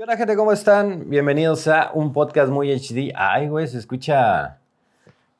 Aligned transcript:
¿Qué 0.00 0.04
onda, 0.04 0.16
gente? 0.16 0.34
¿Cómo 0.34 0.50
están? 0.50 1.10
Bienvenidos 1.10 1.68
a 1.68 1.90
un 1.92 2.14
podcast 2.14 2.50
muy 2.50 2.72
HD. 2.72 3.12
Ay, 3.14 3.48
güey, 3.48 3.66
se 3.66 3.76
escucha. 3.76 4.56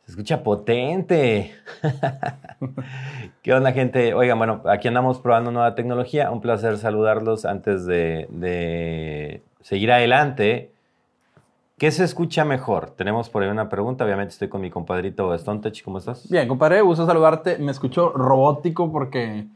Se 0.04 0.10
escucha 0.10 0.42
potente. 0.42 1.54
¿Qué 3.42 3.54
onda, 3.54 3.72
gente? 3.72 4.12
Oigan, 4.12 4.36
bueno, 4.36 4.60
aquí 4.66 4.86
andamos 4.86 5.18
probando 5.18 5.50
nueva 5.50 5.74
tecnología. 5.74 6.30
Un 6.30 6.42
placer 6.42 6.76
saludarlos 6.76 7.46
antes 7.46 7.86
de, 7.86 9.40
seguir 9.62 9.92
adelante. 9.92 10.70
¿Qué 11.78 11.90
se 11.90 12.04
escucha 12.04 12.44
mejor? 12.44 12.90
Tenemos 12.90 13.30
por 13.30 13.42
ahí 13.42 13.48
una 13.48 13.70
pregunta. 13.70 14.04
Obviamente 14.04 14.34
estoy 14.34 14.50
con 14.50 14.60
mi 14.60 14.68
compadrito 14.68 15.38
Stontech. 15.38 15.82
¿Cómo 15.82 15.96
estás? 15.96 16.28
Bien, 16.28 16.46
compadre, 16.46 16.82
gusto 16.82 17.06
saludarte. 17.06 17.56
Me 17.56 17.72
escucho 17.72 18.10
robótico 18.10 18.92
porque 18.92 19.46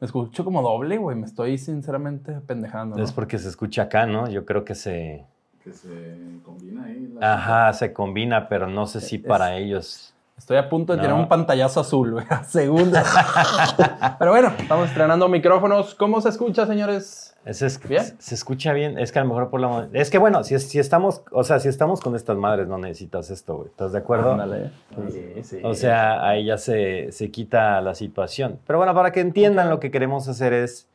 me 0.00 0.04
escucho 0.06 0.44
como 0.44 0.62
doble, 0.62 0.96
güey. 0.98 1.16
Me 1.16 1.26
estoy 1.26 1.58
sinceramente 1.58 2.32
pendejando. 2.46 2.96
¿no? 2.96 3.02
Es 3.04 3.12
porque 3.12 3.38
se 3.38 3.48
escucha 3.48 3.82
acá, 3.82 4.06
¿no? 4.06 4.28
Yo 4.28 4.44
creo 4.44 4.64
que 4.64 4.74
se. 4.74 5.24
Que 5.64 5.72
se 5.72 6.16
combina 6.44 6.84
ahí. 6.84 7.08
la- 7.18 7.34
Ajá, 7.34 7.72
se 7.72 7.92
combina, 7.92 8.48
pero 8.48 8.68
no 8.68 8.86
sé 8.86 9.00
si 9.00 9.16
Es- 9.16 9.22
para 9.24 9.56
ellos. 9.56 10.12
Estoy 10.38 10.58
a 10.58 10.68
punto 10.68 10.92
de 10.92 10.98
No. 10.98 11.02
tirar 11.02 11.18
un 11.18 11.28
pantallazo 11.28 11.80
azul, 11.80 12.12
güey, 12.12 12.26
a 12.30 12.44
segundos. 12.44 13.02
Pero 14.18 14.30
bueno, 14.32 14.52
estamos 14.58 14.88
estrenando 14.90 15.28
micrófonos. 15.30 15.94
¿Cómo 15.94 16.20
se 16.20 16.28
escucha, 16.28 16.66
señores? 16.66 17.25
Ese 17.46 17.66
es- 17.66 17.88
Bien. 17.88 18.02
Se 18.18 18.34
escucha 18.34 18.72
bien. 18.74 18.98
Es 18.98 19.12
que 19.12 19.18
a 19.20 19.22
lo 19.22 19.28
mejor 19.28 19.48
por 19.48 19.60
la. 19.60 19.88
Es 19.92 20.10
que 20.10 20.18
bueno, 20.18 20.44
si, 20.44 20.58
si 20.58 20.78
estamos. 20.78 21.22
O 21.30 21.44
sea, 21.44 21.60
si 21.60 21.68
estamos 21.68 22.00
con 22.00 22.14
estas 22.14 22.36
madres, 22.36 22.66
no 22.68 22.76
necesitas 22.76 23.30
esto, 23.30 23.56
güey. 23.56 23.68
¿Estás 23.68 23.92
de 23.92 23.98
acuerdo? 23.98 24.32
Ándale. 24.32 24.72
Sí, 25.10 25.42
sí. 25.44 25.60
O 25.62 25.72
sea, 25.74 26.28
ahí 26.28 26.44
ya 26.46 26.58
se, 26.58 27.10
se 27.12 27.30
quita 27.30 27.80
la 27.80 27.94
situación. 27.94 28.58
Pero 28.66 28.78
bueno, 28.78 28.92
para 28.94 29.12
que 29.12 29.20
entiendan, 29.20 29.70
lo 29.70 29.80
que 29.80 29.90
queremos 29.90 30.28
hacer 30.28 30.52
es 30.52 30.88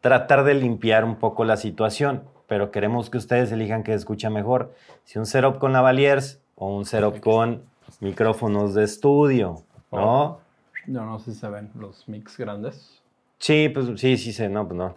tratar 0.00 0.44
de 0.44 0.54
limpiar 0.54 1.04
un 1.04 1.16
poco 1.16 1.44
la 1.44 1.56
situación, 1.56 2.22
pero 2.46 2.70
queremos 2.70 3.10
que 3.10 3.18
ustedes 3.18 3.50
elijan 3.50 3.82
qué 3.82 3.90
se 3.92 3.96
escucha 3.98 4.30
mejor. 4.30 4.72
Si 5.04 5.18
un 5.18 5.26
setup 5.26 5.58
con 5.58 5.72
lavaliers 5.72 6.38
o 6.54 6.74
un 6.76 6.84
setup 6.84 7.18
con 7.20 7.62
micrófonos 8.00 8.74
de 8.74 8.84
estudio, 8.84 9.62
¿no? 9.90 10.38
Yo 10.86 11.04
no 11.04 11.18
sé 11.18 11.32
si 11.34 11.40
se 11.40 11.48
ven 11.48 11.70
los 11.74 12.08
mix 12.08 12.36
grandes. 12.38 13.02
Sí, 13.38 13.68
pues 13.68 13.86
sí, 14.00 14.16
sí, 14.16 14.32
se, 14.32 14.48
no, 14.48 14.66
pues 14.66 14.78
no. 14.78 14.94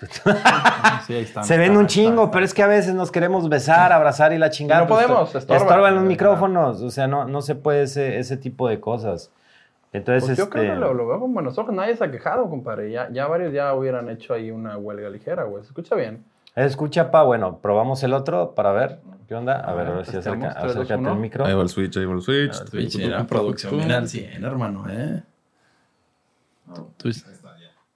Sí, 1.05 1.13
ahí 1.13 1.23
están. 1.23 1.43
Se 1.43 1.57
ven 1.57 1.75
un 1.75 1.87
chingo, 1.87 2.31
pero 2.31 2.45
es 2.45 2.53
que 2.53 2.63
a 2.63 2.67
veces 2.67 2.93
nos 2.95 3.11
queremos 3.11 3.49
besar, 3.49 3.91
abrazar 3.91 4.31
y 4.31 4.37
la 4.37 4.49
chingada. 4.49 4.81
No 4.81 4.87
pues, 4.87 5.05
podemos, 5.05 5.31
to- 5.31 5.37
estorban. 5.39 5.61
estorban 5.67 5.95
los 5.95 6.03
micrófonos, 6.05 6.81
o 6.81 6.89
sea, 6.89 7.07
no, 7.07 7.25
no 7.25 7.41
se 7.41 7.55
puede 7.55 7.83
ese, 7.83 8.17
ese 8.19 8.37
tipo 8.37 8.69
de 8.69 8.79
cosas. 8.79 9.31
Entonces, 9.91 10.23
Pues 10.25 10.37
yo 10.37 10.43
este, 10.45 10.59
creo 10.59 10.73
que 10.75 10.79
lo, 10.79 10.93
lo 10.93 11.07
veo 11.07 11.19
con 11.19 11.33
buenos 11.33 11.57
ojos. 11.57 11.73
Nadie 11.73 11.97
se 11.97 12.03
ha 12.05 12.11
quejado, 12.11 12.47
compadre. 12.49 12.91
Ya, 12.91 13.09
ya 13.11 13.27
varios 13.27 13.51
ya 13.53 13.73
hubieran 13.73 14.07
hecho 14.09 14.33
ahí 14.33 14.51
una 14.51 14.77
huelga 14.77 15.09
ligera, 15.09 15.43
güey. 15.43 15.63
Se 15.63 15.69
escucha 15.69 15.95
bien. 15.95 16.23
escucha, 16.55 17.11
pa, 17.11 17.23
bueno, 17.23 17.57
probamos 17.57 18.01
el 18.03 18.13
otro 18.13 18.53
para 18.55 18.71
ver 18.71 18.99
qué 19.27 19.35
onda. 19.35 19.55
A, 19.59 19.71
A 19.71 19.73
ver, 19.73 19.85
ver, 19.85 19.93
a 19.93 19.97
ver 19.97 20.05
si 20.05 20.11
testemos, 20.13 20.45
acerca, 20.47 20.65
acércate 20.67 21.09
el 21.09 21.15
micro. 21.17 21.45
Ahí 21.45 21.53
va 21.55 21.63
el 21.63 21.69
switch, 21.69 21.97
ahí 21.97 22.05
va 22.05 22.13
el 22.13 22.21
switch. 22.21 22.55
Ah, 22.55 22.65
Twitch, 22.71 22.99
era 22.99 23.23
producción 23.25 23.75
mira 23.77 23.97
al 23.97 24.07
100, 24.07 24.45
hermano, 24.45 24.85
¿eh? 24.89 25.23
Tú- 26.97 27.09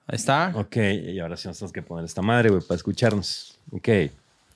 Ahí 0.06 0.16
está. 0.16 0.52
Ok, 0.54 0.76
y 0.76 1.18
ahora 1.20 1.36
sí 1.36 1.48
nos 1.48 1.58
tenemos 1.58 1.72
que 1.72 1.82
poner 1.82 2.04
esta 2.04 2.20
madre, 2.22 2.50
güey, 2.50 2.62
para 2.62 2.76
escucharnos. 2.76 3.58
Ok, 3.72 3.88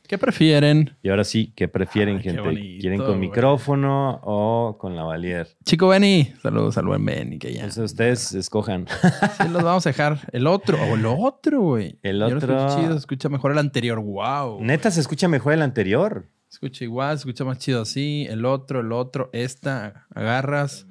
¿Qué 0.06 0.16
prefieren? 0.16 0.96
y 1.02 1.10
ahora 1.10 1.22
sí, 1.22 1.52
¿qué 1.54 1.68
prefieren, 1.68 2.16
Ay, 2.16 2.22
qué 2.22 2.28
gente? 2.30 2.40
bonito, 2.42 2.80
¿Quieren 2.80 2.98
con 2.98 3.06
güey. 3.08 3.18
micrófono 3.18 4.20
o 4.22 4.76
con 4.78 4.96
lavalier? 4.96 5.48
Chico 5.66 5.88
Benny. 5.88 6.32
Saludos 6.42 6.78
al 6.78 6.86
buen 6.86 7.04
Benny, 7.04 7.38
que 7.38 7.52
ya. 7.52 7.60
Entonces 7.60 7.84
ustedes 7.92 8.32
escojan. 8.34 8.86
Sí, 8.88 9.48
los 9.50 9.62
vamos 9.62 9.86
a 9.86 9.90
dejar. 9.90 10.20
El 10.32 10.46
otro. 10.46 10.78
O 10.82 10.94
el 10.94 11.04
otro, 11.04 11.60
güey. 11.60 11.98
El 12.02 12.20
Yo 12.20 12.28
lo 12.30 12.36
otro- 12.38 12.56
escucho 12.58 12.80
chido, 12.80 12.92
se 12.94 12.98
escucha 13.00 13.28
mejor 13.28 13.52
el 13.52 13.58
anterior. 13.58 14.00
Wow. 14.00 14.62
Neta, 14.62 14.90
se 14.90 15.00
escucha 15.00 15.28
mejor 15.28 15.52
el 15.52 15.60
anterior. 15.60 16.24
Escucha 16.50 16.84
igual, 16.84 17.18
se 17.18 17.22
escucha 17.28 17.44
más 17.44 17.58
chido 17.58 17.82
así. 17.82 18.26
El 18.30 18.46
otro, 18.46 18.80
el 18.80 18.92
otro. 18.92 19.28
Esta, 19.34 20.06
agarras. 20.14 20.86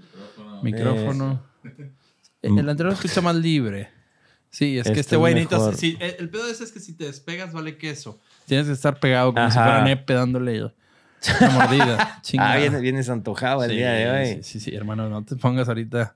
Micrófono. 0.61 1.41
El, 2.43 2.59
el 2.59 2.69
anterior 2.69 2.95
se 2.95 3.07
escucha 3.07 3.21
más 3.21 3.35
libre. 3.35 3.89
Sí, 4.57 4.79
es 4.79 4.87
Este 4.87 4.93
que 4.95 4.99
este 5.01 5.15
es 5.15 5.19
güey 5.19 5.35
necesita- 5.35 5.73
sí, 5.75 5.97
el, 5.99 6.29
pedo 6.31 6.47
ese 6.47 6.63
es 6.63 6.71
que 6.71 6.79
si 6.79 6.93
te 6.93 7.05
despegas 7.05 7.53
vale 7.53 7.77
queso. 7.77 8.19
Tienes 8.47 8.65
que 8.65 8.73
estar 8.73 8.99
pegado 8.99 9.31
como 9.31 9.51
si 9.51 9.57
Ajá. 9.59 9.67
fuera 9.69 9.83
nepe 9.83 10.13
dándole 10.15 10.63
una 10.63 11.49
mordida. 11.51 12.19
Chingada. 12.23 12.53
Ah, 12.53 12.57
vienes, 12.57 12.81
vienes 12.81 13.07
antojado 13.09 13.63
el 13.63 13.69
Sí, 13.69 13.75
día 13.77 13.91
de 13.91 14.09
hoy. 14.09 14.25
Sí, 14.41 14.43
sí, 14.43 14.59
sí, 14.59 14.75
hermano, 14.75 15.09
no 15.09 15.23
te 15.23 15.35
pongas 15.35 15.67
ahorita. 15.67 16.15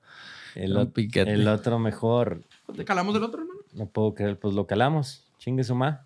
El, 0.56 0.76
Un 0.76 0.88
ot- 0.88 0.92
piquete. 0.94 1.32
el 1.32 1.48
otro 1.48 1.78
mejor. 1.78 2.42
¿Te 2.76 2.84
calamos 2.84 3.16
el 3.16 3.24
otro, 3.24 3.42
hermano? 3.42 3.60
No 3.74 3.86
puedo 3.86 4.16
creer, 4.16 4.40
pues 4.40 4.56
lo 4.56 4.66
calamos. 4.66 5.24
Chingue 5.38 5.64
su 5.64 5.76
ma. 5.76 6.04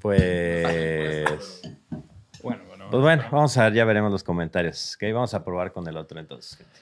Pues. 0.00 1.62
Bueno, 2.42 2.64
bueno. 2.66 2.86
Pues 2.90 3.02
bueno, 3.02 3.24
vamos 3.30 3.56
a 3.58 3.64
ver, 3.64 3.74
ya 3.74 3.84
veremos 3.84 4.10
los 4.10 4.24
comentarios. 4.24 4.96
Ok, 4.96 5.12
vamos 5.12 5.34
a 5.34 5.44
probar 5.44 5.72
con 5.72 5.86
el 5.86 5.96
otro 5.96 6.18
entonces. 6.18 6.56
gente. 6.56 6.80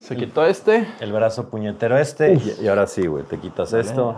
Se 0.00 0.16
quitó 0.16 0.46
este. 0.46 0.86
El 1.00 1.12
brazo 1.12 1.48
puñetero 1.50 1.98
este. 1.98 2.34
Y, 2.34 2.56
y 2.62 2.68
ahora 2.68 2.86
sí, 2.86 3.06
güey, 3.06 3.24
te 3.24 3.38
quitas 3.38 3.72
esto. 3.72 4.16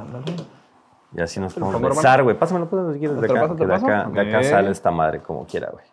Y 1.16 1.20
así 1.20 1.40
nos 1.40 1.54
podemos 1.54 1.96
besar, 1.96 2.22
güey. 2.22 2.38
Pásamelo, 2.38 2.66
pásamelo 2.68 2.92
si 2.92 2.98
quieres 3.00 3.20
de 3.20 3.26
¿Te 3.26 3.32
lo 3.32 3.38
acá. 3.40 3.48
paso, 3.48 3.56
Que 3.56 3.66
de 3.66 3.74
acá, 3.74 4.08
de 4.12 4.20
acá 4.20 4.42
sale 4.44 4.70
esta 4.70 4.90
madre 4.90 5.20
como 5.20 5.46
quiera, 5.46 5.70
güey. 5.70 5.84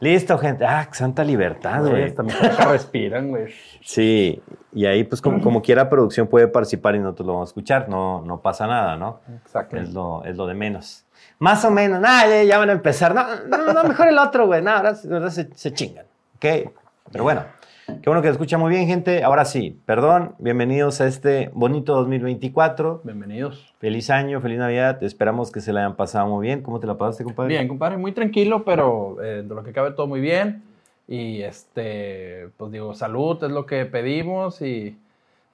Listo, 0.00 0.36
gente. 0.36 0.64
Ah, 0.66 0.88
santa 0.90 1.22
libertad, 1.22 1.80
Güey, 1.88 2.04
hasta 2.04 2.24
respiran, 2.72 3.28
güey. 3.30 3.54
Sí, 3.82 4.42
y 4.72 4.84
ahí 4.84 5.04
pues 5.04 5.22
como, 5.22 5.40
como 5.40 5.62
quiera 5.62 5.88
producción 5.88 6.26
puede 6.26 6.48
participar 6.48 6.96
y 6.96 6.98
nosotros 6.98 7.24
lo 7.24 7.32
vamos 7.34 7.48
a 7.48 7.50
escuchar, 7.50 7.88
no, 7.88 8.20
no 8.22 8.40
pasa 8.40 8.66
nada, 8.66 8.96
¿no? 8.96 9.20
Exacto. 9.44 9.76
Es 9.76 9.92
lo, 9.92 10.24
es 10.24 10.36
lo 10.36 10.48
de 10.48 10.54
menos. 10.54 11.04
Más 11.38 11.64
o 11.64 11.70
menos, 11.70 12.00
nada, 12.00 12.26
ya, 12.26 12.42
ya 12.42 12.58
van 12.58 12.70
a 12.70 12.72
empezar. 12.72 13.14
No, 13.14 13.24
no, 13.46 13.72
no, 13.72 13.84
mejor 13.84 14.08
el 14.08 14.18
otro, 14.18 14.46
güey. 14.46 14.60
No, 14.60 14.72
ahora, 14.72 14.94
ahora 15.08 15.30
se, 15.30 15.48
se 15.54 15.72
chingan. 15.72 16.04
¿Ok? 16.34 16.72
Pero 17.12 17.22
bueno, 17.22 17.44
qué 17.86 18.02
bueno 18.06 18.22
que 18.22 18.28
se 18.28 18.32
escucha 18.32 18.58
muy 18.58 18.70
bien, 18.70 18.86
gente. 18.86 19.22
Ahora 19.24 19.44
sí, 19.44 19.80
perdón, 19.86 20.34
bienvenidos 20.38 21.00
a 21.00 21.06
este 21.06 21.50
bonito 21.52 21.94
2024. 21.94 23.02
Bienvenidos. 23.04 23.74
Feliz 23.78 24.10
año, 24.10 24.40
feliz 24.40 24.58
Navidad. 24.58 25.02
Esperamos 25.02 25.50
que 25.50 25.60
se 25.60 25.72
la 25.72 25.80
hayan 25.80 25.96
pasado 25.96 26.26
muy 26.28 26.46
bien. 26.46 26.62
¿Cómo 26.62 26.80
te 26.80 26.86
la 26.86 26.96
pasaste, 26.96 27.24
compadre? 27.24 27.48
Bien, 27.48 27.68
compadre, 27.68 27.96
muy 27.96 28.12
tranquilo, 28.12 28.64
pero 28.64 29.22
eh, 29.22 29.42
de 29.42 29.54
lo 29.54 29.62
que 29.62 29.72
cabe 29.72 29.92
todo 29.92 30.06
muy 30.06 30.20
bien. 30.20 30.62
Y 31.08 31.42
este, 31.42 32.48
pues 32.56 32.72
digo, 32.72 32.94
salud 32.94 33.42
es 33.42 33.50
lo 33.50 33.66
que 33.66 33.84
pedimos 33.86 34.62
y 34.62 34.96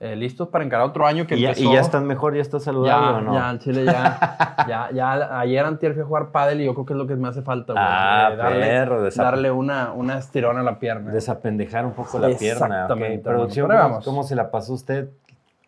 eh, 0.00 0.14
listos 0.14 0.48
para 0.48 0.64
encarar 0.64 0.86
otro 0.86 1.06
año 1.06 1.26
que 1.26 1.36
¿Y 1.36 1.40
ya, 1.40 1.48
empezó. 1.48 1.68
y 1.68 1.72
ya 1.72 1.80
estás 1.80 2.02
mejor? 2.02 2.36
¿Ya 2.36 2.42
estás 2.42 2.62
saludable 2.62 3.06
ya, 3.06 3.16
o 3.16 3.20
no? 3.20 3.34
ya, 3.34 3.48
al 3.48 3.58
chile 3.58 3.84
ya, 3.84 4.64
ya, 4.68 4.90
ya, 4.92 5.40
ayer 5.40 5.64
antier 5.64 5.92
fui 5.94 6.02
a 6.02 6.06
jugar 6.06 6.30
pádel 6.30 6.60
y 6.60 6.66
yo 6.66 6.74
creo 6.74 6.86
que 6.86 6.92
es 6.92 6.98
lo 6.98 7.06
que 7.08 7.16
me 7.16 7.26
hace 7.28 7.42
falta, 7.42 7.72
güey. 7.72 7.84
Ah, 7.84 8.30
eh, 8.32 8.36
darle, 8.36 8.66
perro, 8.66 9.10
darle 9.10 9.50
una, 9.50 9.92
una 9.92 10.18
estirón 10.18 10.56
a 10.56 10.62
la 10.62 10.78
pierna. 10.78 11.10
Desapendejar 11.10 11.84
un 11.84 11.94
poco 11.94 12.18
la 12.18 12.28
pierna. 12.28 12.66
Exactamente, 12.66 13.24
Producción, 13.24 13.70
hermano. 13.70 13.78
Pero 13.78 13.88
¿cómo, 13.88 13.92
vamos. 13.94 14.04
cómo 14.04 14.22
se 14.22 14.36
la 14.36 14.50
pasó 14.50 14.74
usted? 14.74 15.08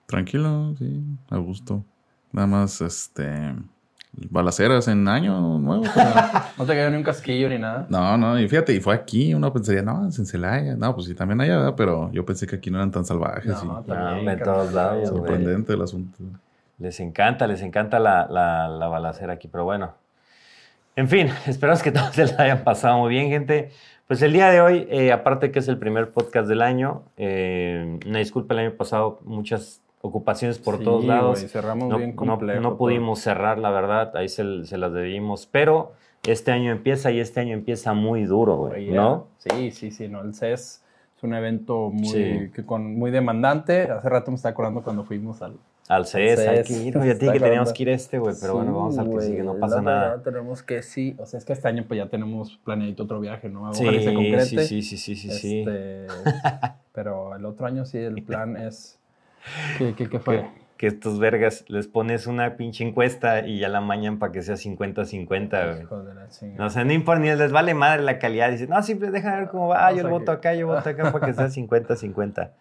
Tranquilo, 0.07 0.75
sí, 0.79 1.03
a 1.31 1.37
gusto. 1.39 1.85
Nada 2.33 2.47
más, 2.47 2.81
este. 2.81 3.55
Balaceras 4.13 4.89
en 4.89 5.07
año 5.09 5.59
nuevo. 5.59 5.85
pero- 5.95 6.11
No 6.59 6.65
te 6.67 6.75
cayó 6.75 6.91
ni 6.91 6.97
un 6.97 7.03
casquillo 7.03 7.49
ni 7.49 7.59
nada. 7.59 7.87
No, 7.89 8.17
no, 8.19 8.39
y 8.39 8.49
fíjate, 8.49 8.75
y 8.75 8.81
fue 8.81 8.95
aquí. 8.95 9.33
Uno 9.35 9.53
pensaría, 9.53 9.83
no, 9.83 10.09
es 10.09 10.19
en 10.19 10.27
Celaya. 10.27 10.75
No, 10.77 10.95
pues 10.95 11.07
sí, 11.07 11.15
también 11.15 11.41
allá, 11.41 11.57
¿verdad? 11.59 11.75
Pero 11.77 12.11
yo 12.13 12.25
pensé 12.27 12.47
que 12.47 12.57
aquí 12.57 12.71
no 12.71 12.79
eran 12.79 12.91
tan 12.91 13.05
salvajes. 13.05 13.47
No, 13.47 13.63
y 13.63 13.67
No, 13.67 13.83
también, 13.83 14.19
hombre, 14.19 14.35
en 14.35 14.43
todos 14.43 14.73
lados, 14.73 14.97
güey. 14.99 15.07
sorprendente 15.07 15.73
el 15.73 15.83
asunto. 15.83 16.19
Les 16.79 16.99
encanta, 17.01 17.47
les 17.47 17.63
encanta 17.63 17.99
la, 17.99 18.27
la, 18.29 18.69
la 18.69 18.89
balacera 18.89 19.35
aquí, 19.35 19.49
pero 19.49 19.65
bueno. 19.65 19.93
En 20.97 21.09
fin, 21.09 21.29
esperamos 21.47 21.83
que 21.83 21.93
todos 21.93 22.11
se 22.15 22.27
la 22.27 22.43
hayan 22.45 22.65
pasado 22.65 22.99
muy 22.99 23.11
bien, 23.11 23.29
gente. 23.29 23.71
Pues 24.09 24.21
el 24.23 24.33
día 24.33 24.51
de 24.51 24.61
hoy, 24.61 24.89
eh, 24.91 25.13
aparte 25.13 25.53
que 25.53 25.61
es 25.61 25.69
el 25.69 25.79
primer 25.79 26.11
podcast 26.11 26.49
del 26.49 26.63
año, 26.63 27.03
eh, 27.17 28.01
una 28.07 28.19
disculpa, 28.19 28.55
el 28.55 28.61
año 28.61 28.73
pasado 28.73 29.21
muchas 29.25 29.81
ocupaciones 30.03 30.59
por 30.59 30.79
Sí, 30.79 30.85
todos 30.85 31.05
lados. 31.05 31.39
güey, 31.41 31.49
cerramos 31.49 31.89
no, 31.89 31.99
bien 31.99 32.11
no- 32.11 32.17
complejo. 32.17 32.61
no 32.61 32.69
todo. 32.71 32.79
pudimos 32.79 33.21
cerrar, 33.21 33.59
la 33.59 33.71
verdad, 33.71 34.17
ahí 34.17 34.29
se, 34.29 34.65
se 34.65 34.79
las 34.79 34.93
debimos, 34.93 35.47
pero 35.47 35.93
este 36.27 36.53
año 36.53 36.71
empieza 36.73 37.11
y 37.11 37.21
este 37.21 37.41
año 37.41 37.55
empieza 37.55 37.93
muy 37.95 38.25
duro, 38.25 38.57
güey, 38.57 38.91
¿no? 38.91 39.27
Sí, 39.39 39.71
sí, 39.71 39.91
sí, 39.91 40.09
no, 40.09 40.23
el 40.23 40.35
CES 40.35 40.83
es 41.17 41.23
un 41.25 41.35
evento 41.35 41.91
muy, 41.91 42.09
Sí. 42.09 42.51
que 42.55 42.65
con, 42.65 42.95
muy 42.97 43.11
demandante. 43.11 43.83
Hace 43.91 44.09
rato 44.09 44.31
me 44.31 44.37
estaba 44.37 44.53
acordando 44.53 44.83
cuando 44.83 45.05
fuimos 45.05 45.43
al... 45.43 45.55
Al 45.89 46.03
hay 46.03 46.07
CES. 46.07 46.69
que 46.69 46.73
ir, 46.85 46.97
güey, 46.97 47.09
a 47.09 47.13
Está 47.15 47.33
que 47.33 47.41
teníamos 47.41 47.73
que 47.73 47.83
ir 47.83 47.89
a 47.91 47.95
este, 47.95 48.19
güey, 48.21 48.35
pero 48.41 48.55
bueno, 48.55 48.71
Sí, 48.71 48.77
vamos 48.77 48.99
al 48.99 49.11
que 49.11 49.21
sigue, 49.23 49.43
no 49.43 49.57
pasa 49.59 49.83
nada. 49.83 50.23
tenemos 50.23 50.63
que 50.63 50.83
sí, 50.83 51.17
o 51.19 51.27
sea, 51.27 51.39
es 51.39 51.45
que 51.45 51.53
este 51.53 51.67
año 51.67 51.85
pues 51.89 51.99
ya 51.99 52.07
tenemos 52.09 52.59
planeado 52.65 53.03
otro 53.03 53.19
viaje, 53.19 53.49
¿no? 53.49 53.75
Sí, 53.75 53.83
Ojalá 53.83 53.99
que 53.99 54.05
se 54.05 54.15
concrete. 54.15 54.47
sí, 54.47 54.83
sí, 54.83 54.83
sí, 54.83 54.97
sí, 54.97 55.17
sí, 55.17 55.31
sí. 55.33 55.59
Este, 55.61 56.07
pero 56.93 57.35
el 57.35 57.45
otro 57.45 57.67
año 57.67 57.85
sí, 57.85 57.99
el 57.99 58.23
plan 58.23 58.57
es... 58.57 59.00
¿Qué, 59.79 59.95
qué, 59.95 60.09
qué 60.09 60.19
fue? 60.19 60.45
que 60.81 60.87
estos 60.87 61.19
vergas 61.19 61.67
les 61.69 61.89
pones 61.89 62.27
una 62.27 62.57
pinche 62.57 62.83
encuesta 62.83 63.47
y 63.47 63.59
ya 63.59 63.69
la 63.69 63.83
mañan 63.83 64.19
para 64.19 64.33
que 64.33 64.41
sea 64.41 64.55
50-50, 64.55 65.69
güey. 65.69 65.83
Hijo 65.83 66.03
de 66.03 66.15
la 66.15 66.27
chingada. 66.31 66.59
No, 66.59 66.67
o 66.69 66.71
sea, 66.71 66.87
no 66.87 66.95
importa, 66.95 67.21
ni 67.21 67.29
les 67.29 67.53
vale 67.53 67.75
madre 67.75 68.03
la 68.03 68.19
calidad. 68.19 68.51
Dicen, 68.51 68.71
no, 68.71 68.83
siempre 68.83 69.11
déjame 69.11 69.41
ver 69.41 69.49
cómo 69.51 69.69
va. 69.69 69.89
Ah, 69.89 69.93
yo 69.93 70.09
voto 70.09 70.33
acá, 70.33 70.55
yo 70.55 70.69
voto 70.69 70.89
acá 70.89 71.13
para 71.13 71.27
que 71.27 71.35
sea 71.35 71.49
50-50. 71.49 72.53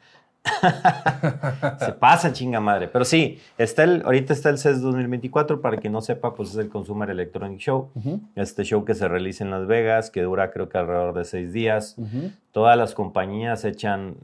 Se 1.80 1.91
pasa 1.94 2.33
chinga 2.33 2.59
madre. 2.59 2.88
Pero 2.88 3.06
sí, 3.06 3.39
está 3.57 3.83
el, 3.83 4.01
ahorita 4.03 4.33
está 4.33 4.50
el 4.50 4.57
CES 4.57 4.81
2024, 4.81 5.62
para 5.62 5.77
quien 5.77 5.94
no 5.94 6.01
sepa, 6.01 6.33
pues 6.33 6.50
es 6.51 6.57
el 6.57 6.69
Consumer 6.69 7.09
Electronic 7.09 7.59
Show. 7.59 7.89
Este 8.36 8.63
show 8.63 8.86
que 8.86 8.95
se 8.95 9.07
realiza 9.07 9.44
en 9.44 9.51
Las 9.51 9.68
Vegas, 9.68 10.09
que 10.09 10.24
dura 10.24 10.51
creo 10.51 10.69
que 10.69 10.77
alrededor 10.77 11.13
de 11.13 11.25
seis 11.25 11.53
días. 11.53 11.95
Todas 12.51 12.77
las 12.77 12.95
compañías 12.95 13.63
echan 13.63 14.15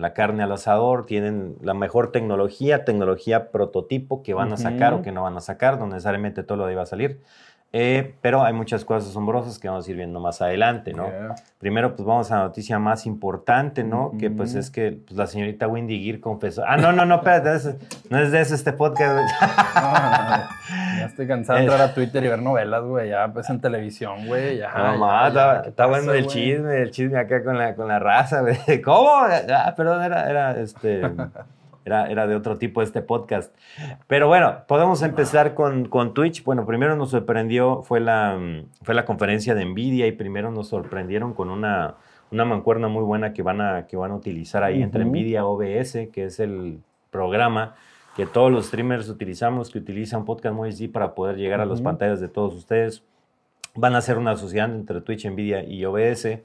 la 0.00 0.12
carne 0.12 0.42
al 0.42 0.52
asador, 0.52 1.06
tienen 1.06 1.56
la 1.62 1.74
mejor 1.74 2.10
tecnología, 2.10 2.84
tecnología 2.84 3.50
prototipo 3.50 4.22
que 4.22 4.34
van 4.34 4.52
a 4.52 4.56
sacar 4.56 4.94
o 4.94 5.02
que 5.02 5.12
no 5.12 5.22
van 5.22 5.36
a 5.36 5.40
sacar, 5.40 5.78
no 5.78 5.86
necesariamente 5.86 6.42
todo 6.42 6.58
lo 6.58 6.64
de 6.64 6.70
ahí 6.70 6.76
va 6.76 6.82
a 6.82 6.86
salir. 6.86 7.20
Eh, 7.70 8.14
pero 8.22 8.42
hay 8.42 8.54
muchas 8.54 8.82
cosas 8.86 9.10
asombrosas 9.10 9.58
que 9.58 9.68
vamos 9.68 9.86
a 9.86 9.90
ir 9.90 9.96
viendo 9.98 10.20
más 10.20 10.40
adelante, 10.40 10.94
¿no? 10.94 11.10
Primero, 11.58 11.94
pues 11.94 12.06
vamos 12.06 12.32
a 12.32 12.36
la 12.36 12.42
noticia 12.44 12.78
más 12.78 13.04
importante, 13.04 13.84
¿no? 13.84 14.12
Que 14.18 14.30
pues 14.30 14.54
es 14.54 14.70
que 14.70 14.92
pues, 14.92 15.18
la 15.18 15.26
señorita 15.26 15.68
Wendy 15.68 16.02
Gear 16.02 16.20
confesó. 16.20 16.64
Ah, 16.66 16.78
no, 16.78 16.92
no, 16.92 17.04
no, 17.04 17.16
espérate, 17.16 17.76
no 18.08 18.18
es 18.20 18.32
de 18.32 18.40
eso 18.40 18.54
este 18.54 18.72
podcast. 18.72 19.30
ya 20.98 21.06
estoy 21.06 21.26
cansado 21.26 21.58
de 21.58 21.66
entrar 21.66 21.82
a 21.82 21.92
Twitter 21.92 22.24
y 22.24 22.28
ver 22.28 22.40
novelas, 22.40 22.84
güey. 22.84 23.10
Ya, 23.10 23.28
pues 23.28 23.50
en 23.50 23.60
televisión, 23.60 24.26
güey. 24.26 24.58
Ya. 24.58 24.72
No, 24.72 25.62
está, 25.66 25.86
bueno 25.86 26.14
el 26.14 26.26
chisme, 26.26 26.82
el 26.82 26.90
chisme 26.90 27.18
acá 27.18 27.44
con 27.44 27.58
la, 27.58 27.74
con 27.74 27.86
la 27.86 27.98
raza, 27.98 28.40
güey. 28.40 28.56
¿Cómo? 28.82 29.10
Ah, 29.10 29.74
perdón, 29.76 30.02
era, 30.04 30.30
era 30.30 30.58
este. 30.58 31.02
Era, 31.84 32.26
de 32.26 32.34
otro 32.34 32.58
tipo 32.58 32.82
este 32.82 33.00
podcast. 33.00 33.54
Pero 34.06 34.28
bueno, 34.28 34.64
podemos 34.68 35.02
empezar 35.02 35.54
con, 35.54 35.88
con 35.88 36.12
Twitch. 36.12 36.44
Bueno, 36.44 36.66
primero 36.66 36.96
nos 36.96 37.10
sorprendió, 37.10 37.82
fue 37.82 38.00
la, 38.00 38.38
fue 38.82 38.94
la 38.94 39.06
conferencia 39.06 39.54
de 39.54 39.64
Nvidia 39.64 40.06
y 40.06 40.12
primero 40.12 40.50
nos 40.50 40.68
sorprendieron 40.68 41.32
con 41.32 41.48
una, 41.48 41.94
una 42.30 42.44
mancuerna 42.44 42.88
muy 42.88 43.04
buena 43.04 43.32
que 43.32 43.42
van 43.42 43.62
a, 43.62 43.86
que 43.86 43.96
van 43.96 44.10
a 44.10 44.16
utilizar 44.16 44.62
ahí 44.62 44.82
entre 44.82 45.04
Nvidia 45.04 45.46
OBS, 45.46 46.08
que 46.12 46.24
es 46.24 46.40
el 46.40 46.80
programa 47.10 47.74
que 48.18 48.26
todos 48.26 48.50
los 48.50 48.66
streamers 48.66 49.08
utilizamos, 49.08 49.70
que 49.70 49.78
utilizan 49.78 50.24
Podcast 50.24 50.52
Muy 50.52 50.88
para 50.88 51.14
poder 51.14 51.36
llegar 51.36 51.60
a 51.60 51.64
las 51.64 51.80
pantallas 51.80 52.20
de 52.20 52.26
todos 52.26 52.52
ustedes. 52.52 53.04
Van 53.76 53.94
a 53.94 53.98
hacer 53.98 54.18
una 54.18 54.36
sociedad 54.36 54.68
entre 54.68 55.00
Twitch, 55.00 55.24
Nvidia 55.24 55.62
y 55.62 55.84
OBS, 55.84 56.40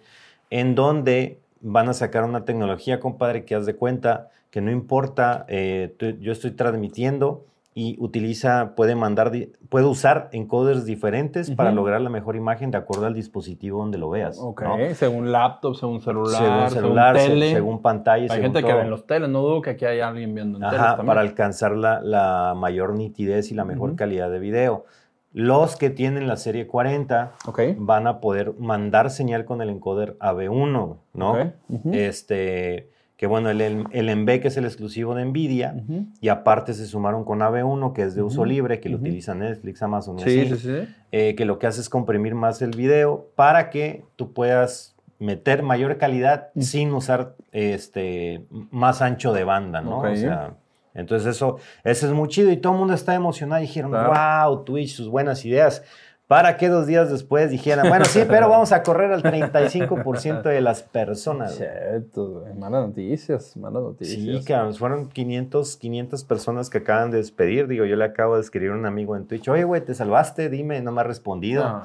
en 0.52 0.76
donde 0.76 1.40
van 1.62 1.90
a 1.90 1.94
sacar 1.94 2.26
una 2.26 2.46
tecnología, 2.46 3.00
compadre, 3.00 3.44
que 3.44 3.56
haz 3.56 3.66
de 3.66 3.76
cuenta 3.76 4.30
que 4.54 4.62
no 4.62 4.70
importa, 4.70 5.48
eh, 5.48 5.96
yo 6.20 6.32
estoy 6.32 6.52
transmitiendo 6.52 7.48
y 7.74 7.98
utiliza, 8.00 8.76
puede 8.76 8.94
mandar, 8.94 9.32
puede 9.68 9.86
usar 9.88 10.30
encoders 10.32 10.86
diferentes 10.86 11.50
para 11.50 11.72
lograr 11.72 12.02
la 12.02 12.12
mejor 12.12 12.36
imagen 12.36 12.70
de 12.70 12.78
acuerdo 12.78 13.08
al 13.08 13.16
dispositivo 13.16 13.80
donde 13.80 13.98
lo 13.98 14.12
veas. 14.12 14.38
Ok, 14.40 14.62
según 14.94 15.32
laptop, 15.32 15.74
según 15.74 16.02
celular, 16.02 16.70
según, 16.70 16.70
celular, 16.70 17.18
según, 17.18 17.30
tele. 17.32 17.52
según 17.52 17.82
pantalla. 17.82 18.32
Hay 18.32 18.42
gente 18.42 18.62
que 18.62 18.72
ve 18.72 18.82
en 18.82 18.92
los 18.92 19.08
teles, 19.08 19.28
no 19.28 19.42
dudo 19.42 19.64
que 19.64 19.72
aquí 19.72 19.86
hay 19.86 20.02
alguien 20.02 20.36
viendo 20.36 20.60
en 20.60 20.66
Ajá, 20.66 20.98
para 20.98 21.22
alcanzar 21.22 21.72
la, 21.72 22.54
mayor 22.56 22.94
nitidez 22.94 23.52
y 23.52 23.56
la 23.56 23.66
mejor 23.66 23.96
calidad 23.96 24.30
de 24.30 24.38
video. 24.38 24.86
Los 25.32 25.78
que 25.78 25.90
tienen 25.90 26.28
la 26.28 26.38
serie 26.38 26.68
40 26.68 27.32
van 27.78 28.06
a 28.06 28.20
poder 28.20 28.54
mandar 28.60 29.10
señal 29.10 29.46
con 29.46 29.64
el 29.64 29.72
encoder 29.72 30.16
AB1, 30.20 30.98
¿no? 31.16 31.54
Este 31.92 32.93
que 33.18 33.28
bueno, 33.28 33.50
el, 33.50 33.62
el 33.62 34.16
MB 34.16 34.42
que 34.42 34.48
es 34.48 34.58
el 34.58 34.66
exclusivo 34.66 35.16
de 35.16 35.24
Nvidia, 35.26 35.76
y 36.20 36.30
aparte 36.30 36.74
se 36.74 36.86
sumaron 36.86 37.24
con 37.24 37.40
AB1, 37.40 37.94
que 37.94 38.02
es 38.02 38.16
de 38.16 38.22
uso 38.24 38.44
libre, 38.44 38.80
que 38.80 38.90
lo 38.90 38.98
utiliza 38.98 39.36
Netflix, 39.36 39.82
Amazon 39.82 40.20
y 40.20 40.24
así, 40.24 40.88
eh, 41.12 41.36
que 41.36 41.46
lo 41.46 41.60
que 41.60 41.68
hace 41.68 41.82
es 41.82 41.90
comprimir 41.90 42.36
más 42.36 42.62
el 42.62 42.72
video 42.72 43.30
para 43.36 43.70
que 43.70 44.04
tú 44.16 44.34
puedas 44.34 44.96
meter 45.20 45.64
mayor 45.64 45.98
calidad 45.98 46.50
sin 46.60 46.92
usar 46.92 47.36
este, 47.52 48.46
más 48.72 49.02
ancho 49.02 49.32
de 49.32 49.44
banda, 49.44 49.80
¿no? 49.82 50.00
O 50.00 50.16
sea, 50.16 50.56
entonces 50.96 51.36
eso, 51.36 51.58
eso 51.84 52.08
es 52.08 52.14
muy 52.14 52.28
chido 52.28 52.52
y 52.52 52.58
todo 52.58 52.74
el 52.74 52.80
mundo 52.80 52.94
está 52.94 53.16
emocionado 53.16 53.62
y 53.64 53.68
dijeron, 53.68 53.92
wow, 53.92 54.64
Twitch, 54.64 54.96
sus 54.96 55.08
buenas 55.08 55.46
ideas 55.46 55.84
para 56.28 56.58
que 56.58 56.70
dos 56.70 56.88
días 56.88 57.12
después 57.12 57.52
dijeran, 57.52 57.90
bueno, 57.90 58.06
sí, 58.06 58.24
pero 58.28 58.50
vamos 58.50 58.72
a 58.72 58.82
correr 58.82 59.12
al 59.12 59.22
35% 59.22 60.44
de 60.44 60.62
las 60.62 60.82
personas. 60.82 61.56
Cierto, 61.56 62.46
malas 62.58 62.88
noticias, 62.88 63.56
malas 63.58 63.84
noticias. 63.84 64.22
Sí, 64.22 64.44
cabrón, 64.46 64.74
fueron 64.74 65.10
500, 65.10 65.78
500 65.78 66.24
personas 66.24 66.70
que 66.70 66.80
acaban 66.80 67.12
de 67.12 67.18
despedir. 67.18 67.68
Digo, 67.68 67.86
yo 67.86 67.96
le 67.96 68.06
acabo 68.06 68.36
de 68.36 68.42
escribir 68.42 68.72
a 68.72 68.76
un 68.76 68.86
amigo 68.86 69.16
en 69.16 69.28
Twitch, 69.28 69.48
oye, 69.50 69.64
güey, 69.64 69.82
¿te 69.82 69.94
salvaste? 69.94 70.50
Dime, 70.50 70.82
no 70.82 70.92
me 70.92 71.02
ha 71.02 71.04
respondido. 71.04 71.82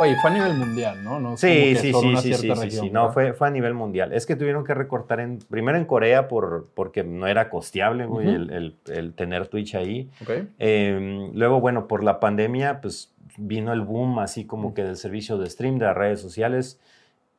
Oye, 0.00 0.16
fue 0.16 0.30
a 0.30 0.32
nivel 0.32 0.54
mundial, 0.54 1.04
¿no? 1.04 1.20
no 1.20 1.36
sí, 1.36 1.76
sí, 1.76 1.92
sí, 1.92 2.16
sí, 2.16 2.34
sí, 2.34 2.70
sí, 2.70 2.90
no, 2.90 3.12
fue, 3.12 3.32
fue 3.32 3.48
a 3.48 3.50
nivel 3.50 3.74
mundial. 3.74 4.12
Es 4.12 4.26
que 4.26 4.34
tuvieron 4.34 4.64
que 4.64 4.74
recortar 4.74 5.20
en, 5.20 5.38
primero 5.38 5.78
en 5.78 5.84
Corea 5.84 6.26
por, 6.26 6.66
porque 6.74 7.04
no 7.04 7.28
era 7.28 7.48
costeable, 7.48 8.04
el, 8.04 8.76
el, 8.86 9.14
tener 9.14 9.46
Twitch 9.46 9.76
ahí. 9.76 10.10
Okay. 10.22 10.48
Em, 10.58 11.32
luego, 11.34 11.60
bueno, 11.60 11.86
por 11.86 12.02
la 12.02 12.18
pandemia, 12.18 12.80
pues 12.80 13.12
vino 13.36 13.72
el 13.72 13.82
boom 13.82 14.18
así 14.18 14.44
como 14.44 14.74
que 14.74 14.82
del 14.82 14.96
servicio 14.96 15.38
de 15.38 15.48
stream, 15.48 15.78
de 15.78 15.86
las 15.86 15.96
redes 15.96 16.20
sociales, 16.20 16.80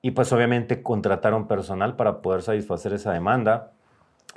y 0.02 0.12
pues 0.12 0.32
obviamente 0.32 0.82
contrataron 0.82 1.48
personal 1.48 1.98
para 1.98 2.22
poder 2.22 2.42
satisfacer 2.42 2.94
esa 2.94 3.12
demanda. 3.12 3.72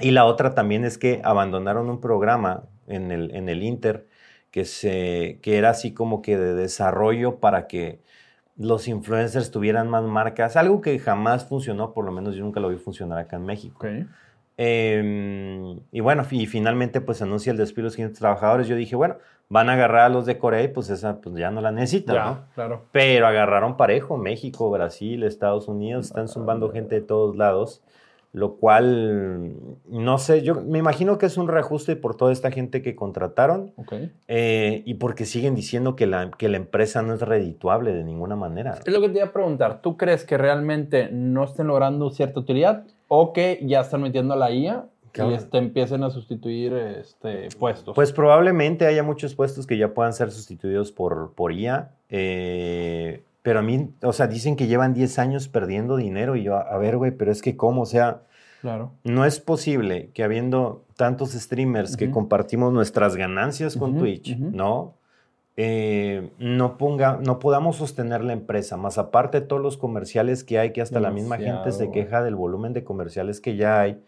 Y 0.00 0.10
la 0.10 0.24
otra 0.24 0.54
también 0.54 0.84
es 0.84 0.98
que 0.98 1.20
abandonaron 1.22 1.88
un 1.88 2.00
programa 2.00 2.64
en 2.88 3.12
el, 3.12 3.34
en 3.34 3.48
el 3.48 3.62
Inter 3.62 4.07
que, 4.50 4.64
se, 4.64 5.38
que 5.42 5.58
era 5.58 5.70
así 5.70 5.92
como 5.92 6.22
que 6.22 6.36
de 6.36 6.54
desarrollo 6.54 7.36
para 7.36 7.66
que 7.66 8.00
los 8.56 8.88
influencers 8.88 9.50
tuvieran 9.50 9.88
más 9.88 10.02
marcas, 10.04 10.56
algo 10.56 10.80
que 10.80 10.98
jamás 10.98 11.46
funcionó, 11.46 11.92
por 11.92 12.04
lo 12.04 12.12
menos 12.12 12.34
yo 12.34 12.44
nunca 12.44 12.60
lo 12.60 12.68
vi 12.68 12.76
funcionar 12.76 13.18
acá 13.18 13.36
en 13.36 13.44
México. 13.44 13.86
Em, 14.60 15.78
y 15.92 16.00
bueno, 16.00 16.26
y 16.28 16.46
finalmente 16.46 17.00
pues 17.00 17.22
anuncia 17.22 17.52
el 17.52 17.56
despido 17.56 17.82
de 17.82 17.86
los 17.86 17.92
siguientes 17.92 18.18
trabajadores. 18.18 18.66
Yo 18.66 18.74
dije, 18.74 18.96
bueno, 18.96 19.18
van 19.48 19.70
a 19.70 19.74
agarrar 19.74 20.06
a 20.06 20.08
los 20.08 20.26
de 20.26 20.38
Corea 20.38 20.64
y 20.64 20.68
pues 20.68 20.90
esa 20.90 21.20
pues 21.20 21.36
ya 21.36 21.52
no 21.52 21.60
la 21.60 21.70
necesitan, 21.70 22.16
¿no? 22.16 22.44
Claro. 22.56 22.82
Pero 22.90 23.28
agarraron 23.28 23.76
parejo, 23.76 24.16
México, 24.16 24.68
Brasil, 24.68 25.22
Estados 25.22 25.68
Unidos, 25.68 26.06
están 26.06 26.26
zumbando 26.26 26.72
gente 26.72 26.96
de 26.96 27.00
todos 27.02 27.36
lados 27.36 27.82
lo 28.32 28.56
cual, 28.56 29.54
no 29.88 30.18
sé, 30.18 30.42
yo 30.42 30.54
me 30.56 30.78
imagino 30.78 31.16
que 31.16 31.26
es 31.26 31.38
un 31.38 31.48
reajuste 31.48 31.96
por 31.96 32.14
toda 32.14 32.30
esta 32.30 32.50
gente 32.50 32.82
que 32.82 32.94
contrataron 32.94 33.72
eh, 34.28 34.82
y 34.84 34.94
porque 34.94 35.24
siguen 35.24 35.54
diciendo 35.54 35.96
que 35.96 36.06
la, 36.06 36.30
que 36.32 36.48
la 36.48 36.58
empresa 36.58 37.00
no 37.02 37.14
es 37.14 37.22
redituable 37.22 37.92
de 37.94 38.04
ninguna 38.04 38.36
manera. 38.36 38.78
Es 38.84 38.92
lo 38.92 39.00
que 39.00 39.08
te 39.08 39.18
iba 39.18 39.28
a 39.28 39.32
preguntar, 39.32 39.80
¿tú 39.80 39.96
crees 39.96 40.24
que 40.24 40.36
realmente 40.36 41.08
no 41.10 41.44
estén 41.44 41.68
logrando 41.68 42.10
cierta 42.10 42.40
utilidad 42.40 42.84
o 43.08 43.32
que 43.32 43.60
ya 43.62 43.80
están 43.80 44.02
metiendo 44.02 44.34
a 44.34 44.36
la 44.36 44.50
IA 44.50 44.84
y 45.14 45.32
este, 45.32 45.58
empiecen 45.58 46.04
a 46.04 46.10
sustituir 46.10 46.74
este, 46.74 47.48
puestos? 47.58 47.94
Pues 47.94 48.12
probablemente 48.12 48.86
haya 48.86 49.02
muchos 49.02 49.34
puestos 49.34 49.66
que 49.66 49.78
ya 49.78 49.94
puedan 49.94 50.12
ser 50.12 50.30
sustituidos 50.30 50.92
por, 50.92 51.32
por 51.32 51.52
IA. 51.52 51.92
Eh, 52.10 53.22
pero 53.48 53.60
a 53.60 53.62
mí, 53.62 53.94
o 54.02 54.12
sea, 54.12 54.26
dicen 54.26 54.56
que 54.56 54.66
llevan 54.66 54.92
10 54.92 55.18
años 55.18 55.48
perdiendo 55.48 55.96
dinero 55.96 56.36
y 56.36 56.42
yo, 56.42 56.56
a 56.56 56.76
ver, 56.76 56.98
güey, 56.98 57.12
pero 57.12 57.32
es 57.32 57.40
que 57.40 57.56
cómo, 57.56 57.80
o 57.80 57.86
sea, 57.86 58.24
claro. 58.60 58.92
no 59.04 59.24
es 59.24 59.40
posible 59.40 60.10
que 60.12 60.22
habiendo 60.22 60.84
tantos 60.96 61.30
streamers 61.30 61.96
que 61.96 62.10
compartimos 62.10 62.74
nuestras 62.74 63.16
ganancias 63.16 63.74
con 63.74 63.96
Twitch, 63.96 64.36
¿no? 64.36 64.96
Eh, 65.56 66.30
no, 66.38 66.76
ponga, 66.76 67.18
no 67.24 67.38
podamos 67.38 67.76
sostener 67.76 68.22
la 68.22 68.34
empresa, 68.34 68.76
más 68.76 68.98
aparte 68.98 69.40
de 69.40 69.46
todos 69.46 69.62
los 69.62 69.78
comerciales 69.78 70.44
que 70.44 70.58
hay, 70.58 70.74
que 70.74 70.82
hasta 70.82 71.00
la 71.00 71.10
misma 71.10 71.38
gente 71.38 71.72
se 71.72 71.90
queja 71.90 72.22
del 72.22 72.34
volumen 72.34 72.74
de 72.74 72.84
comerciales 72.84 73.40
que 73.40 73.56
ya 73.56 73.80
hay. 73.80 73.98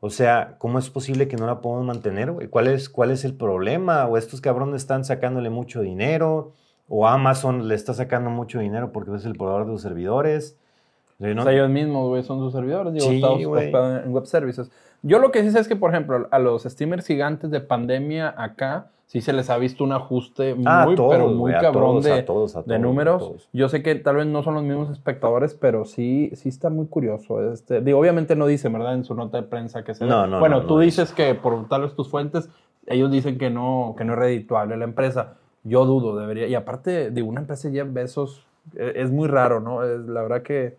O 0.00 0.08
sea, 0.08 0.56
¿cómo 0.56 0.78
es 0.78 0.88
posible 0.88 1.28
que 1.28 1.36
no 1.36 1.46
la 1.46 1.60
podamos 1.60 1.84
mantener, 1.84 2.32
güey? 2.32 2.48
¿Cuál 2.48 2.68
es, 2.68 2.88
¿Cuál 2.88 3.10
es 3.10 3.26
el 3.26 3.34
problema? 3.34 4.06
¿O 4.06 4.16
estos 4.16 4.40
cabrones 4.40 4.80
están 4.80 5.04
sacándole 5.04 5.50
mucho 5.50 5.82
dinero? 5.82 6.54
O 6.88 7.06
Amazon 7.06 7.68
le 7.68 7.74
está 7.74 7.94
sacando 7.94 8.30
mucho 8.30 8.58
dinero 8.58 8.92
porque 8.92 9.14
es 9.14 9.24
el 9.24 9.34
proveedor 9.34 9.66
de 9.66 9.72
los 9.72 9.82
servidores. 9.82 10.58
¿no? 11.18 11.42
O 11.42 11.44
sea, 11.44 11.52
ellos 11.52 11.70
mismos, 11.70 12.08
güey, 12.08 12.22
son 12.22 12.40
sus 12.40 12.52
servidores, 12.52 12.92
digo, 12.92 13.06
sí, 13.06 13.22
en 13.22 14.12
web 14.12 14.26
services. 14.26 14.70
Yo 15.02 15.18
lo 15.18 15.30
que 15.30 15.42
sí 15.42 15.50
sé 15.50 15.60
es 15.60 15.68
que, 15.68 15.76
por 15.76 15.90
ejemplo, 15.90 16.28
a 16.30 16.38
los 16.38 16.64
streamers 16.64 17.06
gigantes 17.06 17.50
de 17.50 17.60
pandemia 17.60 18.34
acá, 18.36 18.90
sí 19.06 19.20
se 19.20 19.32
les 19.32 19.50
ha 19.50 19.58
visto 19.58 19.84
un 19.84 19.92
ajuste 19.92 20.56
ah, 20.64 20.84
muy, 20.86 20.96
pero 20.96 21.28
muy 21.28 21.52
cabrón 21.52 22.00
de, 22.02 22.26
de, 22.66 22.78
números. 22.78 23.48
Yo 23.52 23.68
sé 23.68 23.82
que 23.82 23.94
tal 23.96 24.16
vez 24.16 24.26
no 24.26 24.42
son 24.42 24.54
los 24.54 24.62
mismos 24.62 24.90
espectadores, 24.90 25.54
pero 25.54 25.84
sí, 25.84 26.30
sí 26.34 26.48
está 26.48 26.70
muy 26.70 26.86
curioso. 26.86 27.52
Este, 27.52 27.80
digo, 27.80 27.98
obviamente 27.98 28.34
no 28.34 28.46
dice, 28.46 28.68
¿verdad? 28.68 28.94
En 28.94 29.04
su 29.04 29.14
nota 29.14 29.36
de 29.36 29.44
prensa 29.44 29.84
que 29.84 29.94
se... 29.94 30.06
No, 30.06 30.26
no, 30.26 30.40
bueno, 30.40 30.66
tú 30.66 30.78
dices 30.78 31.12
que 31.12 31.34
por 31.34 31.68
tal 31.68 31.82
vez 31.82 31.94
tus 31.94 32.08
fuentes, 32.08 32.48
ellos 32.86 33.10
dicen 33.10 33.38
que 33.38 33.50
no, 33.50 33.94
que 33.96 34.04
no 34.04 34.14
es 34.14 34.18
redituable 34.18 34.76
la 34.76 34.84
empresa. 34.84 35.34
Yo 35.64 35.84
dudo, 35.84 36.16
debería. 36.16 36.46
Y 36.46 36.54
aparte 36.54 37.10
de 37.10 37.22
una 37.22 37.40
empresa 37.40 37.68
ya 37.68 37.84
besos, 37.84 38.46
e, 38.76 38.92
es 38.96 39.10
muy 39.10 39.28
raro, 39.28 39.60
¿no? 39.60 39.82
Es, 39.82 40.00
la 40.06 40.22
verdad 40.22 40.42
que 40.42 40.76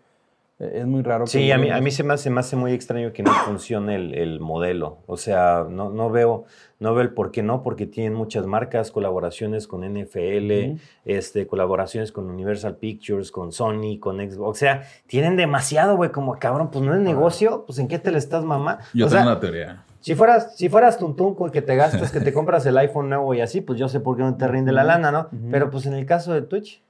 Eh, 0.58 0.78
es 0.80 0.86
muy 0.86 1.02
raro. 1.02 1.26
Sí, 1.26 1.50
a 1.50 1.58
mí, 1.58 1.70
a 1.70 1.80
mí 1.80 1.90
se, 1.90 2.02
me 2.02 2.14
hace, 2.14 2.30
me 2.30 2.40
hace 2.40 2.56
muy 2.56 2.72
extraño 2.72 3.12
que 3.12 3.22
no 3.22 3.30
funcione 3.44 3.94
el, 3.96 4.40
modelo. 4.40 4.98
O 5.06 5.16
sea, 5.16 5.66
no, 5.68 5.90
no, 5.90 6.10
veo, 6.10 6.44
no 6.80 6.94
veo 6.94 7.02
el 7.02 7.10
por 7.12 7.30
qué 7.30 7.42
no, 7.42 7.62
porque 7.62 7.86
tienen 7.86 8.14
muchas 8.14 8.46
marcas, 8.46 8.90
colaboraciones 8.90 9.66
con 9.66 9.82
NFL, 9.82 10.78
este, 11.04 11.46
colaboraciones 11.46 12.10
con 12.10 12.30
Universal 12.30 12.76
Pictures, 12.76 13.30
con 13.30 13.52
Sony, 13.52 13.98
con 14.00 14.18
Xbox. 14.18 14.48
O 14.48 14.54
sea, 14.54 14.84
tienen 15.06 15.36
demasiado, 15.36 15.96
güey, 15.96 16.10
como 16.10 16.38
cabrón, 16.38 16.70
pues 16.70 16.84
no 16.84 16.94
es 16.94 17.00
negocio, 17.00 17.64
pues 17.66 17.78
en 17.78 17.88
qué 17.88 17.98
te 17.98 18.10
le 18.10 18.18
estás 18.18 18.44
mamá. 18.44 18.78
Yo 18.94 19.08
tengo 19.08 19.22
una 19.22 19.40
teoría. 19.40 19.84
Si 20.06 20.14
fueras, 20.14 20.56
si 20.56 20.68
fueras 20.68 20.98
tuntún 20.98 21.34
con 21.34 21.50
que 21.50 21.62
te 21.62 21.74
gastas, 21.74 22.12
que 22.12 22.20
te 22.20 22.32
compras 22.32 22.64
el 22.64 22.78
iPhone 22.78 23.08
nuevo 23.08 23.34
y 23.34 23.40
así, 23.40 23.60
pues 23.60 23.76
yo 23.76 23.88
sé 23.88 23.98
por 23.98 24.16
qué 24.16 24.22
no 24.22 24.36
te 24.36 24.46
rinde 24.46 24.70
la 24.70 24.84
lana, 24.84 25.10
¿no? 25.10 25.28
Pero 25.50 25.68
pues 25.68 25.84
en 25.84 25.94
el 25.94 26.06
caso 26.06 26.32
de 26.32 26.42
Twitch. 26.42 26.80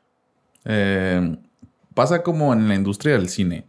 Eh, 0.67 1.35
pasa 1.95 2.23
como 2.23 2.53
en 2.53 2.69
la 2.69 2.75
industria 2.75 3.15
del 3.15 3.31
cine. 3.31 3.65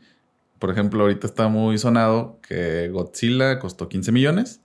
Por 0.60 0.70
ejemplo, 0.70 1.01
ahorita 1.01 1.27
está 1.27 1.48
muy 1.48 1.77
sonado 1.77 2.39
que 2.46 2.89
Godzilla 2.89 3.58
costó 3.58 3.88
15 3.88 4.12
millones 4.12 4.60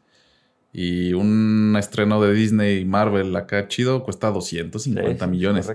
y 0.72 1.12
un 1.12 1.76
estreno 1.78 2.20
de 2.20 2.32
Disney 2.32 2.80
y 2.80 2.84
Marvel 2.84 3.36
acá 3.36 3.68
chido 3.68 4.02
cuesta 4.02 4.32
250 4.32 5.24
millones. 5.28 5.72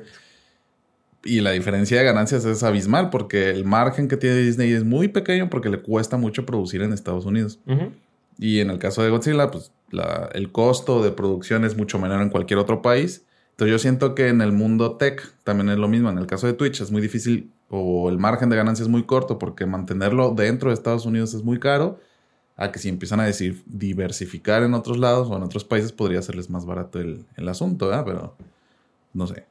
Y 1.23 1.39
la 1.39 1.51
diferencia 1.51 1.97
de 1.97 2.03
ganancias 2.03 2.43
es 2.43 2.61
abismal 2.61 3.09
porque 3.09 3.51
el 3.51 3.63
margen 3.63 4.09
que 4.09 4.17
tiene 4.17 4.35
Disney 4.35 4.73
es 4.73 4.83
muy 4.83 5.07
pequeño 5.07 5.49
porque 5.49 5.69
le 5.69 5.81
cuesta 5.81 6.17
mucho 6.17 6.45
producir 6.45 6.81
en 6.81 6.91
Estados 6.91 7.25
Unidos. 7.25 7.61
Y 8.37 8.59
en 8.59 8.69
el 8.69 8.79
caso 8.79 9.03
de 9.03 9.09
Godzilla, 9.09 9.49
pues 9.49 9.71
el 10.33 10.51
costo 10.51 11.01
de 11.01 11.11
producción 11.11 11.65
es 11.65 11.77
mucho 11.77 11.99
menor 11.99 12.21
en 12.21 12.29
cualquier 12.29 12.59
otro 12.59 12.81
país. 12.81 13.25
Entonces 13.51 13.71
yo 13.71 13.79
siento 13.79 14.13
que 14.13 14.27
en 14.27 14.41
el 14.41 14.51
mundo 14.51 14.97
tech 14.97 15.33
también 15.43 15.69
es 15.69 15.77
lo 15.77 15.87
mismo. 15.87 16.09
En 16.09 16.17
el 16.17 16.27
caso 16.27 16.45
de 16.45 16.53
Twitch 16.53 16.81
es 16.81 16.91
muy 16.91 17.01
difícil 17.01 17.51
o 17.69 18.09
el 18.09 18.17
margen 18.17 18.49
de 18.49 18.55
ganancia 18.55 18.83
es 18.83 18.89
muy 18.89 19.03
corto 19.03 19.39
porque 19.39 19.65
mantenerlo 19.65 20.31
dentro 20.31 20.69
de 20.69 20.75
Estados 20.75 21.05
Unidos 21.05 21.33
es 21.33 21.43
muy 21.43 21.59
caro, 21.59 21.99
a 22.55 22.71
que 22.71 22.79
si 22.79 22.89
empiezan 22.89 23.19
a 23.19 23.25
decir 23.25 23.63
diversificar 23.65 24.63
en 24.63 24.73
otros 24.73 24.97
lados 24.97 25.29
o 25.29 25.35
en 25.35 25.43
otros 25.43 25.63
países 25.63 25.91
podría 25.91 26.21
serles 26.21 26.49
más 26.49 26.65
barato 26.65 26.99
el, 26.99 27.25
asunto, 27.47 27.87
¿verdad? 27.87 28.05
Pero 28.05 28.35
no 29.13 29.27
sé. 29.27 29.45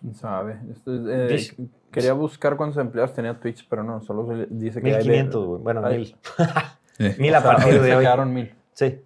¿Quién 0.00 0.14
sabe? 0.14 0.58
Eh, 0.86 1.54
quería 1.90 2.12
buscar 2.12 2.56
cuántos 2.56 2.80
empleados 2.80 3.14
tenía 3.14 3.38
Twitch, 3.38 3.66
pero 3.68 3.82
no, 3.82 4.00
solo 4.02 4.46
dice 4.50 4.82
que 4.82 4.92
1500, 4.92 5.62
bueno, 5.62 5.82
mil. 5.82 6.16
mil 7.18 7.34
a 7.34 7.42
partir 7.42 7.80
de 7.80 7.96
hoy. 7.96 8.06
mil. 8.26 8.54
Sí. 8.72 9.00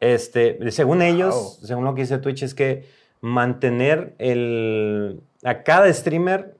Este, 0.00 0.70
según 0.70 1.02
ellos, 1.02 1.58
según 1.62 1.84
lo 1.84 1.94
que 1.94 2.02
dice 2.02 2.18
Twitch, 2.18 2.42
es 2.42 2.54
que 2.54 2.86
mantener 3.20 4.14
el, 4.18 5.20
a 5.42 5.62
cada 5.62 5.92
streamer 5.92 6.58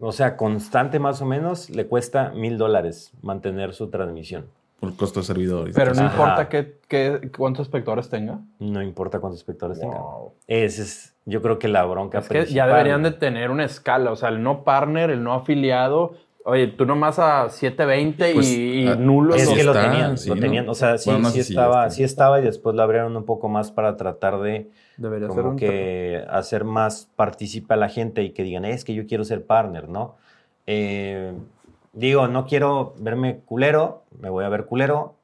o 0.00 0.12
sea, 0.12 0.36
constante 0.36 0.98
más 0.98 1.22
o 1.22 1.26
menos, 1.26 1.70
le 1.70 1.86
cuesta 1.86 2.30
mil 2.30 2.58
dólares 2.58 3.12
mantener 3.22 3.72
su 3.72 3.88
transmisión. 3.88 4.46
Por 4.80 4.94
costo 4.94 5.20
de 5.20 5.26
servidores. 5.26 5.74
Pero 5.74 5.94
no 5.94 6.02
importa 6.02 6.48
qué, 6.48 7.30
cuántos 7.36 7.66
espectadores 7.66 8.10
tenga. 8.10 8.40
No 8.58 8.82
importa 8.82 9.20
cuántos 9.20 9.40
espectadores 9.40 9.80
tenga. 9.80 9.98
Ese 10.46 10.82
es, 10.82 11.14
yo 11.24 11.40
creo 11.40 11.58
que 11.58 11.68
la 11.68 11.84
bronca 11.84 12.18
es 12.18 12.28
que 12.28 12.44
ya 12.44 12.66
deberían 12.66 13.02
de 13.02 13.12
tener 13.12 13.50
una 13.50 13.64
escala. 13.64 14.12
O 14.12 14.16
sea, 14.16 14.28
el 14.28 14.42
no 14.42 14.64
partner, 14.64 15.10
el 15.10 15.22
no 15.22 15.32
afiliado. 15.32 16.14
Oye, 16.48 16.68
tú 16.68 16.86
nomás 16.86 17.18
a 17.18 17.50
720 17.50 18.34
pues, 18.34 18.48
y, 18.52 18.86
ah, 18.86 18.94
nulo. 18.94 19.34
Es 19.34 19.48
que 19.48 19.64
lo 19.64 19.72
tenían, 19.72 20.14
lo 20.28 20.36
tenían. 20.36 20.68
O 20.68 20.74
sea, 20.76 20.96
sí, 20.96 21.10
sí, 21.32 21.40
estaba, 21.40 21.90
sí 21.90 22.04
estaba 22.04 22.38
y 22.38 22.44
después 22.44 22.76
lo 22.76 22.84
abrieron 22.84 23.16
un 23.16 23.24
poco 23.24 23.48
más 23.48 23.72
para 23.72 23.96
tratar 23.96 24.38
de 24.38 24.70
Debería 24.96 25.26
como 25.26 25.58
ser 25.58 25.58
que 25.58 26.24
hacer 26.30 26.62
más 26.62 27.10
participa 27.16 27.74
a 27.74 27.76
la 27.76 27.88
gente 27.88 28.22
y 28.22 28.30
que 28.30 28.44
digan, 28.44 28.64
es 28.64 28.84
que 28.84 28.94
yo 28.94 29.08
quiero 29.08 29.24
ser 29.24 29.44
partner, 29.44 29.88
¿no? 29.88 30.14
Eh, 30.68 31.32
digo, 31.92 32.28
no 32.28 32.46
quiero 32.46 32.94
verme 32.98 33.40
culero, 33.44 34.04
me 34.20 34.30
voy 34.30 34.44
a 34.44 34.48
ver 34.48 34.66
culero, 34.66 35.16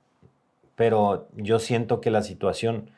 pero 0.75 1.29
yo 1.37 1.61
siento 1.61 2.01
que 2.01 2.11
la 2.11 2.23
situación 2.23 2.91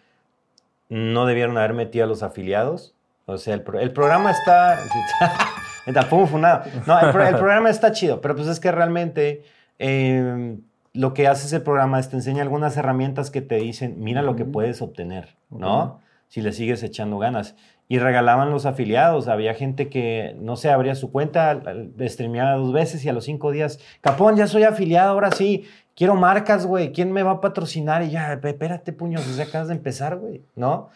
no 0.89 1.27
debieron 1.27 1.59
haber 1.59 1.75
metido 1.75 2.07
a 2.07 2.09
los 2.09 2.23
afiliados. 2.23 2.95
O 3.27 3.37
sea, 3.37 3.53
el, 3.53 3.63
programa 3.63 4.31
está... 4.31 4.79
Tampoco. 5.93 6.39
No, 6.39 7.01
el, 7.01 7.11
programa 7.11 7.71
está 7.71 7.93
chido, 7.93 8.21
pero 8.21 8.37
pues 8.37 8.49
es 8.49 8.61
que 8.61 8.73
realmente... 8.73 9.45
Eh, 9.79 10.57
lo 10.97 11.13
que 11.13 11.27
hace 11.27 11.47
ese 11.47 11.59
programa 11.59 11.99
es 11.99 12.09
te 12.09 12.15
enseña 12.15 12.43
algunas 12.43 12.77
herramientas 12.77 13.33
que 13.33 13.43
te 13.43 13.57
dicen, 13.57 13.97
mira 13.99 14.23
lo 14.23 14.37
que 14.37 14.45
puedes 14.45 14.81
obtener, 14.81 15.35
¿no? 15.51 15.99
si 16.35 16.41
le 16.41 16.53
sigues 16.53 16.83
echando 16.83 17.19
ganas. 17.19 17.55
Y 17.87 18.01
regalaban 18.01 18.51
los 18.51 18.67
afiliados. 18.67 19.29
Había 19.29 19.55
gente 19.55 19.89
que, 19.89 20.35
no 20.41 20.57
sé, 20.57 20.69
abría 20.71 20.97
su 20.97 21.13
cuenta, 21.13 21.63
streameaba 22.01 22.57
dos 22.57 22.73
veces 22.73 23.05
y 23.05 23.09
a 23.09 23.13
los 23.13 23.25
cinco 23.25 23.53
días, 23.53 23.79
Capón, 24.01 24.35
ya 24.35 24.49
soy 24.49 24.65
afiliado, 24.65 25.13
ahora 25.13 25.31
sí, 25.31 25.65
quiero 25.95 26.17
marcas, 26.17 26.67
güey, 26.67 26.91
¿quién 26.91 27.13
me 27.13 27.23
va 27.23 27.33
a 27.33 27.41
patrocinar? 27.41 28.03
Y 28.03 28.11
ya, 28.11 28.33
espérate, 28.33 28.93
puños, 28.93 29.37
ya 29.37 29.45
acabas 29.45 29.69
de 29.69 29.75
empezar, 29.75 30.17
güey, 30.17 30.43
¿no? 30.57 30.89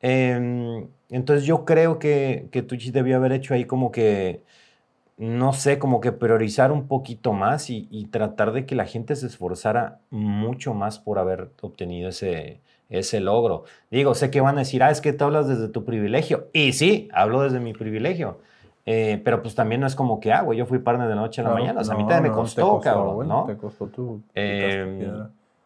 Em, 0.00 0.88
entonces 1.10 1.44
yo 1.46 1.64
creo 1.64 1.98
que, 1.98 2.48
que 2.52 2.62
Twitch 2.62 2.92
debió 2.92 3.16
haber 3.16 3.32
hecho 3.32 3.54
ahí 3.54 3.64
como 3.64 3.90
que, 3.92 4.42
no 5.16 5.52
sé, 5.52 5.78
como 5.78 6.00
que 6.00 6.12
priorizar 6.12 6.72
un 6.72 6.88
poquito 6.88 7.32
más 7.32 7.70
y, 7.70 7.88
y 7.90 8.06
tratar 8.06 8.52
de 8.52 8.66
que 8.66 8.74
la 8.74 8.86
gente 8.86 9.16
se 9.16 9.26
esforzara 9.26 10.00
mucho 10.10 10.74
más 10.74 10.98
por 10.98 11.18
haber 11.18 11.50
obtenido 11.62 12.08
ese, 12.10 12.60
ese 12.88 13.20
logro. 13.20 13.64
Digo, 13.90 14.14
sé 14.14 14.30
que 14.30 14.40
van 14.40 14.56
a 14.56 14.60
decir, 14.60 14.82
ah, 14.82 14.90
es 14.90 15.00
que 15.00 15.12
tú 15.12 15.24
hablas 15.24 15.48
desde 15.48 15.68
tu 15.68 15.84
privilegio. 15.84 16.48
Y 16.52 16.72
sí, 16.72 17.08
hablo 17.12 17.42
desde 17.42 17.60
mi 17.60 17.72
privilegio. 17.72 18.38
Eh, 18.88 19.20
pero 19.24 19.42
pues 19.42 19.56
también 19.56 19.80
no 19.80 19.86
es 19.86 19.96
como 19.96 20.20
que, 20.20 20.32
ah, 20.32 20.42
güey, 20.42 20.58
yo 20.58 20.66
fui 20.66 20.78
partner 20.78 21.08
de 21.08 21.16
la 21.16 21.20
noche 21.22 21.40
a 21.40 21.44
la 21.44 21.50
mañana. 21.50 21.80
O 21.80 21.84
sea, 21.84 21.94
a 21.94 21.96
mí 21.96 22.06
también 22.06 22.32
me 22.32 22.38
costó, 22.38 22.80
cabrón, 22.80 23.26
¿no? 23.26 23.44
Te 23.44 23.56
costó 23.56 23.86
tú. 23.88 24.22
Em, 24.34 25.00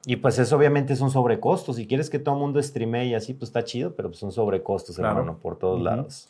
y 0.07 0.16
pues 0.16 0.38
eso 0.38 0.57
obviamente 0.57 0.92
es 0.92 1.00
un 1.00 1.11
sobrecosto. 1.11 1.73
Si 1.73 1.87
quieres 1.87 2.09
que 2.09 2.19
todo 2.19 2.35
el 2.35 2.40
mundo 2.40 2.62
streame 2.62 3.07
y 3.07 3.14
así, 3.14 3.35
pues 3.35 3.49
está 3.50 3.64
chido, 3.64 3.95
pero 3.95 4.09
pues 4.09 4.19
son 4.19 4.33
sobrecostos, 4.33 4.99
hermano, 4.99 5.37
por 5.40 5.57
todos 5.57 5.80
lados. 5.80 6.28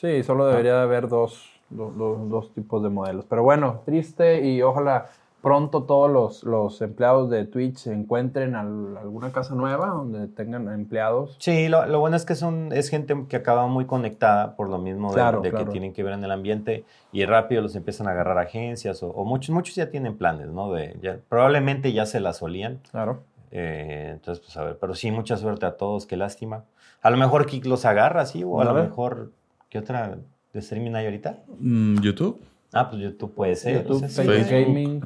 Sí, 0.00 0.22
solo 0.22 0.46
debería 0.46 0.82
haber 0.82 1.08
dos, 1.08 1.44
dos 1.70 2.52
tipos 2.54 2.82
de 2.82 2.88
modelos. 2.88 3.24
Pero 3.28 3.42
bueno, 3.42 3.82
triste 3.84 4.46
y 4.46 4.62
ojalá 4.62 5.10
pronto 5.42 5.82
todos 5.82 6.44
los, 6.44 6.80
empleados 6.80 7.28
de 7.28 7.44
Twitch 7.44 7.76
se 7.76 7.92
encuentren 7.92 8.54
alguna 8.54 9.32
casa 9.32 9.54
nueva 9.54 9.88
donde 9.88 10.28
tengan 10.28 10.68
empleados. 10.72 11.36
Sí, 11.38 11.68
lo, 11.68 11.98
bueno 12.00 12.16
es 12.16 12.24
que 12.24 12.36
son, 12.36 12.72
es 12.72 12.88
gente 12.88 13.26
que 13.28 13.36
acaba 13.36 13.66
muy 13.66 13.84
conectada 13.84 14.54
por 14.54 14.70
lo 14.70 14.78
mismo 14.78 15.12
de, 15.12 15.50
que 15.50 15.64
tienen 15.66 15.92
que 15.92 16.04
ver 16.04 16.14
en 16.14 16.24
el 16.24 16.30
ambiente 16.30 16.84
y 17.10 17.24
rápido 17.26 17.60
los 17.60 17.74
empiezan 17.74 18.06
a 18.06 18.12
agarrar 18.12 18.38
agencias 18.38 19.02
o, 19.02 19.24
muchos, 19.24 19.52
muchos 19.52 19.74
ya 19.74 19.90
tienen 19.90 20.16
planes, 20.16 20.46
¿no? 20.48 20.72
De, 20.72 20.96
ya, 21.02 21.18
probablemente 21.28 21.92
ya 21.92 22.06
se 22.06 22.20
las 22.20 22.38
solían. 22.38 22.78
Claro. 22.90 23.24
Eh, 23.50 24.10
entonces, 24.12 24.42
pues 24.42 24.56
a 24.56 24.64
ver, 24.64 24.78
pero 24.80 24.94
sí, 24.94 25.10
mucha 25.10 25.36
suerte 25.36 25.66
a 25.66 25.76
todos, 25.76 26.06
qué 26.06 26.16
lástima. 26.16 26.64
A 27.02 27.10
lo 27.10 27.16
mejor 27.16 27.46
Kik 27.46 27.66
los 27.66 27.84
agarra, 27.84 28.24
sí, 28.26 28.44
o 28.44 28.60
a, 28.60 28.64
lo 28.64 28.74
mejor, 28.74 29.32
¿qué 29.68 29.80
otra 29.80 30.18
de 30.52 30.60
streaming 30.60 30.92
hay 30.94 31.06
ahorita? 31.06 31.40
Mm, 31.58 32.00
YouTube. 32.00 32.40
Ah, 32.72 32.88
pues 32.88 33.02
YouTube 33.02 33.34
puede 33.34 33.54
ser. 33.56 33.82
YouTube, 33.82 34.08
Facebook, 34.08 34.48
Gaming. 34.48 35.00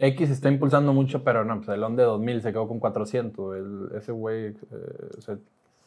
X 0.00 0.30
está 0.30 0.48
impulsando 0.48 0.94
mucho, 0.94 1.22
pero 1.22 1.44
no, 1.44 1.56
pues 1.58 1.68
el 1.68 1.84
ON 1.84 1.94
de 1.94 2.04
2000 2.04 2.42
se 2.42 2.52
quedó 2.52 2.66
con 2.66 2.80
400. 2.80 3.92
ese 3.94 4.12
güey. 4.12 4.46
Eh, 4.46 5.36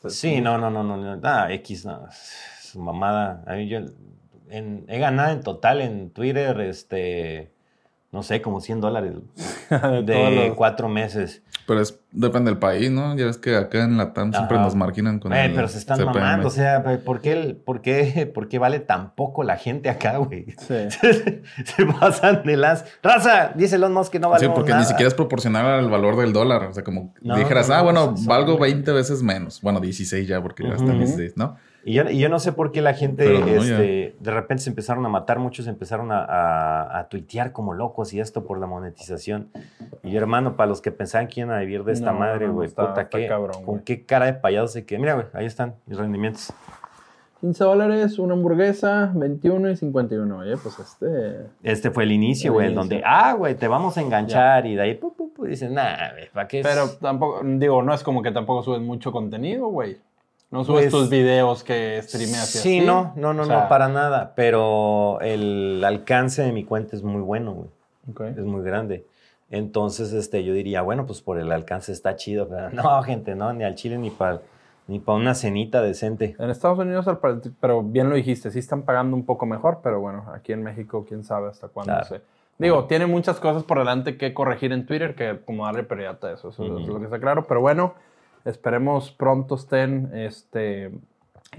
sí, 0.08 0.40
no, 0.40 0.58
no, 0.60 0.70
no, 0.70 0.84
no. 0.84 1.20
Ah, 1.24 1.52
X, 1.52 1.86
no. 1.86 2.06
Su 2.62 2.80
mamada. 2.80 3.44
A 3.48 3.56
mí 3.56 3.68
yo 3.68 3.80
he 4.50 5.00
ganado 5.00 5.34
en 5.34 5.42
total 5.42 5.82
en 5.82 6.12
Twitter, 6.12 6.62
este. 6.62 7.53
No 8.14 8.22
sé, 8.22 8.44
como 8.44 8.62
100 8.62 8.80
dólares 8.80 9.14
de 10.06 10.54
cuatro 10.56 10.88
meses. 10.88 11.42
Pero 11.66 11.82
es, 11.82 12.00
depende 12.12 12.52
del 12.52 12.60
país, 12.60 12.92
¿no? 12.92 13.18
Ya 13.18 13.26
ves 13.26 13.38
que 13.38 13.56
acá 13.56 13.84
en 13.84 13.98
la 13.98 14.14
TAM 14.14 14.32
siempre 14.32 14.60
nos 14.60 14.76
marginan 14.76 15.18
con 15.18 15.34
eh, 15.34 15.52
Pero 15.56 15.68
se 15.68 15.80
están 15.80 16.04
mamando, 16.06 16.48
o 16.48 16.52
sea, 16.52 16.84
¿por 17.04 17.22
qué, 17.22 17.58
por, 17.66 17.82
qué, 17.82 18.32
¿por 18.34 18.50
qué 18.50 18.60
vale 18.60 18.80
tan 18.82 19.16
poco 19.16 19.44
la 19.44 19.58
gente 19.58 19.90
acá, 19.90 20.18
güey? 20.18 20.46
Sí. 20.60 20.76
se 21.66 21.86
pasan 22.00 22.44
de 22.44 22.56
las... 22.56 22.86
¡Raza! 23.02 23.54
Dice 23.56 23.78
Elon 23.78 23.94
Musk 23.94 24.12
que 24.12 24.20
no 24.20 24.30
vale 24.30 24.46
Sí, 24.46 24.52
porque 24.54 24.76
ni 24.76 24.84
siquiera 24.84 25.08
es 25.08 25.16
proporcional 25.16 25.66
al 25.66 25.90
valor 25.90 26.16
del 26.16 26.34
dólar. 26.34 26.66
O 26.66 26.74
sea, 26.74 26.84
como 26.84 27.16
dijeras, 27.20 27.72
ah, 27.72 27.82
bueno, 27.82 28.14
valgo 28.26 28.60
20 28.60 28.92
veces 28.92 29.24
menos. 29.24 29.60
Bueno, 29.62 29.80
16 29.80 30.28
ya, 30.28 30.40
porque 30.40 30.64
ya 30.64 30.76
están 30.76 31.00
16, 31.00 31.36
¿no? 31.36 31.58
Y 31.86 31.94
yo, 31.94 32.10
y 32.10 32.18
yo, 32.18 32.30
no 32.30 32.40
sé 32.40 32.54
por 32.54 32.72
qué 32.72 32.82
la 32.82 32.94
gente 32.94 33.58
este, 33.58 34.16
de 34.18 34.32
repente 34.32 34.64
se 34.64 34.70
empezaron 34.70 35.06
a 35.06 35.10
matar, 35.10 35.40
muchos 35.40 35.68
empezaron 35.68 36.14
a, 36.14 36.98
a, 36.98 37.10
tuitear 37.10 37.52
como 37.52 37.74
locos 37.74 38.14
y 38.14 38.22
esto 38.22 38.46
por 38.46 38.58
la 38.58 38.68
monetización. 38.68 39.50
Y 40.02 40.12
yo, 40.12 40.20
hermano, 40.20 40.56
para 40.56 40.70
los 40.70 40.82
que 40.82 40.92
pensaban 40.92 41.28
que 41.28 41.42
iban 41.42 41.54
a 41.54 41.60
vivir 41.60 41.84
de 41.84 41.92
esta 41.92 42.14
madre, 42.14 42.48
güey, 42.48 42.70
puta, 42.70 43.10
qué, 43.10 43.30
con 43.66 43.80
qué 43.80 44.06
cara 44.06 44.28
de 44.28 44.34
payaso 44.34 44.68
se 44.68 44.86
que. 44.86 44.98
Mira, 44.98 45.16
güey, 45.16 45.26
ahí 45.34 45.46
están 45.46 45.76
mis 45.86 45.98
rendimientos. 45.98 46.54
15 47.42 47.62
dólares, 47.62 48.20
una 48.20 48.36
hamburguesa, 48.36 49.12
21 49.14 49.72
y 49.72 49.76
51. 49.76 50.38
Oye, 50.38 50.56
pues 50.56 50.80
este. 50.80 51.48
Este 51.62 51.92
fue 51.92 52.06
el 52.06 52.14
inicio, 52.14 52.54
güey, 52.54 52.74
donde, 52.74 53.04
ah, 53.06 53.34
güey, 53.34 53.56
te 53.56 53.68
vamos 53.68 53.98
a 53.98 54.02
enganchar 54.02 54.66
y 54.66 54.76
de 54.76 54.82
ahí, 54.84 54.94
pu, 54.94 55.14
pu, 55.14 55.46
dices, 55.46 55.70
nah, 55.70 56.14
güey, 56.14 56.30
¿para 56.32 56.48
qué? 56.48 56.62
Pero 56.64 56.88
tampoco, 57.02 57.42
digo, 57.44 57.84
no 57.84 57.94
es 57.94 58.02
como 58.02 58.24
que 58.24 58.32
tampoco 58.32 58.64
subes 58.64 58.80
mucho 58.80 59.12
contenido, 59.12 59.68
güey. 59.68 59.98
No 60.54 60.64
subes 60.64 60.84
pues, 60.84 60.92
tus 60.92 61.10
videos 61.10 61.64
que 61.64 62.00
streameas 62.04 62.48
sí, 62.48 62.60
así. 62.60 62.70
Sí, 62.80 62.86
no, 62.86 63.12
no, 63.16 63.34
no, 63.34 63.48
no, 63.48 63.68
para 63.68 63.88
nada. 63.88 64.34
Pero 64.36 65.20
el 65.22 65.84
alcance 65.84 66.44
de 66.44 66.52
mi 66.52 66.64
cuenta 66.64 66.96
es 66.96 67.02
muy 67.02 67.22
bueno, 67.22 67.54
güey. 67.54 68.30
Es 68.38 68.46
muy 68.46 68.62
grande. 68.64 69.04
Entonces, 69.50 70.14
este, 70.14 70.44
yo 70.44 70.54
diría, 70.54 70.84
bueno, 70.84 71.08
pues 71.08 71.22
por 71.22 71.40
el 71.40 71.52
alcance 71.52 71.92
está 71.92 72.16
chido, 72.18 72.48
pero 72.50 72.70
no, 72.70 73.02
gente, 73.04 73.34
no, 73.34 73.52
ni 73.52 73.64
al 73.64 73.74
Chile 73.74 73.98
ni 73.98 74.12
para 74.12 74.42
ni 74.88 75.00
para 75.00 75.18
una 75.18 75.34
cenita 75.34 75.82
decente. 75.82 76.36
En 76.38 76.52
Estados 76.52 76.78
Unidos, 76.78 77.08
pero 77.60 77.82
bien 77.82 78.12
lo 78.12 78.16
dijiste, 78.16 78.52
sí 78.52 78.60
están 78.60 78.84
pagando 78.84 79.16
un 79.16 79.26
poco 79.26 79.48
mejor, 79.48 79.80
pero 79.82 80.02
bueno, 80.02 80.26
aquí 80.36 80.52
en 80.52 80.62
México, 80.62 81.04
quién 81.08 81.24
sabe 81.24 81.50
hasta 81.50 81.68
cuándo 81.70 82.04
se... 82.04 82.22
Digo, 82.60 82.86
tiene 82.86 83.08
muchas 83.08 83.40
cosas 83.40 83.64
por 83.64 83.80
delante 83.80 84.18
que 84.18 84.34
corregir 84.36 84.72
en 84.72 84.86
Twitter, 84.86 85.16
que 85.16 85.40
como 85.44 85.66
darle 85.66 85.84
prioridad 85.84 86.24
a 86.24 86.34
eso, 86.34 86.50
eso 86.50 86.64
es 86.78 86.88
lo 86.88 87.00
que 87.00 87.06
está 87.06 87.20
claro, 87.20 87.48
pero 87.48 87.62
bueno, 87.62 87.96
esperemos 88.46 89.12
pronto 89.12 89.56
estén, 89.56 90.12
este, 90.14 90.92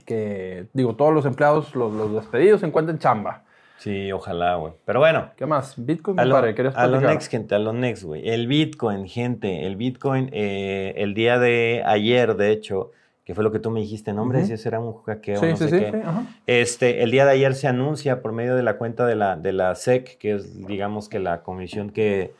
que, 0.04 0.66
digo, 0.72 0.96
todos 0.96 1.12
los 1.12 1.26
empleados, 1.26 1.74
los, 1.74 1.92
los 1.92 2.12
despedidos, 2.12 2.60
se 2.60 2.66
encuentren 2.66 2.98
chamba. 2.98 3.44
Sí, 3.78 4.12
ojalá, 4.12 4.54
güey. 4.56 4.72
Pero 4.84 5.00
bueno. 5.00 5.30
¿Qué 5.36 5.46
más? 5.46 5.74
Bitcoin, 5.76 6.18
a 6.18 6.24
lo, 6.24 6.36
A 6.36 6.86
lo 6.86 7.00
next, 7.00 7.30
gente, 7.30 7.54
a 7.54 7.58
lo 7.58 7.72
next, 7.72 8.04
güey. 8.04 8.28
El 8.28 8.46
Bitcoin, 8.46 9.06
gente, 9.06 9.66
el 9.66 9.76
Bitcoin, 9.76 10.30
eh, 10.32 10.94
el 10.96 11.12
día 11.12 11.38
de 11.38 11.82
ayer, 11.84 12.36
de 12.36 12.50
hecho, 12.50 12.92
que 13.24 13.34
fue 13.34 13.42
lo 13.44 13.52
que 13.52 13.58
tú 13.58 13.70
me 13.70 13.80
dijiste, 13.80 14.12
¿no, 14.12 14.22
hombre? 14.22 14.44
Si 14.44 14.52
ese 14.52 14.68
era 14.68 14.80
un 14.80 15.02
hackeo, 15.02 15.40
sí, 15.40 15.46
no 15.48 15.56
sí, 15.56 15.68
sé 15.68 15.78
sí, 15.78 15.84
qué. 15.84 16.02
Este, 16.46 17.02
el 17.02 17.10
día 17.10 17.24
de 17.24 17.32
ayer 17.32 17.54
se 17.54 17.68
anuncia 17.68 18.22
por 18.22 18.32
medio 18.32 18.54
de 18.54 18.62
la 18.62 18.78
cuenta 18.78 19.06
de 19.06 19.16
la, 19.16 19.36
de 19.36 19.52
la 19.52 19.74
SEC, 19.74 20.18
que 20.18 20.34
es, 20.36 20.66
digamos, 20.66 21.08
que 21.08 21.18
la 21.18 21.42
comisión 21.42 21.90
que, 21.90 22.32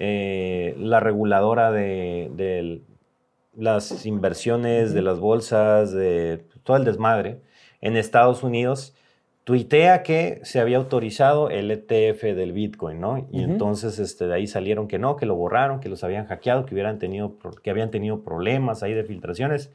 eh, 0.00 0.74
la 0.78 1.00
reguladora 1.00 1.70
de, 1.70 2.30
de, 2.34 2.82
las 3.56 4.06
inversiones, 4.06 4.94
de 4.94 5.02
las 5.02 5.18
bolsas, 5.18 5.92
de 5.92 6.44
todo 6.62 6.76
el 6.76 6.84
desmadre 6.84 7.40
en 7.80 7.96
Estados 7.96 8.42
Unidos, 8.42 8.94
tuitea 9.44 10.02
que 10.02 10.40
se 10.42 10.58
había 10.58 10.78
autorizado 10.78 11.50
el 11.50 11.70
ETF 11.70 12.22
del 12.22 12.52
Bitcoin, 12.52 13.00
¿no? 13.00 13.28
Y 13.30 13.42
entonces 13.42 13.98
este, 13.98 14.26
de 14.26 14.34
ahí 14.34 14.46
salieron 14.46 14.88
que 14.88 14.98
no, 14.98 15.16
que 15.16 15.26
lo 15.26 15.36
borraron, 15.36 15.80
que 15.80 15.90
los 15.90 16.02
habían 16.02 16.26
hackeado, 16.26 16.64
que, 16.64 16.74
hubieran 16.74 16.98
tenido, 16.98 17.36
que 17.62 17.70
habían 17.70 17.90
tenido 17.90 18.22
problemas 18.22 18.82
ahí 18.82 18.94
de 18.94 19.04
filtraciones. 19.04 19.70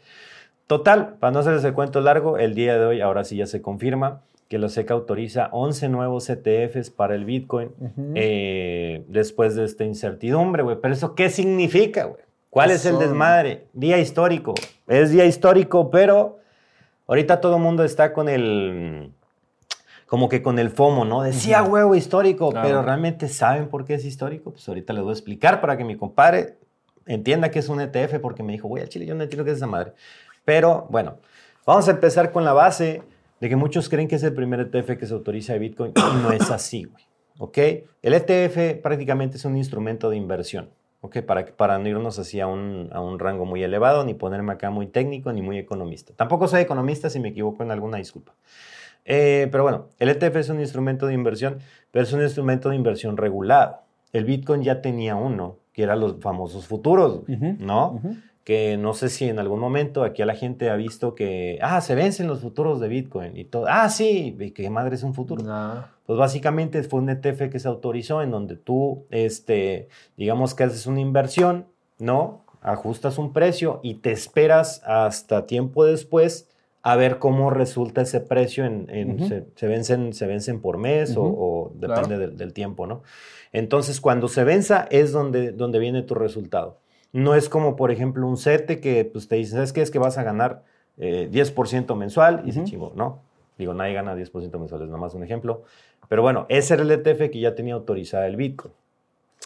Total, 0.66 1.16
para 1.20 1.32
no 1.32 1.40
hacerles 1.40 1.64
el 1.64 1.74
cuento 1.74 2.02
largo, 2.02 2.38
el 2.38 2.56
día 2.56 2.78
de 2.78 2.86
hoy 2.86 3.02
ahora 3.02 3.24
sí 3.24 3.38
ya 3.38 3.46
se 3.46 3.62
confirma 3.62 4.22
que 4.48 4.58
la 4.58 4.70
SEC 4.70 4.90
autoriza 4.90 5.50
11 5.52 5.90
nuevos 5.90 6.28
ETFs 6.30 6.90
para 6.90 7.14
el 7.14 7.24
Bitcoin 7.24 7.70
eh, 8.16 9.06
después 9.08 9.56
de 9.56 9.66
esta 9.66 9.86
incertidumbre, 9.86 10.64
güey. 10.64 10.78
Pero 10.82 10.96
eso, 10.96 11.14
¿qué 11.14 11.30
significa, 11.30 12.06
güey? 12.06 12.24
¿Cuál 12.50 12.72
es 12.72 12.86
el 12.86 12.98
desmadre? 12.98 13.68
Día 13.74 14.00
histórico. 14.00 14.56
Es 14.88 15.12
día 15.12 15.26
histórico, 15.26 15.92
pero 15.92 16.40
ahorita 17.08 17.42
todo 17.42 17.58
el 17.58 17.62
mundo 17.62 17.84
está 17.84 18.12
con 18.14 18.28
el 18.28 19.12
como 20.08 20.28
que 20.28 20.42
con 20.42 20.58
el 20.58 20.72
FOMO, 20.72 21.06
¿no? 21.06 21.22
Decía 21.22 21.62
huevo 21.62 21.94
histórico, 21.94 22.52
pero 22.52 22.82
realmente 22.82 23.28
saben 23.28 23.68
por 23.68 23.86
qué 23.86 23.94
es 23.94 24.06
histórico. 24.06 24.52
Pues 24.52 24.68
ahorita 24.68 24.92
les 24.94 25.04
voy 25.04 25.12
a 25.12 25.14
explicar 25.14 25.62
para 25.62 25.78
que 25.78 25.84
mi 25.84 25.96
compadre 25.96 26.58
entienda 27.06 27.52
que 27.52 27.60
es 27.60 27.70
un 27.70 27.80
ETF, 27.80 28.20
porque 28.20 28.42
me 28.42 28.52
dijo, 28.54 28.68
güey, 28.68 28.82
al 28.82 28.90
chile 28.90 29.06
yo 29.06 29.14
no 29.14 29.22
entiendo 29.22 29.46
qué 29.46 29.52
es 29.52 29.58
esa 29.58 29.68
madre. 29.68 29.94
Pero 30.44 30.88
bueno, 30.90 31.18
vamos 31.64 31.88
a 31.88 31.92
empezar 31.92 32.32
con 32.32 32.44
la 32.44 32.54
base 32.54 33.04
de 33.40 33.50
que 33.50 33.56
muchos 33.56 33.88
creen 33.88 34.08
que 34.08 34.16
es 34.16 34.24
el 34.24 34.34
primer 34.34 34.60
ETF 34.62 34.98
que 34.98 35.06
se 35.06 35.14
autoriza 35.14 35.54
de 35.54 35.60
Bitcoin 35.60 35.94
y 35.96 36.24
no 36.24 36.32
es 36.32 36.50
así, 36.50 36.86
güey. 36.86 37.04
¿Ok? 37.38 37.58
El 38.02 38.14
ETF 38.16 38.82
prácticamente 38.82 39.38
es 39.38 39.46
un 39.46 39.56
instrumento 39.56 40.10
de 40.10 40.18
inversión. 40.18 40.70
¿Ok? 41.02 41.20
Para, 41.22 41.46
para 41.46 41.80
no 41.80 41.88
irnos 41.88 42.20
así 42.20 42.40
a 42.40 42.48
un, 42.48 42.90
a 42.92 43.02
un 43.02 43.20
rango 43.20 43.46
muy 43.46 43.64
elevado, 43.64 44.04
ni 44.04 44.14
ponerme 44.14 44.54
acá 44.54 44.70
muy 44.70 44.88
técnico, 44.88 45.32
ni 45.32 45.42
muy 45.42 45.58
economista. 45.58 46.14
Tampoco 46.16 46.48
soy 46.48 46.62
economista, 46.62 47.10
si 47.10 47.20
me 47.20 47.30
equivoco 47.30 47.64
en 47.64 47.72
alguna 47.72 47.98
disculpa. 47.98 48.34
Eh, 49.06 49.48
pero 49.52 49.64
bueno, 49.64 49.88
el 49.98 50.10
ETF 50.10 50.36
es 50.36 50.50
un 50.50 50.60
instrumento 50.60 51.08
de 51.08 51.14
inversión, 51.14 51.60
pero 51.92 52.04
es 52.04 52.14
un 52.14 52.22
instrumento 52.22 52.70
de 52.70 52.76
inversión 52.76 53.18
regulado. 53.18 53.80
El 54.12 54.26
Bitcoin 54.26 54.62
ya 54.62 54.82
tenía 54.82 55.16
uno, 55.16 55.58
que 55.74 55.84
eran 55.84 56.00
los 56.00 56.20
famosos 56.20 56.68
futuros, 56.68 57.22
¿no? 57.28 58.02
que 58.44 58.78
no 58.78 58.96
sé 58.96 59.10
si 59.10 59.26
en 59.26 59.38
algún 59.38 59.60
momento 59.60 60.04
aquí 60.04 60.24
a 60.24 60.26
la 60.26 60.34
gente 60.34 60.72
ha 60.72 60.76
visto 60.76 61.14
que, 61.14 61.60
ah, 61.62 61.82
se 61.82 61.94
vencen 61.94 62.28
los 62.28 62.40
futuros 62.40 62.80
de 62.80 62.88
Bitcoin 62.88 63.38
y 63.38 63.46
todo. 63.46 63.66
Ah, 63.68 63.90
sí, 63.90 64.36
¿qué 64.56 64.70
madre 64.72 64.96
es 64.96 65.04
un 65.04 65.14
futuro? 65.14 65.44
Pues 66.10 66.18
básicamente 66.18 66.82
fue 66.82 67.02
un 67.02 67.10
ETF 67.12 67.52
que 67.52 67.60
se 67.60 67.68
autorizó 67.68 68.24
en 68.24 68.32
donde 68.32 68.56
tú, 68.56 69.06
este, 69.12 69.90
digamos 70.18 70.56
que 70.56 70.64
haces 70.64 70.88
una 70.88 71.02
inversión, 71.02 71.68
¿no? 72.00 72.42
Ajustas 72.62 73.20
un 73.20 73.32
precio 73.32 73.80
y 73.84 73.94
te 73.94 74.12
esperas 74.12 74.82
hasta 74.88 75.46
tiempo 75.46 75.86
después 75.86 76.50
a 76.82 76.96
ver 76.96 77.20
cómo 77.20 77.52
resulta 77.52 78.02
ese 78.02 78.22
precio 78.22 78.66
en, 78.66 79.20
se, 79.54 79.68
vencen, 79.68 80.14
se 80.14 80.26
vencen 80.26 80.62
por 80.62 80.80
mes 80.80 81.14
o, 81.16 81.74
depende 81.76 82.18
del, 82.18 82.54
tiempo, 82.54 82.88
¿no? 82.88 83.04
Entonces, 83.52 84.02
cuando 84.02 84.30
se 84.30 84.44
venza 84.44 84.88
es 84.90 85.12
donde, 85.12 85.52
donde 85.52 85.78
viene 85.78 86.02
tu 86.02 86.16
resultado. 86.16 86.80
No 87.14 87.36
es 87.36 87.50
como, 87.50 87.76
por 87.76 87.92
ejemplo, 87.92 88.28
un 88.28 88.38
CETE 88.38 88.80
que 88.80 89.06
pues, 89.06 89.28
te 89.28 89.36
dice, 89.36 89.52
¿sabes 89.52 89.74
qué? 89.74 89.84
Es 89.84 89.92
que 89.92 90.00
vas 90.00 90.18
a 90.18 90.24
ganar 90.24 90.64
10% 90.98 91.92
eh, 91.92 91.96
mensual 91.96 92.42
y 92.46 92.54
se 92.54 92.64
chingó, 92.64 92.94
¿no? 92.96 93.30
Digo, 93.60 93.74
nadie 93.74 93.94
gana 93.94 94.16
10% 94.16 94.58
mensual, 94.58 94.84
es 94.84 94.88
nada 94.88 94.98
más 94.98 95.14
un 95.14 95.24
ejemplo. 95.24 95.64
Pero 96.10 96.22
bueno, 96.22 96.46
ese 96.50 96.74
era 96.74 96.84
el 96.84 96.92
ETF 96.92 97.32
que 97.32 97.40
ya 97.40 97.56
tenía 97.56 97.76
autorizada 97.76 98.28
el 98.28 98.36
Bitcoin. 98.36 98.74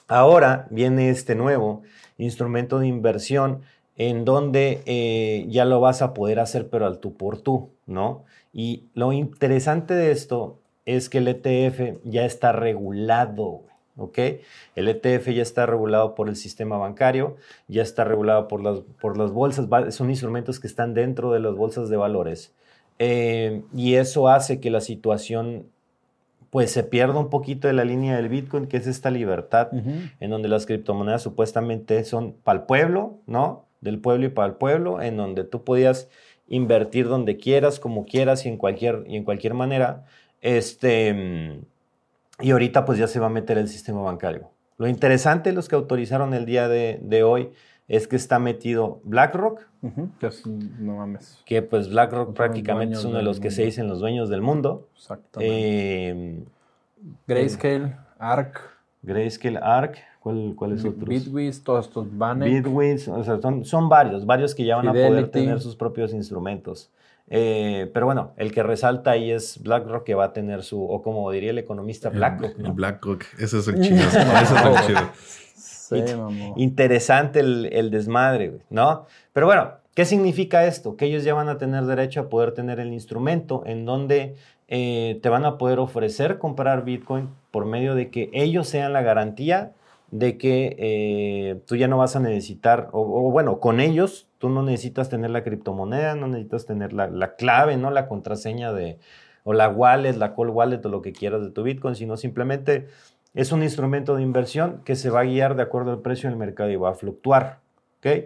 Ahora 0.08 0.68
viene 0.72 1.10
este 1.10 1.36
nuevo 1.36 1.84
instrumento 2.18 2.80
de 2.80 2.88
inversión 2.88 3.62
en 3.96 4.26
donde 4.26 4.82
eh, 4.86 5.46
ya 5.50 5.66
lo 5.66 5.80
vas 5.80 6.02
a 6.02 6.14
poder 6.14 6.40
hacer, 6.40 6.70
pero 6.70 6.88
al 6.88 7.00
tú 7.00 7.16
por 7.16 7.40
tú, 7.40 7.70
¿no? 7.86 8.24
Y 8.52 8.86
lo 8.96 9.14
interesante 9.14 9.94
de 9.94 10.12
esto 10.12 10.60
es 10.86 11.10
que 11.10 11.20
el 11.20 11.28
ETF 11.28 12.00
ya 12.04 12.26
está 12.26 12.52
regulado. 12.52 13.62
¿ok? 13.98 14.18
El 14.76 14.88
ETF 14.88 15.30
ya 15.30 15.42
está 15.42 15.66
regulado 15.66 16.16
por 16.16 16.30
el 16.30 16.36
sistema 16.36 16.78
bancario, 16.78 17.38
ya 17.68 17.84
está 17.84 18.04
regulado 18.04 18.48
por 18.48 18.64
las, 18.64 18.80
por 19.00 19.18
las 19.18 19.32
bolsas, 19.32 19.68
son 19.94 20.10
instrumentos 20.10 20.60
que 20.60 20.68
están 20.68 20.94
dentro 20.94 21.32
de 21.32 21.40
las 21.40 21.56
bolsas 21.56 21.90
de 21.90 21.98
valores. 21.98 22.54
Eh, 23.00 23.64
y 23.74 23.96
eso 23.96 24.28
hace 24.28 24.60
que 24.60 24.70
la 24.70 24.82
situación 24.82 25.68
pues 26.54 26.70
se 26.70 26.84
pierda 26.84 27.18
un 27.18 27.32
poquito 27.32 27.68
de 27.68 27.74
la 27.74 27.84
línea 27.84 28.16
del 28.16 28.30
Bitcoin, 28.30 28.68
que 28.68 28.78
es 28.78 28.86
esta 28.86 29.10
libertad, 29.10 29.70
en 29.74 30.30
donde 30.30 30.48
las 30.48 30.68
criptomonedas 30.68 31.24
supuestamente 31.24 32.04
son 32.04 32.34
para 32.44 32.60
el 32.60 32.66
pueblo, 32.68 33.18
¿no? 33.26 33.66
Del 33.82 33.98
pueblo 33.98 34.28
y 34.28 34.30
para 34.30 34.50
el 34.50 34.54
pueblo, 34.54 35.02
en 35.02 35.18
donde 35.18 35.46
tú 35.46 35.64
podías 35.64 36.10
invertir 36.48 37.08
donde 37.08 37.38
quieras, 37.38 37.80
como 37.80 38.06
quieras 38.06 38.46
y 38.46 38.50
en 38.50 38.58
cualquier, 38.58 39.04
y 39.08 39.18
en 39.18 39.24
cualquier 39.24 39.56
manera. 39.56 40.06
Este, 40.42 41.60
y 42.40 42.52
ahorita 42.52 42.86
pues 42.86 43.00
ya 43.00 43.08
se 43.08 43.20
va 43.20 43.26
a 43.26 43.32
meter 43.32 43.58
el 43.58 43.68
sistema 43.68 44.04
bancario. 44.04 44.52
Lo 44.78 44.88
interesante 44.88 45.54
los 45.54 45.68
que 45.68 45.74
autorizaron 45.74 46.36
el 46.36 46.46
día 46.46 46.68
de, 46.68 47.24
hoy 47.24 47.50
es 47.88 48.08
que 48.08 48.16
está 48.16 48.40
metido 48.40 49.02
BlackRock. 49.04 49.62
Que 50.20 50.30
no 50.80 50.98
mames. 50.98 51.42
Que 51.46 51.62
pues 51.62 51.90
BlackRock 51.90 52.34
prácticamente 52.34 52.96
es 52.96 53.04
uno 53.04 53.18
de 53.18 53.24
los 53.24 53.40
que 53.40 53.52
se 53.52 53.64
dicen 53.64 53.88
los 53.88 54.00
dueños 54.00 54.30
del 54.30 54.42
mundo. 54.42 54.88
Exactamente. 54.96 56.08
Em, 56.10 56.46
Grayscale, 57.28 57.96
ARC. 58.18 58.62
Grayscale, 59.02 59.60
ARC. 59.62 59.98
¿Cuál, 60.22 60.54
¿Cuál, 60.56 60.72
es 60.72 60.86
otro? 60.86 61.06
Bitwiz, 61.06 61.62
todos 61.64 61.88
estos 61.88 62.18
banners. 62.18 62.50
Bitwiz, 62.50 63.10
o 63.10 63.22
sea, 63.26 63.42
son, 63.42 63.66
son 63.66 63.90
varios, 63.90 64.26
varios 64.26 64.56
que 64.56 64.64
ya 64.64 64.78
van 64.78 64.88
a 64.88 64.94
poder 64.94 65.28
tener 65.28 65.60
sus 65.60 65.76
propios 65.76 66.14
instrumentos. 66.14 66.90
Eh, 67.28 67.90
pero 67.94 68.06
bueno, 68.06 68.32
el 68.38 68.54
que 68.54 68.64
resalta 68.64 69.12
ahí 69.12 69.32
es 69.32 69.62
BlackRock 69.62 70.06
que 70.06 70.16
va 70.16 70.26
a 70.26 70.34
tener 70.34 70.64
su, 70.64 70.82
o 70.82 71.02
como 71.02 71.30
diría 71.32 71.52
el 71.52 71.58
economista, 71.58 72.10
BlackRock. 72.10 72.58
El, 72.58 72.72
BlackRock, 72.72 73.24
ese 73.38 73.60
es 73.60 73.68
el 73.68 73.76
chido. 73.82 73.98
ese 73.98 74.22
es 74.22 74.66
el 74.66 74.76
chido. 74.88 75.10
Interesante 76.56 77.40
el, 77.40 77.92
desmadre, 77.92 78.60
¿no? 78.70 79.06
Pero 79.34 79.46
bueno, 79.46 79.72
¿qué 79.96 80.06
significa 80.06 80.66
esto? 80.66 80.96
Que 80.98 81.06
ellos 81.06 81.24
ya 81.24 81.34
van 81.34 81.50
a 81.50 81.58
tener 81.58 81.84
derecho 81.86 82.22
a 82.22 82.30
poder 82.30 82.54
tener 82.54 82.80
el 82.80 82.94
instrumento 82.94 83.64
en 83.66 83.86
donde 83.86 84.36
eh, 84.68 85.20
te 85.22 85.30
van 85.30 85.46
a 85.46 85.58
poder 85.58 85.80
ofrecer 85.80 86.38
comprar 86.38 86.86
Bitcoin 86.86 87.30
por 87.52 87.66
medio 87.66 87.96
de 87.96 88.10
que 88.10 88.30
ellos 88.34 88.68
sean 88.68 88.94
la 88.94 89.02
garantía 89.02 89.74
de 90.14 90.38
que 90.38 90.76
eh, 90.78 91.62
tú 91.66 91.76
ya 91.76 91.88
no 91.88 91.98
vas 91.98 92.16
a 92.16 92.20
necesitar, 92.20 92.90
o, 92.92 93.32
bueno, 93.32 93.60
con 93.60 93.80
ellos 93.80 94.28
tú 94.38 94.48
no 94.48 94.62
necesitas 94.62 95.10
tener 95.10 95.32
la 95.32 95.44
criptomoneda, 95.44 96.14
no 96.14 96.28
necesitas 96.28 96.68
tener 96.68 96.94
la, 96.94 97.36
clave, 97.36 97.78
¿no? 97.78 97.90
La 97.90 98.08
contraseña 98.08 98.72
de, 98.74 99.00
o 99.44 99.54
la 99.54 99.70
wallet, 99.70 100.14
la 100.14 100.36
call 100.36 100.50
wallet 100.50 100.86
o 100.86 100.90
lo 100.90 101.02
que 101.02 101.14
quieras 101.14 101.42
de 101.42 101.50
tu 101.50 101.64
Bitcoin, 101.64 101.96
sino 101.96 102.16
simplemente 102.16 102.90
es 103.34 103.52
un 103.52 103.64
instrumento 103.64 104.16
de 104.16 104.24
inversión 104.24 104.82
que 104.86 104.96
se 104.96 105.10
va 105.10 105.22
a 105.22 105.26
guiar 105.26 105.56
de 105.56 105.64
acuerdo 105.64 105.92
al 105.92 106.02
precio 106.02 106.30
del 106.30 106.38
mercado 106.38 106.70
y 106.70 106.76
va 106.76 106.92
a 106.92 106.96
fluctuar, 106.96 107.60
¿ok? 108.00 108.26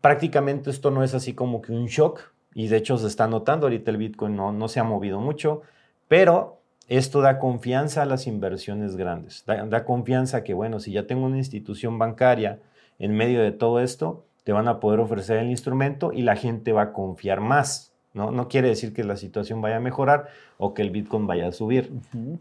Prácticamente 0.00 0.70
esto 0.70 0.90
no 0.90 1.02
es 1.02 1.14
así 1.14 1.34
como 1.34 1.62
que 1.62 1.72
un 1.72 1.86
shock, 1.86 2.20
y 2.54 2.68
de 2.68 2.76
hecho 2.76 2.96
se 2.96 3.06
está 3.06 3.26
notando, 3.26 3.66
ahorita 3.66 3.90
el 3.90 3.96
Bitcoin 3.96 4.36
no, 4.36 4.52
no 4.52 4.68
se 4.68 4.80
ha 4.80 4.84
movido 4.84 5.20
mucho, 5.20 5.62
pero 6.08 6.56
esto 6.88 7.20
da 7.20 7.38
confianza 7.38 8.02
a 8.02 8.06
las 8.06 8.26
inversiones 8.26 8.96
grandes, 8.96 9.44
da, 9.46 9.84
confianza 9.84 10.44
que, 10.44 10.54
bueno, 10.54 10.78
si 10.78 10.92
ya 10.92 11.06
tengo 11.06 11.26
una 11.26 11.38
institución 11.38 11.98
bancaria 11.98 12.60
en 12.98 13.14
medio 13.16 13.42
de 13.42 13.52
todo 13.52 13.80
esto, 13.80 14.24
te 14.44 14.52
van 14.52 14.68
a 14.68 14.78
poder 14.78 15.00
ofrecer 15.00 15.38
el 15.38 15.50
instrumento 15.50 16.12
y 16.12 16.22
la 16.22 16.36
gente 16.36 16.72
va 16.72 16.82
a 16.82 16.92
confiar 16.92 17.40
más. 17.40 17.92
No, 18.14 18.30
no 18.30 18.48
quiere 18.48 18.68
decir 18.68 18.94
que 18.94 19.04
la 19.04 19.16
situación 19.16 19.60
vaya 19.60 19.76
a 19.76 19.80
mejorar 19.80 20.28
o 20.56 20.72
que 20.72 20.82
el 20.82 20.90
Bitcoin 20.90 21.26
vaya 21.26 21.48
a 21.48 21.52
subir, 21.52 21.92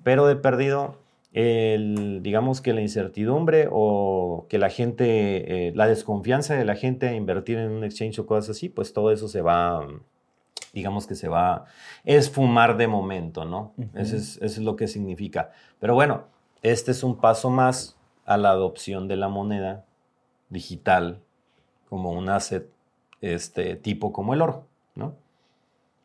pero 0.03 0.27
de 0.27 0.35
perdido, 0.35 0.95
el, 1.35 2.23
digamos 2.23 2.61
que 2.61 2.71
la 2.71 2.79
incertidumbre 2.79 3.67
o 3.69 4.45
que 4.47 4.57
la 4.57 4.69
gente, 4.69 5.67
eh, 5.67 5.73
la 5.75 5.85
desconfianza 5.85 6.55
de 6.55 6.63
la 6.63 6.75
gente 6.75 7.09
a 7.09 7.13
invertir 7.13 7.57
en 7.57 7.71
un 7.71 7.83
exchange 7.83 8.19
o 8.19 8.25
cosas 8.25 8.51
así, 8.51 8.69
pues 8.69 8.93
todo 8.93 9.11
eso 9.11 9.27
se 9.27 9.41
va, 9.41 9.85
digamos 10.71 11.05
que 11.07 11.15
se 11.15 11.27
va 11.27 11.53
a 11.53 11.65
esfumar 12.05 12.77
de 12.77 12.87
momento, 12.87 13.43
¿no? 13.43 13.73
eso, 13.95 14.15
es, 14.15 14.37
eso 14.37 14.45
es 14.45 14.59
lo 14.59 14.77
que 14.77 14.87
significa. 14.87 15.51
Pero 15.81 15.93
bueno, 15.93 16.23
este 16.63 16.91
es 16.91 17.03
un 17.03 17.17
paso 17.17 17.49
más 17.49 17.97
a 18.25 18.37
la 18.37 18.51
adopción 18.51 19.09
de 19.09 19.17
la 19.17 19.27
moneda 19.27 19.83
digital 20.47 21.19
como 21.89 22.13
un 22.13 22.29
asset 22.29 22.69
este, 23.19 23.75
tipo 23.75 24.13
como 24.13 24.33
el 24.33 24.41
oro, 24.41 24.67
¿no? 24.95 25.15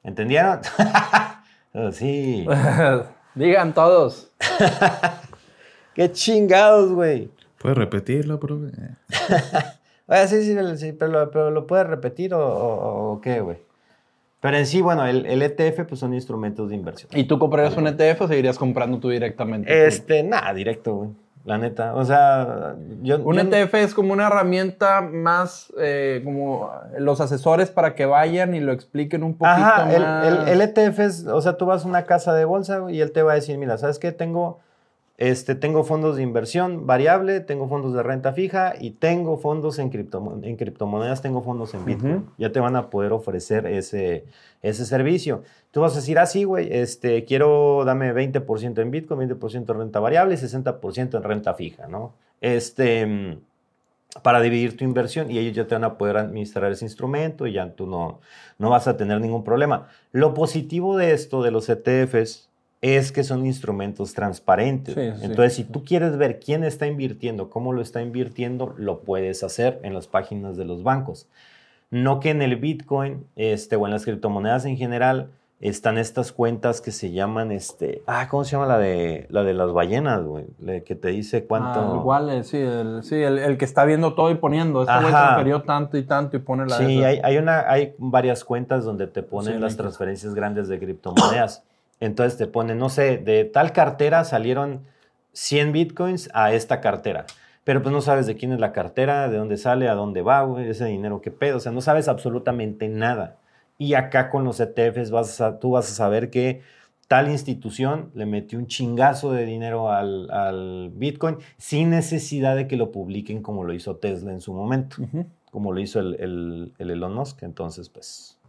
¿Entendieron? 0.02 0.60
sí. 1.92 2.48
Digan 3.34 3.74
todos. 3.74 4.30
Qué 5.94 6.10
chingados, 6.12 6.92
güey. 6.92 7.30
¿Puedes 7.58 7.76
repetirlo, 7.76 8.40
profe? 8.40 8.72
sí, 10.28 10.42
sí, 10.42 10.56
sí, 10.76 10.92
pero, 10.92 11.50
lo 11.50 11.66
puedes 11.66 11.86
repetir 11.86 12.32
o, 12.34 13.20
qué, 13.22 13.40
güey. 13.40 13.58
Pero 14.40 14.56
en 14.56 14.66
sí, 14.66 14.80
bueno, 14.80 15.06
el, 15.06 15.42
ETF 15.42 15.84
pues 15.86 16.00
son 16.00 16.14
instrumentos 16.14 16.70
de 16.70 16.76
inversión. 16.76 17.10
¿Y 17.14 17.24
tú 17.24 17.38
comprarías 17.38 17.76
un 17.76 17.86
ETF 17.86 18.22
o 18.22 18.28
seguirías 18.28 18.56
comprando 18.56 18.98
tú 18.98 19.10
directamente? 19.10 19.86
Este, 19.86 20.22
nada, 20.22 20.54
directo, 20.54 20.94
güey. 20.94 21.10
La 21.44 21.57
neta. 21.57 21.94
O 21.94 22.05
sea, 22.05 22.76
yo. 23.03 23.18
Un 23.20 23.38
ETF 23.38 23.74
es 23.74 23.94
como 23.94 24.12
una 24.12 24.26
herramienta 24.26 25.00
más 25.00 25.72
eh, 25.79 26.20
como 26.22 26.70
los 26.98 27.20
asesores 27.20 27.70
para 27.70 27.94
que 27.94 28.05
vayan 28.05 28.55
y 28.55 28.61
lo 28.61 28.72
expliquen 28.72 29.22
un 29.22 29.33
poquito 29.38 29.57
Ajá, 29.57 29.90
El, 29.94 30.48
el, 30.48 30.61
ETF 30.61 30.98
es, 30.98 31.26
o 31.26 31.40
sea, 31.40 31.57
tú 31.57 31.64
vas 31.64 31.85
a 31.85 31.88
una 31.88 32.05
casa 32.05 32.35
de 32.35 32.44
bolsa 32.44 32.90
y 32.90 33.00
él 33.00 33.12
te 33.12 33.22
va 33.22 33.33
a 33.33 33.35
decir, 33.37 33.57
mira, 33.57 33.79
¿sabes 33.79 33.98
qué? 33.98 34.12
Tengo 34.12 34.61
este, 35.20 35.54
tengo 35.54 35.85
fondos 35.85 36.16
de 36.16 36.22
inversión 36.22 36.87
variable, 36.87 37.40
tengo 37.40 37.68
fondos 37.68 37.92
de 37.92 38.02
renta 38.02 38.33
fija 38.33 38.72
y 38.80 38.92
tengo 38.92 39.37
fondos 39.37 39.78
en, 39.78 39.90
en 40.42 40.56
criptomonedas, 40.56 41.20
tengo 41.20 41.42
fondos 41.42 41.74
en 41.74 41.85
Bitcoin. 41.85 42.26
Ya 42.38 42.52
te 42.52 42.59
van 42.59 42.74
a 42.74 42.88
poder 42.88 43.12
ofrecer 43.12 43.66
ese, 43.66 44.24
ese 44.62 44.87
servicio. 44.87 45.42
Tú 45.72 45.83
vas 45.83 45.92
a 45.92 45.96
decir, 45.96 46.18
ah, 46.18 46.24
sí, 46.24 46.44
güey, 46.44 46.72
este, 46.72 47.26
quiero, 47.26 47.85
dame 47.85 48.14
20% 48.14 48.80
en 48.80 48.90
Bitcoin, 48.90 49.28
20% 49.28 49.56
en 49.56 49.78
renta 49.78 50.00
variable 50.00 50.37
y 50.37 50.38
60% 50.38 51.14
en 51.14 51.22
renta 51.22 51.52
fija, 51.52 51.87
¿no? 51.87 52.14
Este, 52.40 53.37
para 54.22 54.40
dividir 54.40 54.78
tu 54.78 54.85
inversión 54.85 55.30
y 55.30 55.38
ellos 55.38 55.54
ya 55.54 55.66
te 55.66 55.74
van 55.74 55.85
a 55.85 55.98
poder 55.98 56.16
administrar 56.16 56.72
ese 56.72 56.87
instrumento 56.87 57.46
y 57.46 57.52
ya 57.52 57.70
tú 57.72 57.87
no, 57.87 58.20
no 58.59 58.70
vas 58.70 58.88
a 58.88 58.96
tener 58.96 59.20
ningún 59.20 59.44
problema. 59.44 59.88
Lo 60.12 60.33
positivo 60.33 60.96
de 60.96 61.12
esto, 61.12 61.42
de 61.42 61.50
los 61.50 61.68
ETFs, 61.68 62.49
es 62.82 63.12
que 63.12 63.24
son 63.24 63.44
instrumentos 63.44 64.14
transparentes. 64.14 64.96
Entonces, 64.96 65.54
si 65.54 65.64
tú 65.64 65.84
quieres 65.84 66.16
ver 66.16 66.40
quién 66.40 66.64
está 66.64 66.86
invirtiendo, 66.86 67.50
cómo 67.50 67.72
lo 67.72 67.82
está 67.82 68.00
invirtiendo, 68.00 68.74
lo 68.78 69.00
puedes 69.00 69.42
hacer 69.42 69.80
en 69.82 69.92
las 69.92 70.06
páginas 70.06 70.56
de 70.56 70.64
los 70.64 70.82
bancos. 70.82 71.28
No 71.90 72.20
que 72.20 72.30
en 72.30 72.40
el 72.40 72.56
Bitcoin 72.56 73.26
este, 73.36 73.76
o 73.76 73.86
en 73.86 73.92
las 73.92 74.04
criptomonedas 74.04 74.64
en 74.64 74.76
general 74.76 75.30
están 75.60 75.98
estas 75.98 76.32
cuentas 76.32 76.80
que 76.80 76.90
se 76.90 77.12
llaman, 77.12 77.52
este, 77.52 78.02
ah, 78.06 78.28
¿cómo 78.30 78.44
se 78.44 78.52
llama 78.52 78.66
la 78.66 78.78
de, 78.78 79.26
la 79.28 79.42
de 79.42 79.52
las 79.52 79.72
ballenas, 79.72 80.24
güey? 80.24 80.46
Que 80.86 80.94
te 80.94 81.08
dice 81.08 81.44
cuánto... 81.44 81.80
Ah, 81.80 81.96
igual, 81.96 82.44
sí, 82.44 82.56
el, 82.56 83.02
sí 83.02 83.16
el, 83.16 83.58
que 83.58 83.66
está 83.66 83.84
viendo 83.84 84.14
todo 84.14 84.30
y 84.30 84.36
poniendo, 84.36 84.82
este 84.82 84.94
güey 85.00 85.10
transfirió 85.10 85.62
tanto 85.62 85.98
y 85.98 86.04
tanto 86.04 86.38
y 86.38 86.40
pone 86.40 86.64
la... 86.64 86.78
Sí, 86.78 87.04
hay, 87.04 87.20
hay, 87.22 87.36
una, 87.36 87.70
hay 87.70 87.94
varias 87.98 88.42
cuentas 88.42 88.86
donde 88.86 89.06
te 89.06 89.22
ponen 89.22 89.60
las 89.60 89.76
transferencias 89.76 90.34
grandes 90.34 90.68
de 90.68 90.78
criptomonedas. 90.78 91.62
Entonces 92.00 92.38
te 92.38 92.46
pone, 92.46 92.74
no 92.74 92.88
sé, 92.88 93.18
de 93.18 93.44
tal 93.44 93.72
cartera 93.72 94.24
salieron 94.24 94.86
100 95.32 95.72
bitcoins 95.72 96.30
a 96.32 96.52
esta 96.52 96.80
cartera. 96.80 97.26
Pero 97.64 97.82
pues 97.82 97.92
no 97.92 98.00
sabes 98.00 98.26
de 98.26 98.36
quién 98.36 98.52
es 98.52 98.60
la 98.60 98.72
cartera, 98.72 99.28
de 99.28 99.36
dónde 99.36 99.58
sale, 99.58 99.88
a 99.88 99.94
dónde 99.94 100.22
va, 100.22 100.46
ese 100.62 100.86
dinero 100.86 101.20
qué 101.20 101.30
pedo. 101.30 101.58
O 101.58 101.60
sea, 101.60 101.72
no 101.72 101.82
sabes 101.82 102.08
absolutamente 102.08 102.88
nada. 102.88 103.38
Y 103.78 103.94
acá 103.94 104.30
con 104.30 104.44
los 104.44 104.60
ETFs 104.60 105.10
vas 105.10 105.40
a, 105.40 105.58
tú 105.60 105.72
vas 105.72 105.90
a 105.90 105.94
saber 105.94 106.30
que 106.30 106.62
tal 107.06 107.30
institución 107.30 108.10
le 108.14 108.26
metió 108.26 108.58
un 108.58 108.66
chingazo 108.66 109.32
de 109.32 109.44
dinero 109.44 109.90
al, 109.90 110.90
Bitcoin 110.94 111.36
sin 111.58 111.90
necesidad 111.90 112.56
de 112.56 112.66
que 112.66 112.76
lo 112.76 112.92
publiquen 112.92 113.42
como 113.42 113.64
lo 113.64 113.72
hizo 113.74 113.96
Tesla 113.96 114.32
en 114.32 114.40
su 114.40 114.54
momento, 114.54 114.96
como 115.50 115.72
lo 115.72 115.80
hizo 115.80 116.00
el, 116.00 116.16
el, 116.20 116.74
el 116.78 116.90
Elon 116.90 117.14
Musk. 117.14 117.42
Entonces, 117.42 117.88
pues 117.88 118.39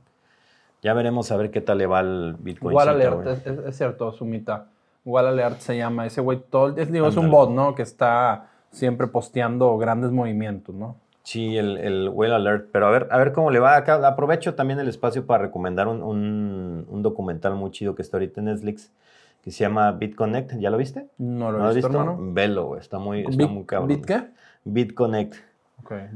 ya 0.81 0.93
veremos 0.93 1.31
a 1.31 1.37
ver 1.37 1.51
qué 1.51 1.61
tal 1.61 1.77
le 1.77 1.85
va 1.85 1.99
al 1.99 2.35
Bitcoin. 2.39 2.75
Wall 2.75 2.89
Alert, 2.89 3.45
es, 3.45 3.77
cierto, 3.77 4.11
Sumita. 4.11 4.67
Wall 5.05 5.27
Alert 5.27 5.59
se 5.59 5.77
llama. 5.77 6.05
Ese 6.05 6.21
güey 6.21 6.39
todo, 6.49 6.75
es, 6.75 6.91
digo, 6.91 7.07
es 7.07 7.17
un 7.17 7.29
bot, 7.29 7.51
¿no? 7.51 7.75
Que 7.75 7.83
está 7.83 8.47
siempre 8.71 9.07
posteando 9.07 9.77
grandes 9.77 10.11
movimientos, 10.11 10.73
¿no? 10.73 10.95
Sí, 11.23 11.55
el, 11.55 11.77
el 11.77 12.09
Whale 12.09 12.33
Alert. 12.33 12.69
Pero 12.71 12.87
a 12.87 12.91
ver, 12.91 13.07
a 13.11 13.17
ver 13.17 13.31
cómo 13.31 13.51
le 13.51 13.59
va 13.59 13.75
acá. 13.75 14.05
Aprovecho 14.07 14.55
también 14.55 14.79
el 14.79 14.87
espacio 14.87 15.25
para 15.25 15.43
recomendar 15.43 15.87
un, 15.87 16.01
un, 16.01 17.01
documental 17.03 17.53
muy 17.55 17.71
chido 17.71 17.93
que 17.93 18.01
está 18.01 18.17
ahorita 18.17 18.41
en 18.41 18.45
Netflix 18.45 18.91
que 19.43 19.51
se 19.51 19.59
llama 19.59 19.91
BitConnect. 19.91 20.53
¿Ya 20.59 20.69
lo 20.69 20.77
viste? 20.77 21.07
No 21.17 21.51
lo 21.51 21.69
he 21.69 21.75
visto, 21.75 21.89
hermano. 21.89 22.17
Velo. 22.19 22.77
Está 22.77 22.97
muy, 22.97 23.21
está 23.21 23.47
muy 23.47 23.65
cabrón. 23.65 23.87
¿Bit 23.87 24.05
qué? 24.05 24.23
BitConnect. 24.65 25.35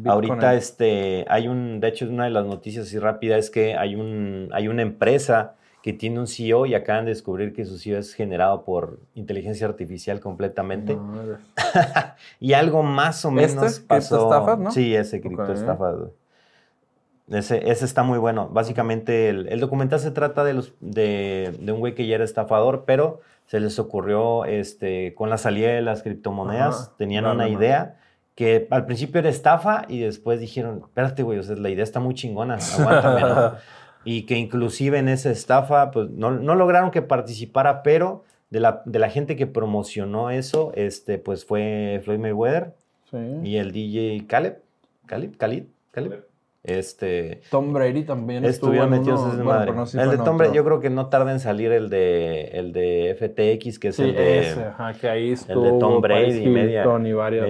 Ahorita 0.06 0.56
este, 0.56 1.26
hay 1.30 1.48
un, 1.48 1.80
de 1.80 1.88
hecho 1.88 2.08
una 2.08 2.26
de 2.26 2.30
las 2.30 2.46
noticias 2.46 2.88
así 2.88 3.00
rápida 3.00 3.38
es 3.38 3.50
que 3.50 3.76
hay, 3.76 3.96
un, 3.96 4.50
hay 4.54 4.68
una 4.68 4.82
empresa 4.82 5.56
que 5.82 5.94
tiene 5.94 6.20
un 6.20 6.28
CEO 6.28 6.66
y 6.66 6.74
acaban 6.74 7.06
de 7.06 7.12
descubrir 7.12 7.54
que 7.54 7.64
su 7.66 7.78
CEO 7.78 8.00
es 8.00 8.14
generado 8.14 8.64
por 8.64 9.00
inteligencia 9.14 9.68
artificial 9.68 10.20
completamente. 10.20 10.98
y 12.40 12.54
algo 12.54 12.82
más 12.82 13.24
o 13.24 13.30
menos 13.32 13.64
¿Este? 13.64 13.86
pasó. 13.86 14.58
¿no? 14.58 14.72
Sí, 14.72 14.96
ese 14.96 15.22
criptoestafas. 15.22 15.96
Ese, 17.30 17.70
ese 17.70 17.86
está 17.86 18.02
muy 18.02 18.18
bueno. 18.18 18.50
Básicamente 18.50 19.30
el, 19.30 19.60
documental 19.60 20.00
se 20.00 20.10
trata 20.10 20.44
de, 20.44 20.56
los, 20.56 20.74
de, 20.80 21.56
de 21.60 21.72
un 21.72 21.80
güey 21.80 21.94
que 21.94 22.08
ya 22.08 22.16
era 22.16 22.24
estafador, 22.24 22.86
pero 22.88 23.22
se 23.46 23.60
les 23.60 23.78
ocurrió 23.78 24.46
este, 24.46 25.14
con 25.14 25.30
la 25.30 25.38
salida 25.38 25.70
de 25.70 25.82
las 25.82 26.02
criptomonedas, 26.02 26.94
tenían 26.98 27.26
una 27.26 27.48
idea 27.48 28.00
que 28.36 28.67
al 28.69 28.86
principio 28.86 29.19
era 29.19 29.30
estafa 29.30 29.86
y 29.88 30.00
después 30.00 30.39
dijeron, 30.39 30.82
espérate, 30.84 31.24
güey, 31.24 31.39
o 31.39 31.43
sea, 31.43 31.56
la 31.56 31.69
idea 31.69 31.84
está 31.84 32.00
muy 32.00 32.13
chingona, 32.13 32.58
aguántame, 32.78 33.58
Y 34.08 34.28
que 34.28 34.38
inclusive 34.38 35.00
en 35.00 35.10
esa 35.10 35.32
estafa, 35.32 35.89
pues 35.89 36.12
no, 36.12 36.30
lograron 36.30 36.91
que 36.91 37.02
participara, 37.02 37.82
pero 37.82 38.24
de 38.52 38.60
la, 38.60 38.84
de 38.86 39.00
la, 39.00 39.10
gente 39.10 39.36
que 39.36 39.48
promocionó 39.48 40.30
eso, 40.30 40.71
este, 40.76 41.17
pues 41.17 41.43
fue 41.43 42.02
Floyd 42.04 42.19
Mayweather 42.19 42.76
y 43.43 43.56
el 43.56 43.71
DJ 43.71 44.28
Caleb, 44.28 44.62
Caleb, 45.08 45.38
Khalid, 45.38 45.63
Caleb. 45.89 46.28
Este, 46.65 47.41
Tom 47.51 47.73
Brady 47.73 48.04
también 48.04 48.43
estuvieron 48.43 48.89
metidos 48.89 49.32
en 49.34 49.45
madre. 49.45 49.71
el 49.71 50.10
de 50.10 50.17
Tom 50.17 50.38
Brady, 50.38 50.56
yo 50.56 50.65
creo 50.65 50.80
que 50.80 50.89
no 50.89 51.10
tarda 51.10 51.32
en 51.32 51.39
salir 51.39 51.71
el 51.71 51.89
de, 51.89 52.49
el 52.54 52.73
de 52.73 53.15
FTX, 53.19 53.78
que 53.78 53.89
es 53.89 53.99
el 53.99 54.15
de. 54.15 54.71
que 54.99 55.08
ahí 55.08 55.36
el 55.47 55.62
de 55.62 55.71
Tom 55.80 56.01
Brady 56.01 56.43
y 56.43 56.47
media. 56.47 56.84
Y 57.06 57.13
varias, 57.13 57.47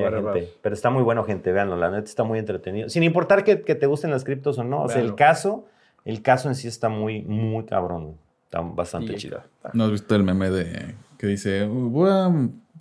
Pero 0.61 0.75
está 0.75 0.89
muy 0.89 1.03
bueno, 1.03 1.23
gente, 1.23 1.53
véanlo. 1.53 1.77
La 1.77 1.89
neta 1.89 2.03
está 2.03 2.23
muy 2.23 2.39
entretenido. 2.39 2.89
Sin 2.89 3.03
importar 3.03 3.45
que, 3.45 3.61
que 3.61 3.75
te 3.75 3.85
gusten 3.85 4.11
las 4.11 4.25
criptos 4.25 4.57
o 4.57 4.63
no. 4.65 4.83
O 4.83 4.89
sea, 4.89 5.01
el 5.01 5.15
caso, 5.15 5.65
el 6.03 6.21
caso 6.21 6.49
en 6.49 6.55
sí 6.55 6.67
está 6.67 6.89
muy, 6.89 7.21
muy 7.21 7.63
cabrón. 7.63 8.17
Está 8.43 8.59
bastante 8.61 9.15
chido. 9.15 9.41
¿No 9.73 9.85
has 9.85 9.91
visto 9.91 10.13
el 10.15 10.23
meme 10.23 10.49
de 10.49 10.95
que 11.17 11.27
dice, 11.27 11.65
voy 11.65 12.09
a 12.09 12.29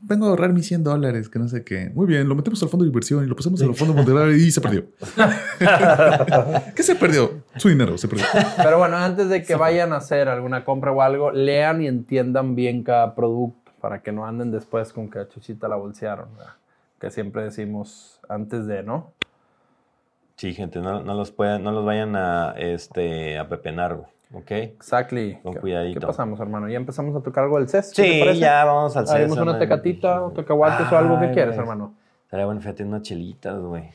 vengo 0.06 0.26
a 0.26 0.28
ahorrar 0.30 0.52
mis 0.52 0.66
100 0.68 0.84
dólares, 0.84 1.28
que 1.28 1.38
no 1.38 1.48
sé 1.48 1.64
qué. 1.64 1.90
Muy 1.94 2.06
bien, 2.06 2.28
lo 2.28 2.34
metemos 2.34 2.62
al 2.62 2.68
fondo 2.68 2.84
de 2.84 2.88
inversión 2.88 3.24
y 3.24 3.26
lo 3.26 3.34
pasamos 3.34 3.60
al 3.62 3.74
fondo 3.74 3.94
monetario 3.94 4.36
y 4.36 4.50
se 4.50 4.60
perdió. 4.60 4.86
¿Qué 6.74 6.82
se 6.82 6.94
perdió? 6.94 7.42
Su 7.56 7.68
dinero 7.68 7.96
se 7.98 8.08
perdió. 8.08 8.26
Pero 8.56 8.78
bueno, 8.78 8.96
antes 8.96 9.28
de 9.28 9.42
que 9.42 9.54
vayan 9.54 9.92
a 9.92 9.96
hacer 9.96 10.28
alguna 10.28 10.64
compra 10.64 10.92
o 10.92 11.00
algo, 11.00 11.32
lean 11.32 11.82
y 11.82 11.86
entiendan 11.86 12.54
bien 12.54 12.82
cada 12.82 13.14
producto 13.14 13.72
para 13.80 14.02
que 14.02 14.12
no 14.12 14.26
anden 14.26 14.50
después 14.50 14.92
con 14.92 15.10
que 15.10 15.18
a 15.18 15.28
Chuchita 15.28 15.68
la 15.68 15.76
bolsearon. 15.76 16.28
Que 17.00 17.10
siempre 17.10 17.44
decimos 17.44 18.20
antes 18.28 18.66
de, 18.66 18.82
¿no? 18.82 19.12
Sí, 20.36 20.52
gente, 20.52 20.80
no, 20.80 21.00
los, 21.02 21.30
pueden, 21.30 21.62
no 21.62 21.70
los 21.70 21.84
vayan 21.84 22.16
a, 22.16 22.54
este, 22.56 23.38
a 23.38 23.48
pepenar, 23.48 24.06
Ok. 24.34 24.50
Exactly. 24.50 25.38
Con 25.42 25.54
cuidadito. 25.54 26.00
¿Qué 26.00 26.06
pasamos, 26.06 26.40
hermano? 26.40 26.68
¿Ya 26.68 26.76
empezamos 26.76 27.14
a 27.16 27.22
tocar 27.22 27.44
algo 27.44 27.58
del 27.58 27.68
CES? 27.68 27.90
Sí, 27.94 28.22
ya 28.38 28.64
vamos 28.64 28.96
al 28.96 29.06
CES. 29.06 29.14
Haremos 29.14 29.38
una 29.38 29.58
tecatita, 29.58 30.22
un 30.22 30.34
cacahuates 30.34 30.90
o 30.90 30.98
algo 30.98 31.20
que 31.20 31.30
quieres, 31.30 31.56
hermano. 31.56 31.94
Estaría 32.24 32.46
bueno, 32.46 32.60
fíjate, 32.60 32.84
unas 32.84 33.02
chelitas, 33.02 33.60
güey. 33.60 33.90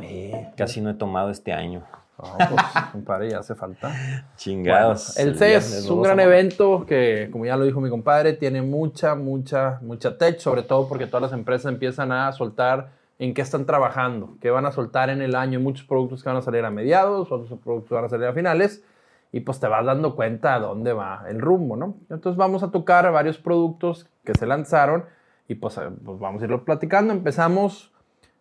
Eh, 0.00 0.50
casi 0.56 0.80
no 0.80 0.90
he 0.90 0.94
tomado 0.94 1.30
este 1.30 1.52
año. 1.52 1.82
No, 2.18 2.36
pues, 2.36 2.62
compadre, 2.92 3.30
ya 3.30 3.38
hace 3.38 3.54
falta. 3.54 3.92
Chingados. 4.36 5.18
el 5.18 5.36
CES 5.36 5.78
es 5.78 5.90
un 5.90 6.02
gran 6.02 6.20
evento 6.20 6.84
que, 6.86 7.30
como 7.32 7.46
ya 7.46 7.56
lo 7.56 7.64
dijo 7.64 7.80
mi 7.80 7.88
compadre, 7.88 8.34
tiene 8.34 8.60
mucha, 8.60 9.14
mucha, 9.14 9.78
mucha 9.80 10.18
tech, 10.18 10.38
sobre 10.38 10.62
todo 10.62 10.86
porque 10.86 11.06
todas 11.06 11.22
las 11.22 11.32
empresas 11.32 11.72
empiezan 11.72 12.12
a 12.12 12.30
soltar 12.32 12.90
en 13.18 13.32
qué 13.34 13.40
están 13.40 13.64
trabajando, 13.64 14.36
qué 14.40 14.50
van 14.50 14.66
a 14.66 14.72
soltar 14.72 15.08
en 15.08 15.22
el 15.22 15.34
año. 15.34 15.58
Muchos 15.60 15.86
productos 15.86 16.22
que 16.22 16.28
van 16.28 16.36
a 16.36 16.42
salir 16.42 16.64
a 16.64 16.70
mediados, 16.70 17.32
otros 17.32 17.58
productos 17.60 17.88
que 17.88 17.94
van 17.94 18.04
a 18.04 18.08
salir 18.08 18.26
a 18.26 18.34
finales 18.34 18.84
y 19.32 19.40
pues 19.40 19.58
te 19.58 19.66
vas 19.66 19.84
dando 19.84 20.14
cuenta 20.14 20.54
a 20.54 20.60
dónde 20.60 20.92
va 20.92 21.24
el 21.28 21.40
rumbo, 21.40 21.74
¿no? 21.74 21.96
Entonces 22.10 22.36
vamos 22.36 22.62
a 22.62 22.70
tocar 22.70 23.10
varios 23.10 23.38
productos 23.38 24.06
que 24.24 24.34
se 24.38 24.46
lanzaron 24.46 25.06
Y 25.48 25.54
pues, 25.56 25.76
eh, 25.78 25.90
pues 26.04 26.18
vamos 26.18 26.42
a 26.42 26.44
irlo 26.44 26.64
platicando. 26.64 27.12
Empezamos. 27.12 27.90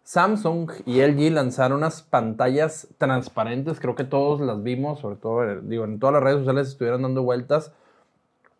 Samsung 0.04 0.71
y 0.86 1.01
LG 1.01 1.32
lanzaron 1.32 1.77
unas 1.77 2.01
pantallas 2.01 2.88
transparentes, 2.97 3.80
creo 3.80 3.93
que 3.93 4.04
todos 4.04 4.41
las 4.41 4.63
vimos, 4.63 4.99
sobre 4.99 5.15
todo, 5.15 5.43
eh, 5.43 5.60
digo, 5.62 5.86
en 5.86 5.99
todas 5.99 6.13
las 6.13 6.23
redes 6.23 6.39
sociales 6.39 6.69
estuvieron 6.69 7.04
dando 7.04 7.21
vueltas, 7.21 7.71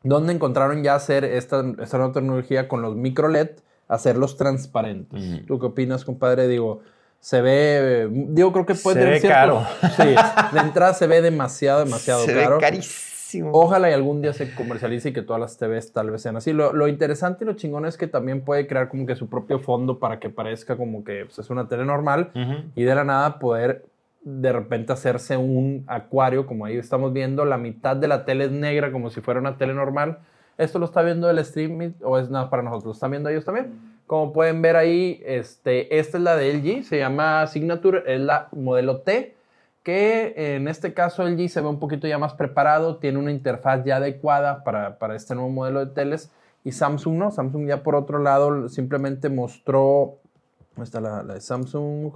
donde 0.04 0.34
encontraron 0.34 0.84
ya 0.84 0.94
hacer 0.94 1.26
esta, 1.26 1.63
esta 1.80 1.98
nueva 1.98 2.13
tecnología 2.13 2.67
con 2.67 2.84
los 2.84 2.96
micro 2.96 3.28
LED, 3.28 3.50
hacerlos 3.88 4.38
transparentes. 4.38 5.46
¿Tú 5.48 5.60
qué 5.60 5.65
opinas, 5.65 6.06
compadre? 6.06 6.48
Digo, 6.48 6.82
se 7.21 7.39
ve, 7.39 8.10
digo, 8.12 8.51
creo 8.51 8.65
que 8.65 8.73
puede 8.73 9.03
Se 9.03 9.10
ve 9.10 9.21
caro. 9.21 9.63
Sí, 9.95 10.15
de 10.53 10.60
entrada 10.60 10.95
se 10.95 11.05
ve 11.05 11.21
demasiado, 11.21 11.86
demasiado 11.86 12.21
se 12.25 12.34
caro. 12.34 12.55
Ve 12.55 12.62
carísimo. 12.62 13.51
Ojalá 13.53 13.91
y 13.91 13.93
algún 13.93 14.23
día 14.23 14.34
se 14.34 14.53
comercialice 14.55 15.10
y 15.10 15.13
que 15.13 15.21
todas 15.21 15.39
las 15.39 15.55
TVs 15.55 15.93
tal 15.93 16.10
vez 16.10 16.23
sean 16.23 16.36
así. 16.36 16.51
Lo, 16.51 16.73
lo, 16.73 16.88
interesante 16.88 17.43
y 17.43 17.47
lo 17.47 17.53
chingón 17.53 17.86
es 17.86 17.95
que 17.95 18.07
también 18.07 18.41
puede 18.41 18.65
crear 18.65 18.89
como 18.89 19.05
que 19.05 19.15
su 19.15 19.29
propio 19.29 19.60
fondo 19.60 19.99
para 19.99 20.19
que 20.19 20.29
parezca 20.29 20.75
como 20.75 21.03
que 21.03 21.25
pues, 21.25 21.38
es 21.38 21.49
una 21.51 21.67
tele 21.67 21.86
normal 21.86 22.31
y 22.75 22.84
de 22.84 22.95
la 22.95 23.03
nada 23.03 23.38
poder 23.38 23.86
de 24.23 24.51
repente 24.51 24.91
hacerse 24.91 25.38
un 25.38 25.84
acuario, 25.88 26.45
como 26.47 26.65
ahí 26.65 26.75
estamos 26.75 27.13
viendo, 27.13 27.45
la 27.45 27.57
mitad 27.57 27.95
de 27.95 28.07
la 28.07 28.25
tele 28.25 28.45
es 28.45 28.51
negra 28.51 28.91
como 28.91 29.12
si 29.12 29.21
fuera 29.21 29.39
una 29.39 29.57
tele 29.57 29.75
normal. 29.75 30.19
Esto 30.57 30.79
lo 30.79 30.86
está 30.86 31.01
viendo 31.03 31.29
el 31.29 31.38
streaming 31.39 31.91
o 32.03 32.17
es 32.17 32.29
nada 32.29 32.49
para 32.49 32.63
nosotros, 32.63 32.86
¿lo 32.86 32.91
están 32.93 33.12
viendo 33.12 33.29
ellos 33.29 33.45
también? 33.45 33.90
Como 34.12 34.34
pueden 34.34 34.62
ver 34.62 34.76
ahí, 34.76 35.24
este, 35.26 35.97
esta 35.97 36.17
es 36.17 36.24
la 36.26 36.36
de 36.36 36.54
LG, 36.54 36.84
se 36.84 36.97
llama 36.97 37.47
Signature, 37.47 38.04
es 38.13 38.19
la 38.19 38.50
modelo 38.52 39.00
T 39.00 39.38
que 39.84 40.34
en 40.36 40.67
este 40.67 40.93
caso 40.93 41.26
LG 41.26 41.47
se 41.47 41.62
ve 41.62 41.69
un 41.69 41.80
poquito 41.80 42.10
ya 42.10 42.17
más 42.17 42.34
preparado, 42.34 42.97
tiene 42.97 43.19
una 43.19 43.32
interfaz 43.32 43.86
ya 43.86 43.95
adecuada 43.95 44.65
para, 44.65 45.00
para, 45.00 45.15
este 45.15 45.34
nuevo 45.34 45.50
modelo 45.50 45.80
de 45.80 45.93
teles 45.93 46.30
y 46.65 46.74
Samsung 46.74 47.19
no, 47.19 47.32
Samsung 47.32 47.69
ya 47.69 47.84
por 47.84 47.95
otro 47.95 48.19
lado 48.19 48.67
simplemente 48.67 49.30
mostró, 49.30 50.17
¿dónde 50.76 50.84
está 50.84 51.00
la, 51.00 51.24
la 51.24 51.36
de 51.36 51.39
Samsung? 51.39 52.12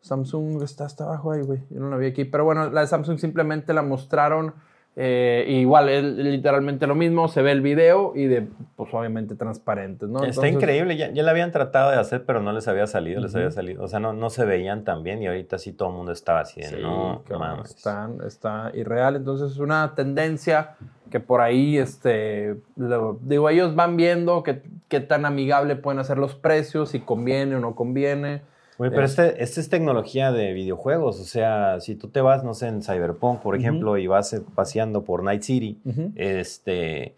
Samsung 0.00 0.62
está 0.62 0.86
hasta 0.86 1.04
abajo 1.04 1.32
ahí, 1.32 1.42
güey, 1.42 1.60
yo 1.68 1.78
no 1.78 1.90
la 1.90 1.98
vi 1.98 2.06
aquí, 2.06 2.24
pero 2.24 2.46
bueno, 2.46 2.70
la 2.70 2.80
de 2.80 2.86
Samsung 2.86 3.18
simplemente 3.18 3.74
la 3.74 3.82
mostraron 3.82 4.54
eh, 5.00 5.44
igual, 5.46 5.88
es 5.88 6.02
literalmente 6.02 6.88
lo 6.88 6.96
mismo, 6.96 7.28
se 7.28 7.40
ve 7.40 7.52
el 7.52 7.60
video 7.60 8.14
y 8.16 8.24
de, 8.24 8.48
pues 8.74 8.92
obviamente 8.92 9.36
transparentes, 9.36 10.08
¿no? 10.08 10.24
Está 10.24 10.48
increíble, 10.48 10.96
ya, 10.96 11.12
ya 11.12 11.22
la 11.22 11.30
habían 11.30 11.52
tratado 11.52 11.92
de 11.92 11.98
hacer, 11.98 12.24
pero 12.24 12.42
no 12.42 12.52
les 12.52 12.66
había 12.66 12.88
salido, 12.88 13.20
les 13.20 13.32
había 13.36 13.52
salido, 13.52 13.84
o 13.84 13.86
sea, 13.86 14.00
no, 14.00 14.12
no 14.12 14.28
se 14.28 14.44
veían 14.44 14.82
tan 14.82 15.04
bien 15.04 15.22
y 15.22 15.28
ahorita 15.28 15.56
sí 15.58 15.72
todo 15.72 15.90
el 15.90 15.94
mundo 15.94 16.10
estaba 16.10 16.40
así, 16.40 16.64
sí, 16.64 16.74
no, 16.82 17.22
mames. 17.30 17.76
Están, 17.76 18.18
está 18.26 18.72
irreal, 18.74 19.14
entonces 19.14 19.52
es 19.52 19.58
una 19.58 19.94
tendencia 19.94 20.74
que 21.12 21.20
por 21.20 21.42
ahí, 21.42 21.78
este, 21.78 22.56
lo, 22.74 23.20
digo, 23.22 23.48
ellos 23.50 23.76
van 23.76 23.96
viendo 23.96 24.42
qué, 24.42 24.62
qué 24.88 24.98
tan 24.98 25.26
amigable 25.26 25.76
pueden 25.76 26.00
hacer 26.00 26.18
los 26.18 26.34
precios, 26.34 26.88
si 26.88 26.98
conviene 26.98 27.54
o 27.54 27.60
no 27.60 27.76
conviene. 27.76 28.42
Oye, 28.78 28.90
pero 28.90 29.04
este, 29.04 29.42
este, 29.42 29.60
es 29.60 29.68
tecnología 29.68 30.30
de 30.30 30.52
videojuegos. 30.52 31.20
O 31.20 31.24
sea, 31.24 31.80
si 31.80 31.96
tú 31.96 32.08
te 32.08 32.20
vas, 32.20 32.44
no 32.44 32.54
sé, 32.54 32.68
en 32.68 32.82
Cyberpunk, 32.82 33.40
por 33.40 33.56
ejemplo, 33.56 33.92
uh 33.92 33.96
-huh. 33.96 34.02
y 34.02 34.06
vas 34.06 34.32
eh, 34.32 34.42
paseando 34.54 35.02
por 35.02 35.24
Night 35.24 35.42
City, 35.42 35.80
uh 35.84 35.90
-huh. 35.90 36.12
este, 36.14 37.16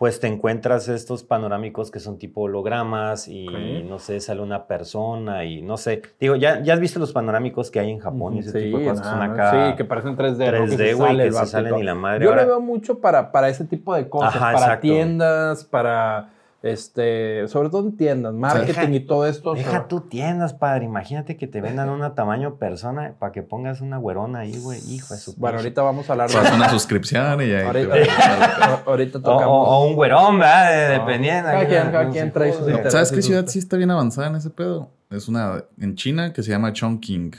pues 0.00 0.20
te 0.20 0.28
encuentras 0.28 0.88
estos 0.88 1.24
panorámicos 1.24 1.90
que 1.90 1.98
son 1.98 2.16
tipo 2.16 2.42
hologramas 2.42 3.26
y 3.26 3.48
okay. 3.48 3.82
no 3.82 3.98
sé, 3.98 4.20
sale 4.20 4.40
una 4.40 4.66
persona 4.68 5.44
y 5.44 5.62
no 5.62 5.76
sé. 5.76 6.00
Digo, 6.20 6.36
ya, 6.36 6.62
ya 6.62 6.74
has 6.74 6.80
visto 6.80 7.00
los 7.00 7.12
panorámicos 7.12 7.72
que 7.72 7.80
hay 7.80 7.90
en 7.90 7.98
Japón 7.98 8.36
y 8.36 8.38
ese 8.38 8.52
sí, 8.52 8.58
tipo 8.66 8.78
de 8.78 8.84
cosas 8.86 9.04
nah, 9.04 9.12
que 9.12 9.18
son 9.18 9.30
acá. 9.30 9.70
Sí, 9.70 9.76
que 9.76 9.84
parecen 9.84 10.16
3D. 10.16 10.36
3D, 10.38 10.96
güey, 10.96 11.16
que, 11.16 11.24
que 11.24 11.32
se 11.32 11.46
salen 11.46 11.76
y 11.76 11.82
la 11.82 11.94
madre. 11.96 12.24
Yo 12.24 12.30
Ahora, 12.30 12.42
le 12.42 12.48
veo 12.48 12.60
mucho 12.60 13.00
para, 13.00 13.32
para 13.32 13.48
ese 13.48 13.64
tipo 13.64 13.94
de 13.94 14.08
cosas, 14.08 14.36
Ajá, 14.36 14.52
para 14.52 14.58
exacto. 14.58 14.80
tiendas, 14.82 15.64
para 15.64 16.30
este, 16.62 17.48
sobre 17.48 17.70
todo 17.70 17.86
en 17.86 17.96
tiendas, 17.96 18.34
marketing 18.34 18.66
deja, 18.66 18.94
y 18.94 19.00
todo 19.00 19.26
esto. 19.26 19.54
Deja 19.54 19.68
o 19.68 19.72
sea, 19.72 19.88
tú 19.88 20.02
tiendas, 20.02 20.52
padre. 20.52 20.84
Imagínate 20.84 21.38
que 21.38 21.46
te 21.46 21.62
vendan 21.62 21.88
una 21.88 22.14
tamaño 22.14 22.56
persona 22.56 23.14
para 23.18 23.32
que 23.32 23.42
pongas 23.42 23.80
una 23.80 23.96
güerona 23.96 24.40
ahí, 24.40 24.58
güey. 24.58 24.78
Hijo 24.88 25.14
de 25.14 25.20
su 25.20 25.34
Bueno, 25.36 25.58
ahorita 25.58 25.80
vamos 25.80 26.10
a 26.10 26.12
hablar 26.12 26.28
de 26.28 26.36
Haz 26.36 26.52
una 26.52 26.68
suscripción 26.68 27.40
y 27.40 27.48
ya. 27.48 27.66
Ahorita, 27.66 28.82
ahorita 28.86 29.22
tocamos. 29.22 29.46
O, 29.46 29.70
o, 29.70 29.86
un 29.86 29.94
güerón, 29.94 30.38
¿verdad? 30.38 30.98
Dependiendo. 30.98 31.50
Cada 31.50 31.66
quien, 31.66 31.82
cada 31.90 32.10
quien 32.10 32.32
trae 32.32 32.52
sus 32.52 32.66
no, 32.66 32.90
¿Sabes 32.90 33.10
qué 33.10 33.22
ciudad 33.22 33.46
sí 33.46 33.58
está 33.58 33.78
bien 33.78 33.90
avanzada 33.90 34.28
en 34.28 34.36
ese 34.36 34.50
pedo? 34.50 34.90
Es 35.08 35.28
una 35.28 35.64
en 35.80 35.94
China 35.94 36.34
que 36.34 36.42
se 36.42 36.50
llama 36.50 36.74
Chongqing. 36.74 37.36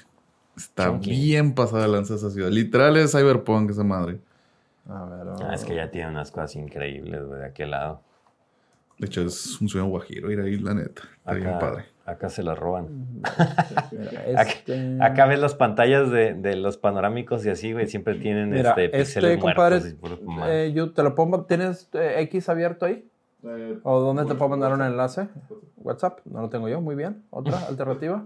Está 0.58 0.86
Chongqing. 0.86 1.14
bien 1.14 1.54
pasada 1.54 1.84
de 1.84 1.90
lanza 1.90 2.16
esa 2.16 2.32
ciudad. 2.32 2.50
Literal 2.50 2.98
es 2.98 3.12
Cyberpunk 3.12 3.70
esa 3.70 3.84
madre. 3.84 4.20
A 4.90 5.06
ver, 5.06 5.28
oh. 5.28 5.36
ah, 5.48 5.54
es 5.54 5.64
que 5.64 5.76
ya 5.76 5.92
tiene 5.92 6.10
unas 6.10 6.32
cosas 6.32 6.56
increíbles, 6.56 7.24
güey, 7.24 7.40
de 7.40 7.46
aquel 7.46 7.70
lado. 7.70 8.02
De 9.02 9.08
hecho, 9.08 9.22
es 9.24 9.60
un 9.60 9.68
sueño 9.68 9.88
guajiro 9.88 10.32
ir 10.32 10.40
ahí, 10.40 10.60
la 10.60 10.76
neta. 10.76 11.02
Está 11.18 11.32
acá, 11.32 11.40
bien 11.40 11.60
padre. 11.60 11.86
Acá 12.06 12.30
se 12.30 12.44
la 12.44 12.54
roban. 12.54 13.08
Mira, 13.92 14.44
este... 14.44 14.96
acá, 15.00 15.06
acá, 15.08 15.26
ves 15.26 15.40
las 15.40 15.56
pantallas 15.56 16.12
de, 16.12 16.36
de, 16.36 16.56
los 16.56 16.78
panorámicos 16.78 17.44
y 17.44 17.50
así, 17.50 17.74
güey. 17.74 17.88
Siempre 17.88 18.14
tienen 18.20 18.52
Mira, 18.52 18.76
este, 18.78 19.02
este 19.02 19.40
compadre, 19.40 19.96
eh, 20.50 20.72
yo 20.76 20.94
te 20.94 21.02
lo 21.02 21.16
pongo. 21.16 21.46
¿Tienes 21.46 21.90
eh, 21.94 22.18
X 22.20 22.48
abierto 22.48 22.86
ahí? 22.86 23.10
Eh, 23.44 23.80
¿O 23.82 24.02
dónde 24.02 24.26
te 24.26 24.36
puedo 24.36 24.50
mandar 24.50 24.72
un 24.72 24.84
enlace? 24.84 25.30
WhatsApp. 25.78 26.20
No 26.26 26.42
lo 26.42 26.50
tengo 26.50 26.70
yo. 26.70 26.80
Muy 26.80 26.94
bien. 26.94 27.24
¿Otra 27.32 27.58
alternativa? 27.70 28.24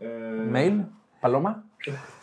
¿Mail? 0.00 0.86
¿Paloma? 1.20 1.64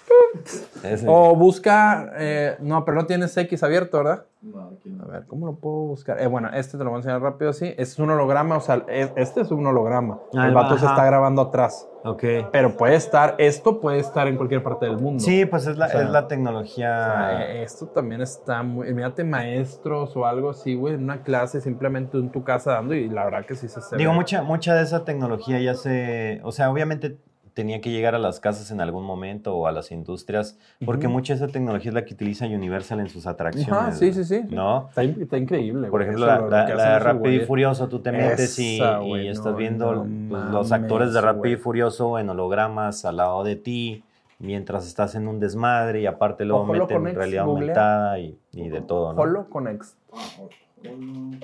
Ese. 0.83 1.05
O 1.09 1.35
busca, 1.35 2.11
eh, 2.17 2.55
no, 2.59 2.85
pero 2.85 2.97
no 2.97 3.05
tienes 3.05 3.35
X 3.35 3.63
abierto, 3.63 3.97
¿verdad? 3.97 4.25
No, 4.41 4.69
aquí 4.77 4.89
no. 4.89 5.05
A 5.05 5.07
ver, 5.07 5.25
¿cómo 5.25 5.47
lo 5.47 5.55
puedo 5.55 5.75
buscar? 5.87 6.21
Eh, 6.21 6.27
bueno, 6.27 6.49
este 6.53 6.77
te 6.77 6.83
lo 6.83 6.91
voy 6.91 6.97
a 6.97 6.99
enseñar 6.99 7.21
rápido 7.21 7.49
así. 7.49 7.65
Este 7.69 7.81
es 7.83 7.99
un 7.99 8.11
holograma, 8.11 8.57
o 8.57 8.61
sea, 8.61 8.83
es, 8.87 9.11
este 9.15 9.41
es 9.41 9.49
un 9.49 9.65
holograma. 9.65 10.19
Ah, 10.37 10.47
el 10.47 10.53
vato 10.53 10.75
ajá. 10.75 10.79
se 10.79 10.85
está 10.85 11.05
grabando 11.05 11.41
atrás. 11.41 11.87
Ok. 12.03 12.23
Pero 12.51 12.77
puede 12.77 12.93
estar, 12.95 13.33
esto 13.39 13.81
puede 13.81 13.97
estar 13.99 14.27
en 14.27 14.35
cualquier 14.37 14.61
parte 14.61 14.85
del 14.85 14.97
mundo. 14.97 15.23
Sí, 15.23 15.45
pues 15.45 15.65
es 15.65 15.77
la, 15.77 15.87
O 15.87 15.89
sea, 15.89 16.01
es 16.03 16.09
la 16.11 16.19
O 16.19 16.27
tecnología. 16.27 17.05
sea, 17.05 17.45
eh, 17.47 17.63
esto 17.63 17.87
también 17.87 18.21
está 18.21 18.61
muy. 18.61 18.93
Mírate, 18.93 19.23
maestros 19.23 20.15
o 20.15 20.25
algo 20.27 20.51
así, 20.51 20.75
güey, 20.75 20.93
en 20.93 21.03
una 21.05 21.23
clase 21.23 21.61
simplemente 21.61 22.17
en 22.17 22.29
tu 22.29 22.43
casa 22.43 22.73
dando 22.73 22.93
y 22.93 23.09
la 23.09 23.23
verdad 23.25 23.45
que 23.47 23.55
sí 23.55 23.67
se 23.67 23.81
se 23.81 23.95
Digo, 23.97 24.11
ve. 24.11 24.17
mucha, 24.17 24.43
mucha 24.43 24.75
de 24.75 24.83
esa 24.83 25.03
tecnología 25.05 25.59
ya 25.59 25.73
se. 25.73 26.41
O 26.43 26.51
sea, 26.51 26.69
obviamente 26.69 27.17
tenía 27.55 27.79
que 27.81 27.89
llegar 27.89 28.13
a 28.15 28.19
las 28.19 28.39
casas 28.41 28.69
en 28.69 28.81
algún 28.81 29.05
momento 29.05 29.55
o 29.55 29.65
a 29.65 29.71
las 29.71 29.89
industrias, 29.91 30.59
porque 30.85 31.07
Ujú. 31.07 31.13
mucha 31.13 31.33
de 31.33 31.37
esa 31.43 31.47
tecnología 31.51 31.89
es 31.89 31.95
la 31.95 32.03
que 32.05 32.13
utiliza 32.13 32.45
Universal 32.45 32.99
en 32.99 33.07
sus 33.09 33.25
atracciones. 33.25 33.71
Ajá, 33.71 33.91
sí, 33.93 34.13
sí, 34.13 34.25
sí. 34.25 34.41
¿No? 34.49 34.87
Está, 34.89 35.03
in- 35.05 35.21
está 35.21 35.37
increíble. 35.37 35.87
Por 35.87 36.01
ejemplo, 36.03 36.27
la, 36.27 36.41
la- 36.41 36.75
la 36.75 36.93
de 36.93 36.99
Rápido 36.99 37.31
y. 37.33 37.39
Furioso, 37.45 37.87
tú 37.87 37.99
te 37.99 38.11
metes 38.11 38.59
y, 38.59 38.75
Esa, 38.75 39.01
y 39.01 39.07
güey, 39.07 39.27
estás 39.29 39.53
no, 39.53 39.57
viendo 39.57 40.05
no 40.05 40.29
pues, 40.29 40.43
los 40.51 40.71
actores 40.73 41.13
de 41.13 41.21
mames, 41.21 41.35
Rápido 41.35 41.55
y. 41.55 41.57
Furioso 41.57 42.19
en 42.19 42.29
hologramas 42.29 43.05
al 43.05 43.15
lado 43.17 43.43
de 43.45 43.55
ti, 43.55 44.03
mientras 44.39 44.85
estás 44.85 45.15
en 45.15 45.29
un 45.29 45.39
desmadre 45.39 46.01
y 46.01 46.05
aparte 46.07 46.43
luego 46.43 46.63
O 46.63 46.65
meten 46.67 46.87
Connect, 46.97 47.15
realidad 47.15 47.45
googlea. 47.45 47.61
aumentada 47.61 48.19
y, 48.19 48.37
y 48.51 48.67
de 48.67 48.81
todo, 48.81 49.13
¿no? 49.13 49.21
Holo 49.21 49.49
Connects. 49.49 49.95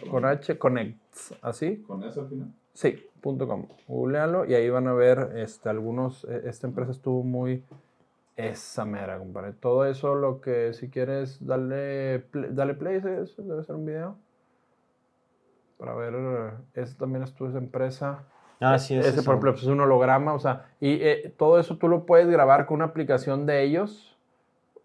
Con 0.10 0.26
H 0.26 0.58
Connects. 0.58 1.34
¿Así? 1.41 1.78
¿Con 1.88 2.04
eso 2.04 2.21
al 2.21 2.28
final? 2.28 2.47
Sí, 2.74 2.95
punto 3.21 3.47
.com. 3.47 3.67
Googlealo 3.88 4.45
y 4.45 4.53
ahí 4.55 4.69
van 4.69 4.88
a 4.88 4.93
ver 4.93 5.34
este, 5.36 5.69
algunos. 5.69 6.25
eh, 6.25 6.43
Esta 6.45 6.67
empresa 6.67 6.91
estuvo 6.91 7.23
muy. 7.23 7.63
Esa 8.36 8.86
mera, 8.86 9.17
compadre. 9.19 9.53
Todo 9.53 9.86
eso, 9.86 10.15
lo 10.15 10.41
que 10.41 10.73
si 10.73 10.89
quieres, 10.89 11.45
dale, 11.45 12.19
pl- 12.31 12.49
dale 12.53 12.73
play. 12.73 12.95
ese 12.97 13.10
debe 13.10 13.63
ser 13.63 13.75
un 13.75 13.86
video. 13.86 14.15
Para 15.77 15.93
ver. 15.95 16.13
eh, 16.15 16.51
Ese 16.81 16.95
también 16.95 17.23
estuvo 17.23 17.49
esa 17.49 17.57
empresa. 17.57 18.23
Ah, 18.60 18.77
sí, 18.77 18.95
Ese, 18.95 19.10
ese 19.10 19.23
por 19.23 19.34
ejemplo, 19.34 19.51
es 19.53 19.63
un 19.63 19.81
holograma, 19.81 20.34
o 20.36 20.39
sea, 20.39 20.67
y 20.79 20.99
eh, 21.01 21.34
todo 21.36 21.60
eso 21.60 21.77
tú 21.77 21.88
lo 21.88 22.05
puedes 22.05 22.27
grabar 22.29 22.67
con 22.67 22.75
una 22.75 22.86
aplicación 22.86 23.47
de 23.47 23.63
ellos. 23.63 24.15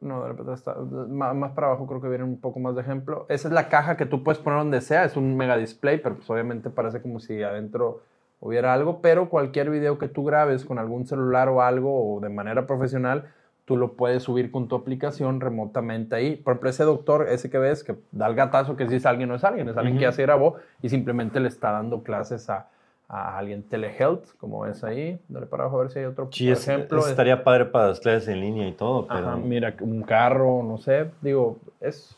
No, 0.00 0.26
está 0.54 0.74
más, 1.08 1.34
más 1.34 1.52
para 1.52 1.68
abajo 1.68 1.86
creo 1.86 2.00
que 2.00 2.08
viene 2.08 2.24
un 2.24 2.40
poco 2.40 2.58
más 2.58 2.74
de 2.74 2.80
ejemplo. 2.82 3.26
Esa 3.28 3.48
es 3.48 3.54
la 3.54 3.68
caja 3.68 3.96
que 3.98 4.06
tú 4.06 4.22
puedes 4.22 4.38
poner 4.38 4.58
donde 4.58 4.80
sea, 4.80 5.04
es 5.04 5.16
un 5.16 5.36
mega 5.36 5.56
display, 5.56 5.98
pero 5.98 6.16
pues 6.16 6.28
obviamente 6.30 6.70
parece 6.70 7.02
como 7.02 7.20
si 7.20 7.42
adentro 7.42 8.00
hubiera 8.40 8.72
algo, 8.74 9.00
pero 9.00 9.28
cualquier 9.28 9.70
video 9.70 9.98
que 9.98 10.08
tú 10.08 10.24
grabes 10.24 10.64
con 10.64 10.78
algún 10.78 11.06
celular 11.06 11.48
o 11.48 11.62
algo 11.62 12.14
o 12.16 12.20
de 12.20 12.28
manera 12.28 12.66
profesional, 12.66 13.32
tú 13.64 13.76
lo 13.76 13.94
puedes 13.94 14.22
subir 14.22 14.50
con 14.52 14.68
tu 14.68 14.76
aplicación 14.76 15.40
remotamente 15.40 16.14
ahí. 16.14 16.36
Por 16.36 16.52
ejemplo, 16.52 16.70
ese 16.70 16.84
doctor, 16.84 17.28
ese 17.28 17.50
que 17.50 17.58
ves, 17.58 17.82
que 17.82 17.96
da 18.12 18.26
el 18.28 18.34
gatazo 18.36 18.76
que 18.76 18.88
si 18.88 18.96
es 18.96 19.06
alguien 19.06 19.28
no 19.28 19.34
es 19.34 19.42
alguien, 19.44 19.68
es 19.68 19.76
alguien 19.76 19.96
que 19.96 20.02
ya 20.04 20.12
se 20.12 20.22
grabó 20.22 20.56
y 20.82 20.88
simplemente 20.88 21.40
le 21.40 21.48
está 21.48 21.72
dando 21.72 22.02
clases 22.04 22.48
a, 22.48 22.68
a 23.08 23.36
alguien 23.38 23.64
telehealth, 23.64 24.36
como 24.38 24.60
ves 24.60 24.84
ahí. 24.84 25.18
Dale 25.28 25.46
para 25.46 25.64
abajo 25.64 25.78
a 25.78 25.82
ver 25.82 25.90
si 25.90 25.98
hay 25.98 26.04
otro 26.04 26.28
Sí, 26.30 26.46
por 26.48 26.58
ejemplo. 26.58 27.00
es- 27.00 27.06
estaría 27.08 27.42
padre 27.42 27.64
para 27.64 27.88
las 27.88 27.98
clases 28.00 28.28
en 28.28 28.40
línea 28.40 28.68
y 28.68 28.72
todo, 28.72 29.06
pero... 29.08 29.30
Ajá, 29.30 29.36
mira, 29.36 29.74
un 29.80 30.02
carro, 30.02 30.62
no 30.62 30.78
sé, 30.78 31.10
digo, 31.20 31.56
es, 31.80 32.16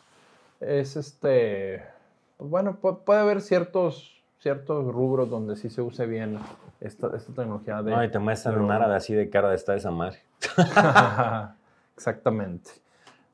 es 0.60 0.96
este, 0.96 1.82
pues 2.36 2.50
bueno, 2.50 2.76
pu- 2.82 2.98
puede 3.04 3.20
haber 3.20 3.40
ciertos, 3.40 4.17
ciertos 4.40 4.92
rubros 4.92 5.28
donde 5.28 5.56
sí 5.56 5.68
se 5.68 5.82
use 5.82 6.06
bien 6.06 6.38
esta, 6.80 7.08
esta 7.16 7.32
tecnología 7.32 7.82
de... 7.82 7.90
No, 7.90 8.04
y 8.04 8.10
te 8.10 8.18
muestran 8.18 8.60
un 8.60 8.70
árabe 8.70 8.94
así 8.94 9.14
de 9.14 9.28
cara 9.28 9.50
de 9.50 9.56
esta 9.56 9.74
esa 9.74 9.90
madre. 9.90 10.18
Exactamente. 11.96 12.70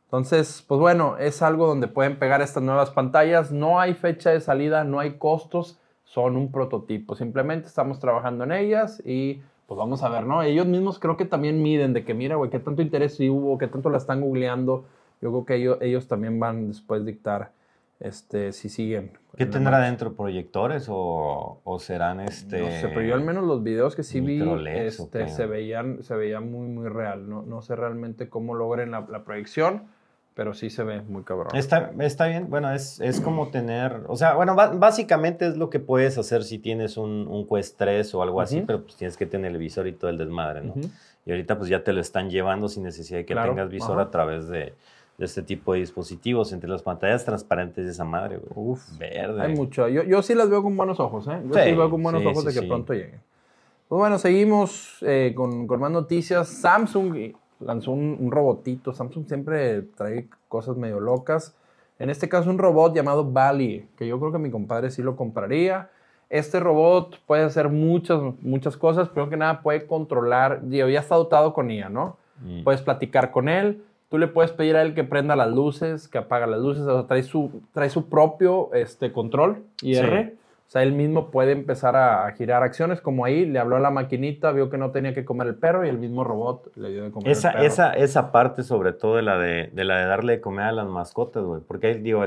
Entonces, 0.04 0.64
pues 0.66 0.80
bueno, 0.80 1.16
es 1.18 1.42
algo 1.42 1.66
donde 1.66 1.88
pueden 1.88 2.18
pegar 2.18 2.40
estas 2.40 2.62
nuevas 2.62 2.90
pantallas. 2.90 3.52
No 3.52 3.80
hay 3.80 3.94
fecha 3.94 4.30
de 4.30 4.40
salida, 4.40 4.84
no 4.84 5.00
hay 5.00 5.18
costos. 5.18 5.78
son 6.04 6.36
un 6.36 6.52
prototipo. 6.52 7.16
Simplemente 7.16 7.66
estamos 7.66 7.98
trabajando 7.98 8.44
en 8.44 8.52
ellas 8.52 9.02
y 9.04 9.42
pues 9.66 9.76
vamos 9.76 10.02
a 10.02 10.08
ver, 10.08 10.24
¿no? 10.24 10.42
Ellos 10.42 10.66
mismos 10.66 10.98
creo 10.98 11.16
que 11.16 11.24
también 11.24 11.62
miden 11.62 11.92
de 11.92 12.04
que, 12.04 12.14
mira, 12.14 12.36
güey, 12.36 12.50
qué 12.50 12.60
tanto 12.60 12.82
interés 12.82 13.18
hubo, 13.20 13.58
qué 13.58 13.66
tanto 13.66 13.90
la 13.90 13.98
están 13.98 14.20
googleando. 14.20 14.84
Yo 15.20 15.30
creo 15.30 15.44
que 15.44 15.54
ellos, 15.56 15.78
ellos 15.80 16.06
también 16.06 16.38
van 16.38 16.68
después 16.68 17.04
dictar 17.04 17.50
este, 18.00 18.52
si 18.52 18.68
siguen. 18.68 19.12
¿Qué 19.36 19.46
tendrá 19.46 19.80
dentro? 19.80 20.14
¿Proyectores 20.14 20.86
o, 20.88 21.60
o, 21.64 21.78
serán 21.80 22.20
este...? 22.20 22.60
No 22.60 22.70
sé, 22.70 22.88
pero 22.88 23.02
yo 23.02 23.14
al 23.14 23.22
menos 23.22 23.44
los 23.44 23.62
videos 23.62 23.96
que 23.96 24.04
sí 24.04 24.20
vi 24.20 24.40
este, 24.76 25.28
se, 25.28 25.46
veían, 25.46 26.02
se 26.04 26.14
veían 26.14 26.50
muy, 26.50 26.68
muy 26.68 26.88
real. 26.88 27.28
No, 27.28 27.42
no 27.42 27.60
sé 27.62 27.74
realmente 27.74 28.28
cómo 28.28 28.54
logren 28.54 28.92
la, 28.92 29.06
la 29.10 29.24
proyección 29.24 29.88
pero 30.34 30.52
sí 30.52 30.68
se 30.68 30.82
ve 30.82 31.00
muy 31.02 31.22
cabrón. 31.22 31.54
Está, 31.54 31.92
está 32.00 32.26
bien, 32.26 32.50
bueno, 32.50 32.72
es, 32.72 33.00
es 33.00 33.20
como 33.20 33.48
tener, 33.48 34.02
o 34.08 34.16
sea, 34.16 34.34
bueno, 34.34 34.56
básicamente 34.56 35.46
es 35.46 35.56
lo 35.56 35.70
que 35.70 35.78
puedes 35.78 36.18
hacer 36.18 36.42
si 36.42 36.58
tienes 36.58 36.96
un, 36.96 37.28
un 37.28 37.46
Quest 37.46 37.78
3 37.78 38.14
o 38.14 38.22
algo 38.22 38.40
así, 38.40 38.62
pero 38.66 38.82
pues 38.82 38.96
tienes 38.96 39.16
que 39.16 39.26
tener 39.26 39.52
el 39.52 39.58
visor 39.58 39.86
y 39.86 39.92
todo 39.92 40.10
el 40.10 40.18
desmadre, 40.18 40.62
¿no? 40.62 40.74
Y 41.24 41.30
ahorita 41.30 41.56
pues 41.56 41.70
ya 41.70 41.84
te 41.84 41.92
lo 41.92 42.00
están 42.00 42.30
llevando 42.30 42.68
sin 42.68 42.82
necesidad 42.82 43.18
de 43.20 43.24
que 43.24 43.34
tengas 43.34 43.70
visor 43.70 44.00
a 44.00 44.10
través 44.10 44.48
de, 44.48 44.74
de, 45.18 45.24
este 45.24 45.42
tipo 45.42 45.72
de 45.72 45.80
dispositivos, 45.80 46.52
entre 46.52 46.68
las 46.68 46.82
pantallas 46.82 47.24
transparentes 47.24 47.84
de 47.84 47.90
esa 47.90 48.04
madre, 48.04 48.38
güey. 48.38 48.52
Uf, 48.54 48.98
verde. 48.98 49.42
Hay 49.42 49.54
mucho, 49.54 49.88
yo, 49.88 50.02
yo 50.02 50.22
sí 50.22 50.34
las 50.34 50.48
veo 50.50 50.62
con 50.62 50.76
buenos 50.76 51.00
ojos, 51.00 51.26
¿eh? 51.28 51.40
Yo 51.44 51.54
sí, 51.54 51.72
veo 51.72 51.90
con 51.90 52.02
buenos 52.02 52.24
ojos 52.24 52.44
de 52.44 52.52
que 52.52 52.66
pronto 52.66 52.92
lleguen. 52.92 53.20
Pues 53.88 53.98
bueno, 53.98 54.18
seguimos 54.18 54.98
eh, 55.02 55.32
con, 55.36 55.66
con 55.66 55.80
más 55.80 55.90
noticias. 55.90 56.48
Samsung 56.48 57.34
lanzó 57.60 57.92
un, 57.92 58.30
robotito. 58.30 58.92
Samsung 58.92 59.26
siempre 59.26 59.82
trae 59.82 60.28
cosas 60.48 60.76
medio 60.76 61.00
locas. 61.00 61.56
En 61.98 62.10
este 62.10 62.28
caso, 62.28 62.50
un 62.50 62.58
robot 62.58 62.94
llamado 62.94 63.30
Bali, 63.30 63.86
que 63.96 64.06
yo 64.06 64.18
creo 64.18 64.32
que 64.32 64.38
mi 64.38 64.50
compadre 64.50 64.90
sí 64.90 65.02
lo 65.02 65.16
compraría. 65.16 65.90
Este 66.30 66.58
robot 66.58 67.20
puede 67.26 67.44
hacer 67.44 67.68
muchas, 67.68 68.20
muchas 68.40 68.76
cosas. 68.76 69.08
Primero 69.08 69.30
que 69.30 69.36
nada, 69.36 69.62
puede 69.62 69.86
controlar. 69.86 70.62
Ya 70.68 70.86
está 70.98 71.14
dotado 71.14 71.52
con 71.52 71.70
IA, 71.70 71.88
¿no? 71.88 72.16
Mm. 72.40 72.64
Puedes 72.64 72.82
platicar 72.82 73.30
con 73.30 73.48
él. 73.48 73.84
Tú 74.14 74.18
le 74.18 74.28
puedes 74.28 74.52
pedir 74.52 74.76
a 74.76 74.82
él 74.82 74.94
que 74.94 75.02
prenda 75.02 75.34
las 75.34 75.50
luces, 75.50 76.06
que 76.06 76.18
apaga 76.18 76.46
las 76.46 76.60
luces. 76.60 76.84
O 76.84 77.00
sea, 77.00 77.08
trae 77.08 77.24
su, 77.24 77.62
trae 77.72 77.90
su 77.90 78.08
propio 78.08 78.72
este, 78.72 79.10
control 79.10 79.64
IR. 79.82 80.36
O 80.68 80.70
sea, 80.70 80.84
él 80.84 80.92
mismo 80.92 81.32
puede 81.32 81.50
empezar 81.50 81.96
a, 81.96 82.30
girar 82.30 82.62
acciones, 82.62 83.00
como 83.00 83.24
ahí 83.24 83.44
le 83.44 83.58
habló 83.58 83.74
a 83.74 83.80
la 83.80 83.90
maquinita, 83.90 84.52
vio 84.52 84.70
que 84.70 84.78
no 84.78 84.92
tenía 84.92 85.14
que 85.14 85.24
comer 85.24 85.48
el 85.48 85.56
perro 85.56 85.84
y 85.84 85.88
el 85.88 85.98
mismo 85.98 86.22
robot 86.22 86.70
le 86.76 86.90
dio 86.90 87.02
de 87.02 87.10
comer 87.10 87.28
esa, 87.28 87.48
el 87.48 87.54
perro. 87.54 87.66
Esa, 87.66 87.92
esa 87.94 88.30
parte, 88.30 88.62
sobre 88.62 88.92
todo 88.92 89.16
de 89.16 89.22
la 89.22 89.36
de, 89.36 89.70
de 89.72 89.84
la 89.84 89.98
de 89.98 90.06
darle 90.06 90.34
de 90.34 90.40
comer 90.40 90.66
a 90.66 90.72
las 90.72 90.86
mascotas, 90.86 91.42
güey. 91.42 91.60
Porque 91.66 91.88
ahí, 91.88 91.98
digo, 91.98 92.24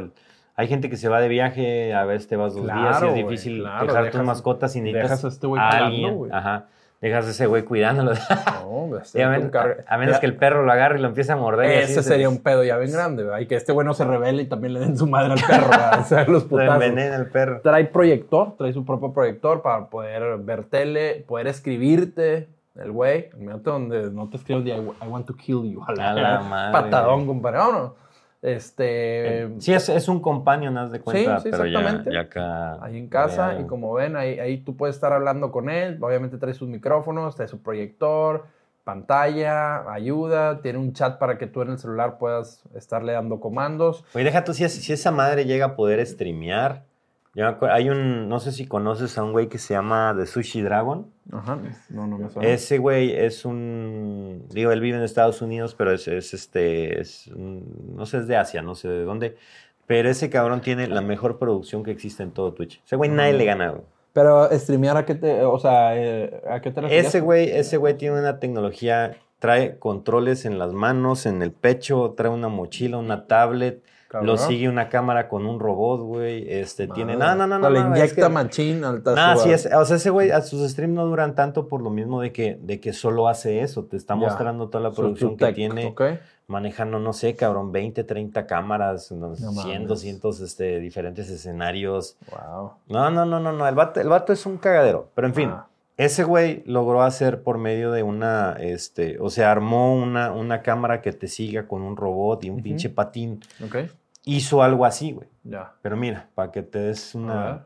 hay 0.58 0.68
gente 0.68 0.90
que 0.90 0.98
se 0.98 1.08
va 1.08 1.22
de 1.22 1.30
viaje, 1.30 1.94
a 1.94 2.04
veces 2.04 2.28
te 2.28 2.36
vas 2.36 2.54
dos 2.54 2.66
días 2.66 3.02
y 3.02 3.06
es 3.06 3.14
difícil 3.14 3.64
dejar 3.64 4.12
tus 4.12 4.24
mascotas 4.24 4.76
y 4.76 4.82
necesitas 4.82 5.24
a, 5.24 5.28
este 5.30 5.48
a 5.58 5.70
alguien. 5.70 6.34
Ajá 6.34 6.68
dejas 7.02 7.28
a 7.28 7.30
ese 7.30 7.46
güey 7.46 7.64
cuidándolo. 7.64 8.12
No, 8.14 8.90
a, 9.88 9.98
menos, 9.98 10.20
que 10.20 10.26
el 10.26 10.36
perro 10.36 10.64
lo 10.64 10.72
agarre 10.72 11.00
y 11.00 11.02
lo 11.02 11.10
empiece 11.10 11.32
a 11.32 11.36
morder. 11.36 11.84
Ese 11.84 12.04
sería 12.04 12.30
un 12.30 12.40
pedo 12.40 12.64
ya 12.64 12.78
bien 12.78 12.92
grande, 12.92 13.24
¿verdad? 13.24 13.40
Y 13.40 13.48
que 13.48 13.56
este 13.56 13.72
güey 13.72 13.86
no 13.86 13.94
se 13.94 14.06
revele 14.06 14.44
y 14.44 14.46
también 14.46 14.74
le 14.74 14.80
den 14.80 14.98
su 14.98 15.08
madre 15.08 15.34
al 15.34 15.40
perro, 15.42 15.70
O 16.00 16.04
sea, 16.04 16.26
los 16.26 16.44
putazos. 16.46 16.84
el 16.84 17.28
perro. 17.28 17.62
Trae 17.62 17.86
proyector, 17.86 18.56
trae 18.58 18.74
su 18.74 18.86
propio 18.86 19.14
proyector 19.14 19.62
para 19.62 19.88
poder 19.88 20.38
ver 20.40 20.66
tele, 20.66 21.24
poder 21.28 21.48
escribirte. 21.48 22.50
El 22.76 22.92
güey, 22.92 23.30
mírate 23.36 23.72
donde 23.72 24.12
no 24.12 24.30
te 24.30 24.38
escribes 24.38 24.68
I, 24.68 25.08
want 25.08 25.26
to 25.26 25.36
kill 25.36 25.64
you. 25.64 25.84
A 25.88 25.94
la, 25.94 26.40
madre. 26.50 26.72
Patadón, 26.72 27.26
compadre. 27.26 27.58
no? 27.58 28.07
Este. 28.42 29.44
Eh, 29.44 29.56
sí, 29.60 29.74
es, 29.74 29.90
es 29.90 30.08
un 30.08 30.20
companion, 30.20 30.78
haz 30.78 30.92
de 30.92 31.00
cuenta. 31.00 31.38
Sí, 31.40 31.44
sí, 31.44 31.50
exactamente. 31.50 32.14
Ya, 32.14 32.22
acá. 32.22 32.84
Ahí 32.84 32.98
en 32.98 33.08
casa, 33.08 33.60
y 33.60 33.66
como 33.66 33.94
ven, 33.94 34.16
ahí, 34.16 34.40
ahí 34.40 34.58
tú 34.58 34.76
puedes 34.76 34.96
estar 34.96 35.12
hablando 35.14 35.52
con 35.52 35.70
él. 35.70 35.98
Obviamente 36.02 36.38
trae 36.38 36.54
sus 36.54 36.70
micrófonos, 36.70 37.36
trae 37.36 37.48
su 37.48 37.62
proyector, 37.62 38.46
pantalla, 38.84 39.92
ayuda, 39.92 40.62
tiene 40.62 40.80
un 40.80 40.94
chat 40.94 41.18
para 41.18 41.38
que 41.38 41.48
tú 41.48 41.62
en 41.62 41.72
el 41.72 41.78
celular 41.78 42.18
puedas 42.20 42.64
estarle 42.76 43.14
dando 43.14 43.40
comandos. 43.40 44.06
Oye, 44.14 44.24
deja 44.24 44.44
tú, 44.44 44.54
si, 44.54 44.68
si 44.70 44.94
esa 44.94 45.12
madre 45.12 45.46
llega 45.46 45.66
a 45.66 45.76
poder 45.76 46.06
streamear 46.06 46.84
hay 47.70 47.90
un, 47.90 48.30
no 48.30 48.40
sé 48.40 48.52
si 48.52 48.66
conoces 48.66 49.18
a 49.18 49.24
un 49.24 49.32
güey 49.32 49.48
que 49.48 49.58
se 49.58 49.74
llama 49.74 50.16
The 50.18 50.26
Sushi 50.26 50.62
Dragon. 50.62 51.12
Ajá, 51.32 51.60
no, 51.90 52.08
no 52.08 52.18
me 52.18 52.30
suena. 52.30 52.50
Ese 52.50 52.80
güey 52.80 53.14
es 53.14 53.46
un, 53.46 54.46
digo, 54.50 54.72
él 54.72 54.82
vive 54.82 54.98
en 54.98 55.04
Estados 55.04 55.42
Unidos, 55.42 55.76
pero 55.76 55.92
es, 55.92 56.08
es 56.08 56.34
este, 56.34 57.00
es, 57.00 57.30
no 57.36 58.06
sé, 58.06 58.18
es 58.18 58.28
de 58.28 58.38
Asia, 58.38 58.62
no 58.62 58.74
sé 58.76 58.88
de 58.90 59.04
dónde. 59.04 59.38
Pero 59.86 60.10
ese 60.10 60.30
cabrón 60.30 60.62
tiene 60.62 60.88
la 60.88 61.02
mejor 61.02 61.38
producción 61.38 61.84
que 61.84 61.92
existe 61.92 62.24
en 62.24 62.32
todo 62.32 62.54
Twitch. 62.54 62.82
Ese 62.86 62.96
güey 62.96 63.10
nadie 63.10 63.34
le 63.34 63.46
gana, 63.46 63.70
güey. 63.70 63.84
Pero 64.14 64.50
streamear 64.52 64.98
a 64.98 65.06
qué 65.06 65.14
te, 65.14 65.44
o 65.44 65.60
sea, 65.60 65.96
eh, 65.96 66.42
a 66.50 66.60
qué 66.60 66.72
te 66.72 66.82
refieres? 66.82 67.08
Ese 67.08 67.22
güey, 67.22 67.52
ese 67.52 67.78
güey 67.78 67.96
tiene 67.98 68.20
una 68.20 68.40
tecnología, 68.40 69.16
trae 69.38 69.78
controles 69.78 70.46
en 70.46 70.58
las 70.58 70.74
manos, 70.74 71.28
en 71.28 71.44
el 71.44 71.52
pecho, 71.52 72.16
trae 72.18 72.32
una 72.32 72.48
mochila, 72.48 72.98
una 72.98 73.28
tablet 73.28 73.84
lo 74.22 74.38
sigue 74.38 74.70
una 74.70 74.90
cámara 74.90 75.28
con 75.28 75.46
un 75.46 75.60
robot, 75.60 76.02
güey. 76.02 76.50
Este, 76.50 76.88
tiene. 76.88 77.16
No, 77.16 77.36
no, 77.36 77.48
no, 77.48 77.60
no. 77.60 77.70
Le 77.70 77.80
inyecta 77.80 78.30
machín 78.30 78.84
al 78.84 79.04
No, 79.04 79.38
sí, 79.38 79.52
es, 79.52 79.66
o 79.74 79.86
sea, 79.86 79.98
ese 79.98 80.10
güey, 80.10 80.32
sus 80.44 80.70
streams 80.72 80.94
no 80.94 81.06
duran 81.06 81.36
tanto 81.36 81.68
por 81.68 81.82
lo 81.82 81.90
mismo 81.90 82.22
de 82.22 82.32
que, 82.32 82.58
de 82.62 82.80
que 82.80 82.94
solo 82.94 83.28
hace 83.28 83.62
eso. 83.62 83.86
Te 83.86 83.98
está 83.98 84.16
mostrando 84.16 84.70
toda 84.70 84.84
la 84.84 84.92
producción 84.92 85.38
que 85.38 85.54
tiene. 85.54 85.94
Manejando, 86.50 86.98
no 87.00 87.12
sé, 87.12 87.36
cabrón, 87.36 87.74
20, 87.74 88.06
30 88.06 88.46
cámaras, 88.48 89.08
100, 89.08 89.86
200 89.86 90.40
este, 90.40 90.80
diferentes 90.80 91.30
escenarios. 91.30 92.16
Wow. 92.32 92.72
No, 92.88 93.12
no, 93.12 93.26
no, 93.26 93.42
no, 93.42 93.52
no. 93.52 93.68
El 93.68 93.76
vato, 93.76 94.00
el 94.00 94.08
vato 94.08 94.32
es 94.32 94.46
un 94.46 94.58
cagadero. 94.58 95.10
Pero 95.14 95.28
en 95.28 95.34
fin. 95.34 95.50
Ah. 95.52 95.68
Ese 95.98 96.24
güey 96.24 96.62
logró 96.68 97.02
hacer 97.02 97.42
por 97.42 97.58
medio 97.58 97.92
de 97.92 98.04
una, 98.04 98.54
este, 98.60 99.20
o 99.20 99.32
sea, 99.32 99.52
armó 99.52 99.96
una, 99.96 100.32
una 100.32 100.62
cámara 100.62 101.02
que 101.02 101.12
te 101.12 101.28
siga 101.28 101.68
con 101.68 101.82
un 101.82 101.98
robot 101.98 102.44
y 102.44 102.52
un 102.52 102.62
pinche 102.62 102.90
patín. 102.90 103.40
Ok. 103.66 103.78
Hizo 104.24 104.62
algo 104.62 104.86
así, 104.86 105.12
güey. 105.12 105.28
Ya. 105.44 105.74
Pero 105.82 105.98
mira, 105.98 106.30
para 106.36 106.52
que 106.52 106.62
te 106.62 106.78
des 106.80 107.16
una, 107.16 107.66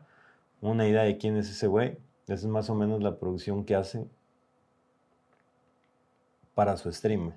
una 0.62 0.88
idea 0.88 1.02
de 1.02 1.18
quién 1.18 1.36
es 1.36 1.50
ese 1.50 1.66
güey, 1.66 1.98
esa 2.24 2.34
es 2.34 2.46
más 2.46 2.70
o 2.70 2.74
menos 2.74 3.02
la 3.02 3.18
producción 3.18 3.64
que 3.64 3.74
hace 3.74 4.06
para 6.54 6.78
su 6.78 6.90
stream. 6.90 7.34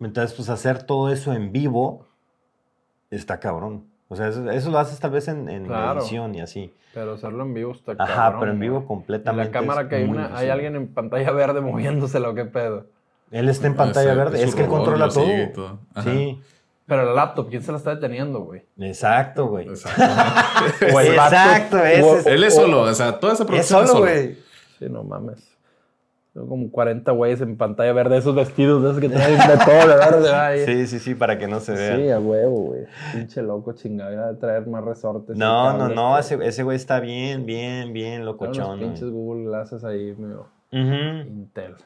Entonces, 0.00 0.36
pues 0.36 0.50
hacer 0.50 0.82
todo 0.82 1.10
eso 1.10 1.32
en 1.32 1.50
vivo 1.50 2.06
está 3.10 3.40
cabrón. 3.40 3.87
O 4.08 4.16
sea, 4.16 4.28
eso, 4.28 4.70
lo 4.70 4.78
haces 4.78 4.98
tal 5.00 5.10
vez 5.10 5.28
en, 5.28 5.48
en 5.48 5.70
edición 5.70 6.34
y 6.34 6.40
así. 6.40 6.72
Pero 6.94 7.14
hacerlo 7.14 7.42
en 7.44 7.52
vivo 7.52 7.72
está 7.72 7.94
Ajá, 7.98 8.38
pero 8.40 8.52
en 8.52 8.58
vivo 8.58 8.86
completamente. 8.86 9.48
En 9.48 9.52
la 9.52 9.60
cámara 9.60 9.88
que 9.88 9.96
hay, 9.96 10.04
una, 10.04 10.36
hay 10.36 10.48
alguien 10.48 10.76
en 10.76 10.88
pantalla 10.88 11.30
verde 11.30 11.60
moviéndose, 11.60 12.18
lo 12.18 12.34
que 12.34 12.46
pedo. 12.46 12.86
Él 13.30 13.48
está 13.48 13.66
en 13.66 13.76
pantalla 13.76 14.14
verde, 14.14 14.42
es, 14.42 14.54
que 14.54 14.62
él 14.62 14.68
controla 14.68 15.08
todo. 15.08 15.78
Sí. 16.02 16.40
Pero 16.86 17.04
la 17.04 17.12
laptop, 17.12 17.50
¿quién 17.50 17.62
se 17.62 17.70
la 17.70 17.76
está 17.76 17.94
deteniendo, 17.94 18.40
güey? 18.40 18.62
Exacto, 18.78 19.48
güey. 19.48 19.68
Exacto. 19.68 20.02
Exacto, 20.86 21.84
ese 21.84 22.32
Él 22.32 22.44
es 22.44 22.54
solo, 22.54 22.80
o 22.80 22.94
sea, 22.94 23.20
toda 23.20 23.34
esa 23.34 23.44
producción 23.44 23.84
es 23.84 23.90
solo, 23.90 24.00
güey. 24.00 24.38
Sí, 24.78 24.86
no 24.88 25.04
mames 25.04 25.57
como 26.34 26.70
40 26.70 27.10
güeyes 27.12 27.40
en 27.40 27.56
pantalla 27.56 27.92
verde, 27.92 28.18
esos 28.18 28.34
vestidos 28.34 28.82
de 28.82 28.90
esos 28.90 29.00
que 29.00 29.08
traen 29.08 29.38
de 29.38 29.64
todo, 29.64 29.88
¿verdad? 29.88 30.52
Sí, 30.64 30.86
sí, 30.86 30.98
sí, 30.98 31.14
para 31.14 31.38
que 31.38 31.48
no 31.48 31.60
se 31.60 31.72
vea. 31.72 31.96
Sí, 31.96 32.10
a 32.10 32.20
huevo, 32.20 32.56
güey. 32.66 32.82
Pinche 33.12 33.42
loco 33.42 33.72
chingada 33.72 34.32
de 34.32 34.38
traer 34.38 34.66
más 34.66 34.84
resortes. 34.84 35.36
No, 35.36 35.76
no, 35.76 35.88
no, 35.88 36.18
ese, 36.18 36.38
ese 36.42 36.62
güey 36.62 36.76
está 36.76 37.00
bien, 37.00 37.46
bien, 37.46 37.92
bien 37.92 38.24
locochón. 38.24 38.78
Los 38.78 38.88
pinches 38.88 39.10
Google 39.10 39.44
Glasses 39.44 39.84
ahí, 39.84 40.14
medio. 40.16 40.46
Intel. 40.70 41.76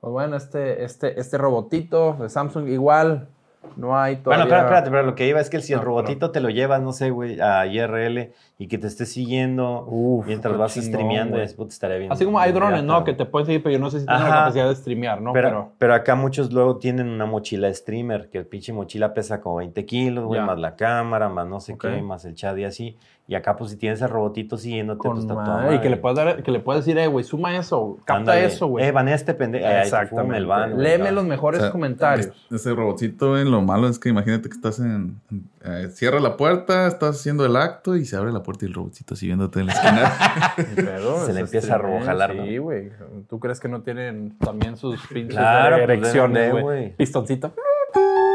Pues 0.00 0.12
bueno, 0.12 0.36
este, 0.36 0.84
este, 0.84 1.18
este 1.20 1.38
robotito 1.38 2.16
de 2.20 2.28
Samsung 2.28 2.68
igual 2.68 3.28
no 3.76 3.98
hay 3.98 4.16
todavía... 4.16 4.44
Bueno, 4.44 4.60
espérate, 4.60 4.90
pero 4.90 5.02
lo 5.02 5.14
que 5.14 5.26
iba 5.26 5.40
es 5.40 5.50
que 5.50 5.60
si 5.60 5.72
el 5.72 5.80
robotito 5.80 6.30
te 6.30 6.40
lo 6.40 6.50
llevas, 6.50 6.80
no 6.80 6.92
sé, 6.92 7.10
güey, 7.10 7.40
a 7.40 7.66
IRL 7.66 8.32
y 8.58 8.68
que 8.68 8.78
te 8.78 8.86
esté 8.86 9.06
siguiendo 9.06 9.88
mientras 10.26 10.56
vas 10.56 10.74
streameando, 10.74 11.40
es, 11.40 11.58
estaría 11.58 11.98
bien. 11.98 12.12
Así 12.12 12.24
como 12.24 12.38
hay 12.38 12.52
drones, 12.52 12.84
¿no? 12.84 13.04
Que 13.04 13.14
te 13.14 13.26
pueden 13.26 13.46
seguir, 13.46 13.62
pero 13.62 13.72
yo 13.72 13.78
no 13.78 13.90
sé 13.90 14.00
si 14.00 14.06
tienen 14.06 14.24
la 14.24 14.30
capacidad 14.30 14.68
de 14.68 14.76
streamear, 14.76 15.20
¿no? 15.20 15.32
Pero, 15.32 15.72
pero, 15.78 15.94
acá 15.94 16.14
muchos 16.14 16.52
luego 16.52 16.76
tienen 16.76 17.08
una 17.08 17.26
mochila 17.26 17.72
streamer, 17.72 18.30
que 18.30 18.38
el 18.38 18.46
pinche 18.46 18.72
mochila 18.72 19.14
pesa 19.14 19.40
como 19.40 19.56
20 19.56 19.84
kilos, 19.84 20.24
güey, 20.24 20.40
más 20.40 20.58
la 20.58 20.76
cámara, 20.76 21.28
más 21.28 21.46
no 21.46 21.60
sé 21.60 21.76
qué, 21.78 22.02
más 22.02 22.24
el 22.24 22.34
chat 22.34 22.56
y 22.58 22.64
así. 22.64 22.96
Y 23.26 23.36
acá, 23.36 23.56
pues, 23.56 23.70
si 23.70 23.78
tienes 23.78 24.02
el 24.02 24.10
robotito 24.10 24.58
siguiéndote, 24.58 25.08
pues 25.08 25.20
está 25.20 25.32
todo 25.32 25.72
Y 25.72 25.80
que 25.80 25.88
le 25.88 25.96
puedes 25.96 26.16
dar, 26.16 26.42
que 26.42 26.50
le 26.50 26.60
puedes 26.60 26.84
decir, 26.84 26.98
eh, 26.98 27.06
güey, 27.06 27.24
suma 27.24 27.56
eso, 27.56 27.98
capta 28.04 28.38
eso, 28.38 28.66
güey. 28.66 28.84
Eh, 28.84 28.92
banea 28.92 29.14
este 29.14 29.32
pendejo. 29.32 29.66
Exactamente. 29.66 30.36
El 30.36 30.46
van, 30.46 30.78
Léeme 30.78 31.10
los 31.10 31.24
mejores 31.24 31.62
comentarios. 31.70 32.34
Ese 32.50 32.74
robotito, 32.74 33.38
en 33.38 33.50
lo 33.50 33.62
malo 33.62 33.88
es 33.88 33.98
que 33.98 34.10
imagínate 34.10 34.50
que 34.50 34.54
estás 34.54 34.78
en. 34.78 35.20
Eh, 35.64 35.88
cierra 35.90 36.20
la 36.20 36.36
puerta, 36.36 36.86
estás 36.86 37.16
haciendo 37.16 37.46
el 37.46 37.56
acto 37.56 37.96
y 37.96 38.04
se 38.04 38.16
abre 38.16 38.30
la 38.30 38.42
puerta 38.42 38.66
y 38.66 38.68
el 38.68 38.74
robotito 38.74 39.14
así 39.14 39.26
viéndote 39.26 39.60
en 39.60 39.66
la 39.66 39.72
esquina. 39.72 40.12
se 41.24 41.32
le 41.32 41.40
empieza 41.40 41.76
a 41.76 41.78
robojalar, 41.78 42.32
Sí, 42.32 42.58
güey. 42.58 42.90
¿Tú 43.30 43.40
crees 43.40 43.58
que 43.58 43.68
no 43.68 43.80
tienen 43.80 44.36
también 44.38 44.76
sus 44.76 45.00
pinches 45.06 45.38
claro, 45.38 45.76
pues, 45.76 45.98
erecciones, 45.98 46.52
güey? 46.60 46.94
Pistoncito. 46.96 47.54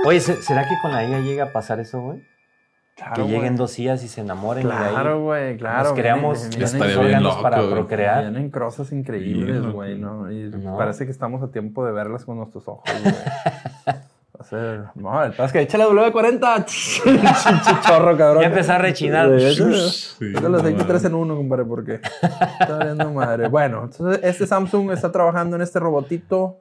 Oye, 0.05 0.19
¿será 0.19 0.63
que 0.63 0.75
con 0.81 0.91
la 0.91 1.07
IA 1.07 1.19
llega 1.19 1.43
a 1.45 1.51
pasar 1.51 1.79
eso, 1.79 2.01
güey? 2.01 2.23
Que 3.15 3.21
lleguen 3.23 3.55
dos 3.55 3.75
días 3.75 4.03
y 4.03 4.07
se 4.07 4.21
enamoren 4.21 4.63
claro, 4.63 4.89
y 4.89 5.03
de 5.03 5.09
ahí 5.09 5.19
güey, 5.19 5.57
claro, 5.57 5.89
nos 5.89 5.93
creamos 5.93 6.49
órganos 6.97 7.37
para 7.37 7.67
procrear. 7.69 8.21
Vienen 8.21 8.49
cosas 8.49 8.91
increíbles, 8.91 9.65
güey, 9.71 9.97
¿no? 9.97 10.31
Y 10.31 10.51
parece 10.77 11.05
que 11.05 11.11
estamos 11.11 11.41
a 11.43 11.51
tiempo 11.51 11.85
de 11.85 11.91
verlas 11.91 12.25
con 12.25 12.37
nuestros 12.37 12.67
ojos, 12.67 12.89
güey. 13.01 13.13
Va 13.85 14.41
a 14.41 14.43
ser... 14.43 14.83
No, 14.95 15.21
el 15.21 15.33
es 15.37 15.51
que 15.51 15.59
echa 15.59 15.77
la 15.77 15.87
W40. 15.87 16.65
Chorro, 17.85 18.17
cabrón. 18.17 18.41
Ya 18.41 18.47
empezó 18.47 18.71
a 18.73 18.77
rechinar. 18.77 19.29
Sí, 19.37 20.29
los 20.29 20.63
23 20.63 21.03
en 21.05 21.15
uno, 21.15 21.35
compadre, 21.35 21.65
¿por 21.65 21.83
qué? 21.83 21.99
Está 22.59 22.77
viendo 22.85 23.11
madre. 23.11 23.49
Bueno, 23.49 23.83
entonces 23.83 24.21
este 24.23 24.47
Samsung 24.47 24.91
está 24.91 25.11
trabajando 25.11 25.57
en 25.57 25.61
este 25.61 25.79
robotito 25.79 26.57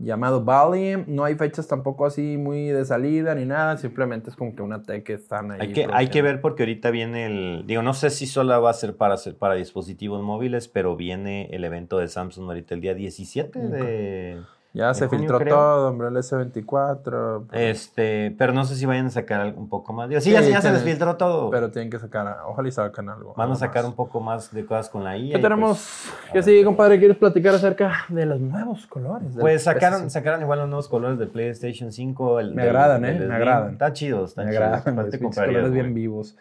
llamado 0.00 0.44
Valium. 0.44 1.04
No 1.06 1.24
hay 1.24 1.34
fechas 1.34 1.66
tampoco 1.66 2.06
así 2.06 2.36
muy 2.36 2.66
de 2.66 2.84
salida 2.84 3.34
ni 3.34 3.44
nada, 3.44 3.76
simplemente 3.76 4.30
es 4.30 4.36
como 4.36 4.54
que 4.54 4.62
una 4.62 4.82
tech 4.82 5.04
que 5.04 5.14
están 5.14 5.52
ahí. 5.52 5.58
Hay 5.60 5.72
que, 5.72 5.88
hay 5.92 6.08
que 6.08 6.22
ver 6.22 6.40
porque 6.40 6.62
ahorita 6.62 6.90
viene 6.90 7.26
el, 7.26 7.66
digo, 7.66 7.82
no 7.82 7.94
sé 7.94 8.10
si 8.10 8.26
solo 8.26 8.60
va 8.60 8.70
a 8.70 8.74
ser 8.74 8.96
para, 8.96 9.16
para 9.38 9.54
dispositivos 9.54 10.22
móviles, 10.22 10.68
pero 10.68 10.96
viene 10.96 11.48
el 11.52 11.64
evento 11.64 11.98
de 11.98 12.08
Samsung 12.08 12.46
ahorita 12.48 12.74
el 12.74 12.80
día 12.80 12.94
17 12.94 13.58
de... 13.58 14.42
Ya 14.74 14.92
se 14.92 15.08
filtró 15.08 15.40
todo, 15.40 15.88
hombre, 15.88 16.08
el 16.08 16.16
S24. 16.16 17.46
Este, 17.52 18.34
pero 18.36 18.52
no 18.52 18.64
sé 18.64 18.76
si 18.76 18.84
vayan 18.86 19.06
a 19.06 19.10
sacar 19.10 19.54
un 19.56 19.68
poco 19.68 19.92
más. 19.92 20.08
sí, 20.22 20.30
ya, 20.30 20.60
se 20.60 20.72
les 20.72 20.82
filtró 20.82 21.16
todo. 21.16 21.50
Pero 21.50 21.70
tienen 21.70 21.90
que 21.90 21.98
sacar, 21.98 22.38
ojalá 22.46 22.68
y 22.68 22.72
sacan 22.72 23.08
algo. 23.08 23.34
Van 23.36 23.50
a 23.50 23.56
sacar 23.56 23.84
un 23.86 23.94
poco 23.94 24.20
más 24.20 24.52
de 24.52 24.66
cosas 24.66 24.88
con 24.88 25.04
la 25.04 25.16
IA. 25.16 25.36
¿Qué 25.36 25.42
tenemos? 25.42 25.78
Pues, 25.78 26.32
¿Qué 26.32 26.42
sigue, 26.42 26.64
compadre? 26.64 26.98
¿Quieres 26.98 27.16
platicar 27.16 27.54
acerca 27.54 27.92
de 28.08 28.26
los 28.26 28.40
nuevos 28.40 28.86
colores? 28.86 29.28
Pues 29.40 29.64
sacaron, 29.64 30.10
sacaron 30.10 30.42
igual 30.42 30.60
los 30.60 30.68
nuevos 30.68 30.88
colores 30.88 31.18
del 31.18 31.28
PlayStation 31.28 31.90
5. 31.90 32.40
me 32.54 32.62
agradan, 32.62 33.04
¿eh? 33.04 33.18
me 33.18 33.34
agradan. 33.34 33.72
Están 33.72 33.92
chidos, 33.94 34.30
están 34.30 34.46
me 34.46 34.50
agradan. 34.52 34.96
Los 34.96 35.34
colores 35.34 35.72
bien 35.72 35.94
vivos. 35.94 36.36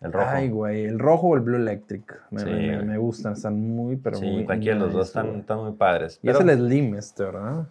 El 0.00 0.12
rojo. 0.12 0.28
Ay, 0.30 0.48
güey, 0.48 0.84
el 0.84 0.98
rojo 0.98 1.28
o 1.28 1.34
el 1.34 1.40
Blue 1.40 1.56
Electric. 1.56 2.22
Me, 2.30 2.82
me, 2.82 2.98
gustan, 2.98 3.32
están 3.32 3.60
muy, 3.60 3.96
pero 3.96 4.16
sí, 4.16 4.26
muy. 4.26 4.40
Sí, 4.40 4.44
cualquiera 4.44 4.76
de 4.76 4.84
los 4.84 4.92
dos 4.92 5.08
están, 5.08 5.36
están, 5.36 5.58
muy 5.58 5.72
padres. 5.72 6.20
Y 6.22 6.30
es 6.30 6.38
el 6.38 6.50
Slim 6.50 6.94
este, 6.94 7.24
¿verdad? 7.24 7.66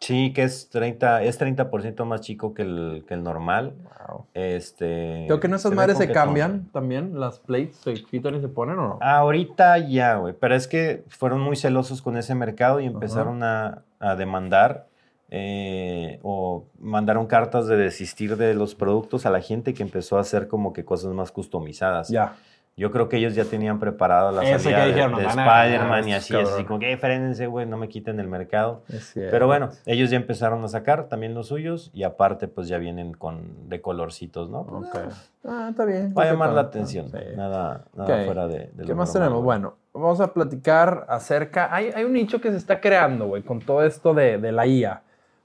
Sí, 0.00 0.32
que 0.32 0.44
es 0.44 0.70
30, 0.70 1.24
es 1.24 1.38
30% 1.38 2.06
más 2.06 2.22
chico 2.22 2.54
que 2.54 2.62
el, 2.62 3.04
que 3.06 3.14
el 3.14 3.22
normal. 3.22 3.74
Wow. 4.08 4.24
Este, 4.32 5.24
Creo 5.26 5.40
que 5.40 5.48
no 5.48 5.56
esas 5.56 5.72
madres 5.72 5.98
se 5.98 6.10
cambian 6.10 6.70
también, 6.72 7.20
las 7.20 7.38
plates 7.38 7.76
se 7.76 7.94
quitan 7.94 8.34
y 8.34 8.40
se 8.40 8.48
ponen 8.48 8.78
o 8.78 8.88
no. 8.88 8.98
Ahorita 9.02 9.76
ya, 9.78 10.16
güey, 10.16 10.32
pero 10.32 10.54
es 10.54 10.66
que 10.66 11.04
fueron 11.08 11.40
muy 11.40 11.54
celosos 11.54 12.00
con 12.00 12.16
ese 12.16 12.34
mercado 12.34 12.80
y 12.80 12.86
empezaron 12.86 13.42
a, 13.42 13.82
a 13.98 14.16
demandar 14.16 14.86
eh, 15.32 16.18
o 16.22 16.64
mandaron 16.80 17.26
cartas 17.26 17.68
de 17.68 17.76
desistir 17.76 18.36
de 18.36 18.54
los 18.54 18.74
productos 18.74 19.26
a 19.26 19.30
la 19.30 19.40
gente 19.40 19.74
que 19.74 19.82
empezó 19.82 20.18
a 20.18 20.20
hacer 20.20 20.48
como 20.48 20.72
que 20.72 20.84
cosas 20.84 21.12
más 21.12 21.30
customizadas. 21.30 22.08
Ya. 22.08 22.36
Yo 22.76 22.90
creo 22.90 23.08
que 23.08 23.18
ellos 23.18 23.34
ya 23.34 23.44
tenían 23.44 23.78
preparado 23.78 24.32
la 24.32 24.58
salida 24.58 24.86
de, 24.86 25.00
Spider-Man 25.02 26.08
y 26.08 26.14
así, 26.14 26.34
así 26.34 26.64
como 26.64 26.78
que, 26.78 26.96
frénense, 26.96 27.46
güey, 27.46 27.66
no 27.66 27.76
me 27.76 27.88
quiten 27.88 28.18
el 28.20 28.26
mercado. 28.26 28.84
Pero 29.14 29.46
bueno, 29.46 29.68
ellos 29.84 30.08
ya 30.08 30.16
empezaron 30.16 30.64
a 30.64 30.68
sacar 30.68 31.08
también 31.08 31.34
los 31.34 31.48
suyos 31.48 31.90
y 31.92 32.04
aparte 32.04 32.48
pues 32.48 32.68
ya 32.68 32.78
vienen 32.78 33.12
con 33.12 33.68
de 33.68 33.82
colorcitos, 33.82 34.48
¿no? 34.48 34.60
Ok. 34.60 34.96
Ah, 35.44 35.68
está 35.70 35.84
bien. 35.84 36.14
Va 36.16 36.22
a 36.22 36.26
llamar 36.26 36.52
la 36.54 36.62
atención. 36.62 37.12
Nada, 37.36 37.84
nada 37.94 38.24
fuera 38.24 38.48
de, 38.48 38.70
¿Qué 38.86 38.94
más 38.94 39.12
tenemos? 39.12 39.44
Bueno, 39.44 39.76
vamos 39.92 40.20
a 40.20 40.32
platicar 40.32 41.04
acerca... 41.08 41.74
Hay, 41.74 41.90
hay 41.94 42.04
un 42.04 42.14
nicho 42.14 42.40
que 42.40 42.50
se 42.50 42.56
está 42.56 42.80
creando, 42.80 43.26
güey, 43.26 43.42
con 43.42 43.60
todo 43.60 43.84
esto 43.84 44.14
de, 44.14 44.38
de 44.38 44.52
la 44.52 44.66
IA. 44.66 45.02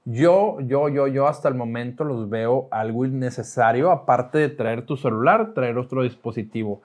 Yo, 0.08 0.58
yo, 0.60 0.88
yo, 0.88 1.08
yo 1.08 1.26
hasta 1.26 1.48
el 1.48 1.56
momento 1.56 2.04
los 2.04 2.30
veo 2.30 2.68
algo 2.70 3.04
innecesario, 3.04 3.90
aparte 3.90 4.38
de 4.38 4.48
traer 4.48 4.86
tu 4.86 4.96
celular, 4.96 5.52
traer 5.52 5.78
otro 5.78 6.04
dispositivo. 6.04 6.80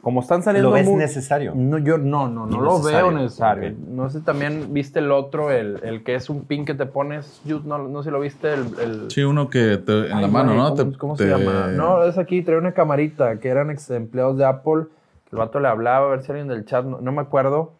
Como 0.00 0.22
están 0.22 0.42
saliendo. 0.42 0.70
¿Lo 0.70 0.74
ves 0.74 0.88
necesario? 0.88 1.52
No, 1.54 1.76
yo 1.76 1.98
no, 1.98 2.26
no, 2.26 2.46
no 2.46 2.62
lo 2.62 2.82
veo 2.82 3.10
necesario. 3.10 3.74
No 3.88 4.08
sé, 4.08 4.22
también 4.22 4.72
viste 4.72 5.00
el 5.00 5.12
otro, 5.12 5.50
el, 5.50 5.80
el, 5.82 6.02
que 6.04 6.14
es 6.14 6.30
un 6.30 6.44
pin 6.46 6.64
que 6.64 6.72
te 6.72 6.86
pones. 6.86 7.42
no, 7.44 7.86
no 7.86 8.02
sé 8.02 8.08
si 8.08 8.12
lo 8.12 8.20
viste. 8.20 8.54
El, 8.54 9.10
Sí, 9.10 9.24
uno 9.24 9.50
que 9.50 9.74
en 9.74 10.22
la 10.22 10.28
mano, 10.28 10.54
¿no? 10.54 10.96
¿Cómo, 10.96 11.18
se 11.18 11.26
llama? 11.26 11.66
No, 11.72 12.02
es 12.04 12.16
aquí, 12.16 12.40
trae 12.40 12.56
una 12.56 12.72
camarita 12.72 13.38
que 13.40 13.48
eran 13.48 13.70
ex 13.70 13.90
empleados 13.90 14.38
de 14.38 14.46
Apple. 14.46 14.84
El 15.30 15.38
vato 15.38 15.60
le 15.60 15.68
hablaba, 15.68 16.06
a 16.06 16.10
ver 16.12 16.22
si 16.22 16.32
alguien 16.32 16.48
del 16.48 16.64
chat, 16.64 16.82
no 16.86 17.12
me 17.12 17.20
acuerdo 17.20 17.74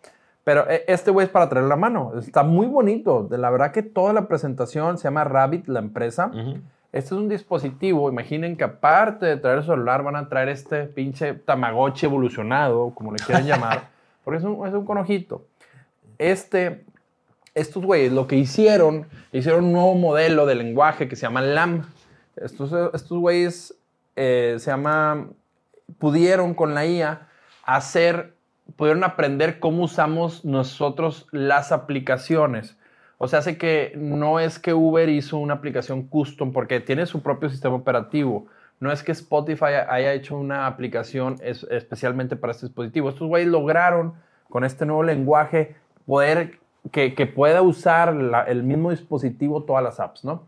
pero 0.49 0.65
e, 0.67 0.83
este 0.89 1.11
güey 1.11 1.27
es 1.27 1.31
para 1.31 1.47
traer 1.51 1.67
la 1.67 1.77
mano. 1.77 2.15
Está 2.19 2.43
muy 2.43 2.67
bonito. 2.67 3.23
De 3.23 3.37
la 3.37 3.51
verdad 3.51 3.71
que 3.71 3.83
toda 3.83 4.15
la 4.15 4.29
presentación 4.29 4.97
se 4.97 5.05
llama 5.05 5.23
Rabbit, 5.23 5.69
la 5.69 5.79
empresa. 5.79 6.31
Este 6.91 7.09
es 7.09 7.13
un 7.13 7.29
dispositivo. 7.29 8.09
Imaginen 8.09 8.57
que 8.57 8.65
aparte 8.65 9.27
de 9.27 9.37
traer 9.37 9.59
el 9.59 9.65
celular, 9.65 10.03
van 10.03 10.17
a 10.17 10.31
traer 10.31 10.49
este 10.49 10.85
pinche 10.85 11.35
Tamagotchi 11.35 12.07
evolucionado, 12.07 12.95
como 12.95 13.13
le 13.13 13.19
quieran 13.19 13.45
llamar. 13.45 13.91
Porque 14.25 14.39
es 14.39 14.45
un, 14.45 14.67
es 14.67 14.73
un 14.73 14.87
conojito. 14.87 15.45
Este, 16.17 16.83
estos 17.55 17.85
güeyes 17.85 18.11
lo 18.11 18.27
que 18.27 18.37
hicieron, 18.37 19.07
hicieron 19.33 19.67
un 19.67 19.73
nuevo 19.75 19.97
modelo 19.97 20.47
de 20.47 20.55
lenguaje 20.55 21.09
que 21.09 21.17
se 21.17 21.27
llama 21.27 21.43
LAM. 21.43 21.85
Estos, 22.37 22.73
estos 22.95 23.19
güeyes 23.19 23.75
eh, 24.17 24.57
se 24.59 24.71
llama, 24.71 25.27
pudieron 25.99 26.55
con 26.55 26.75
la 26.75 26.87
IA 26.87 27.29
hacer 27.65 28.38
pudieron 28.77 29.05
aprender 29.05 29.59
cómo 29.59 29.85
usamos 29.85 30.45
nosotros 30.45 31.27
las 31.33 31.73
aplicaciones. 31.73 32.77
O 33.19 33.27
sea, 33.27 33.41
hace 33.41 33.59
que 33.59 33.93
no 33.97 34.39
es 34.39 34.59
que 34.59 34.75
Uber 34.75 35.09
hizo 35.09 35.39
una 35.39 35.55
aplicación 35.55 36.05
custom 36.05 36.53
porque 36.53 36.81
tiene 36.81 37.07
su 37.07 37.23
propio 37.23 37.51
sistema 37.51 37.75
operativo. 37.75 38.47
No 38.81 38.93
es 38.93 39.03
que 39.03 39.13
Spotify 39.13 39.83
haya 39.89 40.13
hecho 40.13 40.37
una 40.37 40.67
aplicación 40.67 41.37
especialmente 41.43 42.37
para 42.37 42.53
este 42.53 42.67
dispositivo. 42.67 43.09
Estos 43.09 43.27
güeyes 43.27 43.49
lograron 43.49 44.15
con 44.49 44.65
este 44.65 44.87
nuevo 44.87 45.03
lenguaje 45.03 45.75
poder 46.07 46.59
que, 46.93 47.11
pueda 47.27 47.61
usar 47.63 48.15
el 48.47 48.63
mismo 48.63 48.91
dispositivo 48.91 49.65
todas 49.65 49.83
las 49.83 49.99
apps, 50.01 50.25
¿no? 50.25 50.47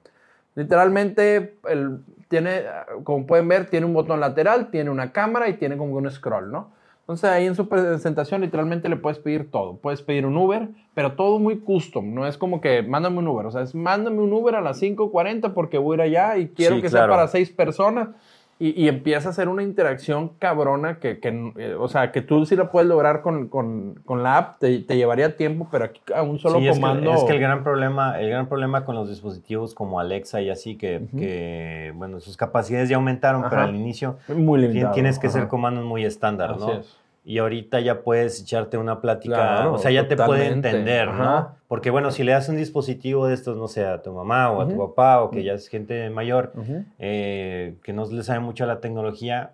Literalmente, 0.55 1.57
el, 1.69 2.01
tiene, 2.29 2.63
como 3.05 3.27
pueden 3.27 3.49
ver, 3.49 3.67
tiene 3.67 3.87
un 3.87 3.95
botón 3.95 4.21
lateral, 4.21 4.71
tiene 4.71 4.91
una 4.91 5.13
cámara 5.13 5.49
y 5.49 5.55
tiene 5.55 5.77
como 5.77 5.97
un 5.97 6.11
scroll, 6.11 6.51
¿no? 6.51 6.71
Entonces 7.11 7.29
ahí 7.29 7.47
en 7.47 7.57
su 7.57 7.69
presentación 7.69 8.41
literalmente 8.41 8.89
le 8.89 8.95
puedes 8.95 9.19
pedir 9.19 9.51
todo. 9.51 9.79
Puedes 9.79 10.01
pedir 10.01 10.27
un 10.27 10.37
Uber, 10.37 10.69
pero 10.95 11.15
todo 11.15 11.41
muy 11.41 11.59
custom. 11.59 12.15
No 12.15 12.25
es 12.25 12.39
como 12.39 12.61
que 12.61 12.85
mándame 12.85 13.19
un 13.19 13.27
Uber. 13.27 13.47
O 13.47 13.51
sea, 13.51 13.63
es 13.63 13.75
mándame 13.75 14.21
un 14.21 14.33
Uber 14.33 14.55
a 14.55 14.61
las 14.61 14.81
5.40 14.81 15.53
porque 15.53 15.77
voy 15.77 15.95
a 15.95 16.07
ir 16.07 16.17
allá 16.17 16.39
y 16.39 16.51
quiero 16.51 16.81
que 16.81 16.89
sea 16.89 17.09
para 17.09 17.27
seis 17.27 17.51
personas. 17.51 18.11
Y, 18.63 18.89
empieza 18.89 19.31
a 19.31 19.33
ser 19.33 19.49
una 19.49 19.63
interacción 19.63 20.33
cabrona 20.39 20.99
que, 20.99 21.19
eh, 21.23 21.75
o 21.79 21.89
sea, 21.89 22.13
que 22.13 22.21
tú 22.21 22.45
sí 22.45 22.57
la 22.57 22.71
puedes 22.71 22.87
lograr 22.87 23.23
con, 23.23 23.49
con, 23.49 23.95
con 24.05 24.23
la 24.23 24.37
app, 24.37 24.59
te, 24.59 24.81
te, 24.81 24.99
llevaría 24.99 25.35
tiempo, 25.35 25.67
pero 25.71 25.87
aquí 25.87 26.03
a 26.15 26.23
un 26.23 26.39
solo 26.39 26.61
comando. 26.71 27.15
Es 27.15 27.25
que, 27.25 27.33
el 27.33 27.41
gran 27.41 27.65
problema, 27.65 28.21
el 28.21 28.29
gran 28.29 28.49
problema 28.49 28.85
con 28.85 28.97
los 28.97 29.09
dispositivos 29.09 29.75
como 29.75 29.99
Alexa 29.99 30.43
y 30.43 30.51
así, 30.51 30.77
que, 30.77 31.09
que 31.17 31.95
bueno, 31.97 32.21
sus 32.21 32.37
capacidades 32.37 32.91
ya 32.91 32.97
aumentaron, 32.97 33.47
pero 33.49 33.63
al 33.63 33.75
inicio 33.75 34.19
muy 34.29 34.69
tienes 34.93 35.19
que 35.19 35.31
ser 35.31 35.49
comandos 35.49 35.87
muy 35.87 36.05
estándar, 36.05 36.59
¿no? 36.59 36.71
Es 36.75 37.00
y 37.25 37.39
ahorita 37.39 37.81
ya 37.81 38.03
puedes 38.03 38.41
echarte 38.41 38.79
una 38.79 39.01
plática, 39.01 39.71
o 39.71 39.79
sea, 39.79 39.91
ya 39.91 40.09
te 40.09 40.17
puede 40.17 40.47
entender, 40.47 41.09
¿no? 41.09 41.55
Porque 41.69 41.91
bueno, 41.91 42.11
si 42.11 42.25
le 42.25 42.33
das 42.33 42.49
un 42.49 42.57
dispositivo 42.57 43.27
de 43.27 43.35
estos, 43.35 43.57
no 43.57 43.69
sé, 43.69 43.85
a 43.85 44.03
tu 44.03 44.13
mamá 44.13 44.51
o 44.51 44.61
a 44.61 44.69
tu 44.69 44.77
papá 44.77 45.23
o 45.23 45.31
que 45.31 45.45
ya 45.45 45.53
es 45.53 45.69
gente 45.69 46.09
mayor, 46.11 46.53
eh, 46.99 47.77
que 47.83 47.93
no 47.93 48.05
le 48.07 48.23
sabe 48.23 48.41
mucho 48.41 48.65
a 48.65 48.67
la 48.67 48.81
tecnología, 48.81 49.53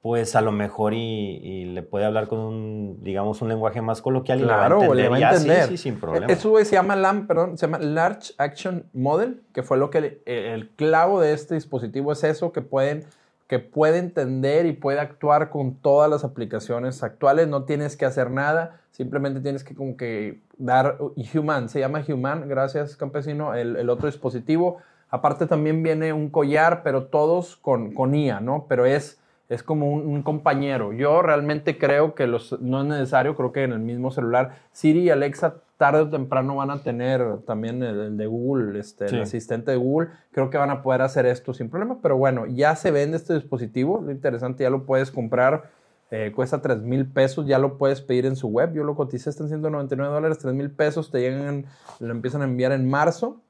pues 0.00 0.36
a 0.36 0.42
lo 0.42 0.52
mejor 0.52 0.92
y, 0.94 1.64
le 1.64 1.82
puede 1.82 2.04
hablar 2.04 2.28
con 2.28 2.38
un, 2.38 2.98
digamos, 3.02 3.42
un 3.42 3.48
lenguaje 3.48 3.80
más 3.80 4.02
coloquial 4.02 4.40
y 4.40 4.42
claro, 4.44 4.94
le 4.94 5.08
va 5.08 5.16
a 5.16 5.32
entender. 5.32 5.68
sí, 5.68 5.78
sin 5.78 5.98
problema. 5.98 6.26
Eso 6.26 6.56
se 6.62 6.72
llama 6.72 6.94
LAM, 6.94 7.26
perdón, 7.26 7.58
se 7.58 7.66
llama 7.66 7.78
Large 7.78 8.34
Action 8.38 8.84
Model, 8.92 9.42
que 9.52 9.62
fue 9.62 9.78
lo 9.78 9.90
que 9.90 10.20
el 10.26 10.68
clavo 10.76 11.20
de 11.20 11.32
este 11.32 11.54
dispositivo 11.54 12.12
es 12.12 12.22
eso, 12.22 12.52
que 12.52 12.60
pueden 12.60 13.06
que 13.46 13.58
puede 13.58 13.98
entender 13.98 14.66
y 14.66 14.72
puede 14.72 15.00
actuar 15.00 15.50
con 15.50 15.74
todas 15.74 16.10
las 16.10 16.24
aplicaciones 16.24 17.02
actuales. 17.02 17.48
No 17.48 17.64
tienes 17.64 17.96
que 17.96 18.06
hacer 18.06 18.30
nada, 18.30 18.80
simplemente 18.90 19.40
tienes 19.40 19.64
que 19.64 19.74
como 19.74 19.96
que 19.96 20.40
dar 20.56 20.98
Human, 21.34 21.68
se 21.68 21.80
llama 21.80 22.02
Human, 22.06 22.48
gracias 22.48 22.96
campesino, 22.96 23.54
el, 23.54 23.88
otro 23.90 24.06
dispositivo. 24.06 24.78
Aparte 25.10 25.46
también 25.46 25.82
viene 25.82 26.12
un 26.12 26.30
collar, 26.30 26.82
pero 26.82 27.04
todos 27.04 27.56
con, 27.56 27.92
con 27.92 28.14
IA, 28.14 28.40
¿no? 28.40 28.66
Pero 28.68 28.86
es, 28.86 29.20
es 29.48 29.62
como 29.62 29.92
un, 29.92 30.22
compañero. 30.22 30.92
Yo 30.92 31.22
realmente 31.22 31.78
creo 31.78 32.14
que 32.14 32.26
los, 32.26 32.60
no 32.60 32.80
es 32.80 32.86
necesario, 32.86 33.36
creo 33.36 33.52
que 33.52 33.62
en 33.62 33.72
el 33.72 33.78
mismo 33.80 34.10
celular 34.10 34.56
Siri 34.72 35.00
y 35.00 35.10
Alexa 35.10 35.56
tarde 35.76 36.02
o 36.02 36.10
temprano 36.10 36.56
van 36.56 36.70
a 36.70 36.82
tener 36.82 37.38
también 37.46 37.82
el, 37.82 38.16
de 38.16 38.26
Google, 38.26 38.78
este, 38.78 39.06
el 39.06 39.22
asistente 39.22 39.70
de 39.70 39.76
Google. 39.76 40.10
Creo 40.32 40.50
que 40.50 40.58
van 40.58 40.70
a 40.70 40.82
poder 40.82 41.02
hacer 41.02 41.26
esto 41.26 41.52
sin 41.52 41.68
problema, 41.68 41.98
pero 42.02 42.16
bueno, 42.16 42.46
ya 42.46 42.76
se 42.76 42.90
vende 42.90 43.16
este 43.16 43.34
dispositivo. 43.34 44.00
Lo 44.04 44.12
interesante, 44.12 44.62
ya 44.64 44.70
lo 44.70 44.84
puedes 44.84 45.10
comprar. 45.10 45.70
Eh, 46.10 46.32
cuesta 46.34 46.62
3 46.62 46.82
mil 46.82 47.06
pesos, 47.06 47.46
ya 47.46 47.58
lo 47.58 47.76
puedes 47.76 48.00
pedir 48.00 48.26
en 48.26 48.36
su 48.36 48.48
web. 48.48 48.72
Yo 48.72 48.84
lo 48.84 48.94
coticé, 48.94 49.30
están 49.30 49.48
199 49.48 50.14
dólares, 50.14 50.38
3 50.38 50.54
mil 50.54 50.70
pesos. 50.70 51.10
Te 51.10 51.20
llegan, 51.20 51.66
lo 51.98 52.10
empiezan 52.12 52.42
a 52.42 52.44
enviar 52.44 52.72
en 52.72 52.88
marzo. 52.88 53.40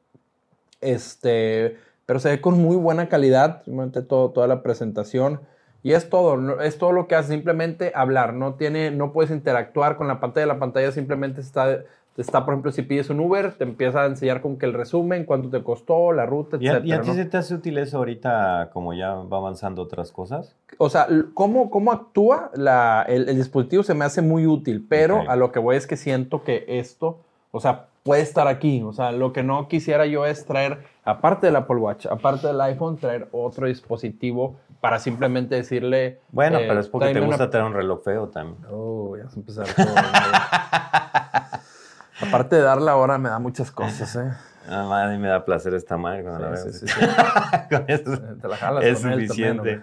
Este, 0.80 1.76
pero 2.06 2.20
se 2.20 2.30
ve 2.30 2.40
con 2.40 2.60
muy 2.60 2.76
buena 2.76 3.08
calidad, 3.08 3.62
simplemente 3.64 4.02
todo, 4.02 4.30
toda 4.30 4.46
la 4.46 4.62
presentación. 4.62 5.40
Y 5.84 5.92
es 5.92 6.08
todo, 6.08 6.62
es 6.62 6.78
todo 6.78 6.92
lo 6.92 7.06
que 7.06 7.14
hace, 7.14 7.34
simplemente 7.34 7.92
hablar, 7.94 8.32
no 8.32 8.54
tiene, 8.54 8.90
no 8.90 9.12
puedes 9.12 9.30
interactuar 9.30 9.98
con 9.98 10.08
la 10.08 10.18
pantalla, 10.18 10.46
la 10.46 10.58
pantalla 10.58 10.90
simplemente 10.92 11.42
está, 11.42 11.80
está, 12.16 12.44
por 12.44 12.54
ejemplo, 12.54 12.70
si 12.72 12.82
pides 12.82 13.10
un 13.10 13.20
Uber, 13.20 13.52
te 13.54 13.64
empieza 13.64 14.02
a 14.02 14.06
enseñar 14.06 14.40
con 14.40 14.56
que 14.56 14.66
el 14.66 14.72
resumen, 14.72 15.24
cuánto 15.24 15.50
te 15.50 15.62
costó, 15.62 16.12
la 16.12 16.26
ruta, 16.26 16.56
etc. 16.56 16.84
¿Y 16.84 16.92
a, 16.92 17.00
ti 17.00 17.12
se 17.12 17.24
te 17.24 17.36
hace 17.36 17.54
útil 17.54 17.78
eso 17.78 17.98
ahorita 17.98 18.70
como 18.72 18.94
ya 18.94 19.14
va 19.14 19.38
avanzando 19.38 19.82
otras 19.82 20.12
cosas? 20.12 20.54
O 20.78 20.88
sea, 20.90 21.08
cómo, 21.34 21.70
cómo 21.70 21.92
actúa 21.92 22.50
la, 22.54 23.04
el, 23.08 23.26
dispositivo 23.36 23.82
se 23.82 23.94
me 23.94 24.04
hace 24.04 24.22
muy 24.22 24.46
útil, 24.46 24.84
pero 24.88 25.28
a 25.28 25.36
lo 25.36 25.52
que 25.52 25.58
voy 25.58 25.76
es 25.76 25.86
que 25.86 25.96
siento 25.96 26.42
que 26.42 26.64
esto, 26.68 27.18
o 27.50 27.60
sea, 27.60 27.86
puede 28.04 28.22
estar 28.22 28.46
aquí. 28.46 28.82
O 28.82 28.92
sea, 28.92 29.10
lo 29.10 29.32
que 29.32 29.42
no 29.42 29.66
quisiera 29.66 30.06
yo 30.06 30.24
es 30.26 30.44
traer, 30.46 30.84
aparte 31.04 31.46
del 31.46 31.56
Apple 31.56 31.76
Watch, 31.76 32.06
aparte 32.06 32.46
del 32.46 32.60
iPhone, 32.60 32.96
traer 32.96 33.28
otro 33.32 33.66
dispositivo 33.66 34.56
para 34.80 35.00
simplemente 35.00 35.56
decirle. 35.56 36.20
Bueno, 36.30 36.58
pero 36.58 36.78
es 36.78 36.88
porque 36.88 37.12
te 37.12 37.20
gusta 37.20 37.50
tener 37.50 37.66
un 37.66 37.72
reloj 37.72 38.04
feo 38.04 38.28
también. 38.28 38.58
Oh, 38.70 39.16
ya 39.16 39.28
se 39.30 39.40
empezó 39.40 39.62
todo. 39.62 39.86
aparte 42.20 42.56
de 42.56 42.62
dar 42.62 42.80
la 42.80 42.96
hora, 42.96 43.18
me 43.18 43.28
da 43.28 43.38
muchas 43.38 43.70
cosas, 43.70 44.16
¿eh? 44.16 44.32
Ah, 44.66 44.86
madre, 44.88 45.18
me 45.18 45.28
da 45.28 45.44
placer 45.44 45.74
esta 45.74 45.98
madre 45.98 46.22
cuando 46.22 46.40
la 46.40 46.48
veo. 46.48 46.72
Sí, 46.72 46.86
sí, 46.86 46.86
con 47.70 47.84
eso 47.86 48.18
te 48.40 48.48
la 48.48 48.56
jalas 48.56 48.82
es 48.84 48.98
suficiente. 48.98 49.82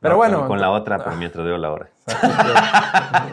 Pero 0.00 0.16
bueno. 0.16 0.48
Con, 0.48 0.60
la 0.60 0.70
otra, 0.70 0.98
pero 0.98 1.16
mientras 1.16 1.44
veo 1.44 1.58
la 1.58 1.70
hora. 1.70 1.88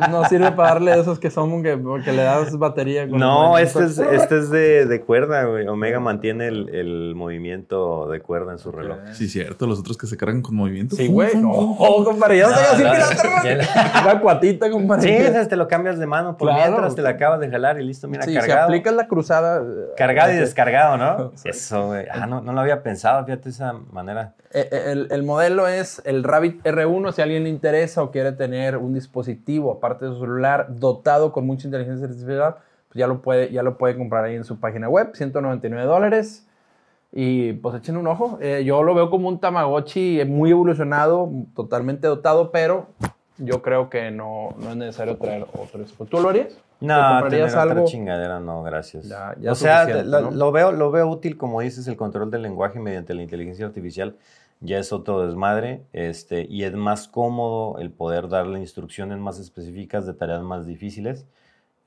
No 0.09 0.25
sirve 0.25 0.51
para 0.51 0.73
darle 0.73 0.99
esos 0.99 1.17
que 1.19 1.31
son 1.31 1.63
que, 1.63 1.75
porque 1.77 2.11
le 2.11 2.23
das 2.23 2.55
batería. 2.57 3.07
no, 3.07 3.57
este 3.57 3.85
es, 3.85 3.97
este 3.97 4.37
es 4.37 4.49
de, 4.51 4.85
de, 4.85 5.01
cuerda, 5.01 5.45
güey. 5.45 5.67
Omega 5.67 5.99
mantiene 5.99 6.47
el, 6.47 6.69
el, 6.69 7.15
movimiento 7.15 8.07
de 8.09 8.21
cuerda 8.21 8.51
en 8.51 8.59
su 8.59 8.71
reloj. 8.71 8.99
Sí, 9.13 9.27
cierto. 9.27 9.65
Los 9.65 9.79
otros 9.79 9.97
que 9.97 10.05
se 10.05 10.17
cargan 10.17 10.41
con 10.41 10.55
movimiento. 10.55 10.95
Sí, 10.95 11.07
güey. 11.07 11.35
No, 11.35 11.75
compadre. 12.05 12.37
Ya 12.37 12.47
no, 12.47 12.55
así 12.55 12.83
pirata. 12.83 14.01
Una 14.03 14.21
cuatita, 14.21 14.69
compadre. 14.69 15.01
Sí, 15.01 15.09
esas 15.09 15.47
te 15.47 15.55
lo 15.55 15.67
cambias 15.67 15.97
de 15.97 16.05
mano 16.05 16.37
por 16.37 16.53
mientras 16.53 16.95
te 16.95 17.01
la 17.01 17.09
acabas 17.09 17.39
de 17.39 17.49
jalar 17.49 17.79
y 17.81 17.85
listo, 17.85 18.07
mira, 18.07 18.23
sí, 18.23 18.33
cargado. 18.33 18.59
Si 18.59 18.63
aplicas 18.65 18.93
la 18.93 19.07
cruzada. 19.07 19.63
Cargado 19.97 20.31
y 20.31 20.35
descargado, 20.35 20.97
¿no? 20.97 21.31
Eso, 21.43 21.87
güey. 21.87 22.05
Ah, 22.11 22.27
no, 22.27 22.41
no 22.41 22.53
lo 22.53 22.61
había 22.61 22.83
pensado, 22.83 23.25
fíjate 23.25 23.49
esa 23.49 23.73
manera. 23.73 24.35
Eh, 24.51 24.67
eh, 24.71 24.83
el, 24.87 25.07
el 25.11 25.23
modelo 25.23 25.67
es 25.67 26.01
el 26.05 26.23
Rabbit 26.23 26.63
R1. 26.63 27.13
Si 27.13 27.21
a 27.21 27.23
alguien 27.23 27.43
le 27.43 27.49
interesa 27.49 28.03
o 28.03 28.11
quiere 28.11 28.31
tener 28.31 28.58
un 28.77 28.93
dispositivo, 28.93 29.71
aparte 29.71 30.05
de 30.05 30.11
su 30.11 30.19
celular, 30.19 30.67
dotado 30.69 31.31
con 31.31 31.45
mucha 31.45 31.67
inteligencia 31.67 32.05
artificial, 32.05 32.55
pues 32.87 32.97
ya 32.97 33.07
lo 33.07 33.21
puede, 33.21 33.51
ya 33.51 33.63
lo 33.63 33.77
puede 33.77 33.97
comprar 33.97 34.25
ahí 34.25 34.35
en 34.35 34.43
su 34.43 34.59
página 34.59 34.89
web, 34.89 35.11
199 35.13 35.85
dólares. 35.85 36.45
Y 37.11 37.53
pues 37.53 37.75
echen 37.75 37.97
un 37.97 38.07
ojo. 38.07 38.37
Eh, 38.39 38.63
yo 38.63 38.83
lo 38.83 38.93
veo 38.93 39.09
como 39.09 39.29
un 39.29 39.39
Tamagotchi 39.39 40.23
muy 40.25 40.51
evolucionado, 40.51 41.29
totalmente 41.55 42.07
dotado, 42.07 42.51
pero 42.51 42.87
yo 43.37 43.61
creo 43.61 43.89
que 43.89 44.11
no, 44.11 44.53
no 44.59 44.71
es 44.71 44.75
necesario 44.75 45.17
traer 45.17 45.43
otro 45.43 45.79
dispositivo. 45.79 46.17
¿Tú 46.17 46.21
lo 46.21 46.29
harías? 46.29 46.57
No, 46.81 47.27
tener 47.29 47.43
algo? 47.55 47.81
otra 47.81 47.85
chingadera 47.85 48.39
no, 48.39 48.63
gracias. 48.63 49.11
o 49.47 49.55
sea, 49.55 50.03
lo, 50.03 50.51
veo, 50.51 50.71
lo 50.71 50.91
veo 50.91 51.09
útil, 51.09 51.37
como 51.37 51.61
dices, 51.61 51.87
el 51.87 51.97
control 51.97 52.31
del 52.31 52.41
lenguaje 52.41 52.79
mediante 52.79 53.13
la 53.13 53.21
inteligencia 53.21 53.65
artificial 53.65 54.15
ya 54.61 54.79
es 54.79 54.91
otro 54.91 55.25
desmadre 55.25 55.83
este, 55.93 56.45
y 56.49 56.63
es 56.63 56.73
más 56.73 57.07
cómodo 57.07 57.79
el 57.79 57.91
poder 57.91 58.27
darle 58.27 58.59
instrucciones 58.59 59.17
más 59.19 59.39
específicas 59.39 60.05
de 60.05 60.13
tareas 60.13 60.41
más 60.41 60.65
difíciles. 60.65 61.25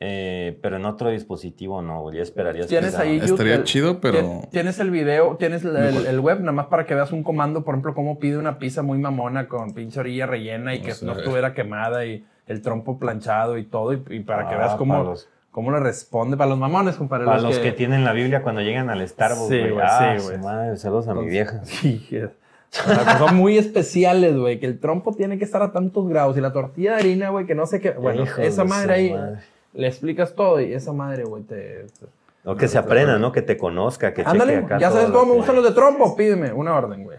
Eh, 0.04 0.58
pero 0.60 0.78
en 0.78 0.84
otro 0.84 1.10
dispositivo 1.10 1.80
no, 1.80 2.12
ya 2.12 2.22
esperarías 2.22 2.66
¿Tienes 2.66 2.98
ahí 2.98 3.20
Estaría 3.22 3.62
chido, 3.62 4.00
pero... 4.00 4.40
Tienes 4.50 4.80
el 4.80 4.90
video, 4.90 5.36
tienes 5.36 5.64
el, 5.64 6.18
web, 6.18 6.40
nada 6.40 6.50
más 6.50 6.66
para 6.66 6.86
que 6.86 6.94
veas 6.96 7.12
un 7.12 7.22
comando, 7.22 7.62
por 7.62 7.74
ejemplo, 7.74 7.94
cómo 7.94 8.18
pide 8.18 8.36
una 8.36 8.58
pizza 8.58 8.82
muy 8.82 8.98
mamona 8.98 9.46
con 9.46 9.74
pinche 9.74 10.00
orilla 10.00 10.26
rellena 10.26 10.74
y 10.74 10.80
que 10.80 10.92
no 11.02 11.12
estuviera 11.12 11.54
quemada 11.54 12.04
y 12.04 12.26
el 12.48 12.62
trompo 12.62 12.98
planchado 12.98 13.56
y 13.58 13.64
todo, 13.64 13.92
y, 13.92 14.20
para 14.20 14.48
que 14.48 14.56
veas 14.56 14.72
ah, 14.72 14.76
cómo... 14.76 15.14
¿Cómo 15.52 15.70
le 15.70 15.80
responde? 15.80 16.38
Para 16.38 16.48
los 16.48 16.58
mamones, 16.58 16.96
compadre. 16.96 17.26
Para 17.26 17.42
los, 17.42 17.58
que... 17.58 17.72
tienen 17.72 18.04
la 18.04 18.14
Biblia 18.14 18.42
cuando 18.42 18.62
llegan 18.62 18.88
al 18.88 19.06
Starbucks, 19.06 19.48
sí, 19.50 19.58
güey. 19.58 19.84
Ah, 19.86 20.16
sí, 20.18 20.38
güey. 20.38 20.76
saludos 20.78 21.08
a 21.08 21.14
mi 21.14 21.26
vieja. 21.26 21.60
Sí, 21.64 22.08
son 23.18 23.36
muy 23.36 23.58
especiales, 23.58 24.36
güey, 24.36 24.58
que 24.58 24.66
el 24.66 24.80
trompo 24.80 25.12
tiene 25.12 25.38
que 25.38 25.44
estar 25.44 25.62
a 25.62 25.72
tantos 25.72 26.08
grados 26.08 26.36
y 26.36 26.40
la 26.40 26.52
tortilla 26.52 26.92
de 26.92 27.00
harina, 27.00 27.30
güey, 27.30 27.46
que 27.46 27.54
no 27.54 27.66
sé 27.66 27.80
qué. 27.80 27.90
Bueno, 27.90 28.24
esa 28.38 28.64
madre 28.64 28.94
ahí 28.94 29.14
le 29.74 29.86
explicas 29.86 30.34
todo 30.34 30.60
y 30.60 30.72
esa 30.72 30.92
madre, 30.92 31.24
güey, 31.24 31.42
te, 31.42 31.86
O 32.44 32.56
que 32.56 32.68
se 32.68 32.78
aprenda, 32.78 33.18
¿no? 33.18 33.32
Que 33.32 33.42
te 33.42 33.56
conozca, 33.56 34.14
que 34.14 34.22
Ándale, 34.24 34.56
acá 34.56 34.78
ya 34.78 34.90
sabes 34.90 35.10
cómo 35.10 35.26
me 35.26 35.34
gustan 35.34 35.56
los 35.56 35.64
de 35.64 35.72
trompo, 35.72 36.16
pídeme 36.16 36.52
una 36.52 36.74
orden, 36.74 37.04
güey. 37.04 37.18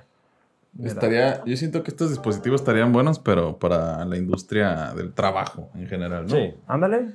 Estaría, 0.83 1.45
yo 1.45 1.55
siento 1.55 1.83
que 1.83 1.91
estos 1.91 2.09
dispositivos 2.09 2.61
estarían 2.61 2.91
buenos, 2.91 3.19
pero 3.19 3.57
para 3.59 4.03
la 4.05 4.17
industria 4.17 4.91
del 4.95 5.13
trabajo 5.13 5.69
en 5.75 5.85
general, 5.85 6.25
¿no? 6.25 6.35
Sí. 6.35 6.55
Ándale. 6.65 7.11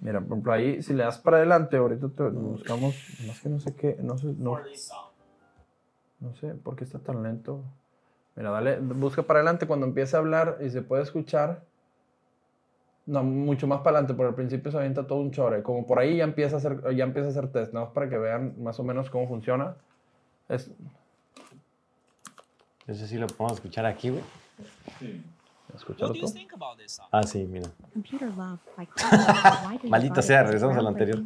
Mira, 0.00 0.20
por 0.20 0.28
ejemplo, 0.28 0.52
ahí, 0.52 0.82
si 0.82 0.94
le 0.94 1.04
das 1.04 1.18
para 1.18 1.36
adelante, 1.36 1.76
ahorita 1.76 2.08
te 2.08 2.22
buscamos, 2.24 2.96
más 3.26 3.38
que 3.40 3.48
no 3.50 3.60
sé 3.60 3.74
qué, 3.74 3.98
no 4.02 4.16
sé, 4.16 4.28
no. 4.38 4.58
No 6.20 6.34
sé 6.36 6.48
por 6.54 6.74
qué 6.74 6.84
está 6.84 6.98
tan 6.98 7.22
lento. 7.22 7.62
Mira, 8.34 8.50
dale, 8.50 8.78
busca 8.80 9.22
para 9.22 9.40
adelante 9.40 9.66
cuando 9.66 9.86
empiece 9.86 10.16
a 10.16 10.20
hablar 10.20 10.58
y 10.60 10.70
se 10.70 10.82
puede 10.82 11.02
escuchar. 11.02 11.62
No, 13.04 13.22
mucho 13.22 13.66
más 13.66 13.80
para 13.80 13.98
adelante, 13.98 14.14
por 14.14 14.26
el 14.26 14.34
principio 14.34 14.70
se 14.70 14.78
avienta 14.78 15.06
todo 15.06 15.18
un 15.18 15.32
chore. 15.32 15.62
Como 15.62 15.86
por 15.86 15.98
ahí 15.98 16.18
ya 16.18 16.24
empieza 16.24 16.56
a 16.56 16.58
hacer, 16.58 16.94
ya 16.94 17.04
empieza 17.04 17.28
a 17.28 17.30
hacer 17.30 17.48
test, 17.48 17.72
¿no? 17.72 17.92
Para 17.92 18.08
que 18.08 18.16
vean 18.16 18.54
más 18.62 18.78
o 18.78 18.84
menos 18.84 19.10
cómo 19.10 19.28
funciona. 19.28 19.74
Es... 20.48 20.70
Ese 22.86 23.06
sí 23.06 23.16
lo 23.16 23.26
podemos 23.26 23.58
escuchar 23.58 23.86
aquí, 23.86 24.10
güey. 24.10 24.22
Sí. 24.98 25.22
¿Escuchado 25.74 26.12
todo? 26.12 26.32
Ah, 27.10 27.22
sí, 27.22 27.46
mira. 27.46 27.70
Maldita 29.88 30.22
sea, 30.22 30.42
regresamos 30.42 30.76
al 30.76 30.86
anterior. 30.86 31.22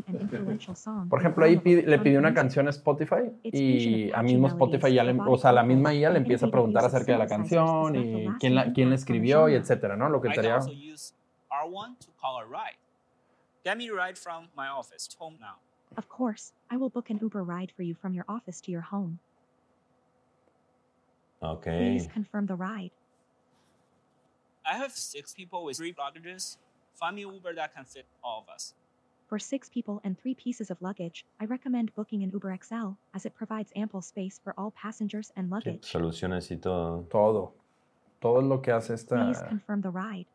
Por 1.09 1.21
ejemplo, 1.21 1.45
ahí 1.45 1.61
le 1.65 1.99
pidió 1.99 2.19
una 2.19 2.33
canción 2.33 2.67
a 2.69 2.71
Spotify 2.71 3.33
y 3.43 4.13
a 4.13 4.23
mismo 4.23 4.47
Spotify 4.49 4.95
ya 4.95 5.05
le, 5.05 5.19
o 5.21 5.37
sea, 5.37 5.53
la 5.53 5.63
misma 5.63 5.95
IA 5.95 6.11
le 6.11 6.19
empieza 6.19 6.47
a 6.47 6.51
preguntar 6.51 6.85
acerca 6.85 7.13
de 7.13 7.19
la 7.19 7.27
canción 7.27 7.97
y 7.97 8.29
quién 8.39 8.55
la, 8.55 8.73
quién 8.73 8.91
la 8.91 8.95
escribió 8.95 9.49
y 9.49 9.55
etcétera, 9.55 9.97
¿no? 9.97 10.09
Lo 10.09 10.21
que 10.21 10.29
estaría... 10.29 10.61
Get 13.65 13.79
me 13.79 13.91
ride 13.91 14.17
from 14.17 14.49
my 14.57 14.69
office 14.69 15.09
to 15.09 15.17
home 15.19 15.39
now. 15.41 15.57
Of 15.97 16.09
course, 16.09 16.53
I 16.71 16.77
will 16.77 16.89
book 16.89 17.11
an 17.11 17.19
Uber 17.21 17.43
ride 17.43 17.73
for 17.75 17.83
you 17.83 17.97
from 17.97 18.15
your 18.15 18.25
office 18.29 18.61
to 18.61 18.71
your 18.71 18.83
home. 18.83 19.19
Okay. 21.43 21.97
Please 21.97 22.07
confirm 22.07 22.47
the 22.47 22.55
ride. 22.55 22.93
I 24.69 24.77
have 24.77 24.93
six 24.93 25.33
people 25.33 25.65
with 25.65 25.77
three 25.77 25.93
luggages. 25.93 26.57
Find 26.95 27.17
me 27.17 27.23
Uber 27.23 27.55
that 27.55 27.75
can 27.75 27.85
fit 27.85 28.07
all 28.23 28.45
of 28.47 28.53
us. 28.53 28.75
For 29.29 29.39
six 29.39 29.69
people 29.69 30.01
and 30.05 30.19
three 30.19 30.35
pieces 30.35 30.71
of 30.71 30.81
luggage, 30.81 31.25
I 31.41 31.47
recommend 31.47 31.95
booking 31.95 32.23
an 32.23 32.31
Uber 32.33 32.57
XL 32.63 32.91
as 33.15 33.27
it 33.27 33.35
provides 33.35 33.73
ample 33.77 34.03
space 34.03 34.41
for 34.43 34.55
all 34.57 34.73
passengers 34.73 35.33
and 35.37 35.51
luggage. 35.51 35.83
Soluciones 35.83 36.51
y 36.51 36.57
todo. 36.57 37.07
Todo. 37.11 37.53
Todo 38.21 38.41
lo 38.41 38.59
que 38.59 38.73
hace 38.73 38.91
esta. 38.91 39.17
Please 39.17 39.43
confirm 39.49 39.83
the 39.83 39.91
ride. 39.91 40.27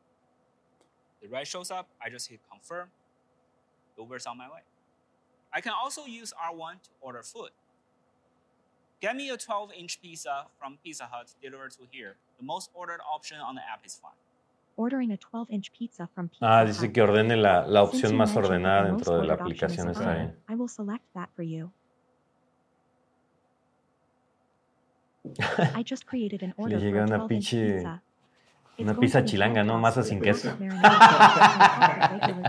The 1.22 1.28
ride 1.30 1.48
shows 1.48 1.72
up, 1.72 1.88
I 2.04 2.10
just 2.10 2.30
hit 2.30 2.40
confirm. 2.50 2.90
Uber's 3.98 4.26
on 4.26 4.38
my 4.38 4.48
way. 4.48 4.62
I 5.54 5.62
can 5.62 5.74
also 5.74 6.06
use 6.06 6.34
R1 6.34 6.82
to 6.84 6.90
order 7.02 7.22
food. 7.24 7.52
Get 9.02 9.16
me 9.16 9.32
a 9.32 9.38
12 9.38 9.72
inch 9.76 10.00
pizza 10.00 10.46
from 10.60 10.78
Pizza 10.84 11.10
Hut 11.12 11.34
delivered 11.42 11.72
to 11.72 11.88
here. 11.92 12.18
The 12.38 12.46
most 12.46 12.70
ordered 12.76 13.00
option 13.12 13.40
on 13.40 13.56
the 13.56 13.62
app 13.62 13.84
is 13.84 13.96
fine. 14.00 14.12
Ordering 14.78 15.12
a 15.12 15.18
12 15.18 15.50
inch 15.50 15.72
pizza 15.72 16.08
from 16.14 16.30
Pizza 16.30 16.46
ah, 16.46 16.64
dice 16.64 16.92
que 16.94 17.02
ordene 17.02 17.36
la, 17.36 17.66
la 17.66 17.82
opción 17.82 18.16
más 18.16 18.36
ordenada 18.36 18.86
dentro 18.86 19.18
de 19.20 19.26
la 19.26 19.34
aplicación. 19.34 19.90
Está 19.90 20.14
bien. 20.14 20.36
I 20.48 20.54
will 20.56 20.70
select 20.70 21.04
that 21.16 21.30
for 21.36 21.42
you. 21.42 21.72
I 25.76 25.84
just 25.84 26.06
created 26.06 26.44
an 26.44 26.54
order 26.58 26.78
Le 26.78 26.86
llega 26.86 27.04
una 27.04 27.28
pinche 27.28 27.84
Una 28.78 28.98
pizza 28.98 29.24
chilanga, 29.24 29.64
¿no? 29.64 29.78
Masa 29.78 30.02
sin 30.02 30.22
queso. 30.22 30.50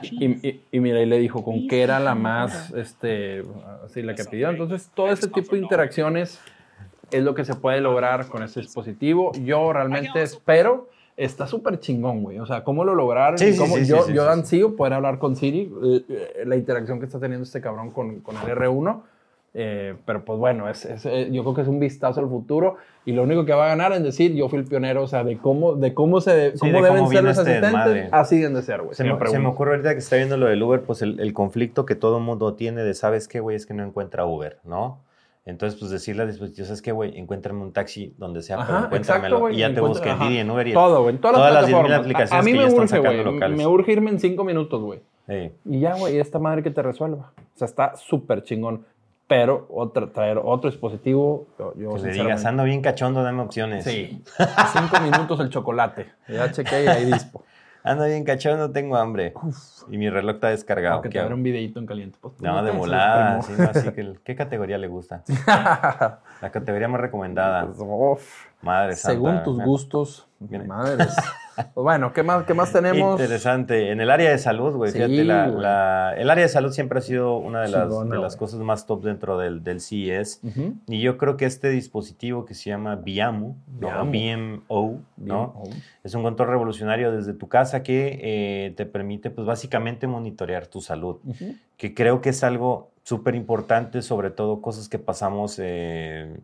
y, 0.03 0.61
y, 0.71 0.81
mira, 0.81 1.01
y 1.01 1.07
le 1.07 1.19
dijo 1.19 1.45
con 1.45 1.69
qué 1.69 1.83
era 1.83 2.01
la 2.01 2.15
más, 2.15 2.71
este, 2.73 3.45
así 3.85 4.03
la 4.03 4.15
que 4.15 4.25
pidió. 4.25 4.49
Entonces, 4.51 4.91
todo 4.95 5.09
ese 5.09 5.29
tipo 5.29 5.55
de 5.55 5.63
interacciones 5.63 6.41
es 7.11 7.23
lo 7.23 7.35
que 7.35 7.45
se 7.45 7.55
puede 7.55 7.81
lograr 7.81 8.29
con 8.29 8.43
este 8.43 8.61
dispositivo. 8.61 9.33
Yo 9.45 9.73
realmente 9.73 10.23
espero, 10.23 10.89
está 11.17 11.47
súper 11.47 11.81
chingón, 11.81 12.23
güey. 12.23 12.39
O 12.39 12.47
sea, 12.47 12.65
cómo 12.65 12.85
lo 12.85 12.95
lograron. 12.95 13.37
Sí, 13.37 13.53
sí, 13.53 13.87
yo, 13.87 14.09
yo 14.09 14.31
ansío 14.31 14.75
poder 14.75 14.95
hablar 14.95 15.19
con 15.19 15.37
Siri, 15.37 15.71
la 16.47 16.57
interacción 16.57 16.99
que 16.99 17.07
está 17.07 17.21
teniendo 17.21 17.45
este 17.45 17.61
cabrón 17.61 17.91
con, 17.91 18.21
con 18.21 18.37
el 18.37 18.57
R1 18.57 19.03
eh, 19.55 19.95
pero 20.07 20.25
pues 20.25 20.39
bueno, 20.39 20.69
es, 20.69 20.85
eh, 20.87 21.29
yo 21.31 21.43
creo 21.43 21.55
que 21.55 21.61
es 21.63 21.69
un 21.69 21.79
vistazo 21.79 22.21
al 22.21 22.29
futuro 22.29 22.77
y 23.05 23.13
lo 23.13 23.23
único 23.23 23.45
que 23.45 23.53
va 23.53 23.67
a 23.67 23.69
ganar 23.69 23.93
es 23.93 24.03
decir, 24.03 24.35
yo 24.35 24.49
fui 24.49 24.59
el 24.59 24.65
pionero, 24.65 25.03
o 25.03 25.07
sea, 25.07 25.25
de 25.25 25.37
cómo, 25.39 25.75
de 25.75 25.93
cómo, 25.93 26.21
se, 26.21 26.55
cómo 26.59 26.83
deben 26.83 27.09
ser 27.09 27.25
los 27.25 27.39
este 27.39 27.59
asistentes, 27.59 28.09
así 28.13 28.37
deben 28.39 28.55
de 28.55 28.63
ser, 28.63 28.83
güey. 28.83 28.95
Se, 28.95 29.05
me, 29.05 29.47
ocurre 29.47 29.73
ahorita 29.73 29.93
que 29.93 29.99
está 29.99 30.17
viendo 30.17 30.37
lo 30.37 30.47
del 30.47 30.63
Uber, 30.63 30.83
pues 30.83 31.03
el, 31.03 31.21
el 31.21 31.33
conflicto 31.35 31.85
que 31.85 31.95
todo 31.95 32.21
mundo 32.21 32.55
tiene 32.55 32.83
de, 32.83 32.95
¿sabes 32.95 33.29
qué, 33.29 33.41
güey? 33.41 33.57
Es 33.57 33.67
que 33.67 33.75
no 33.75 33.85
encuentra 33.85 34.25
Uber, 34.25 34.59
¿no? 34.65 35.01
Entonces, 35.45 35.79
pues 35.79 35.91
decirle 35.91 36.23
al 36.23 36.29
dispositivo, 36.29 36.67
¿sabes 36.67 36.83
qué, 36.83 36.93
güey? 36.93 37.19
Encuéntrame 37.19 37.63
un 37.63 37.73
taxi 37.73 38.15
donde 38.17 38.43
sea, 38.43 38.65
pero 38.65 38.85
encuéntramelo. 38.85 39.51
y 39.51 39.57
ya 39.57 39.75
te 39.75 39.81
busco 39.81 40.07
en 40.07 40.19
Didi, 40.21 40.39
en 40.39 40.51
Uber. 40.51 40.69
Y 40.69 40.73
todo, 40.73 41.03
güey. 41.03 41.17
Todas, 41.17 41.37
todas 41.37 41.53
las 41.53 41.69
10.000 41.69 41.95
aplicaciones 41.95 42.33
a, 42.33 42.43
mí 42.43 42.53
me 42.53 42.73
urge, 42.73 42.99
güey. 42.99 43.51
Me 43.51 43.67
urge 43.67 43.93
irme 43.93 44.11
en 44.11 44.21
cinco 44.21 44.45
minutos, 44.45 44.81
güey. 44.81 45.01
Y 45.65 45.81
ya, 45.81 45.95
güey, 45.97 46.19
esta 46.19 46.39
madre 46.39 46.63
que 46.63 46.71
te 46.71 46.83
resuelva. 46.83 47.33
O 47.37 47.59
sea, 47.59 47.67
está 47.67 47.97
súper 47.97 48.45
chingón. 48.45 48.85
Pero 49.33 49.67
otra, 49.71 50.13
traer 50.13 50.37
otro 50.37 50.69
dispositivo. 50.69 51.47
Yo, 51.59 51.95
que 51.95 52.03
le 52.03 52.13
digas, 52.13 52.45
ando 52.45 52.65
bien 52.65 52.83
cachondo, 52.83 53.23
dame 53.23 53.41
opciones. 53.41 53.83
Sí. 53.83 54.23
cinco 54.75 55.01
minutos 55.01 55.41
el 55.41 55.49
chocolate. 55.49 56.13
Ya 56.29 56.53
chequé 56.53 56.85
y 56.85 56.87
ahí 56.87 57.07
dispo. 57.07 57.43
Ando 57.83 58.05
bien 58.05 58.25
cachondo, 58.25 58.71
tengo 58.73 58.95
hambre. 58.95 59.33
Y 59.89 59.97
mi 59.97 60.11
reloj 60.11 60.35
está 60.35 60.51
descargado. 60.51 61.01
que 61.01 61.09
te 61.09 61.19
abra 61.19 61.35
un 61.35 61.43
videito 61.43 61.81
en 61.81 61.87
caliente. 61.87 62.19
Pues, 62.21 62.35
no, 62.43 62.63
de 62.63 62.73
volada. 62.73 63.41
¿Qué 64.23 64.37
categoría 64.37 64.77
le 64.77 64.89
gusta? 64.89 65.23
La 65.47 66.51
categoría 66.53 66.89
más 66.89 67.01
recomendada. 67.01 67.67
Pues, 67.73 68.21
Madre 68.61 68.97
Según 68.97 69.43
tus 69.43 69.59
gustos. 69.63 70.29
Madres. 70.67 71.17
Pues 71.55 71.73
bueno, 71.75 72.13
¿qué 72.13 72.23
más, 72.23 72.45
qué 72.45 72.55
más 72.55 72.73
tenemos? 72.73 73.21
Interesante. 73.21 73.91
En 73.91 74.01
el 74.01 74.11
área 74.11 74.31
de 74.31 74.39
salud, 74.39 74.75
güey, 74.75 74.93
fíjate, 74.93 75.25
la, 75.25 76.15
el 76.17 76.31
área 76.31 76.45
de 76.45 76.49
salud 76.49 76.73
siempre 76.73 76.99
ha 76.99 77.03
sido 77.03 77.37
una 77.37 77.63
de 77.63 77.69
las, 77.69 78.09
de 78.09 78.19
las 78.19 78.37
cosas 78.37 78.61
más 78.61 78.87
top 78.87 79.03
dentro 79.03 79.39
del, 79.39 79.63
del 79.63 79.81
CES. 79.81 80.41
Y 80.89 81.01
yo 81.01 81.19
creo 81.19 81.37
que 81.37 81.45
este 81.45 81.71
dispositivo 81.71 82.45
que 82.45 82.55
se 82.55 82.71
llama 82.71 82.97
Biamu, 82.97 83.57
BMO, 83.67 85.01
¿no? 85.17 85.63
Es 86.05 86.15
un 86.15 86.23
control 86.23 86.49
revolucionario 86.49 87.13
desde 87.13 87.35
tu 87.35 87.49
casa 87.49 87.83
que 87.83 88.19
eh, 88.23 88.75
te 88.77 88.87
permite, 88.87 89.31
pues, 89.31 89.47
básicamente 89.47 90.07
monitorear 90.07 90.67
tu 90.67 90.81
salud. 90.81 91.19
Que 91.77 91.95
creo 91.95 92.21
que 92.21 92.31
es 92.31 92.45
algo 92.45 92.91
súper 93.03 93.35
importante, 93.35 94.03
sobre 94.03 94.31
todo 94.31 94.61
cosas 94.61 94.89
que 94.89 94.99
pasamos... 94.99 95.59
Eh, 95.63 96.37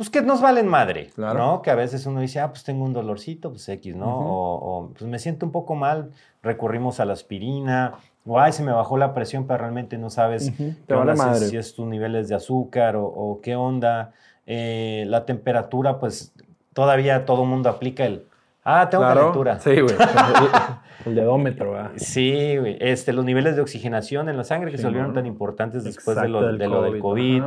pues 0.00 0.08
que 0.08 0.22
nos 0.22 0.40
valen 0.40 0.66
madre, 0.66 1.10
¿no? 1.18 1.60
Que 1.60 1.70
a 1.70 1.74
veces 1.74 2.06
uno 2.06 2.22
dice, 2.22 2.40
ah, 2.40 2.48
pues 2.48 2.64
tengo 2.64 2.86
un 2.86 2.94
dolorcito, 2.94 3.50
pues 3.50 3.68
X, 3.68 3.94
¿no? 3.94 4.06
o, 4.08 4.90
pues 4.96 5.02
me 5.02 5.18
siento 5.18 5.44
un 5.44 5.52
poco 5.52 5.74
mal, 5.74 6.12
recurrimos 6.42 7.00
a 7.00 7.04
la 7.04 7.12
aspirina, 7.12 7.92
o 8.24 8.40
ay, 8.40 8.52
se 8.52 8.62
me 8.62 8.72
bajó 8.72 8.96
la 8.96 9.12
presión, 9.12 9.46
pero 9.46 9.58
realmente 9.58 9.98
no 9.98 10.08
sabes 10.08 10.54
si, 10.56 11.56
es 11.58 11.74
tus 11.74 11.86
niveles 11.86 12.30
de 12.30 12.34
azúcar 12.34 12.94
o, 12.96 13.40
qué 13.42 13.56
onda. 13.56 14.14
Eh, 14.46 15.04
la 15.06 15.26
temperatura, 15.26 16.00
pues 16.00 16.32
todavía 16.72 17.26
todo 17.26 17.42
el 17.42 17.50
mundo 17.50 17.68
aplica 17.68 18.06
el, 18.06 18.24
ah, 18.64 18.88
tengo 18.88 19.04
calentura. 19.04 19.60
Sí, 19.60 19.82
güey. 19.82 19.96
el 21.04 21.14
dedómetro, 21.14 21.72
¿verdad? 21.72 21.90
Sí, 21.96 22.56
güey. 22.56 22.78
Este, 22.80 23.12
los 23.12 23.26
niveles 23.26 23.54
de 23.54 23.60
oxigenación 23.60 24.30
en 24.30 24.38
la 24.38 24.44
sangre 24.44 24.70
que 24.70 24.78
se 24.78 24.86
volvieron 24.86 25.12
tan 25.12 25.26
importantes 25.26 25.84
después 25.84 26.18
de 26.18 26.28
lo 26.28 26.40
del, 26.40 27.00
COVID 27.00 27.42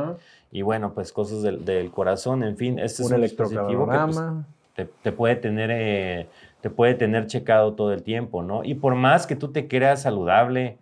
y 0.54 0.62
bueno, 0.62 0.94
pues 0.94 1.12
cosas 1.12 1.42
del, 1.42 1.90
corazón, 1.90 2.44
en 2.44 2.56
fin, 2.56 2.78
este 2.78 3.02
es 3.02 3.10
un 3.10 3.20
dispositivo 3.20 3.88
que 3.90 3.98
pues, 4.76 4.88
te, 5.02 5.10
puede 5.10 5.34
tener, 5.34 5.68
eh, 5.72 6.28
te 6.60 6.70
puede 6.70 6.94
tener 6.94 7.26
checado 7.26 7.72
todo 7.72 7.92
el 7.92 8.04
tiempo, 8.04 8.44
¿no? 8.44 8.62
Y 8.62 8.74
por 8.74 8.94
más 8.94 9.26
que 9.26 9.34
tú 9.34 9.50
te 9.50 9.66
creas 9.66 10.02
saludable, 10.02 10.78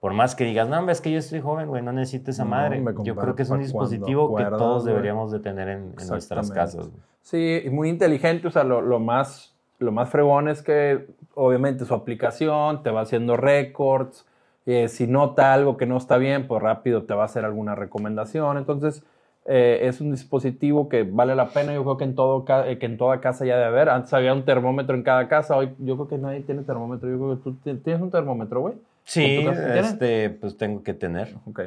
por 0.00 0.12
más 0.12 0.34
que 0.34 0.42
digas, 0.42 0.68
no, 0.68 0.90
es 0.90 1.00
que 1.00 1.12
yo 1.12 1.20
estoy 1.20 1.40
joven, 1.40 1.68
güey, 1.68 1.84
no 1.84 1.92
necesito 1.92 2.32
esa 2.32 2.44
madre. 2.44 2.82
Yo 3.04 3.14
creo 3.14 3.36
que 3.36 3.44
es 3.44 3.50
un 3.50 3.60
dispositivo 3.60 4.34
que 4.34 4.42
todos 4.42 4.84
deberíamos 4.84 5.30
de 5.30 5.38
tener 5.38 5.68
en, 5.68 5.94
nuestras 6.08 6.50
casas. 6.50 6.90
Sí, 7.20 7.62
y 7.64 7.70
muy 7.70 7.90
inteligente, 7.90 8.48
o 8.48 8.50
sea, 8.50 8.64
lo, 8.64 8.80
lo, 8.80 8.98
más, 8.98 9.54
lo 9.78 9.92
más 9.92 10.10
fregón 10.10 10.48
es 10.48 10.62
que 10.62 11.06
obviamente 11.36 11.84
su 11.84 11.94
aplicación 11.94 12.82
te 12.82 12.90
va 12.90 13.02
haciendo 13.02 13.36
récords, 13.36 14.26
eh, 14.66 14.88
si 14.88 15.06
nota 15.06 15.52
algo 15.52 15.76
que 15.76 15.86
no 15.86 15.96
está 15.96 16.18
bien, 16.18 16.46
pues 16.46 16.62
rápido 16.62 17.02
te 17.04 17.14
va 17.14 17.22
a 17.22 17.26
hacer 17.26 17.44
alguna 17.44 17.74
recomendación. 17.74 18.58
Entonces, 18.58 19.04
eh, 19.46 19.80
es 19.82 20.00
un 20.00 20.12
dispositivo 20.12 20.88
que 20.88 21.02
vale 21.02 21.34
la 21.34 21.48
pena. 21.48 21.74
Yo 21.74 21.82
creo 21.82 21.96
que 21.96 22.04
en, 22.04 22.14
todo, 22.14 22.44
eh, 22.66 22.78
que 22.78 22.86
en 22.86 22.96
toda 22.96 23.20
casa 23.20 23.44
ya 23.44 23.56
debe 23.56 23.66
haber. 23.66 23.88
Antes 23.88 24.12
había 24.12 24.32
un 24.32 24.44
termómetro 24.44 24.94
en 24.94 25.02
cada 25.02 25.28
casa. 25.28 25.56
Hoy 25.56 25.70
yo 25.78 25.96
creo 25.96 26.08
que 26.08 26.18
nadie 26.18 26.40
tiene 26.40 26.62
termómetro. 26.62 27.10
Yo 27.10 27.18
creo 27.18 27.36
que 27.36 27.42
tú 27.42 27.80
tienes 27.82 28.02
un 28.02 28.10
termómetro, 28.10 28.60
güey. 28.60 28.74
Sí, 29.04 29.44
este, 29.74 30.30
pues 30.30 30.56
tengo 30.56 30.82
que 30.82 30.94
tener. 30.94 31.34
Ok. 31.46 31.60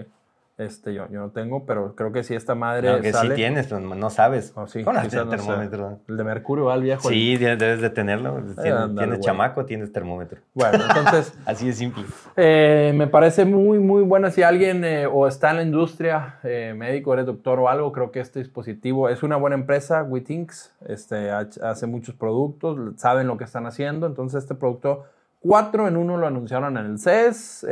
Este, 0.58 0.94
yo, 0.94 1.10
yo 1.10 1.20
no 1.20 1.32
tengo, 1.32 1.66
pero 1.66 1.96
creo 1.96 2.14
que 2.14 2.24
si 2.24 2.34
esta 2.34 2.56
madre. 2.56 2.90
No, 2.90 3.02
que 3.02 3.12
sí 3.12 3.30
tienes, 3.36 3.70
no 3.74 4.10
sabes. 4.10 4.54
Oh, 4.56 4.68
sí, 4.68 4.80
el 4.80 5.30
termómetro? 5.30 6.00
El 6.08 6.16
de 6.16 6.24
mercurio, 6.24 6.72
al 6.72 6.82
viejo. 6.82 7.10
Sí, 7.10 7.36
debes 7.36 7.82
de 7.82 7.90
tenerlo. 7.90 8.42
Tienes, 8.62 9.20
chamaco, 9.20 9.66
tienes 9.66 9.92
termómetro. 9.92 10.40
Bueno, 10.54 10.82
entonces. 10.82 11.38
Así 11.46 11.68
de 11.68 11.74
simple. 11.74 12.06
Eh, 12.38 12.94
me 12.96 13.08
parece 13.08 13.44
muy, 13.44 13.80
muy 13.80 14.04
bueno. 14.04 14.32
Si 14.32 14.44
alguien 14.44 14.86
eh, 14.86 15.08
o 15.08 15.28
está 15.28 15.50
en 15.50 15.58
la 15.58 15.64
industria, 15.64 16.40
eh, 16.44 16.74
médico, 16.74 17.14
eres 17.14 17.26
doctor 17.26 17.60
o 17.60 17.68
algo, 17.68 17.92
creo 17.92 18.12
que 18.12 18.22
este 18.22 18.40
dispositivo 18.40 19.10
es 19.10 19.24
una 19.24 19.36
buena 19.36 19.58
empresa, 19.58 20.04
WeThinks. 20.04 20.74
Este, 20.88 21.32
hace 21.32 21.86
muchos 21.86 22.16
productos, 22.16 22.96
saben 22.96 23.28
lo 23.28 23.36
que 23.36 23.44
están 23.44 23.66
haciendo. 23.66 24.08
Entonces, 24.08 24.44
este 24.44 24.56
producto. 24.56 25.04
Cuatro 25.42 25.88
en 25.88 25.96
uno 25.96 26.18
lo 26.18 26.26
anunciaron 26.26 26.76
en 26.76 26.86
el 26.88 26.98
CES 26.98 27.68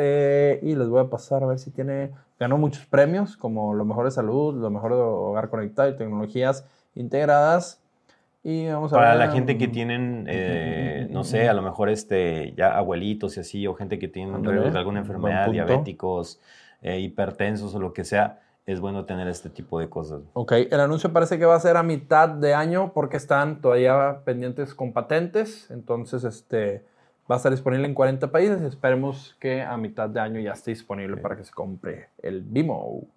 y 0.62 0.76
les 0.76 0.88
voy 0.90 1.02
a 1.02 1.10
pasar 1.10 1.42
a 1.42 1.48
ver 1.48 1.58
si 1.58 1.72
tiene 1.72 2.12
ganó 2.40 2.58
muchos 2.58 2.86
premios 2.86 3.38
como 3.38 3.74
lo 3.74 3.86
mejor 3.86 4.06
de 4.06 4.12
salud, 4.12 4.56
lo 4.56 4.70
mejor 4.70 4.92
de 4.92 5.02
hogar 5.02 5.50
conectado 5.50 5.90
y 5.90 5.96
tecnologías 5.96 6.66
integradas. 6.96 7.82
Y 8.44 8.68
vamos 8.68 8.92
a 8.92 8.98
Para 8.98 9.16
la 9.16 9.32
gente 9.32 9.58
que 9.58 9.68
tienen, 9.68 10.26
eh, 10.30 11.08
no 11.10 11.24
sé, 11.24 11.48
a 11.48 11.54
lo 11.54 11.62
mejor 11.62 11.90
este, 11.90 12.54
ya 12.58 12.78
abuelitos 12.78 13.38
y 13.38 13.40
así, 13.40 13.68
o 13.68 13.74
gente 13.74 14.00
que 14.00 14.08
tiene 14.08 14.36
alguna 14.36 15.00
enfermedad, 15.00 15.50
diabéticos, 15.50 16.42
eh, 16.82 17.00
hipertensos 17.00 17.74
o 17.74 17.80
lo 17.80 17.94
que 17.94 18.04
sea, 18.04 18.42
es 18.66 18.80
bueno 18.80 19.06
tener 19.06 19.28
este 19.28 19.50
tipo 19.50 19.80
de 19.80 19.90
cosas. 19.90 20.22
Ok, 20.34 20.54
el 20.54 20.80
anuncio 20.80 21.12
parece 21.12 21.38
que 21.38 21.46
va 21.46 21.56
a 21.56 21.60
ser 21.60 21.78
a 21.78 21.84
mitad 21.84 22.30
de 22.30 22.54
año 22.54 22.92
porque 22.94 23.18
están 23.18 23.62
todavía 23.62 24.22
pendientes 24.26 24.74
con 24.74 24.94
patentes. 24.94 25.70
Entonces, 25.70 26.24
este, 26.24 26.86
Va 27.30 27.36
a 27.36 27.38
estar 27.38 27.52
disponible 27.52 27.88
en 27.88 27.94
40 27.94 28.32
países 28.32 28.62
esperemos 28.62 29.36
que 29.40 29.62
a 29.62 29.78
mitad 29.78 30.10
de 30.10 30.20
año 30.20 30.42
ya 30.42 30.52
esté 30.52 30.72
disponible 30.72 31.18
para 31.18 31.38
que 31.38 31.44
se 31.44 31.52
compre 31.52 32.10
el 32.22 32.42
Vimo. 32.42 33.08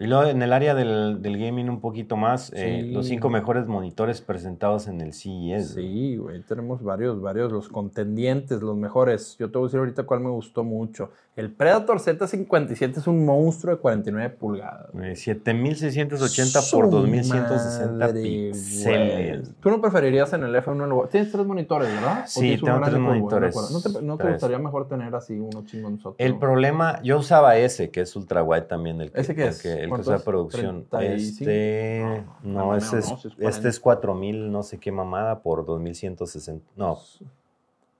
Y 0.00 0.06
luego 0.06 0.30
en 0.30 0.40
el 0.42 0.52
área 0.52 0.76
del, 0.76 1.20
gaming 1.20 1.68
un 1.68 1.80
poquito 1.80 2.16
más, 2.16 2.52
eh, 2.54 2.88
los 2.92 3.08
cinco 3.08 3.30
mejores 3.30 3.66
monitores 3.66 4.20
presentados 4.20 4.86
en 4.86 5.00
el 5.00 5.12
CES. 5.12 5.74
Sí, 5.74 6.16
güey, 6.16 6.40
tenemos 6.42 6.84
varios, 6.84 7.20
varios, 7.20 7.50
los 7.50 7.68
contendientes, 7.68 8.62
los 8.62 8.76
mejores. 8.76 9.36
Yo 9.38 9.50
te 9.50 9.58
voy 9.58 9.66
a 9.66 9.66
decir 9.66 9.80
ahorita 9.80 10.04
cuál 10.04 10.20
me 10.20 10.30
gustó 10.30 10.62
mucho. 10.62 11.10
El 11.38 11.52
Predator 11.52 12.00
Z57 12.00 12.96
es 12.96 13.06
un 13.06 13.24
monstruo 13.24 13.72
de 13.72 13.80
49 13.80 14.30
pulgadas. 14.30 14.90
7680 14.92 16.60
por 16.72 16.90
2160 16.90 18.12
píxeles. 18.12 19.54
¿Tú 19.60 19.70
no 19.70 19.80
preferirías 19.80 20.32
en 20.32 20.42
el 20.42 20.52
F1? 20.56 21.08
Tienes 21.10 21.30
tres 21.30 21.46
monitores, 21.46 21.94
¿verdad? 21.94 22.24
Sí, 22.26 22.58
tengo 22.58 22.80
tres 22.80 22.98
monitores. 22.98 23.54
¿No 24.02 24.16
te, 24.16 24.28
gustaría 24.32 24.58
mejor 24.58 24.88
tener 24.88 25.14
así 25.14 25.38
uno 25.38 25.64
chingón? 25.64 26.00
El 26.18 26.40
problema, 26.40 27.00
yo 27.04 27.18
usaba 27.18 27.56
ese, 27.56 27.90
que 27.90 28.00
es 28.00 28.16
ultra 28.16 28.42
wide 28.42 28.62
también. 28.62 29.00
El 29.00 29.12
que, 29.12 29.20
¿Ese 29.20 29.36
qué 29.36 29.46
es? 29.46 29.64
El, 29.64 29.90
que 29.90 30.00
usa 30.00 30.18
producción. 30.18 30.88
Este, 31.00 32.24
no, 32.42 32.74
ese 32.74 32.98
es, 32.98 33.14
este 33.38 33.68
es 33.68 33.78
4000, 33.78 34.50
no 34.50 34.64
sé 34.64 34.78
qué 34.78 34.90
mamada, 34.90 35.38
por 35.38 35.64
2160. 35.64 36.66
No. 36.74 36.98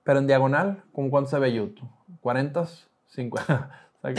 Pero 0.03 0.19
en 0.19 0.27
diagonal, 0.27 0.83
¿cómo 0.91 1.09
cuánto 1.09 1.29
se 1.29 1.39
ve 1.39 1.53
YouTube? 1.53 1.87
¿40? 2.21 2.88
50. 3.09 3.69
no, 4.03 4.11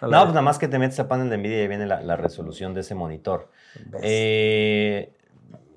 pues 0.00 0.10
nada 0.10 0.42
más 0.42 0.58
que 0.58 0.66
te 0.66 0.78
metes 0.78 0.98
a 0.98 1.06
panel 1.06 1.30
de 1.30 1.38
NVIDIA 1.38 1.62
y 1.62 1.68
viene 1.68 1.86
la, 1.86 2.16
resolución 2.16 2.74
de 2.74 2.80
ese 2.80 2.94
monitor. 2.94 3.50
Eh, 4.02 5.12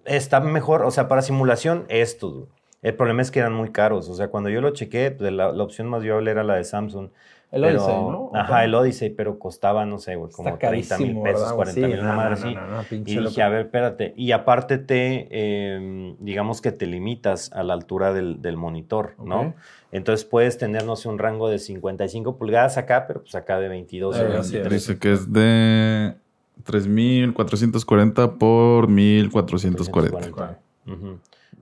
está 0.06 0.40
mejor, 0.40 0.84
o 0.84 0.92
sea, 0.92 1.08
para 1.08 1.22
simulación, 1.22 1.86
esto. 1.90 2.48
El 2.82 2.96
problema 2.96 3.22
es 3.22 3.30
que 3.30 3.40
eran 3.40 3.54
muy 3.54 3.72
caros. 3.72 4.10
O 4.10 4.16
sea, 4.16 4.30
cuando 4.30 4.50
yo 4.50 4.62
lo 4.62 4.72
chequé, 4.72 5.12
pues, 5.12 5.32
la, 5.32 5.52
la 5.52 5.64
opción 5.64 5.88
más 5.88 6.02
viable 6.02 6.32
era 6.32 6.44
la 6.44 6.56
de 6.56 6.64
Samsung. 6.64 7.10
El 7.52 7.64
Odyssey, 7.64 7.96
¿no? 7.96 8.30
Ajá, 8.36 8.64
el 8.64 8.76
Odyssey, 8.76 9.10
pero 9.10 9.40
costaba, 9.40 9.84
no 9.86 9.98
sé, 9.98 10.16
güey, 10.16 10.32
como 10.32 10.56
30 10.56 10.98
mil 11.00 11.20
pesos, 11.22 11.52
40 11.54 11.88
mil, 11.88 12.00
una 12.00 12.14
madre 12.14 12.34
así. 12.34 12.56
y 12.92 13.18
dije, 13.18 13.42
a 13.42 13.50
ver, 13.50 13.66
espérate. 13.66 14.14
Y 14.16 14.34
aparte 14.34 14.78
te, 14.78 15.28
em, 15.76 16.16
digamos 16.20 16.62
que 16.62 16.72
te 16.72 16.86
limitas 16.86 17.52
a 17.52 17.64
la 17.64 17.74
altura 17.74 18.14
del, 18.14 18.42
del 18.44 18.56
monitor, 18.56 19.16
¿no? 19.18 19.56
Entonces 19.92 20.26
puedes 20.26 20.60
tener, 20.60 20.86
no 20.86 20.96
sé, 20.96 21.10
un 21.10 21.18
rango 21.18 21.50
de 21.50 21.58
55 21.58 22.38
pulgadas 22.38 22.78
acá, 22.78 23.08
pero 23.08 23.22
pues 23.22 23.34
acá 23.34 23.60
de 23.60 23.68
22 23.68 24.16
o 24.16 24.30
23. 24.30 24.70
Dice 24.72 25.00
que 25.00 25.14
es 25.14 25.34
de 25.34 26.14
3440 26.64 28.36
por 28.36 28.88
1440. 28.88 30.60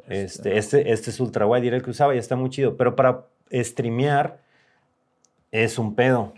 Este, 0.10 0.58
este, 0.58 0.92
este 0.92 1.10
es 1.10 1.20
ultra 1.20 1.46
wide, 1.46 1.68
era 1.68 1.78
el 1.78 1.84
que 1.84 1.92
usaba 1.92 2.14
y 2.16 2.18
está 2.18 2.36
muy 2.36 2.50
chido. 2.50 2.76
Pero 2.76 2.96
para 2.96 3.26
streamear 3.52 4.40
es 5.52 5.80
un 5.80 5.96
pedo. 5.96 6.34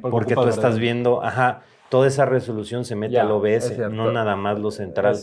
porque, 0.00 0.34
tú 0.34 0.48
estás 0.48 0.78
viendo, 0.78 1.22
ajá, 1.22 1.62
toda 1.88 2.08
esa 2.08 2.24
resolución 2.24 2.84
se 2.84 2.96
mete 2.96 3.18
al 3.18 3.30
OBS, 3.30 3.78
no 3.90 4.10
nada 4.10 4.36
más 4.36 4.58
lo 4.58 4.70
central. 4.70 5.16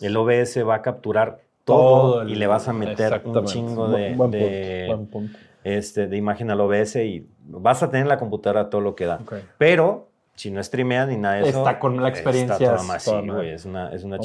El 0.00 0.16
OBS 0.16 0.66
va 0.66 0.76
a 0.76 0.82
capturar 0.82 1.40
todo, 1.64 2.26
y 2.26 2.34
le 2.34 2.46
vas 2.46 2.68
a 2.68 2.72
meter 2.72 3.22
un 3.24 3.44
chingo 3.44 3.88
de, 3.88 4.96
Este, 5.64 6.06
de 6.06 6.16
imagen 6.16 6.50
al 6.50 6.60
OBS 6.60 6.96
y 6.96 7.26
vas 7.44 7.82
a 7.82 7.90
tener 7.90 8.06
la 8.06 8.18
computadora 8.18 8.70
todo 8.70 8.80
lo 8.80 8.94
que 8.94 9.06
da. 9.06 9.20
Pero 9.58 10.08
si 10.36 10.50
no 10.50 10.62
streamean 10.62 11.08
ni 11.08 11.16
nada 11.16 11.36
de 11.36 11.48
eso. 11.48 11.58
Está 11.58 11.78
con 11.78 12.00
la 12.00 12.08
experiencia. 12.08 12.54
Está 12.54 12.82
más, 12.84 13.02
sí, 13.02 13.28
güey, 13.28 13.50
es 13.50 13.64
una, 13.64 13.92
es 13.92 14.04
una. 14.04 14.18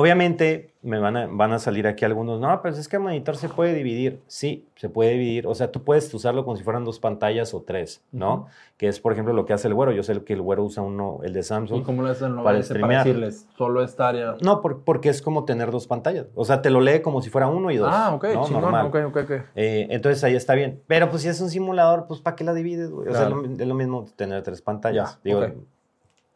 Obviamente, 0.00 0.74
me 0.80 1.00
van 1.00 1.16
a, 1.16 1.26
van 1.26 1.50
a 1.50 1.58
salir 1.58 1.88
aquí 1.88 2.04
algunos, 2.04 2.38
no, 2.38 2.62
pero 2.62 2.72
es 2.72 2.86
que 2.86 2.94
el 2.94 3.02
monitor 3.02 3.36
se 3.36 3.48
puede 3.48 3.74
dividir. 3.74 4.22
Sí, 4.28 4.64
se 4.76 4.88
puede 4.88 5.10
dividir. 5.10 5.48
O 5.48 5.56
sea, 5.56 5.72
tú 5.72 5.82
puedes 5.82 6.14
usarlo 6.14 6.44
como 6.44 6.56
si 6.56 6.62
fueran 6.62 6.84
dos 6.84 7.00
pantallas 7.00 7.52
o 7.52 7.62
tres, 7.62 8.00
¿no? 8.12 8.46
Que 8.76 8.86
es, 8.86 9.00
por 9.00 9.12
ejemplo, 9.12 9.34
lo 9.34 9.44
que 9.44 9.54
hace 9.54 9.66
el 9.66 9.74
güero. 9.74 9.90
Yo 9.90 10.04
sé 10.04 10.22
que 10.22 10.34
el 10.34 10.40
güero 10.40 10.62
usa 10.62 10.84
uno, 10.84 11.18
el 11.24 11.32
de 11.32 11.42
Samsung. 11.42 11.80
¿Y 11.80 11.82
cómo 11.82 12.02
lo 12.02 12.10
hacen? 12.10 12.36
Para, 12.36 12.60
para 12.60 12.98
decirles, 12.98 13.48
solo 13.56 13.82
esta 13.82 14.10
área. 14.10 14.36
No, 14.40 14.62
porque 14.62 15.08
es 15.08 15.20
como 15.20 15.44
tener 15.44 15.72
dos 15.72 15.88
pantallas. 15.88 16.26
O 16.36 16.44
sea, 16.44 16.62
te 16.62 16.70
lo 16.70 16.80
lee 16.80 17.00
como 17.02 17.20
si 17.20 17.28
fuera 17.28 17.48
uno 17.48 17.72
y 17.72 17.76
dos. 17.76 17.90
Ah, 17.92 18.14
ok, 18.14 18.24
¿no? 18.34 18.48
Normal. 18.50 18.86
ok, 18.86 18.96
ok, 19.08 19.16
ok. 19.24 19.30
Eh, 19.56 19.88
entonces 19.90 20.22
ahí 20.22 20.36
está 20.36 20.54
bien. 20.54 20.80
Pero 20.86 21.10
pues 21.10 21.22
si 21.22 21.28
es 21.28 21.40
un 21.40 21.50
simulador, 21.50 22.06
pues 22.06 22.20
¿para 22.20 22.36
qué 22.36 22.44
la 22.44 22.54
divides, 22.54 22.92
güey? 22.92 23.08
O 23.08 23.12
sea, 23.12 23.24
es 23.24 23.66
lo, 23.66 23.74
mismo 23.74 24.06
tener 24.14 24.44
tres 24.44 24.62
pantallas. 24.62 25.18
Digo, 25.24 25.44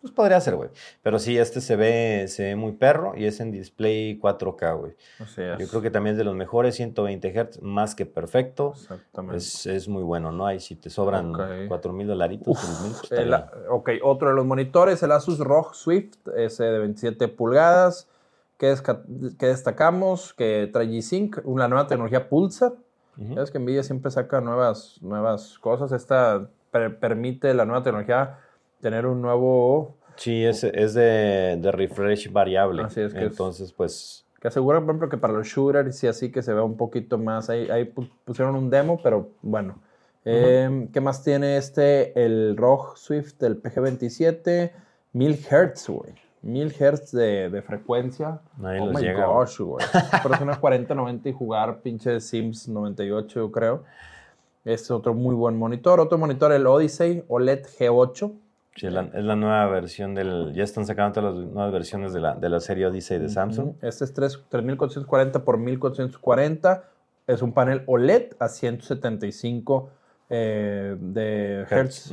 pues 0.02 0.12
podría 0.12 0.40
ser, 0.40 0.56
güey. 0.56 0.68
Pero 1.02 1.20
sí, 1.20 1.38
este 1.38 1.60
se 1.60 1.76
ve, 1.76 2.26
se 2.26 2.42
ve 2.42 2.56
muy 2.56 2.72
perro 2.72 3.14
y 3.16 3.24
es 3.24 3.38
en 3.38 3.52
display 3.52 4.18
4K, 4.20 4.76
güey. 4.76 4.96
Yo 5.60 5.68
creo 5.68 5.80
que 5.80 5.92
también 5.92 6.14
es 6.14 6.18
de 6.18 6.24
los 6.24 6.34
mejores, 6.34 6.74
120 6.74 7.32
Hz, 7.32 7.62
más 7.62 7.94
que 7.94 8.04
perfecto. 8.04 8.72
Exactamente. 8.74 9.36
Es, 9.36 9.86
muy 9.86 10.02
bueno, 10.02 10.32
¿no? 10.32 10.44
Ahí 10.44 10.58
si 10.58 10.74
te 10.74 10.90
sobran 10.90 11.32
4 11.68 11.92
mil 11.92 12.08
dolaritos, 12.08 12.58
pues 13.08 13.12
Ok, 13.70 13.90
otro 14.02 14.30
de 14.30 14.34
los 14.34 14.44
monitores, 14.44 15.00
el 15.04 15.12
Asus 15.12 15.38
ROG 15.38 15.74
Swift, 15.76 16.16
ese 16.36 16.64
de 16.64 16.78
27 16.80 17.28
pulgadas. 17.28 18.08
que 18.58 18.74
destacamos? 19.38 20.34
Que 20.34 20.68
trae 20.72 20.88
G-Sync, 20.88 21.42
una 21.44 21.68
nueva 21.68 21.86
tecnología 21.86 22.28
Pulsar. 22.28 22.72
Sabes 23.34 23.52
que 23.52 23.60
Nvidia 23.60 23.84
siempre 23.84 24.10
saca 24.10 24.40
nuevas, 24.40 24.98
nuevas 25.00 25.60
cosas. 25.60 25.92
Esta 25.92 26.48
permite 26.70 27.54
la 27.54 27.66
nueva 27.66 27.84
tecnología 27.84 28.38
tener 28.82 29.06
un 29.06 29.22
nuevo... 29.22 29.96
Sí, 30.16 30.44
es, 30.44 30.62
es 30.64 30.92
de, 30.92 31.56
de, 31.58 31.72
refresh 31.72 32.30
variable. 32.30 32.82
Así 32.82 33.00
es 33.00 33.14
que 33.14 33.22
Entonces, 33.22 33.72
pues... 33.72 34.26
Que 34.40 34.48
asegura, 34.48 34.80
por 34.80 34.90
ejemplo, 34.90 35.08
que 35.08 35.16
para 35.16 35.32
los 35.32 35.46
shooters 35.46 36.02
y 36.02 36.08
así 36.08 36.32
que 36.32 36.42
se 36.42 36.52
vea 36.52 36.64
un 36.64 36.76
poquito 36.76 37.16
más. 37.16 37.48
Ahí, 37.48 37.70
ahí 37.70 37.84
pusieron 38.24 38.56
un 38.56 38.68
demo, 38.70 39.00
pero 39.00 39.30
bueno. 39.40 39.76
Em, 40.24 40.88
¿Qué 40.88 41.00
más 41.00 41.22
tiene 41.22 41.56
este? 41.56 42.12
El 42.22 42.56
ROG 42.56 42.98
Swift 42.98 43.38
del 43.38 43.62
PG27. 43.62 44.72
1000 45.12 45.36
Hz, 45.36 45.88
güey. 45.88 46.14
1000 46.42 46.72
Hz 46.72 47.12
de, 47.12 47.50
de, 47.50 47.62
frecuencia. 47.62 48.40
Nadie 48.58 48.80
oh 48.80 48.86
my 48.86 49.00
llega, 49.00 49.26
gosh, 49.26 49.60
güey. 49.60 49.86
Pero 50.22 50.34
es 50.34 50.40
una 50.40 50.58
4090 50.58 51.28
y 51.28 51.32
jugar 51.32 51.80
pinche 51.80 52.18
Sims 52.20 52.68
98, 52.68 53.40
yo 53.40 53.52
creo. 53.52 53.84
Este 54.64 54.84
es 54.84 54.90
otro 54.90 55.14
muy 55.14 55.36
buen 55.36 55.56
monitor. 55.56 56.00
Otro 56.00 56.18
monitor, 56.18 56.52
el 56.52 56.66
Odyssey 56.66 57.24
OLED 57.28 57.64
G8. 57.78 58.32
Sí, 58.76 58.86
es 58.86 58.92
la, 58.92 59.36
nueva 59.36 59.66
versión 59.66 60.14
del. 60.14 60.52
Ya 60.54 60.64
están 60.64 60.86
sacando 60.86 61.12
todas 61.20 61.34
las 61.34 61.44
nuevas 61.46 61.72
versiones 61.72 62.12
de 62.12 62.20
la, 62.20 62.34
de 62.34 62.48
la 62.48 62.58
serie 62.58 62.86
Odyssey 62.86 63.18
de 63.18 63.28
Samsung. 63.28 63.74
Este 63.82 64.04
es 64.04 64.14
3, 64.14 64.44
3440 64.48 65.44
por 65.44 65.58
1440. 65.58 66.84
Es 67.26 67.42
un 67.42 67.52
panel 67.52 67.82
OLED 67.86 68.32
a 68.38 68.48
175 68.48 69.90
eh, 70.30 70.96
de 70.98 71.66
Hertz. 71.68 72.12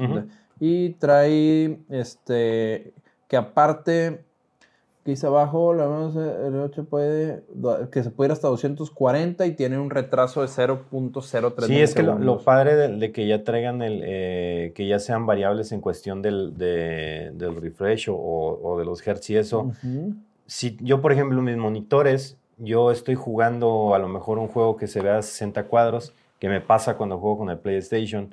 Y 0.60 0.92
trae 0.92 1.80
este. 1.90 2.94
Que 3.30 3.38
aparte 3.38 4.26
dice 5.06 5.28
abajo, 5.28 5.74
la 5.74 5.86
el 5.86 6.56
8 6.56 6.86
puede, 6.86 7.44
que 7.92 8.04
se 8.04 8.12
puede 8.12 8.30
ir 8.30 8.32
hasta 8.32 8.48
240 8.48 9.46
y 9.46 9.54
tiene 9.54 9.80
un 9.80 9.90
retraso 9.90 10.42
de 10.42 10.48
0.03 10.48 11.66
Sí, 11.66 11.80
es 11.80 11.96
que 11.96 12.04
lo, 12.04 12.40
padre 12.40 12.76
de, 12.76 13.12
que 13.12 13.28
ya 13.28 13.44
traigan 13.44 13.82
el, 13.82 14.02
eh, 14.06 14.72
que 14.76 14.88
ya 14.88 15.00
sean 15.00 15.26
variables 15.26 15.72
en 15.72 15.82
cuestión 15.82 16.22
del, 16.22 16.58
del 16.58 17.56
refresh 17.56 18.08
o, 18.12 18.76
de 18.78 18.86
los 18.86 19.06
hertz 19.06 19.30
y 19.30 19.38
eso. 19.38 19.72
Si 20.46 20.78
yo, 20.82 21.02
por 21.02 21.12
ejemplo, 21.12 21.42
mis 21.42 21.58
monitores, 21.58 22.38
yo 22.58 22.92
estoy 22.92 23.16
jugando 23.16 23.94
a 23.94 24.00
lo 24.00 24.08
mejor 24.08 24.40
un 24.40 24.48
juego 24.48 24.78
que 24.78 24.88
se 24.88 25.02
vea 25.02 25.20
a 25.20 25.22
60 25.22 25.66
cuadros, 25.66 26.14
que 26.40 26.50
me 26.50 26.62
pasa 26.62 26.98
cuando 26.98 27.20
juego 27.20 27.40
con 27.40 27.50
el 27.50 27.60
PlayStation 27.60 28.30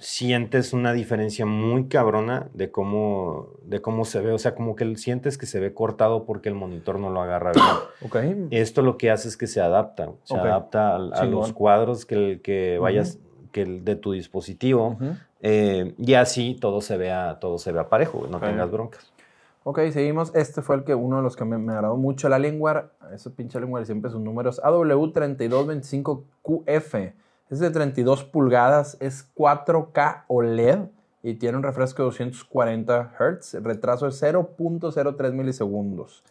sientes 0.00 0.72
una 0.72 0.92
diferencia 0.92 1.46
muy 1.46 1.86
cabrona 1.86 2.48
de 2.54 2.70
cómo, 2.70 3.50
de 3.64 3.80
cómo 3.80 4.04
se 4.04 4.20
ve. 4.20 4.32
O 4.32 4.38
sea, 4.38 4.54
como 4.54 4.74
que 4.74 4.96
sientes 4.96 5.38
que 5.38 5.46
se 5.46 5.60
ve 5.60 5.72
cortado 5.72 6.24
porque 6.24 6.48
el 6.48 6.54
monitor 6.54 6.98
no 6.98 7.10
lo 7.10 7.22
agarra 7.22 7.52
bien. 7.52 7.64
Okay. 8.02 8.48
Esto 8.50 8.80
lo 8.80 8.96
que 8.96 9.10
hace 9.10 9.28
es 9.28 9.36
que 9.36 9.46
se 9.46 9.60
adapta. 9.60 10.08
Se 10.24 10.34
adapta 10.34 10.96
a, 10.96 11.26
los 11.26 11.52
cuadros 11.52 12.06
que, 12.06 12.40
que 12.42 12.78
vayas, 12.78 13.18
que 13.52 13.66
de 13.66 13.94
tu 13.94 14.12
dispositivo. 14.12 14.96
Eh, 15.42 15.94
y 15.98 16.14
así 16.14 16.56
todo 16.58 16.80
se 16.80 16.96
vea, 16.96 17.36
todo 17.40 17.58
se 17.58 17.72
vea 17.72 17.90
parejo, 17.90 18.26
no 18.30 18.40
tengas 18.40 18.70
broncas. 18.70 19.12
Ok, 19.64 19.80
seguimos. 19.92 20.34
Este 20.34 20.62
fue 20.62 20.76
el 20.76 20.84
que 20.84 20.94
uno 20.94 21.18
de 21.18 21.22
los 21.22 21.36
que 21.36 21.44
me, 21.44 21.58
me 21.58 21.74
agradó 21.74 21.98
mucho 21.98 22.30
la 22.30 22.38
lengua. 22.38 22.92
Ese 23.12 23.28
pinche 23.28 23.60
lengua 23.60 23.84
siempre 23.84 24.10
sus 24.10 24.22
números. 24.22 24.62
AW3225QF. 24.62 27.12
Es 27.50 27.58
de 27.58 27.70
32 27.70 28.24
pulgadas, 28.24 28.96
es 29.00 29.28
4K 29.34 30.24
OLED 30.28 30.88
y 31.22 31.34
tiene 31.34 31.56
un 31.56 31.64
refresco 31.64 32.02
de 32.02 32.06
240 32.06 33.14
Hz. 33.18 33.54
El 33.54 33.64
retraso 33.64 34.06
es 34.06 34.22
0.03 34.22 35.32
milisegundos. 35.32 36.22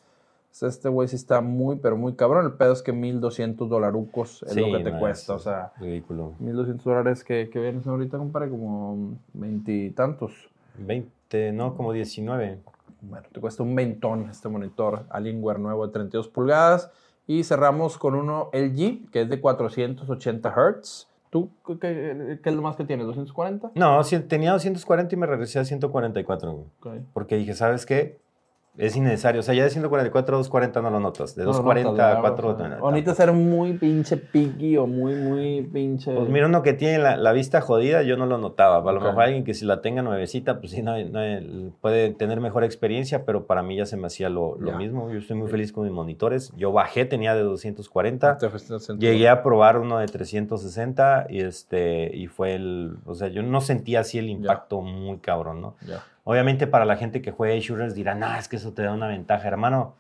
Este 0.61 0.89
güey 0.89 1.07
sí 1.07 1.15
está 1.15 1.41
muy, 1.41 1.77
pero 1.77 1.95
muy 1.95 2.13
cabrón. 2.15 2.45
El 2.45 2.53
pedo 2.53 2.73
es 2.73 2.81
que 2.81 2.91
1200 2.91 3.69
dolarucos 3.69 4.43
es 4.43 4.55
lo 4.55 4.77
que 4.77 4.83
te 4.83 4.97
cuesta. 4.97 5.33
O 5.33 5.39
sea, 5.39 5.73
ridículo. 5.79 6.33
1200 6.39 6.83
dólares 6.83 7.23
que, 7.23 7.49
que 7.49 7.59
vienes 7.59 7.85
ahorita, 7.85 8.17
compadre, 8.17 8.49
como 8.49 9.17
veintitantos. 9.33 10.49
20, 10.77 11.51
no, 11.51 11.75
como 11.75 11.93
19. 11.93 12.59
Bueno, 13.01 13.27
te 13.31 13.39
cuesta 13.39 13.63
un 13.63 13.75
ventón 13.75 14.29
este 14.29 14.49
monitor 14.49 15.05
Alienware 15.09 15.59
nuevo 15.59 15.85
de 15.85 15.93
32 15.93 16.27
pulgadas. 16.29 16.91
Y 17.27 17.43
cerramos 17.43 17.97
con 17.97 18.15
uno 18.15 18.49
LG, 18.53 19.11
que 19.11 19.21
es 19.21 19.29
de 19.29 19.39
480 19.39 20.49
Hz. 20.49 21.08
¿Tú 21.29 21.51
qué, 21.79 22.39
es 22.43 22.53
lo 22.53 22.61
más 22.61 22.75
que 22.75 22.85
tienes? 22.85 23.05
¿240? 23.05 23.71
No, 23.75 24.01
tenía 24.27 24.51
240 24.51 25.13
y 25.13 25.17
me 25.17 25.27
regresé 25.27 25.59
a 25.59 25.65
144. 25.65 26.65
Porque 27.13 27.37
dije, 27.37 27.53
¿sabes 27.53 27.85
qué? 27.85 28.19
Es 28.79 28.95
innecesario. 28.95 29.41
O 29.41 29.43
sea, 29.43 29.53
ya 29.53 29.63
de 29.63 29.69
144 29.69 30.35
a 30.35 30.37
240 30.37 30.81
no 30.81 30.89
lo 30.89 30.99
notas. 31.01 31.35
De 31.35 31.43
240 31.43 32.17
a 32.17 32.21
4... 32.21 32.57
O 32.81 32.91
necesitas 32.91 33.17
ser 33.17 33.33
muy 33.33 33.73
pinche 33.73 34.15
picky 34.15 34.77
o 34.77 34.87
muy, 34.87 35.15
muy 35.15 35.61
pinche... 35.63 36.15
Pues 36.15 36.29
mira, 36.29 36.47
uno 36.47 36.63
que 36.63 36.71
tiene 36.71 36.97
la, 36.97 37.31
vista 37.33 37.59
jodida, 37.59 38.03
yo 38.03 38.15
no 38.15 38.25
lo 38.25 38.37
notaba. 38.37 38.77
A 38.89 38.93
lo 38.93 39.01
mejor 39.01 39.23
alguien 39.23 39.43
que 39.43 39.53
si 39.53 39.65
la 39.65 39.81
tenga 39.81 40.01
nuevecita, 40.01 40.59
pues 40.59 40.71
sí, 40.71 40.81
no, 40.81 40.93
puede 41.81 42.11
tener 42.11 42.39
mejor 42.39 42.63
experiencia, 42.63 43.25
pero 43.25 43.45
para 43.45 43.63
mí 43.63 43.75
ya 43.75 43.85
se 43.85 43.97
me 43.97 44.07
hacía 44.07 44.29
lo, 44.29 44.55
mismo. 44.55 45.11
Yo 45.11 45.19
estoy 45.19 45.35
muy 45.35 45.49
feliz 45.49 45.73
con 45.73 45.83
mis 45.83 45.93
monitores. 45.93 46.53
Yo 46.55 46.71
bajé, 46.71 47.03
tenía 47.03 47.35
de 47.35 47.41
240. 47.41 48.37
Llegué 48.97 49.27
a 49.27 49.43
probar 49.43 49.77
uno 49.77 49.99
de 49.99 50.05
360 50.05 51.27
y, 51.29 51.41
este, 51.41 52.15
y 52.15 52.27
fue 52.27 52.55
el... 52.55 52.95
O 53.05 53.13
sea, 53.13 53.27
yo 53.27 53.43
no 53.43 53.59
sentía 53.59 53.99
así 53.99 54.19
el 54.19 54.29
impacto 54.29 54.81
muy 54.81 55.17
cabrón, 55.17 55.59
¿no? 55.59 55.75
Ya. 55.85 56.01
Obviamente 56.23 56.67
para 56.67 56.85
la 56.85 56.95
gente 56.95 57.21
que 57.21 57.31
juega 57.31 57.59
shooters 57.59 57.95
dirán, 57.95 58.23
ah, 58.23 58.37
es 58.39 58.47
que 58.47 58.57
eso 58.57 58.73
te 58.73 58.83
da 58.83 58.93
una 58.93 59.07
ventaja, 59.07 59.47
hermano. 59.47 59.95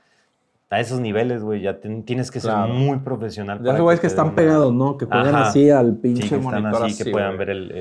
A 0.71 0.79
esos 0.79 0.99
niveles, 0.99 1.41
güey, 1.41 1.61
ya 1.61 1.79
tienes 1.79 2.29
que 2.29 2.39
ser 2.39 2.55
muy 2.67 2.99
profesional. 2.99 3.59
Ya 3.63 3.79
güeyes 3.79 3.99
que, 3.99 4.05
están 4.05 4.35
pegados, 4.35 4.71
¿no? 4.71 4.97
Que 4.97 5.05
juegan 5.05 5.35
así 5.35 5.71
al 5.71 5.95
pinche 5.95 6.23
sí, 6.23 6.29
que 6.29 6.37
monitor 6.37 6.83
así, 6.85 7.03
que 7.03 7.09
puedan 7.09 7.39
ver 7.39 7.49
el, 7.49 7.71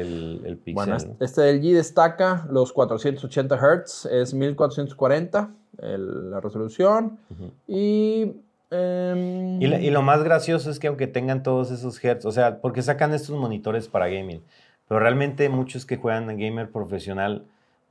el, 0.46 0.56
pixel. 0.56 0.74
Bueno, 0.74 0.96
este 1.20 1.42
del 1.42 1.60
G 1.60 1.74
destaca 1.74 2.46
los 2.50 2.72
480 2.72 3.56
Hz, 3.56 4.06
es 4.06 4.32
1440 4.32 5.50
la 5.80 6.40
resolución. 6.40 7.18
y 7.66 8.32
em, 8.70 9.62
y, 9.62 9.90
lo 9.90 10.02
más 10.02 10.22
gracioso 10.22 10.70
es 10.70 10.78
que 10.78 10.88
aunque 10.88 11.06
tengan 11.06 11.42
todos 11.42 11.70
esos 11.70 12.02
hertz, 12.02 12.24
o 12.24 12.32
sea, 12.32 12.60
porque 12.60 12.82
sacan 12.82 13.14
estos 13.14 13.38
monitores 13.38 13.88
para 13.88 14.08
gaming, 14.08 14.42
pero 14.88 15.00
realmente 15.00 15.48
muchos 15.48 15.86
que 15.86 15.96
juegan 15.96 16.30
en 16.30 16.38
gamer 16.38 16.70
profesional 16.70 17.44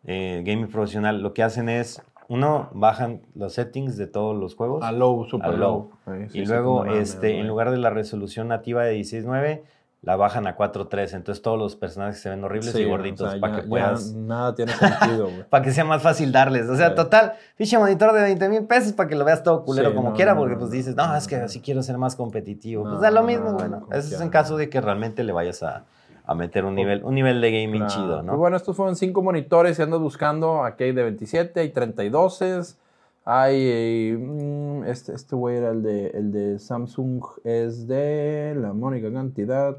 eh, 0.06 0.44
gaming 0.46 0.70
profesional, 0.70 1.22
lo 1.22 1.34
que 1.34 1.44
hacen 1.44 1.70
es, 1.70 2.02
uno, 2.30 2.70
bajan 2.74 3.22
los 3.36 3.54
settings 3.54 3.98
de 3.98 4.08
todos 4.08 4.36
los 4.36 4.56
juegos. 4.56 4.84
A 4.84 4.92
low, 4.92 5.26
super 5.26 5.58
low. 5.58 5.92
y 6.34 6.46
luego, 6.46 6.86
este, 6.86 7.40
en 7.40 7.48
lugar 7.48 7.72
de 7.72 7.78
la 7.78 7.90
resolución 7.90 8.50
nativa 8.50 8.84
de 8.84 9.00
16.9, 9.00 9.62
la 10.02 10.16
bajan 10.16 10.48
a 10.48 10.56
4.3. 10.56 11.16
Entonces 11.16 11.42
todos 11.42 11.58
los 11.58 11.76
personajes 11.76 12.20
se 12.20 12.30
ven 12.30 12.44
horribles 12.44 12.76
y 12.76 12.86
gorditos 12.86 13.36
para 13.38 13.58
que 13.58 13.68
puedas... 13.68 14.14
nada 14.14 14.56
tiene 14.56 14.72
sentido, 14.74 15.26
güey. 15.32 15.44
para 15.50 15.64
que 15.64 15.72
sea 15.72 15.86
más 15.86 16.02
fácil 16.02 16.32
darles. 16.32 16.70
O 16.70 16.76
sea, 16.76 16.96
total, 16.96 17.34
ficha 17.56 17.80
monitor 17.80 18.14
de 18.14 18.22
20 18.22 18.50
mil 18.50 18.64
pesos 18.66 18.94
para 18.94 19.10
que 19.10 19.16
lo 19.16 19.26
veas 19.26 19.44
todo 19.44 19.64
culero 19.64 19.94
como 19.96 20.14
quiera, 20.14 20.36
porque 20.36 20.56
pues 20.56 20.72
dices, 20.72 20.96
no, 20.96 21.16
es 21.16 21.28
que 21.28 21.38
así 21.38 21.62
quiero 21.62 21.82
ser 21.84 21.98
más 21.98 22.16
competitivo. 22.16 22.84
pues 22.84 23.02
da 23.02 23.12
lo 23.12 23.24
mismo, 23.24 23.54
bueno. 23.54 23.88
Eso 23.92 24.16
es 24.16 24.22
en 24.22 24.30
caso 24.30 24.58
de 24.58 24.70
que 24.70 24.80
realmente 24.82 25.24
le 25.24 25.34
vayas 25.34 25.64
a 25.64 25.86
a 26.28 26.36
meter 26.36 26.66
un 26.66 26.76
nivel, 26.76 27.06
un 27.06 27.16
nivel 27.16 27.40
de 27.40 27.52
gaming 27.52 27.88
chido, 27.88 28.22
¿no? 28.22 28.34
Pues 28.34 28.38
bueno, 28.38 28.58
estos 28.58 28.76
fueron 28.76 28.98
cinco 28.98 29.24
monitores 29.24 29.80
y 29.80 29.82
ando 29.82 29.98
buscando, 29.98 30.66
aquí 30.66 30.84
hay 30.84 30.92
de 30.92 31.04
27, 31.04 31.62
hay 31.62 31.70
32, 31.70 32.78
hay, 33.24 34.12
mm, 34.12 34.84
este, 34.84 35.14
este 35.14 35.36
güey 35.38 35.56
era 35.56 35.70
el 35.70 35.82
de, 35.84 36.08
el 36.08 36.34
de 36.34 36.60
Samsung, 36.60 37.24
es 37.46 37.88
de 37.88 38.56
la 38.60 38.74
mónica 38.74 39.12
cantidad, 39.12 39.78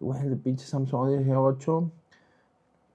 güey, 0.00 0.22
el 0.22 0.30
de 0.30 0.36
pinche 0.36 0.64
Samsung 0.64 1.18
dije 1.18 1.36
8, 1.36 1.90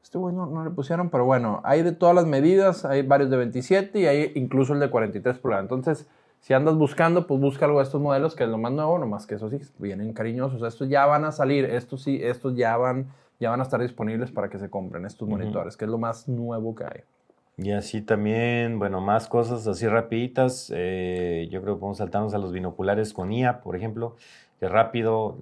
Este 0.02 0.18
güey 0.18 0.34
no, 0.34 0.48
no, 0.48 0.64
le 0.64 0.72
pusieron, 0.72 1.12
pero 1.12 1.26
bueno, 1.26 1.62
hay 1.64 1.84
de 1.84 1.92
todas 1.92 2.16
las 2.16 2.26
medidas, 2.26 2.86
hay 2.86 3.04
varios 3.04 3.30
de 3.30 3.38
27 3.38 4.00
y 4.00 4.08
hay 4.08 4.32
incluso 4.34 4.74
el 4.74 4.80
de 4.80 4.90
43 4.90 5.38
pulgadas. 5.38 5.64
Entonces, 5.64 6.08
si 6.44 6.54
andas 6.54 6.76
buscando, 6.76 7.26
pues 7.26 7.40
busca 7.40 7.64
algo 7.64 7.78
de 7.78 7.86
estos 7.86 8.02
modelos, 8.02 8.36
que 8.36 8.44
es 8.44 8.50
lo 8.50 8.58
más 8.58 8.74
nuevo, 8.74 9.00
nomás 9.00 9.26
que 9.26 9.36
eso 9.36 9.50
sí, 9.50 9.60
vienen 9.80 10.12
cariñosos. 10.12 10.62
Estos 10.62 10.90
ya 10.90 11.06
van 11.06 11.24
a 11.24 11.32
salir, 11.32 11.64
estos 11.64 12.04
sí, 12.04 12.20
estos 12.22 12.54
ya 12.58 12.76
van, 12.76 13.08
ya 13.40 13.50
van 13.50 13.62
a 13.62 13.64
estar 13.64 13.80
disponibles 13.80 14.30
para 14.30 14.50
que 14.50 14.60
se 14.60 14.70
compren, 14.70 15.06
estos 15.06 15.26
monitores, 15.26 15.78
que 15.78 15.86
es 15.86 15.92
lo 15.92 15.98
más 15.98 16.28
nuevo 16.28 16.76
que 16.76 16.84
hay. 16.84 17.02
Y 17.56 17.72
así 17.72 18.02
también, 18.02 18.78
bueno, 18.78 19.00
más 19.00 19.30
cosas 19.30 19.66
así 19.68 19.88
rapiditas. 19.88 20.70
Eh, 20.76 21.48
yo 21.50 21.62
creo 21.62 21.76
que 21.76 21.80
podemos 21.80 22.00
saltarnos 22.00 22.34
a 22.34 22.40
los 22.40 22.52
binoculares 22.52 23.14
con 23.14 23.32
IA, 23.32 23.62
por 23.62 23.78
ejemplo, 23.78 24.18
que 24.60 24.68
rápido, 24.68 25.38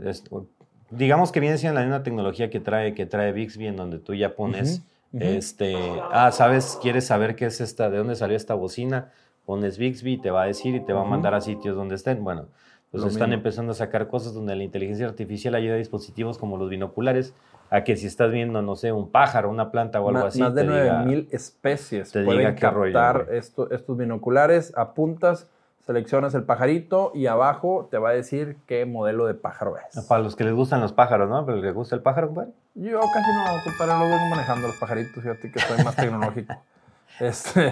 digamos 0.91 1.31
que 1.31 1.39
viene 1.39 1.57
siendo 1.57 1.79
la 1.79 1.85
misma 1.87 2.03
tecnología 2.03 2.51
que 2.51 2.59
trae, 2.59 2.93
que 2.93 3.07
trae 3.07 3.31
Bixby, 3.31 3.65
en 3.65 3.75
donde 3.75 3.97
tú 3.97 4.13
ya 4.13 4.35
pones, 4.35 4.83
este, 5.13 5.75
ah, 6.11 6.31
sabes, 6.31 6.77
quieres 6.79 7.07
saber 7.07 7.35
qué 7.35 7.47
es 7.47 7.59
esta, 7.59 7.89
de 7.89 7.97
dónde 7.97 8.13
salió 8.13 8.37
esta 8.37 8.53
bocina, 8.53 9.11
pones 9.45 9.77
Bixby, 9.77 10.17
te 10.17 10.31
va 10.31 10.43
a 10.43 10.45
decir 10.45 10.75
y 10.75 10.79
te 10.79 10.93
va 10.93 11.01
a 11.01 11.05
mandar 11.05 11.33
a 11.33 11.41
sitios 11.41 11.75
donde 11.75 11.95
estén. 11.95 12.23
Bueno, 12.23 12.45
pues 12.91 13.05
están 13.05 13.31
empezando 13.31 13.71
a 13.71 13.75
sacar 13.75 14.07
cosas 14.07 14.33
donde 14.33 14.55
la 14.55 14.63
inteligencia 14.63 15.05
artificial 15.05 15.55
ayuda 15.55 15.75
a 15.75 15.77
dispositivos 15.77 16.37
como 16.37 16.57
los 16.57 16.69
binoculares 16.69 17.33
a 17.69 17.85
que 17.85 17.95
si 17.95 18.05
estás 18.05 18.31
viendo, 18.31 18.61
no 18.61 18.75
sé, 18.75 18.91
un 18.91 19.09
pájaro, 19.09 19.49
una 19.49 19.71
planta 19.71 20.01
o 20.01 20.09
algo 20.09 20.25
así. 20.25 20.41
Más 20.41 20.53
de 20.53 20.65
9000 20.65 21.29
especies 21.31 22.11
te 22.11 22.23
pueden 22.23 22.53
captar 22.55 23.27
estos 23.31 23.97
binoculares, 23.97 24.73
apuntas, 24.75 25.47
seleccionas 25.85 26.35
el 26.35 26.43
pajarito 26.43 27.13
y 27.15 27.27
abajo 27.27 27.87
te 27.89 27.97
va 27.97 28.09
a 28.09 28.13
decir 28.13 28.57
qué 28.67 28.85
modelo 28.85 29.25
de 29.25 29.35
pájaro 29.35 29.75
es. 29.77 30.05
Para 30.05 30.21
los 30.21 30.35
que 30.35 30.43
les 30.43 30.53
gustan 30.53 30.81
los 30.81 30.91
pájaros, 30.91 31.29
¿no? 31.29 31.45
¿Pero 31.45 31.61
les 31.61 31.73
gusta 31.73 31.95
el 31.95 32.01
pájaro, 32.01 32.27
compadre? 32.27 32.51
Yo 32.75 32.99
casi 32.99 33.31
no, 33.31 33.63
compadre, 33.63 33.93
no 33.93 34.01
vengo 34.01 34.29
manejando 34.29 34.67
los 34.67 34.75
pajaritos, 34.75 35.23
fíjate 35.23 35.49
que 35.49 35.59
soy 35.59 35.83
más 35.83 35.95
tecnológico. 35.95 36.53
Este, 37.21 37.67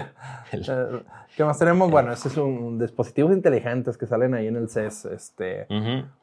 eh, 0.52 1.02
¿Qué 1.36 1.44
más 1.44 1.58
tenemos? 1.58 1.90
Bueno, 1.90 2.12
este 2.12 2.28
es 2.28 2.36
un 2.36 2.78
dispositivos 2.78 3.32
inteligentes 3.32 3.98
que 3.98 4.06
salen 4.06 4.32
ahí 4.34 4.46
en 4.46 4.54
el 4.54 4.68
CES. 4.68 5.06
Este, 5.06 5.66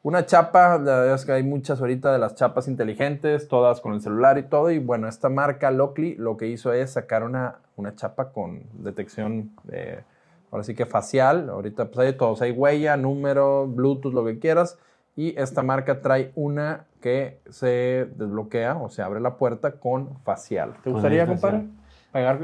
Una 0.02 0.24
chapa, 0.24 0.78
la 0.78 1.00
verdad 1.00 1.14
es 1.14 1.26
que 1.26 1.32
hay 1.32 1.42
muchas 1.42 1.78
ahorita 1.80 2.10
de 2.10 2.18
las 2.18 2.34
chapas 2.36 2.68
inteligentes, 2.68 3.46
todas 3.46 3.82
con 3.82 3.92
el 3.92 4.00
celular 4.00 4.38
y 4.38 4.44
todo. 4.44 4.70
Y 4.70 4.78
bueno, 4.78 5.08
esta 5.08 5.28
marca 5.28 5.70
Locally 5.70 6.14
lo 6.14 6.38
que 6.38 6.46
hizo 6.46 6.72
es 6.72 6.92
sacar 6.92 7.22
una, 7.22 7.56
una 7.76 7.94
chapa 7.94 8.32
con 8.32 8.62
detección, 8.72 9.50
de, 9.64 10.04
ahora 10.50 10.64
sí 10.64 10.74
que 10.74 10.86
facial. 10.86 11.50
Ahorita 11.50 11.84
pues 11.84 11.98
hay 11.98 12.06
de 12.06 12.12
todos, 12.14 12.40
hay 12.40 12.52
huella, 12.52 12.96
número, 12.96 13.66
Bluetooth, 13.66 14.14
lo 14.14 14.24
que 14.24 14.38
quieras. 14.38 14.78
Y 15.16 15.38
esta 15.38 15.62
marca 15.62 16.00
trae 16.00 16.32
una 16.34 16.86
que 17.02 17.40
se 17.50 18.08
desbloquea 18.16 18.76
o 18.76 18.88
se 18.88 19.02
abre 19.02 19.20
la 19.20 19.36
puerta 19.36 19.72
con 19.72 20.18
facial. 20.20 20.74
¿Te 20.82 20.90
gustaría, 20.90 21.26
compadre? 21.26 21.66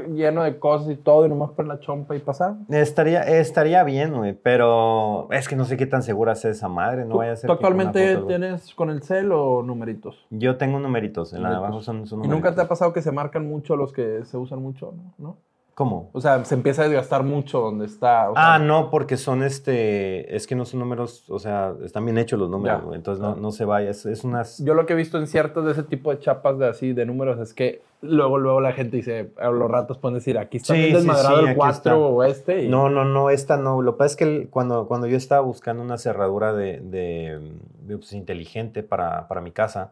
Lleno 0.09 0.43
de 0.43 0.59
cosas 0.59 0.89
y 0.89 0.95
todo 0.95 1.25
y 1.25 1.29
nomás 1.29 1.51
por 1.51 1.67
la 1.67 1.79
chompa 1.79 2.15
y 2.15 2.19
pasar. 2.19 2.55
Estaría, 2.69 3.21
estaría 3.21 3.83
bien, 3.83 4.13
güey, 4.13 4.33
pero 4.33 5.31
es 5.31 5.47
que 5.47 5.55
no 5.55 5.65
sé 5.65 5.77
qué 5.77 5.85
tan 5.85 6.03
segura 6.03 6.33
es 6.33 6.45
esa 6.45 6.67
madre, 6.67 7.05
no 7.05 7.17
vaya 7.17 7.33
a 7.33 7.35
ser. 7.35 7.47
¿Tú 7.47 7.53
actualmente 7.53 8.17
tienes 8.27 8.73
con 8.73 8.89
el 8.89 9.01
cel 9.01 9.31
o 9.31 9.63
numeritos? 9.63 10.25
Yo 10.29 10.57
tengo 10.57 10.79
numeritos, 10.79 11.33
en 11.33 11.43
la 11.43 11.49
de 11.49 11.55
abajo 11.55 11.81
son, 11.81 12.07
son 12.07 12.19
numeritos. 12.19 12.25
¿Y 12.25 12.29
nunca 12.29 12.55
te 12.55 12.61
ha 12.61 12.67
pasado 12.67 12.93
que 12.93 13.01
se 13.01 13.11
marcan 13.11 13.47
mucho 13.47 13.75
los 13.75 13.93
que 13.93 14.25
se 14.25 14.37
usan 14.37 14.61
mucho, 14.61 14.93
no? 15.17 15.37
¿Cómo? 15.75 16.09
O 16.13 16.21
sea, 16.21 16.45
se 16.45 16.55
empieza 16.55 16.83
a 16.83 16.85
desgastar 16.85 17.23
mucho 17.23 17.59
donde 17.59 17.85
está. 17.85 18.29
ah, 18.35 18.59
no, 18.59 18.89
porque 18.89 19.17
son 19.17 19.43
este. 19.43 20.33
Es 20.33 20.47
que 20.47 20.55
no 20.55 20.63
son 20.63 20.79
números, 20.79 21.29
o 21.29 21.37
sea, 21.37 21.73
están 21.83 22.05
bien 22.05 22.17
hechos 22.17 22.39
los 22.39 22.49
números, 22.49 22.81
entonces 22.95 23.21
no, 23.21 23.35
no, 23.35 23.51
se 23.51 23.65
vaya. 23.65 23.89
Es, 23.89 24.23
unas. 24.23 24.59
Yo 24.59 24.73
lo 24.73 24.85
que 24.85 24.93
he 24.93 24.95
visto 24.95 25.17
en 25.17 25.27
ciertos 25.27 25.65
de 25.65 25.73
ese 25.73 25.83
tipo 25.83 26.11
de 26.11 26.19
chapas 26.19 26.57
de 26.59 26.69
así, 26.69 26.93
de 26.93 27.05
números, 27.05 27.39
es 27.39 27.53
que 27.53 27.81
luego, 28.01 28.37
luego 28.37 28.61
la 28.61 28.71
gente 28.71 28.95
dice, 28.95 29.33
los 29.37 29.69
ratos 29.69 29.97
pueden 29.97 30.15
decir, 30.15 30.37
aquí 30.37 30.57
está 30.57 30.75
bien 30.75 30.93
desmadrado 30.93 31.45
el 31.45 31.57
4 31.57 32.07
o 32.07 32.23
este. 32.23 32.69
No, 32.69 32.89
no, 32.89 33.03
no, 33.03 33.29
esta 33.29 33.57
no. 33.57 33.81
Lo 33.81 33.95
que 33.95 33.97
pasa 33.97 34.11
es 34.11 34.15
que 34.15 34.47
cuando, 34.47 34.87
cuando 34.87 35.07
yo 35.07 35.17
estaba 35.17 35.41
buscando 35.41 35.83
una 35.83 35.97
cerradura 35.97 36.53
de, 36.53 36.79
de, 36.79 37.97
pues, 37.97 38.13
inteligente 38.13 38.81
para, 38.81 39.27
para 39.27 39.41
mi 39.41 39.51
casa, 39.51 39.91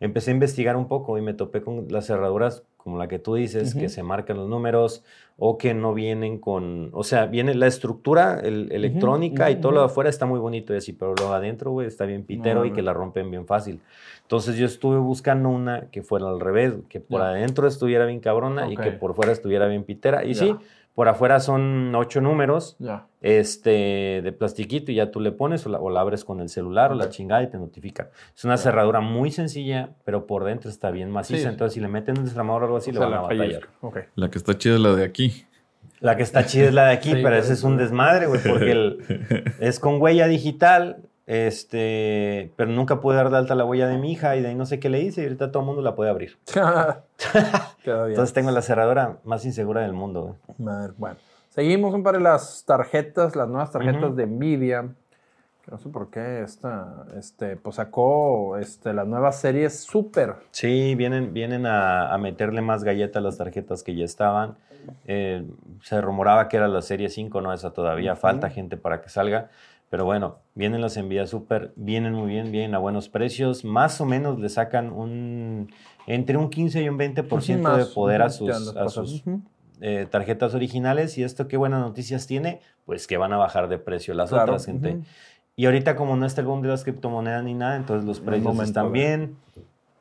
empecé 0.00 0.32
a 0.32 0.34
investigar 0.34 0.76
un 0.76 0.86
poco 0.86 1.16
y 1.16 1.22
me 1.22 1.32
topé 1.32 1.62
con 1.62 1.86
las 1.88 2.08
cerraduras 2.08 2.62
como 2.84 2.98
la 2.98 3.08
que 3.08 3.18
tú 3.18 3.34
dices, 3.34 3.74
que 3.74 3.88
se 3.88 4.02
marcan 4.02 4.36
los 4.36 4.46
números 4.46 5.02
o 5.38 5.56
que 5.56 5.72
no 5.72 5.94
vienen 5.94 6.38
con, 6.38 6.90
o 6.92 7.02
sea, 7.02 7.24
viene 7.24 7.54
la 7.54 7.66
estructura 7.66 8.38
el, 8.40 8.70
electrónica 8.70 9.50
y 9.50 9.56
todo 9.56 9.72
lo 9.72 9.80
de 9.80 9.86
afuera 9.86 10.10
está 10.10 10.26
muy 10.26 10.38
bonito 10.38 10.74
y 10.74 10.76
así, 10.76 10.92
pero 10.92 11.14
lo 11.18 11.30
de 11.30 11.34
adentro, 11.34 11.70
güey, 11.70 11.86
está 11.86 12.04
bien 12.04 12.24
pitero 12.24 12.66
y 12.66 12.72
que 12.72 12.82
la 12.82 12.92
rompen 12.92 13.30
bien 13.30 13.46
fácil. 13.46 13.80
Entonces 14.20 14.56
yo 14.56 14.66
estuve 14.66 14.98
buscando 14.98 15.48
una 15.48 15.88
que 15.90 16.02
fuera 16.02 16.28
al 16.28 16.40
revés, 16.40 16.74
que 16.90 17.00
por 17.00 17.22
adentro 17.22 17.66
estuviera 17.66 18.04
bien 18.04 18.20
cabrona 18.20 18.70
y 18.70 18.76
que 18.76 18.92
por 18.92 19.14
fuera 19.14 19.32
estuviera 19.32 19.66
bien 19.66 19.84
pitera. 19.84 20.22
Y 20.22 20.34
sí, 20.34 20.54
por 20.94 21.08
afuera 21.08 21.40
son 21.40 21.92
ocho 21.94 22.20
números 22.20 22.76
este, 23.20 24.20
de 24.22 24.32
plastiquito 24.32 24.92
y 24.92 24.96
ya 24.96 25.10
tú 25.10 25.20
le 25.20 25.32
pones 25.32 25.66
o 25.66 25.68
la, 25.68 26.00
abres 26.00 26.24
con 26.24 26.40
el 26.40 26.48
celular 26.48 26.92
o 26.92 26.94
la 26.94 27.08
chingada 27.08 27.42
y 27.42 27.48
te 27.48 27.58
notifica. 27.58 28.10
Es 28.36 28.44
una 28.44 28.56
cerradura 28.56 29.00
muy 29.00 29.32
sencilla, 29.32 29.90
pero 30.04 30.26
por 30.26 30.44
dentro 30.44 30.70
está 30.70 30.92
bien 30.92 31.10
maciza. 31.10 31.48
Entonces, 31.48 31.74
si 31.74 31.80
le 31.80 31.88
meten 31.88 32.18
un 32.18 32.24
desarmador 32.24 32.62
o 32.62 32.66
algo 32.66 32.76
así, 32.76 32.92
le 32.92 33.00
van 33.00 33.12
a 33.12 33.20
batallar. 33.22 33.62
La 34.14 34.30
que 34.30 34.38
está 34.38 34.56
chida 34.56 34.74
es 34.74 34.80
la 34.80 34.94
de 34.94 35.04
aquí. 35.04 35.46
La 35.98 36.16
que 36.16 36.22
está 36.22 36.46
chida 36.46 36.66
es 36.66 36.74
la 36.74 36.86
de 36.86 36.92
aquí, 36.92 37.12
pero 37.14 37.34
ese 37.34 37.54
es 37.54 37.64
un 37.64 37.76
desmadre, 37.76 38.26
güey, 38.26 38.40
porque 38.42 39.54
es 39.58 39.80
con 39.80 40.00
huella 40.00 40.28
digital 40.28 40.98
este, 41.26 42.52
pero 42.56 42.70
nunca 42.70 43.00
pude 43.00 43.16
dar 43.16 43.30
de 43.30 43.38
alta 43.38 43.54
la 43.54 43.64
huella 43.64 43.88
de 43.88 43.96
mi 43.96 44.12
hija 44.12 44.36
y 44.36 44.42
de 44.42 44.48
ahí 44.48 44.54
no 44.54 44.66
sé 44.66 44.78
qué 44.78 44.90
le 44.90 45.00
hice 45.00 45.22
y 45.22 45.24
ahorita 45.24 45.50
todo 45.50 45.62
el 45.62 45.66
mundo 45.66 45.82
la 45.82 45.94
puede 45.94 46.10
abrir. 46.10 46.36
Entonces 47.84 48.32
tengo 48.34 48.50
la 48.50 48.62
cerradura 48.62 49.18
más 49.24 49.44
insegura 49.44 49.80
del 49.82 49.94
mundo. 49.94 50.36
bueno, 50.58 51.16
seguimos 51.50 51.94
un 51.94 52.02
par 52.02 52.16
de 52.16 52.20
las 52.20 52.64
tarjetas, 52.66 53.36
las 53.36 53.48
nuevas 53.48 53.70
tarjetas 53.70 54.14
de 54.16 54.26
Nvidia. 54.26 54.94
Que 55.64 55.70
no 55.70 55.78
sé 55.78 55.88
por 55.88 56.10
qué 56.10 56.42
esta, 56.42 57.06
este, 57.16 57.56
pues 57.56 57.76
sacó 57.76 58.58
este, 58.58 58.92
las 58.92 59.06
nuevas 59.06 59.40
series 59.40 59.80
Super. 59.80 60.34
Sí, 60.50 60.94
vienen, 60.94 61.32
vienen 61.32 61.64
a, 61.64 62.14
meterle 62.20 62.60
más 62.60 62.84
galletas 62.84 63.16
a 63.16 63.24
las 63.24 63.38
tarjetas 63.38 63.82
que 63.82 63.94
ya 63.94 64.04
estaban. 64.04 64.58
Eh, 65.06 65.42
se 65.80 65.98
rumoraba 66.02 66.48
que 66.48 66.58
era 66.58 66.68
la 66.68 66.82
serie 66.82 67.08
5, 67.08 67.40
no 67.40 67.50
esa 67.54 67.72
todavía, 67.72 68.14
falta 68.14 68.50
gente 68.50 68.76
para 68.76 69.00
que 69.00 69.08
salga. 69.08 69.48
Pero 69.90 70.04
bueno, 70.04 70.38
vienen 70.54 70.80
las 70.80 70.96
envías 70.96 71.30
súper, 71.30 71.72
vienen 71.76 72.14
muy 72.14 72.28
bien, 72.28 72.50
vienen 72.50 72.74
a 72.74 72.78
buenos 72.78 73.08
precios. 73.08 73.64
Más 73.64 74.00
o 74.00 74.06
menos 74.06 74.38
le 74.40 74.48
sacan 74.48 74.92
un 74.92 75.70
entre 76.06 76.36
un 76.36 76.50
15 76.50 76.82
y 76.82 76.88
un 76.88 76.98
20% 76.98 77.76
de 77.76 77.86
poder 77.86 78.22
a 78.22 78.30
sus, 78.30 78.76
a 78.76 78.88
sus 78.88 79.22
eh, 79.80 80.06
tarjetas 80.10 80.54
originales. 80.54 81.16
Y 81.18 81.22
esto 81.22 81.48
qué 81.48 81.56
buenas 81.56 81.80
noticias 81.80 82.26
tiene, 82.26 82.60
pues 82.84 83.06
que 83.06 83.16
van 83.16 83.32
a 83.32 83.36
bajar 83.36 83.68
de 83.68 83.78
precio 83.78 84.14
las 84.14 84.32
otras, 84.32 84.66
gente. 84.66 85.00
Y 85.56 85.66
ahorita 85.66 85.94
como 85.94 86.16
no 86.16 86.26
está 86.26 86.40
el 86.40 86.48
boom 86.48 86.62
de 86.62 86.68
las 86.68 86.82
criptomonedas 86.82 87.44
ni 87.44 87.54
nada, 87.54 87.76
entonces 87.76 88.04
los 88.04 88.20
precios 88.20 88.58
están 88.60 88.92
bien. 88.92 89.36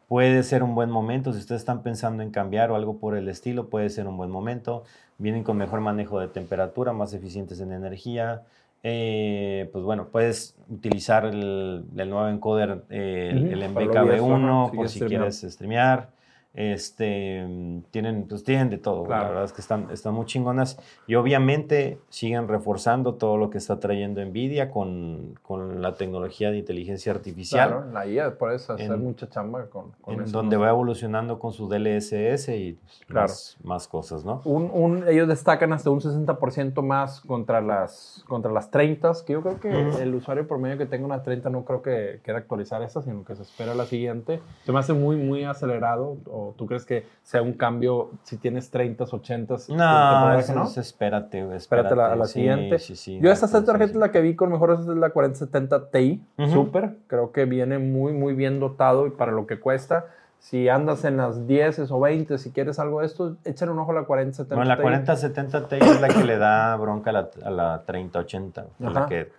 Puede 0.07 0.43
ser 0.43 0.63
un 0.63 0.75
buen 0.75 0.89
momento, 0.89 1.33
si 1.33 1.39
ustedes 1.39 1.61
están 1.61 1.81
pensando 1.81 2.21
en 2.23 2.29
cambiar 2.29 2.71
o 2.71 2.75
algo 2.75 2.97
por 2.97 3.15
el 3.15 3.29
estilo, 3.29 3.69
puede 3.69 3.89
ser 3.89 4.07
un 4.07 4.17
buen 4.17 4.29
momento. 4.29 4.83
Vienen 5.17 5.43
con 5.43 5.57
mejor 5.57 5.81
manejo 5.81 6.19
de 6.19 6.27
temperatura, 6.27 6.93
más 6.93 7.13
eficientes 7.13 7.59
en 7.59 7.71
energía, 7.71 8.43
eh, 8.83 9.69
pues 9.71 9.85
bueno, 9.85 10.09
puedes 10.11 10.55
utilizar 10.67 11.25
el, 11.25 11.85
nuevo 11.95 12.27
encoder, 12.27 12.83
eh, 12.89 13.31
el, 13.33 13.63
MBKB1, 13.63 14.75
por 14.75 14.89
si 14.89 14.99
quieres 15.01 15.41
streamear. 15.41 16.09
Este, 16.55 17.83
tienen, 17.89 18.27
pues 18.27 18.43
tienen 18.43 18.69
de 18.69 18.77
todo, 18.77 19.07
la 19.07 19.23
verdad 19.27 19.43
es 19.43 19.53
que 19.53 19.61
están, 19.61 19.89
están 19.89 20.13
muy 20.13 20.27
chingonas 20.27 20.77
y 21.07 21.15
obviamente 21.15 21.97
siguen 22.09 22.47
reforzando 22.47 23.15
todo 23.15 23.37
lo 23.37 23.49
que 23.49 23.57
está 23.57 23.79
trayendo 23.79 24.23
Nvidia 24.23 24.69
con, 24.69 25.33
con 25.41 25.81
la 25.81 25.95
tecnología 25.95 26.51
de 26.51 26.59
inteligencia 26.59 27.11
artificial. 27.11 27.69
Claro, 27.69 27.91
la 27.91 28.05
IA 28.05 28.37
por 28.37 28.53
eso 28.53 28.73
hacer 28.73 28.95
mucha 28.97 29.27
chamba 29.29 29.65
con, 29.65 29.93
con 29.99 30.31
Donde 30.31 30.57
va 30.57 30.69
evolucionando 30.69 31.39
con 31.39 31.53
su 31.53 31.67
DLSS 31.67 32.49
y 32.49 32.77
pues, 33.11 33.57
más, 33.63 33.87
cosas, 33.87 34.23
¿no? 34.23 34.41
Un, 34.45 35.07
ellos 35.07 35.27
destacan 35.27 35.73
hasta 35.73 35.89
un 35.89 36.01
60% 36.01 36.83
más 36.83 37.21
contra 37.21 37.61
las, 37.61 38.23
contra 38.27 38.51
las 38.51 38.69
30, 38.69 39.11
que 39.25 39.33
yo 39.33 39.41
creo 39.41 39.59
que 39.59 40.03
el 40.03 40.13
usuario 40.13 40.47
promedio 40.47 40.77
que 40.77 40.85
tenga 40.85 41.05
una 41.05 41.23
30 41.23 41.49
no 41.49 41.65
creo 41.65 41.81
que 41.81 42.19
quiera 42.23 42.39
actualizar 42.39 42.83
esta, 42.83 43.01
sino 43.01 43.23
que 43.23 43.35
se 43.35 43.41
espera 43.41 43.73
la 43.73 43.85
siguiente. 43.85 44.39
Se 44.65 44.71
me 44.71 44.77
hace 44.77 44.93
muy, 44.93 45.15
muy 45.15 45.43
acelerado 45.43 46.17
tú 46.57 46.65
crees 46.67 46.85
que 46.85 47.05
sea 47.23 47.41
un 47.41 47.53
cambio 47.53 48.11
si 48.23 48.37
tienes 48.37 48.69
30, 48.69 49.03
80? 49.03 49.55
No, 49.69 50.33
eso, 50.37 50.53
no? 50.53 50.63
espérate, 50.63 51.39
espérate. 51.39 51.55
Espérate 51.55 51.93
a 51.93 52.15
la, 52.15 52.25
siguiente. 52.25 52.77
Yo 53.19 53.31
esta 53.31 53.63
tarjeta 53.63 53.97
la 53.97 54.11
que 54.11 54.21
vi 54.21 54.35
con 54.35 54.51
mejor 54.51 54.77
es 54.79 54.85
la 54.85 55.09
4070 55.09 55.89
Ti, 55.89 56.23
super. 56.51 56.95
Creo 57.07 57.31
que 57.31 57.45
viene 57.45 57.79
muy, 57.79 58.13
muy 58.13 58.33
bien 58.33 58.59
dotado 58.59 59.07
y 59.07 59.11
para 59.11 59.31
lo 59.31 59.47
que 59.47 59.59
cuesta. 59.59 60.05
Si 60.39 60.67
andas 60.67 61.05
en 61.05 61.15
las 61.15 61.47
10 61.47 61.89
o 61.89 61.99
20, 62.01 62.37
si 62.37 62.51
quieres 62.51 62.77
algo 62.77 62.99
de 62.99 63.05
esto, 63.05 63.37
échale 63.45 63.71
un 63.71 63.79
ojo 63.79 63.91
a 63.91 63.95
la 63.95 64.03
4070 64.03 64.55
Bueno, 64.55 64.67
la 64.67 64.81
4070 64.81 65.67
Ti 65.69 65.75
es 65.79 66.01
la 66.01 66.09
que 66.09 66.23
le 66.25 66.37
da 66.37 66.75
bronca 66.75 67.11
a 67.11 67.13
la, 67.13 67.29
a 67.45 67.49
la 67.49 67.83
3080. 67.85 68.65
La 68.79 69.05
que 69.05 69.31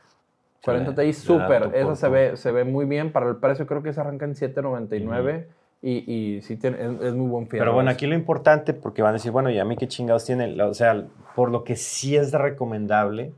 40 0.64 0.94
Ti 0.94 1.12
super, 1.12 1.70
esa 1.74 1.94
se 1.94 2.08
ve, 2.08 2.36
se 2.36 2.50
ve 2.52 2.64
muy 2.64 2.86
bien. 2.86 3.12
Para 3.12 3.28
el 3.28 3.36
precio 3.36 3.66
creo 3.66 3.82
que 3.82 3.92
se 3.92 4.00
arranca 4.00 4.24
en 4.24 4.34
799. 4.34 5.48
Y, 5.86 6.10
y 6.10 6.40
sí 6.40 6.56
tiene, 6.56 6.78
es, 6.80 7.12
muy 7.12 7.28
buen. 7.28 7.46
Pero 7.46 7.74
bueno, 7.74 7.90
aquí 7.90 8.06
lo 8.06 8.14
importante, 8.14 8.72
porque 8.72 9.02
van 9.02 9.10
a 9.10 9.12
decir, 9.14 9.30
bueno, 9.30 9.50
¿y 9.50 9.58
a 9.58 9.66
mí 9.66 9.76
qué 9.76 9.86
chingados 9.86 10.24
tiene? 10.24 10.60
O 10.62 10.72
sea, 10.72 11.04
por 11.36 11.50
lo 11.50 11.62
que 11.62 11.76
sí 11.76 12.16
es 12.16 12.32
recomendable, 12.32 13.34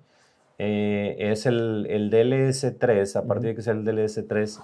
eh, 0.58 1.16
es 1.18 1.46
el, 1.46 1.88
el 1.90 2.08
DLS3, 2.08 3.16
a 3.16 3.24
partir 3.24 3.48
de 3.48 3.54
que 3.56 3.62
sea 3.62 3.72
el 3.72 3.84
DLS3, 3.84 4.60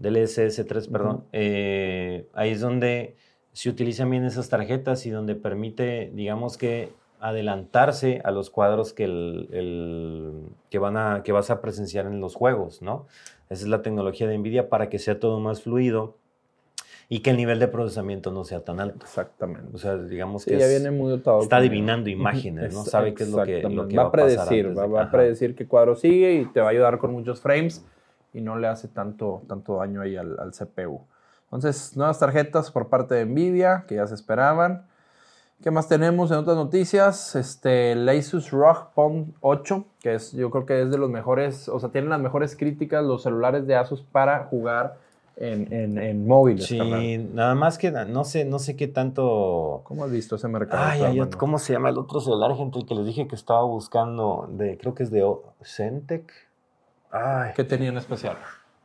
DLSS3, 0.00 0.88
perdón, 0.88 1.24
eh, 1.32 2.28
ahí 2.32 2.50
es 2.50 2.60
donde 2.60 3.16
se 3.52 3.70
utilizan 3.70 4.08
bien 4.08 4.24
esas 4.24 4.48
tarjetas 4.48 5.04
y 5.04 5.10
donde 5.10 5.34
permite, 5.34 6.12
digamos 6.14 6.56
que, 6.56 6.92
adelantarse 7.18 8.20
a 8.24 8.30
los 8.30 8.50
cuadros 8.50 8.92
que, 8.92 9.02
el, 9.04 10.44
que, 10.70 10.78
van 10.78 10.96
a, 10.96 11.22
que 11.24 11.32
vas 11.32 11.50
a 11.50 11.60
presenciar 11.60 12.06
en 12.06 12.20
los 12.20 12.36
juegos, 12.36 12.82
¿no? 12.82 13.08
Esa 13.50 13.64
es 13.64 13.68
la 13.68 13.82
tecnología 13.82 14.28
de 14.28 14.38
NVIDIA 14.38 14.68
para 14.68 14.88
que 14.88 15.00
sea 15.00 15.18
todo 15.18 15.40
más 15.40 15.62
fluido 15.62 16.14
y 17.08 17.20
que 17.20 17.30
el 17.30 17.36
nivel 17.36 17.58
de 17.58 17.68
procesamiento 17.68 18.30
no 18.30 18.44
sea 18.44 18.60
tan 18.60 18.80
alto. 18.80 19.04
Exactamente. 19.04 19.70
O 19.74 19.78
sea, 19.78 19.96
digamos 19.96 20.44
que 20.44 20.58
ya 20.58 20.66
viene 20.66 20.90
muy 20.90 21.10
dotado 21.10 21.40
está 21.40 21.56
adivinando 21.56 22.10
imágenes, 22.10 22.74
¿no? 22.74 22.84
Sabe 22.84 23.14
qué 23.14 23.24
es 23.24 23.30
lo 23.30 23.44
que, 23.44 23.62
lo 23.62 23.86
que 23.88 23.96
va, 23.96 24.04
a 24.04 24.12
predecir, 24.12 24.76
va, 24.76 25.02
a 25.02 25.10
predecir 25.10 25.54
qué 25.54 25.66
cuadro 25.66 25.94
sigue 25.94 26.34
y 26.34 26.44
te 26.46 26.60
va 26.60 26.68
a 26.68 26.70
ayudar 26.70 26.98
con 26.98 27.12
muchos 27.12 27.40
frames 27.40 27.84
y 28.32 28.40
no 28.40 28.58
le 28.58 28.66
hace 28.66 28.88
tanto, 28.88 29.42
tanto 29.48 29.76
daño 29.76 30.00
ahí 30.00 30.16
al, 30.16 30.38
al 30.38 30.52
CPU. 30.52 31.00
Entonces, 31.44 31.96
nuevas 31.96 32.18
tarjetas 32.18 32.70
por 32.70 32.88
parte 32.88 33.14
de 33.14 33.24
Nvidia 33.24 33.84
que 33.86 33.94
ya 33.94 34.06
se 34.06 34.14
esperaban. 34.14 34.86
¿Qué 35.62 35.70
más 35.70 35.88
tenemos 35.88 36.30
en 36.30 36.38
otras 36.38 36.56
noticias? 36.56 37.34
Este, 37.34 37.92
el 37.92 38.06
Asus 38.08 38.50
ROG 38.50 38.92
Phone 38.92 39.34
8, 39.40 39.86
que 40.00 40.14
es, 40.14 40.32
yo 40.32 40.50
creo 40.50 40.66
que 40.66 40.82
es 40.82 40.90
de 40.90 40.98
los 40.98 41.08
mejores, 41.08 41.70
o 41.70 41.80
sea, 41.80 41.88
tienen 41.88 42.10
las 42.10 42.20
mejores 42.20 42.56
críticas 42.56 43.02
los 43.04 43.22
celulares 43.22 43.66
de 43.66 43.74
Asus 43.74 44.02
para 44.02 44.44
jugar 44.44 44.98
en, 45.36 45.72
en, 45.72 45.98
en 45.98 46.26
móviles. 46.26 46.66
Sí, 46.66 46.78
nada 47.32 47.54
más 47.54 47.78
que 47.78 47.90
no 47.90 48.24
sé, 48.24 48.44
no 48.44 48.58
sé 48.58 48.76
qué 48.76 48.88
tanto. 48.88 49.82
¿Cómo 49.84 50.04
has 50.04 50.10
visto 50.10 50.36
ese 50.36 50.48
mercado? 50.48 50.82
Ay, 50.84 51.20
¿cómo 51.36 51.58
se 51.58 51.74
llama 51.74 51.90
el 51.90 51.98
otro 51.98 52.20
celular, 52.20 52.54
gente? 52.56 52.78
El 52.78 52.86
que 52.86 52.94
les 52.94 53.06
dije 53.06 53.28
que 53.28 53.34
estaba 53.34 53.62
buscando, 53.62 54.48
de, 54.50 54.78
creo 54.78 54.94
que 54.94 55.02
es 55.02 55.10
de 55.10 55.24
Centec. 55.62 56.32
Ay. 57.10 57.52
¿Qué 57.54 57.64
tenía 57.64 57.90
en 57.90 57.98
especial? 57.98 58.36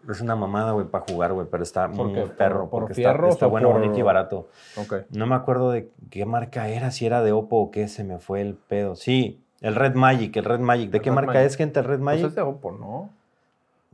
Es 0.10 0.20
una 0.20 0.36
mamada, 0.36 0.72
güey, 0.72 0.88
para 0.88 1.06
jugar, 1.08 1.32
güey, 1.34 1.48
pero 1.50 1.62
está 1.64 1.88
muy 1.88 2.14
perro. 2.38 2.70
¿Por, 2.70 2.88
porque 2.88 3.02
está, 3.02 3.28
está 3.28 3.46
bueno, 3.46 3.70
bonito 3.70 4.00
y 4.00 4.02
barato. 4.02 4.50
Okay. 4.76 5.02
No 5.12 5.28
me 5.28 5.36
acuerdo 5.36 5.72
de 5.72 5.92
qué 6.10 6.26
marca 6.26 6.70
era, 6.70 6.92
si 6.92 7.06
era 7.06 7.22
de 7.22 7.32
Oppo 7.32 7.58
o 7.58 7.72
qué, 7.72 7.88
se 7.88 8.04
me 8.04 8.18
fue 8.18 8.42
el 8.42 8.56
pedo. 8.56 8.96
Sí, 8.96 9.44
el 9.62 9.76
Red 9.76 9.94
Magic, 9.94 10.36
el 10.38 10.46
Red 10.46 10.60
Magic. 10.60 10.90
¿De 10.90 11.02
qué 11.02 11.12
marca 11.12 11.44
es, 11.44 11.56
gente, 11.56 11.80
el 11.82 11.86
Red 11.86 12.00
Magic? 12.00 12.22
Pues 12.22 12.32
es 12.32 12.36
de 12.36 12.42
Oppo, 12.42 12.72
¿no? 12.72 13.10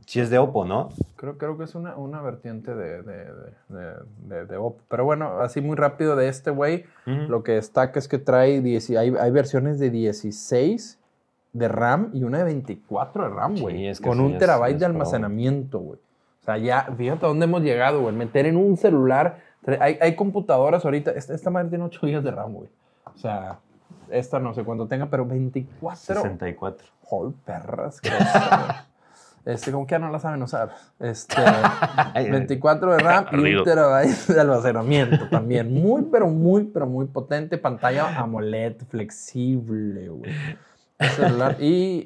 Sí 0.08 0.20
es 0.20 0.30
de 0.30 0.38
Oppo, 0.38 0.64
¿no? 0.64 0.88
Creo, 1.16 1.36
creo 1.36 1.58
que 1.58 1.64
es 1.64 1.74
una, 1.74 1.94
una 1.96 2.22
vertiente 2.22 2.74
de, 2.74 3.02
de, 3.02 4.46
de, 4.46 4.56
Oppo. 4.56 4.80
Pero 4.88 5.04
bueno, 5.04 5.40
así 5.40 5.60
muy 5.60 5.76
rápido 5.76 6.16
de 6.16 6.28
este 6.28 6.50
güey, 6.50 6.86
lo 7.04 7.42
que 7.42 7.52
destaca 7.52 7.98
es 7.98 8.08
que 8.08 8.16
trae, 8.16 8.62
hay, 8.62 8.96
hay 8.96 9.30
versiones 9.30 9.78
de 9.78 9.90
16 9.90 10.98
de 11.52 11.68
RAM 11.68 12.08
y 12.14 12.24
una 12.24 12.38
de 12.38 12.44
24 12.44 13.24
de 13.24 13.28
RAM, 13.28 13.56
güey. 13.58 13.94
con 13.96 14.20
un 14.20 14.38
terabyte 14.38 14.78
de 14.78 14.86
almacenamiento, 14.86 15.78
güey. 15.78 15.98
O 16.40 16.44
sea, 16.46 16.56
ya, 16.56 16.88
fíjate 16.96 17.26
a 17.26 17.28
dónde 17.28 17.44
hemos 17.44 17.60
llegado, 17.60 18.00
güey. 18.00 18.14
Meter 18.14 18.46
en 18.46 18.56
un 18.56 18.78
celular. 18.78 19.42
Hay, 19.78 19.98
hay 20.00 20.16
computadoras 20.16 20.86
ahorita. 20.86 21.10
Esta, 21.10 21.34
esta 21.34 21.50
madre 21.50 21.68
tiene 21.68 21.84
8 21.84 22.00
GB 22.00 22.22
de 22.22 22.30
RAM, 22.30 22.54
güey. 22.54 22.70
O 23.14 23.18
sea, 23.18 23.58
esta 24.08 24.38
no 24.38 24.54
sé 24.54 24.64
cuánto 24.64 24.86
tenga, 24.86 25.10
pero 25.10 25.26
24. 25.26 26.14
64. 26.14 26.88
Joder, 27.02 27.34
perras. 27.44 28.00
Este, 29.44 29.72
como 29.72 29.86
que 29.86 29.92
ya 29.92 29.98
no 29.98 30.10
la 30.10 30.18
saben 30.18 30.42
usar. 30.42 30.74
Este, 30.98 31.36
24 32.30 32.92
de 32.92 32.98
RAM 32.98 33.26
y 33.32 33.54
un 33.54 33.64
terabyte 33.64 34.26
de 34.26 34.40
almacenamiento 34.40 35.28
también. 35.28 35.72
Muy, 35.72 36.04
pero 36.10 36.28
muy, 36.28 36.64
pero 36.64 36.86
muy 36.86 37.06
potente. 37.06 37.58
Pantalla 37.58 38.18
AMOLED 38.18 38.76
flexible, 38.88 40.08
güey 40.08 40.32
celular. 41.06 41.56
y 41.60 42.04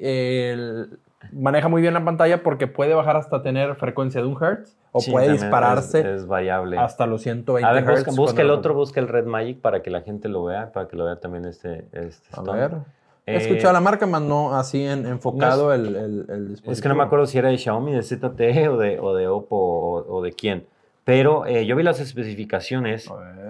maneja 1.31 1.67
muy 1.67 1.81
bien 1.81 1.93
la 1.93 2.03
pantalla 2.03 2.43
porque 2.43 2.67
puede 2.67 2.93
bajar 2.93 3.15
hasta 3.15 3.41
tener 3.41 3.75
frecuencia 3.75 4.21
de 4.21 4.27
un 4.27 4.37
Hertz 4.41 4.75
o 4.91 4.99
puede 5.09 5.31
dispararse 5.31 6.13
es, 6.13 6.27
variable. 6.27 6.77
hasta 6.77 7.07
los 7.07 7.21
120 7.21 7.67
a 7.67 7.73
ver, 7.73 8.05
Busca, 8.15 8.41
el 8.41 8.51
otro, 8.51 8.73
busca 8.73 8.99
el 8.99 9.07
Red 9.07 9.25
Magic 9.25 9.61
para 9.61 9.81
que 9.81 9.89
la 9.89 10.01
gente 10.01 10.27
lo 10.27 10.43
vea, 10.43 10.71
para 10.71 10.87
que 10.87 10.95
lo 10.95 11.05
vea 11.05 11.19
también 11.19 11.45
este, 11.45 11.87
este 11.91 12.27
A 12.33 12.41
ver. 12.41 12.71
He 13.25 13.37
escuchado 13.37 13.73
la 13.73 13.79
marca, 13.79 14.05
más 14.05 14.21
no 14.21 14.55
así 14.55 14.83
en, 14.83 15.05
enfocado 15.05 15.73
el, 15.73 15.95
el, 15.95 16.47
dispositivo. 16.49 16.71
Es 16.71 16.81
que 16.81 16.89
no 16.89 16.95
me 16.95 17.03
acuerdo 17.03 17.25
si 17.25 17.37
era 17.37 17.49
de 17.49 17.57
Xiaomi, 17.57 17.93
de 17.93 18.03
ZTE 18.03 18.67
o 18.69 18.77
de, 18.77 18.99
o 18.99 19.15
de 19.15 19.27
Oppo 19.27 19.55
o, 20.07 20.21
de 20.21 20.33
quién. 20.33 20.65
Pero 21.05 21.45
eh, 21.45 21.65
yo 21.65 21.75
vi 21.75 21.83
las 21.83 21.99
especificaciones 21.99 23.09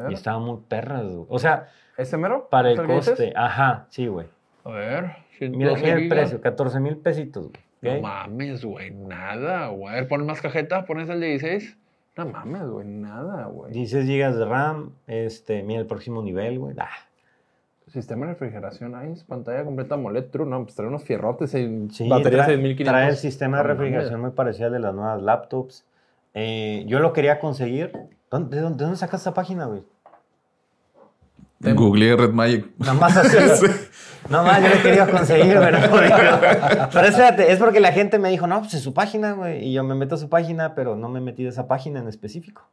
y 0.10 0.14
estaban 0.14 0.44
muy 0.44 0.60
perras. 0.68 1.04
O 1.28 1.40
sea... 1.40 1.70
¿Ese 1.98 2.18
mero? 2.18 2.48
Para 2.50 2.72
el 2.72 2.84
coste. 2.86 3.34
Ajá, 3.36 3.86
sí, 3.90 4.08
güey. 4.08 4.26
A 4.64 4.72
ver. 4.72 5.12
Mira, 5.40 5.74
el 5.74 6.08
precio, 6.08 6.42
14 6.42 6.80
mil 6.80 6.98
pesitos. 6.98 7.52
No 7.82 8.02
mames, 8.02 8.64
güey, 8.64 8.92
nada, 8.92 9.68
güey. 9.68 9.94
A 9.94 9.96
ver, 9.98 10.08
pon 10.08 10.26
más 10.26 10.42
cajetas, 10.42 10.86
pones 10.86 11.10
el 11.10 11.20
de 11.20 11.28
16. 11.28 11.78
No 12.16 12.28
mames, 12.28 12.64
güey, 12.68 12.88
nada, 12.88 13.46
güey. 13.48 13.74
16 13.74 14.06
GB 14.06 14.38
de 14.38 14.46
RAM, 14.46 14.94
este, 15.06 15.64
mira 15.64 15.82
el 15.82 15.86
próximo 15.88 16.24
nivel, 16.24 16.60
güey. 16.60 16.76
Ah. 16.80 16.90
Sistema 17.94 18.26
de 18.26 18.32
refrigeración, 18.32 18.96
ahí 18.96 19.14
pantalla 19.28 19.64
completa 19.64 19.94
AMOLED 19.94 20.32
True, 20.32 20.48
no, 20.48 20.64
pues 20.64 20.74
trae 20.74 20.88
unos 20.88 21.04
fierrotes 21.04 21.54
y 21.54 21.90
sí, 21.92 22.10
batería 22.10 22.44
trae, 22.44 22.58
6500. 22.58 22.92
Trae 22.92 23.10
el 23.10 23.18
sistema 23.18 23.58
de 23.58 23.64
refrigeración 23.64 24.20
muy 24.20 24.32
parecido 24.32 24.66
al 24.66 24.74
de 24.74 24.80
las 24.80 24.96
nuevas 24.96 25.22
laptops. 25.22 25.86
Eh, 26.34 26.86
yo 26.88 27.00
lo 27.00 27.14
quería 27.14 27.40
conseguir. 27.40 27.92
¿De 27.92 28.10
dónde, 28.32 28.56
de 28.58 28.62
dónde 28.64 28.98
sacas 28.98 29.22
esa 29.22 29.36
página, 29.36 29.66
güey? 29.66 29.84
Google 31.60 32.16
Red 32.16 32.32
Magic. 32.32 32.66
Nada 32.80 32.96
más 32.96 33.16
así. 33.16 33.38
No 34.30 34.42
más, 34.42 34.64
yo 34.64 34.70
lo 34.70 34.76
he 34.76 34.82
querido 34.82 35.10
conseguir, 35.10 35.60
pero, 35.60 35.78
pero 36.94 37.08
espérate, 37.08 37.52
es 37.52 37.60
porque 37.60 37.82
la 37.82 37.92
gente 37.92 38.20
me 38.20 38.30
dijo, 38.30 38.48
no, 38.48 38.62
pues 38.62 38.74
es 38.74 38.82
su 38.82 38.94
página, 38.94 39.34
güey. 39.34 39.68
Y 39.68 39.74
yo 39.74 39.84
me 39.84 39.96
meto 39.96 40.16
a 40.16 40.18
su 40.18 40.30
página, 40.30 40.76
pero 40.76 40.96
no 40.96 41.10
me 41.10 41.20
he 41.20 41.22
metido 41.22 41.50
a 41.50 41.52
esa 41.52 41.68
página 41.68 42.00
en 42.00 42.08
específico. 42.08 42.64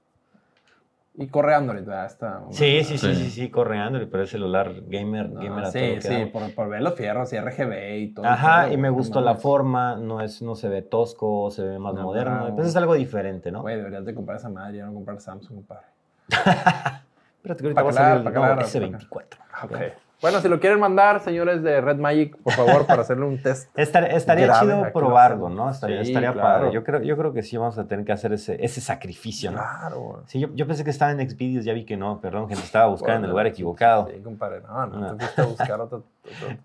Y 1.15 1.27
corre 1.29 1.55
Android, 1.55 1.85
¿verdad? 1.85 2.07
Está 2.07 2.45
sí, 2.51 2.85
sí, 2.85 2.97
sí, 2.97 3.15
sí, 3.15 3.31
sí, 3.31 3.51
corre 3.51 3.79
Android, 3.79 4.09
pero 4.11 4.23
es 4.23 4.31
celular 4.31 4.73
gamer, 4.87 5.31
gamer 5.31 5.65
a 5.65 5.71
Sí, 5.71 6.01
sí, 6.01 6.27
por, 6.33 6.55
por, 6.55 6.69
ver 6.69 6.83
los 6.83 6.95
fierros 6.95 7.33
y 7.33 7.39
RGB 7.39 7.99
y 7.99 8.15
todo. 8.15 8.27
Ajá, 8.27 8.73
y 8.73 8.77
me 8.77 8.91
gustó 8.91 9.21
la 9.21 9.35
forma, 9.35 9.97
no, 9.97 10.21
es, 10.21 10.41
no 10.41 10.55
se 10.55 10.69
ve 10.69 10.83
tosco, 10.83 11.51
se 11.51 11.63
ve 11.63 11.79
más 11.79 11.95
moderno. 11.95 12.55
pues 12.55 12.69
es 12.69 12.77
algo 12.77 12.95
diferente, 12.95 13.51
¿no? 13.51 13.63
Güey, 13.63 13.77
deberías 13.77 14.05
de 14.05 14.15
comprar 14.15 14.39
esa 14.39 14.49
madre, 14.49 14.79
ya 14.79 14.87
no 14.87 14.95
comprar 14.95 15.21
Samsung, 15.21 15.57
compadre. 15.57 15.87
Espérate 16.31 17.63
que 17.63 17.67
ahorita 17.69 17.83
va 17.83 17.91
a 17.91 18.65
salir 18.65 18.85
el 18.85 18.93
S24. 18.93 19.25
Ok. 19.65 19.77
Bueno, 20.21 20.41
si 20.41 20.49
lo 20.49 20.61
quieren 20.61 20.79
mandar, 20.79 21.21
señores 21.21 21.63
de 21.63 21.81
Red 21.81 21.97
Magic, 21.97 22.37
por 22.43 22.53
favor, 22.53 22.87
para 22.87 23.03
hacerle 23.03 23.25
un 23.25 23.43
test. 23.43 23.71
estaría 23.77 24.61
chido 24.61 24.87
probarlo, 24.93 25.49
¿no? 25.49 25.71
Estaría, 25.71 26.01
estaría 26.03 26.35
padre. 26.35 26.73
Yo 26.73 26.85
creo, 26.85 27.03
yo 27.03 27.17
creo 27.17 27.33
que 27.33 27.43
sí 27.43 27.57
vamos 27.57 27.79
a 27.79 27.87
tener 27.87 28.05
que 28.05 28.13
hacer 28.13 28.33
ese, 28.33 28.63
ese 28.63 28.81
sacrificio, 28.81 29.51
¿no? 29.51 29.59
Claro. 29.59 30.23
Sí, 30.27 30.39
yo, 30.39 30.49
yo 30.55 30.67
pensé 30.67 30.85
que 30.85 30.91
estaba 30.91 31.13
en 31.13 31.29
Xvideos, 31.29 31.65
ya 31.65 31.73
vi 31.73 31.85
que 31.85 31.97
no. 31.97 32.21
Perdón, 32.21 32.49
gente, 32.49 32.65
estaba 32.65 32.87
buscando 32.89 33.19
en 33.19 33.25
el 33.25 33.31
lugar 33.31 33.47
equivocado. 33.47 34.09
Sí, 34.13 34.21
compadre. 34.21 34.61
No, 34.61 34.87
no, 34.87 34.99
no. 34.99 35.17
te 35.17 35.25
fuiste 35.25 35.43
a 35.43 35.47
buscar 35.47 35.81
otro, 35.81 36.05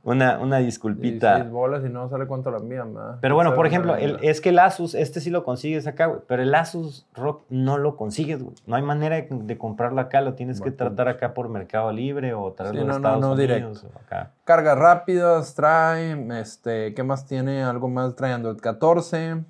Una, 0.03 0.39
una 0.39 0.57
disculpita. 0.59 1.37
Seis 1.37 1.49
bolas 1.49 1.83
y 1.85 1.89
no 1.89 2.07
sale 2.09 2.27
cuánto 2.27 2.51
la 2.51 2.59
mía, 2.59 2.83
¿verdad? 2.83 3.17
Pero 3.21 3.35
bueno, 3.35 3.55
por 3.55 3.65
ejemplo, 3.65 3.95
el, 3.95 4.19
es 4.21 4.41
que 4.41 4.49
el 4.49 4.59
Asus, 4.59 4.93
este 4.95 5.21
sí 5.21 5.29
lo 5.29 5.43
consigues 5.43 5.87
acá, 5.87 6.07
güey. 6.07 6.19
Pero 6.27 6.43
el 6.43 6.53
Asus 6.53 7.07
Rock 7.13 7.43
no 7.49 7.77
lo 7.77 7.95
consigues, 7.95 8.43
güey. 8.43 8.55
No 8.67 8.75
hay 8.75 8.83
manera 8.83 9.15
de, 9.15 9.57
comprarlo 9.57 10.01
acá. 10.01 10.21
Lo 10.21 10.33
tienes 10.33 10.61
que 10.61 10.71
tratar 10.71 11.07
acá 11.07 11.33
por 11.33 11.49
Mercado 11.49 11.91
Libre 11.91 12.33
o 12.33 12.51
traerlo 12.51 12.81
sí, 12.81 12.87
no, 12.87 12.95
Estados 12.95 13.21
no, 13.21 13.27
no, 13.27 13.33
Unidos. 13.33 13.81
Directo. 13.81 13.99
Acá. 13.99 14.31
Cargas 14.43 14.77
rápidas, 14.77 15.55
trae, 15.55 16.39
este, 16.39 16.93
¿qué 16.93 17.03
más 17.03 17.25
tiene? 17.25 17.63
Algo 17.63 17.87
más, 17.87 18.15
trae 18.15 18.33
Android 18.33 18.57
14, 18.57 19.43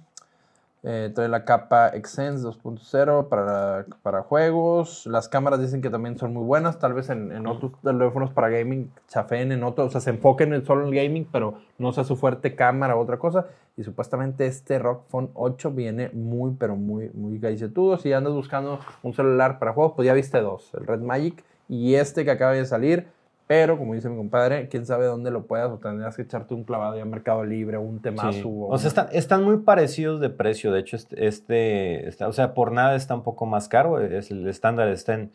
eh, 0.87 1.11
trae 1.15 1.27
la 1.27 1.45
capa 1.45 1.87
Excense 1.89 2.45
2.0 2.45 3.27
para, 3.27 3.87
para 4.03 4.21
juegos, 4.21 5.07
las 5.07 5.27
cámaras 5.27 5.59
dicen 5.59 5.81
que 5.81 5.89
también 5.89 6.15
son 6.15 6.31
muy 6.31 6.43
buenas, 6.43 6.77
tal 6.77 6.93
vez 6.93 7.09
en, 7.09 7.47
otros 7.47 7.71
teléfonos 7.81 8.29
para 8.29 8.49
gaming 8.49 8.91
chafeen 9.07 9.51
en 9.51 9.63
otros, 9.63 9.87
o 9.87 9.89
sea, 9.89 10.01
se 10.01 10.11
enfoquen 10.11 10.53
en 10.53 10.63
solo 10.63 10.83
en 10.83 10.89
el 10.89 11.03
gaming, 11.03 11.27
pero 11.31 11.55
no 11.79 11.91
sea 11.91 12.03
su 12.03 12.15
fuerte 12.15 12.53
cámara 12.53 12.95
o 12.95 12.99
otra 12.99 13.17
cosa, 13.17 13.47
y 13.75 13.83
supuestamente 13.83 14.45
este 14.45 14.77
Rock 14.77 15.05
Phone 15.09 15.31
8 15.33 15.71
viene 15.71 16.11
muy, 16.13 16.53
pero 16.59 16.75
muy, 16.75 17.09
muy 17.15 17.39
gaicetudo, 17.39 17.97
si 17.97 18.13
andas 18.13 18.33
buscando 18.33 18.79
un 19.01 19.15
celular 19.15 19.57
para 19.57 19.73
juegos, 19.73 19.93
pues 19.95 20.05
ya 20.05 20.13
viste 20.13 20.39
dos, 20.39 20.71
el 20.75 20.85
Red 20.85 20.99
Magic 20.99 21.43
y 21.67 21.95
este 21.95 22.25
que 22.25 22.29
acaba 22.31 22.51
de 22.51 22.63
salir, 22.63 23.07
pero, 23.47 23.77
como 23.77 23.93
dice 23.93 24.09
mi 24.09 24.17
compadre, 24.17 24.67
quién 24.69 24.85
sabe 24.87 25.05
dónde 25.05 25.29
lo 25.29 25.45
puedas 25.45 25.71
o 25.71 25.77
tendrías 25.77 26.15
que 26.15 26.23
echarte 26.23 26.55
un 26.55 26.63
clavado 26.63 26.97
ya 26.97 27.05
Mercado 27.05 27.43
Libre 27.43 27.77
o 27.77 27.81
un 27.81 28.01
temazo. 28.01 28.49
O, 28.49 28.77
sea, 28.79 28.87
están, 28.87 29.07
están, 29.11 29.43
muy 29.43 29.57
parecidos 29.57 30.19
de 30.19 30.29
precio. 30.31 30.71
De 30.71 30.79
hecho, 30.79 30.97
este, 30.97 32.07
este 32.07 32.25
o 32.25 32.33
sea, 32.33 32.55
por 32.55 32.71
nada 32.71 32.95
está 32.95 33.13
un 33.13 33.21
poco 33.21 33.45
más 33.45 33.67
caro. 33.67 33.99
Es, 33.99 34.31
el 34.31 34.47
estándar 34.47 34.87
está 34.87 35.13
en 35.13 35.31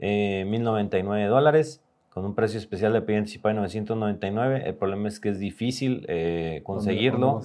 eh, 0.00 0.44
1.099 0.48 1.28
dólares 1.28 1.80
con 2.10 2.24
un 2.24 2.34
precio 2.34 2.58
especial 2.58 2.92
de 2.92 3.16
anticipado 3.16 3.54
de 3.54 3.60
999. 3.60 4.62
El 4.66 4.74
problema 4.74 5.06
es 5.06 5.20
que 5.20 5.28
es 5.28 5.38
difícil 5.38 6.04
eh, 6.08 6.62
conseguirlo. 6.64 7.42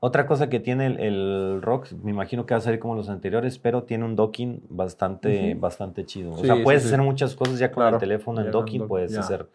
Otra 0.00 0.26
cosa 0.26 0.48
que 0.48 0.60
tiene 0.60 0.86
el, 0.86 1.00
el, 1.00 1.62
Rock, 1.62 1.90
me 2.04 2.12
imagino 2.12 2.46
que 2.46 2.54
va 2.54 2.58
a 2.58 2.60
ser 2.60 2.78
como 2.78 2.94
los 2.94 3.08
anteriores, 3.08 3.58
pero 3.58 3.82
tiene 3.82 4.04
un 4.04 4.14
docking 4.14 4.62
bastante, 4.68 5.54
bastante 5.54 6.06
chido. 6.06 6.32
o 6.32 6.38
sea, 6.38 6.62
puedes 6.62 6.86
hacer 6.86 7.02
muchas 7.02 7.34
cosas 7.34 7.58
ya 7.58 7.72
con 7.72 7.86
el 7.86 7.98
teléfono 7.98 8.40
en 8.40 8.50
docking, 8.50 8.86
puedes 8.86 9.16
hacer 9.16 9.48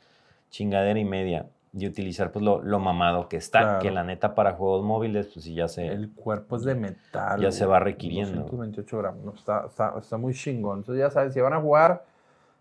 chingadera 0.49 0.99
y 0.99 1.05
media 1.05 1.47
y 1.75 1.87
utilizar 1.87 2.31
pues 2.31 2.45
lo, 2.45 2.61
lo 2.61 2.79
mamado 2.79 3.27
que 3.27 3.37
está, 3.37 3.79
que 3.79 3.89
la 3.89 4.03
neta 4.03 4.35
para 4.35 4.53
juegos 4.53 4.83
móviles, 4.83 5.27
pues 5.33 5.45
sí 5.45 5.55
ya 5.55 5.67
se... 5.67 5.87
El 5.87 6.11
cuerpo 6.11 6.57
es 6.57 6.63
de 6.63 6.75
metal. 6.75 7.41
Ya 7.41 7.51
se 7.51 7.65
va 7.65 7.79
requiriendo. 7.79 8.41
228 8.41 8.97
gramos, 8.99 9.35
está, 9.39 9.65
está, 9.67 9.95
está 9.97 10.17
muy 10.17 10.33
chingón. 10.33 10.79
Entonces 10.79 10.99
ya 10.99 11.09
sabes, 11.09 11.33
si 11.33 11.41
van 11.41 11.53
a 11.53 11.59
jugar, 11.59 12.05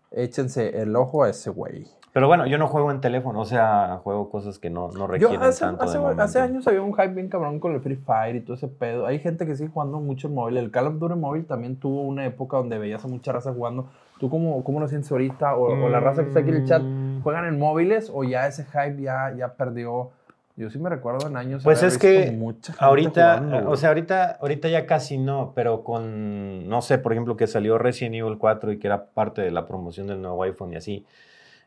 échense 0.09 0.81
el 0.81 0.95
ojo 0.95 1.23
a 1.23 1.29
ese 1.29 1.51
güey. 1.51 1.85
Pero 2.13 2.27
bueno, 2.27 2.45
yo 2.45 2.59
no 2.59 2.67
juego 2.67 2.91
en 2.91 3.01
teléfono, 3.01 3.39
o 3.41 3.45
sea, 3.45 3.99
juego 4.03 4.29
cosas 4.29 4.59
que 4.59 4.69
no, 4.69 4.89
no 4.91 5.07
requieren 5.07 5.41
yo 5.41 5.47
hace, 5.47 5.61
tanto 5.61 5.83
hace, 5.83 5.97
hace, 5.97 6.39
años 6.39 6.67
había 6.67 6.83
un 6.83 6.93
hype 6.93 7.07
bien 7.07 7.27
cabrón 7.27 7.59
con 7.59 7.73
el 7.73 7.81
Free 7.81 7.95
Fire 7.95 8.35
y 8.35 8.41
todo 8.41 8.55
ese 8.55 8.67
pedo. 8.67 9.07
Hay 9.07 9.17
gente 9.17 9.47
que 9.47 9.55
sigue 9.55 9.69
jugando 9.69 9.99
mucho 9.99 10.27
en 10.27 10.35
móvil. 10.35 10.57
El 10.57 10.69
Call 10.69 10.85
of 10.85 10.99
Duty 10.99 11.15
móvil 11.15 11.45
también 11.47 11.77
tuvo 11.77 12.03
una 12.03 12.23
época 12.27 12.57
donde 12.57 12.77
veías 12.77 13.03
a 13.03 13.07
mucha 13.07 13.31
raza 13.31 13.51
jugando. 13.51 13.89
¿Tú 14.19 14.29
cómo, 14.29 14.63
cómo 14.63 14.79
lo 14.79 14.87
sientes 14.87 15.11
ahorita? 15.11 15.55
O, 15.55 15.89
la 15.89 15.99
raza 15.99 16.21
que 16.21 16.27
está 16.27 16.41
aquí 16.41 16.49
en 16.49 16.55
el 16.57 16.65
chat, 16.67 16.83
mm. 16.83 17.23
¿juegan 17.23 17.45
en 17.45 17.57
móviles 17.57 18.11
o 18.13 18.23
ya 18.23 18.45
ese 18.45 18.63
hype 18.65 19.01
ya, 19.01 19.33
ya 19.35 19.55
perdió? 19.55 20.11
Yo 20.55 20.69
sí 20.69 20.77
me 20.77 20.91
recuerdo 20.91 21.27
en 21.27 21.35
años. 21.35 21.63
Pues 21.63 21.81
es 21.81 21.97
que 21.97 22.39
ahorita, 22.77 23.65
o 23.65 23.75
sea, 23.75 23.89
ahorita, 23.89 24.37
ahorita 24.39 24.69
ya 24.69 24.85
casi 24.85 25.17
no, 25.17 25.53
pero 25.55 25.83
con, 25.83 26.69
no 26.69 26.83
sé, 26.83 26.99
por 26.99 27.13
ejemplo, 27.13 27.35
que 27.35 27.47
salió 27.47 27.79
Resident 27.79 28.17
Evil 28.17 28.37
4 28.37 28.73
y 28.73 28.77
que 28.77 28.85
era 28.85 29.05
parte 29.05 29.41
de 29.41 29.49
la 29.49 29.65
promoción 29.65 30.05
del 30.05 30.21
nuevo 30.21 30.43
iPhone 30.43 30.73
y 30.73 30.75
así 30.75 31.07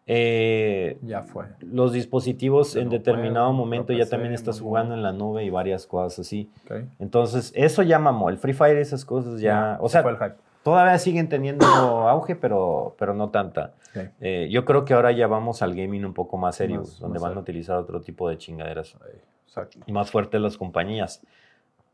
eh, 0.09 0.99
ya 1.03 1.23
fue. 1.23 1.47
Los 1.61 1.93
dispositivos 1.93 2.77
en 2.77 2.89
determinado 2.91 3.53
momento 3.53 3.93
ya 3.93 4.09
también 4.09 4.33
estás 4.33 4.61
jugando 4.61 4.95
en 4.95 5.03
la 5.03 5.13
nube 5.13 5.45
y 5.45 5.51
varias 5.51 5.87
cosas 5.87 6.21
así. 6.21 6.49
Entonces, 7.01 7.53
eso 7.57 7.83
ya 7.83 7.99
mamó. 7.99 8.29
El 8.31 8.39
Free 8.39 8.55
Fire, 8.55 8.79
esas 8.79 9.05
cosas 9.05 9.41
ya. 9.41 9.79
o 9.81 9.89
sea, 9.89 10.05
todavía 10.63 10.99
siguen 10.99 11.29
teniendo 11.29 11.67
auge, 12.09 12.37
pero, 12.37 12.95
pero 12.99 13.15
no 13.15 13.31
tanta. 13.31 13.75
Eh, 14.21 14.49
yo 14.51 14.65
creo 14.65 14.85
que 14.85 14.95
ahora 14.95 15.11
ya 15.11 15.27
vamos 15.27 15.63
al 15.63 15.75
gaming 15.75 16.05
un 16.05 16.15
poco 16.15 16.37
más 16.37 16.57
serio, 16.57 16.85
donde 17.01 17.19
van 17.19 17.37
a 17.37 17.41
utilizar 17.41 17.77
otro 17.77 18.01
tipo 18.01 18.29
de 18.29 18.39
chingaderas. 18.39 18.97
Más 19.89 20.11
fuertes 20.11 20.41
las 20.41 20.57
compañías. 20.57 21.23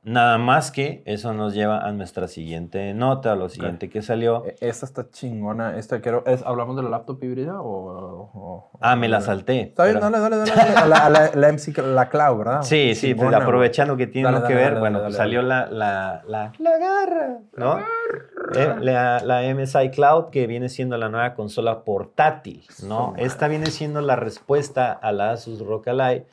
Nada 0.05 0.37
más 0.37 0.73
que 0.73 1.05
eso 1.07 1.33
nos 1.33 1.55
lleva 1.55 1.87
a 1.87 1.93
nuestra 1.93 2.27
siguiente 2.27 2.93
nota, 2.93 3.33
a 3.33 3.37
lo 3.37 3.49
siguiente 3.49 3.89
que 3.89 4.03
salió. 4.03 4.45
E, 4.45 4.57
esta 4.61 4.85
está 4.85 5.09
chingona. 5.11 5.79
Esta 5.79 6.01
quiero, 6.01 6.25
es, 6.27 6.43
¿Hablamos 6.43 6.75
de 6.75 6.83
la 6.83 6.89
laptop 6.91 7.23
híbrida 7.23 7.61
o...? 7.61 8.69
ah, 8.81 8.97
me 8.97 9.09
la 9.09 9.21
salté. 9.21 9.61
Está 9.61 9.85
bien, 9.85 10.01
dale, 10.01 10.19
dale, 10.19 10.39
dale. 10.39 10.53
a 10.53 10.87
la, 10.89 11.31
la, 11.33 11.53
MC, 11.53 11.79
la 11.79 12.09
cloud, 12.09 12.39
¿verdad? 12.39 12.63
Sí, 12.63 12.97
sí, 12.97 13.15
pues 13.15 13.33
aprovechando 13.33 13.97
que 13.97 14.09
tiene 14.09 14.43
que 14.49 14.55
ver, 14.55 14.81
bueno, 14.81 15.01
pues 15.03 15.15
salió 15.15 15.41
la, 15.41 15.67
la, 15.67 16.25
la, 16.27 16.53
la 16.59 16.79
garra, 16.79 17.39
¿no? 17.57 17.79
Eh, 18.57 18.75
la, 18.81 19.21
la, 19.21 19.55
MSI 19.55 19.91
Cloud, 19.91 20.31
que 20.31 20.49
viene 20.49 20.69
siendo 20.69 20.99
la 20.99 21.09
nueva 21.09 21.35
consola 21.35 21.85
portátil, 21.85 22.65
¿no? 22.83 23.15
Esta 23.17 23.47
viene 23.47 23.67
siendo 23.67 24.01
la 24.01 24.17
respuesta 24.17 24.93
a 24.93 25.13
la 25.13 25.31
Asus 25.31 25.61
ROG 25.61 25.89
Ally, 25.89 26.25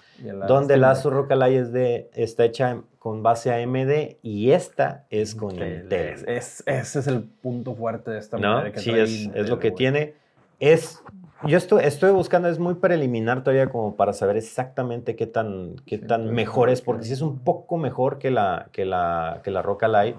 donde 0.47 0.77
la 0.77 0.91
Asus 0.91 1.13
ROG 1.13 1.31
Ally 1.31 1.55
es 1.55 1.71
de, 1.71 2.09
está 2.15 2.45
hecha 2.45 2.81
con 2.99 3.23
base 3.23 3.51
AMD 3.51 4.17
y 4.21 4.51
esta 4.51 5.05
es 5.09 5.33
con 5.33 5.51
Intel. 5.51 6.25
Es, 6.27 6.61
ese 6.65 6.99
es 6.99 7.07
el 7.07 7.23
punto 7.23 7.73
fuerte 7.73 8.11
de 8.11 8.19
esta 8.19 8.37
¿No? 8.37 8.61
sí, 8.75 8.91
es, 8.91 9.29
es, 9.33 9.49
lo 9.49 9.57
que 9.57 9.71
tiene. 9.71 10.13
Es, 10.59 11.01
yo 11.45 11.57
estoy, 11.57 11.85
estoy 11.85 12.11
buscando, 12.11 12.49
es 12.49 12.59
muy 12.59 12.75
preliminar 12.75 13.41
todavía 13.41 13.69
como 13.69 13.95
para 13.95 14.11
saber 14.11 14.35
exactamente 14.35 15.15
qué 15.15 15.25
tan, 15.25 15.77
qué 15.85 15.97
tan 15.97 16.33
mejor 16.33 16.69
es, 16.69 16.81
porque 16.81 17.05
sí 17.05 17.13
es 17.13 17.21
un 17.21 17.39
poco 17.39 17.77
mejor 17.77 18.19
que 18.19 18.31
la, 18.31 18.67
que 18.73 18.83
la, 18.83 19.39
que 19.45 19.51
la 19.51 19.61
Rock 19.61 19.83
Ally, 19.83 20.15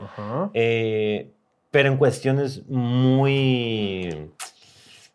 eh, 0.55 1.31
pero 1.71 1.91
en 1.91 1.99
cuestiones 1.99 2.67
muy 2.67 4.31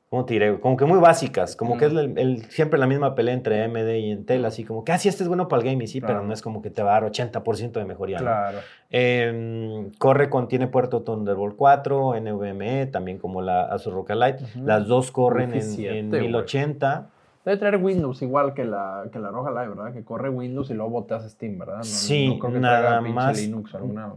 ¿cómo 0.10 0.26
te 0.26 0.34
diré? 0.34 0.60
Como 0.60 0.78
que 0.78 0.86
muy 0.86 1.00
básicas, 1.00 1.56
como 1.56 1.78
que 1.78 1.86
es 1.86 1.94
el, 1.94 2.46
siempre 2.50 2.80
la 2.80 2.88
misma 2.88 3.16
pelea 3.16 3.34
entre 3.34 3.64
AMD 3.64 3.90
y 3.96 4.12
Intel, 4.12 4.46
así 4.46 4.64
como 4.64 4.84
que, 4.84 4.92
ah, 4.92 4.98
sí, 4.98 5.10
este 5.10 5.24
es 5.24 5.28
bueno 5.28 5.48
para 5.48 5.62
el 5.62 5.70
gaming, 5.70 5.88
sí, 5.88 6.02
pero 6.02 6.24
no 6.24 6.34
es 6.34 6.42
como 6.42 6.62
que 6.62 6.70
te 6.70 6.84
va 6.84 6.96
a 6.96 7.02
dar 7.02 7.12
80% 7.12 7.72
de 7.72 7.86
mejoría. 7.86 8.18
Claro. 8.20 8.60
Em, 8.90 9.92
corre 9.98 10.30
con, 10.30 10.48
tiene 10.48 10.68
puerto 10.68 11.02
Thunderbolt 11.02 11.56
4, 11.56 12.20
NVMe, 12.20 12.86
también 12.88 13.18
como 13.18 13.42
la 13.42 13.64
Asus 13.64 13.94
Rock 13.94 14.12
Lite. 14.12 14.46
Las 14.64 14.88
dos 14.88 15.12
corren 15.12 15.54
en, 15.54 15.86
en 15.86 16.10
1080. 16.10 17.10
Debe 17.46 17.58
traer 17.58 17.78
Windows 17.78 18.24
igual 18.24 18.56
que 18.56 18.66
la, 18.66 19.08
que 19.12 19.20
la 19.20 19.30
Roja 19.30 19.52
Live, 19.52 19.76
¿verdad? 19.76 19.94
Que 19.94 20.04
corre 20.04 20.30
Windows 20.30 20.72
y 20.72 20.74
luego 20.74 20.90
botas 20.90 21.32
Steam, 21.32 21.60
¿verdad? 21.60 21.84
sí, 21.84 22.40
nada, 22.54 23.02
más, 23.02 23.40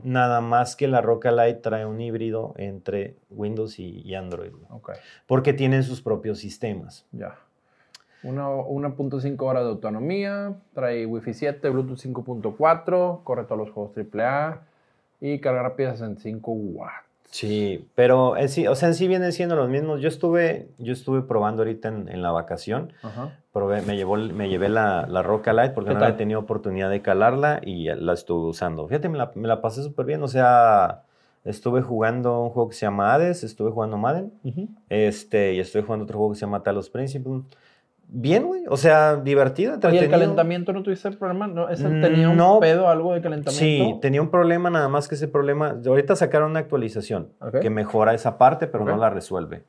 nada 0.02 0.40
más 0.40 0.76
que 0.76 0.88
la 0.88 1.02
Roca 1.02 1.30
Lite 1.30 1.60
trae 1.60 1.84
un 1.84 2.00
híbrido 2.00 2.54
entre 2.56 3.16
Windows 3.28 3.78
y, 3.78 4.14
Android. 4.14 4.52
Okay. 4.70 4.94
Porque 5.26 5.52
tienen 5.52 5.82
sus 5.82 6.00
propios 6.00 6.38
sistemas. 6.38 7.06
Ya. 7.12 7.36
1.5 8.22 9.42
horas 9.42 9.62
de 9.62 9.68
autonomía, 9.68 10.54
trae 10.72 11.04
Wi-Fi 11.04 11.34
7, 11.34 11.68
Bluetooth 11.68 11.98
5.4, 11.98 13.22
corre 13.24 13.44
todos 13.44 13.58
los 13.58 13.70
juegos 13.70 13.92
AAA 13.94 14.62
y 15.20 15.38
carga 15.40 15.62
rápida 15.62 15.90
65 15.92 16.50
watts. 16.50 17.07
Sí, 17.30 17.86
pero 17.94 18.34
sí, 18.48 18.66
o 18.66 18.74
sea, 18.74 18.88
en 18.88 18.94
sí 18.94 19.06
vienen 19.06 19.32
siendo 19.32 19.54
los 19.54 19.68
mismos. 19.68 20.00
Yo 20.00 20.08
estuve, 20.08 20.68
yo 20.78 20.92
estuve 20.92 21.22
probando 21.22 21.62
ahorita 21.62 21.88
en, 21.88 22.22
la 22.22 22.30
vacación. 22.30 22.92
Probé, 23.52 23.82
me, 23.82 23.96
llevó, 23.96 24.16
me 24.16 24.48
llevé 24.48 24.68
la, 24.68 25.06
la 25.06 25.22
Roca 25.22 25.52
Light 25.52 25.72
porque 25.72 25.92
no 25.92 26.00
había 26.00 26.16
tenido 26.16 26.40
oportunidad 26.40 26.90
de 26.90 27.02
calarla 27.02 27.60
y 27.62 27.84
la 27.84 28.14
estuve 28.14 28.48
usando. 28.48 28.86
Fíjate, 28.88 29.08
me 29.08 29.18
la, 29.18 29.30
me 29.34 29.46
la 29.46 29.60
pasé 29.60 29.82
súper 29.82 30.06
bien. 30.06 30.22
O 30.22 30.28
sea, 30.28 31.02
estuve 31.44 31.82
jugando 31.82 32.40
un 32.40 32.50
juego 32.50 32.70
que 32.70 32.76
se 32.76 32.86
llama 32.86 33.14
Hades, 33.14 33.44
estuve 33.44 33.70
jugando 33.70 33.98
Madden, 33.98 34.32
este, 34.88 35.54
y 35.54 35.60
estuve 35.60 35.82
jugando 35.82 36.04
otro 36.04 36.18
juego 36.18 36.32
que 36.32 36.38
se 36.38 36.46
llama 36.46 36.62
Talos 36.62 36.88
Principle 36.90 37.42
bien, 38.08 38.46
güey. 38.46 38.64
O 38.68 38.76
sea, 38.76 39.16
divertido, 39.16 39.78
¿Y 39.92 39.96
el 39.96 40.10
calentamiento 40.10 40.72
no 40.72 40.82
tuviste 40.82 41.10
problema? 41.12 41.46
¿No? 41.46 41.66
¿Tenía 41.68 42.28
un 42.28 42.60
pedo, 42.60 42.88
algo 42.88 43.14
de 43.14 43.20
calentamiento? 43.20 43.58
Sí, 43.58 43.98
tenía 44.00 44.20
un 44.20 44.30
problema, 44.30 44.70
nada 44.70 44.88
más 44.88 45.08
que 45.08 45.14
ese 45.14 45.28
problema. 45.28 45.76
Ahorita 45.86 46.16
sacaron 46.16 46.50
una 46.50 46.60
actualización 46.60 47.32
que 47.60 47.70
mejora 47.70 48.14
esa 48.14 48.38
parte, 48.38 48.66
pero 48.66 48.84
no 48.84 48.96
la 48.96 49.10
resuelve. 49.10 49.64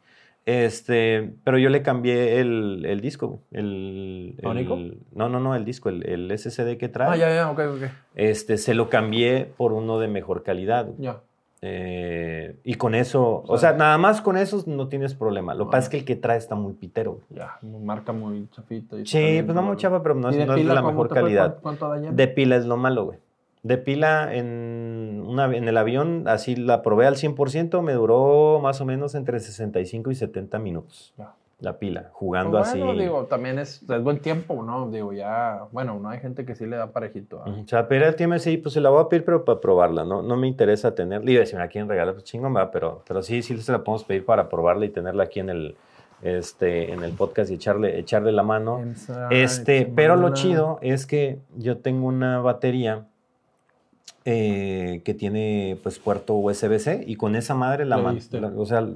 Este, 0.46 1.34
pero 1.44 1.60
yo 1.60 1.70
le 1.70 1.84
cambié 1.84 2.40
el, 2.40 2.84
el 2.86 3.02
disco, 3.02 3.44
el, 3.52 4.36
el, 4.42 4.98
No, 5.14 5.30
no, 5.30 5.40
no, 5.40 5.54
el 5.54 5.64
disco, 5.64 5.90
el, 5.90 6.04
el, 6.10 6.36
SSD 6.36 6.78
que 6.78 6.90
trae. 6.90 7.10
Ah, 7.10 7.16
ya, 7.18 7.36
ya, 7.36 7.52
ok, 7.52 7.60
ok. 7.76 7.92
Este, 8.16 8.58
se 8.58 8.74
lo 8.74 8.90
cambié 8.90 9.52
por 9.58 9.74
uno 9.74 10.00
de 10.00 10.08
mejor 10.08 10.42
calidad. 10.42 10.88
Ya. 10.98 11.22
Eh, 11.62 12.58
y 12.64 12.76
con 12.76 12.96
eso, 12.96 13.44
o 13.46 13.58
sea, 13.58 13.74
nada 13.74 13.98
más 13.98 14.22
con 14.22 14.38
eso 14.38 14.64
no 14.66 14.88
tienes 14.88 15.14
problema. 15.14 15.54
Lo 15.54 15.66
que 15.66 15.72
pasa 15.72 15.86
es 15.86 15.90
que 15.90 15.98
el 15.98 16.06
que 16.06 16.16
trae 16.16 16.38
está 16.38 16.56
muy 16.56 16.74
pitero. 16.74 17.20
Ya, 17.30 17.60
marca 17.62 18.14
muy 18.14 18.48
chafita. 18.52 18.98
sí, 19.04 19.42
pues 19.44 19.56
no 19.56 19.62
muy 19.62 19.78
chafa, 19.78 20.02
pero 20.02 20.16
no, 20.16 20.30
es, 20.30 20.48
no 20.48 20.56
es, 20.56 20.68
de 20.68 20.74
la 20.74 20.82
mejor 20.82 21.10
calidad. 21.10 21.60
¿Cuánto 21.62 21.92
De 21.92 22.28
pila 22.28 22.56
es 22.56 22.66
lo 22.66 22.78
malo, 22.78 23.06
güey. 23.06 23.20
De 23.62 23.78
pila 23.78 24.34
en, 24.34 25.22
una, 25.28 25.54
en 25.54 25.68
el 25.68 25.76
avión, 25.76 26.24
así 26.28 26.56
la 26.56 26.82
probé 26.82 27.08
al 27.08 27.16
100%, 27.16 27.82
me 27.82 27.92
duró 27.92 28.62
más 28.62 28.80
o 28.80 28.86
menos 28.86 29.16
entre 29.16 29.42
65 29.42 30.12
y 30.12 30.16
70 30.16 30.60
minutos. 30.60 31.14
Ya 31.18 31.34
la 31.60 31.78
pila, 31.78 32.10
jugando 32.14 32.58
pues 32.58 32.70
así. 32.70 32.80
digo, 32.80 33.26
también 33.26 33.60
es, 33.60 33.84
es, 33.84 34.04
buen 34.04 34.20
tiempo, 34.20 34.64
¿no? 34.64 34.90
Digo, 34.90 35.12
ya, 35.12 35.66
bueno, 35.72 36.00
no 36.00 36.10
hay 36.10 36.20
gente 36.20 36.46
que 36.46 36.56
sí 36.56 36.66
le 36.66 36.78
da 36.78 36.92
parejito. 36.92 37.44
O 37.46 37.68
sea, 37.68 37.88
pero 37.88 38.08
el 38.08 38.16
tiempo 38.16 38.40
sí, 38.40 38.58
pues 38.58 38.74
se 38.74 38.82
la 38.82 38.90
voy 38.90 39.02
a 39.02 39.10
pedir, 39.10 39.26
pero 39.26 39.44
para 39.44 39.60
probarla, 39.60 40.06
¿no? 40.06 40.22
No 40.22 40.38
me 40.38 40.48
interesa 40.48 40.96
tenerla. 40.96 41.30
Y 41.30 41.36
decir, 41.36 41.56
me 41.56 41.62
la 41.62 41.68
quieren 41.68 41.90
regalar, 41.90 42.14
pues 42.14 42.24
chingón, 42.24 42.56
va, 42.56 42.72
pero, 42.72 43.04
pero 43.06 43.22
sí, 43.22 43.42
sí 43.42 43.58
se 43.62 43.72
la 43.74 43.84
podemos 43.84 44.06
pedir 44.06 44.24
para 44.24 44.48
probarla 44.48 44.86
y 44.86 44.90
tenerla 44.90 45.24
aquí 45.24 45.42
en 45.42 45.50
el, 45.50 45.76
este, 46.22 46.94
en 46.94 47.04
el 47.04 47.12
podcast 47.12 47.52
y 47.52 47.56
echarle, 47.56 48.00
echarle 48.00 48.32
la 48.32 48.44
mano. 48.44 48.82
Este, 49.30 49.92
pero 49.94 50.16
lo 50.16 50.34
chido 50.34 50.80
es 50.82 51.06
que 51.06 51.40
yo 51.58 51.80
tengo 51.80 52.08
una 52.08 52.40
batería 52.40 53.06
eh, 54.24 55.02
que 55.04 55.14
tiene 55.14 55.78
pues 55.82 56.00
puerto 56.00 56.36
USB-C 56.36 57.04
y 57.08 57.16
con 57.16 57.36
esa 57.36 57.56
madre 57.56 57.86
la, 57.86 57.98
la, 57.98 58.48
o 58.56 58.66
sea 58.66 58.88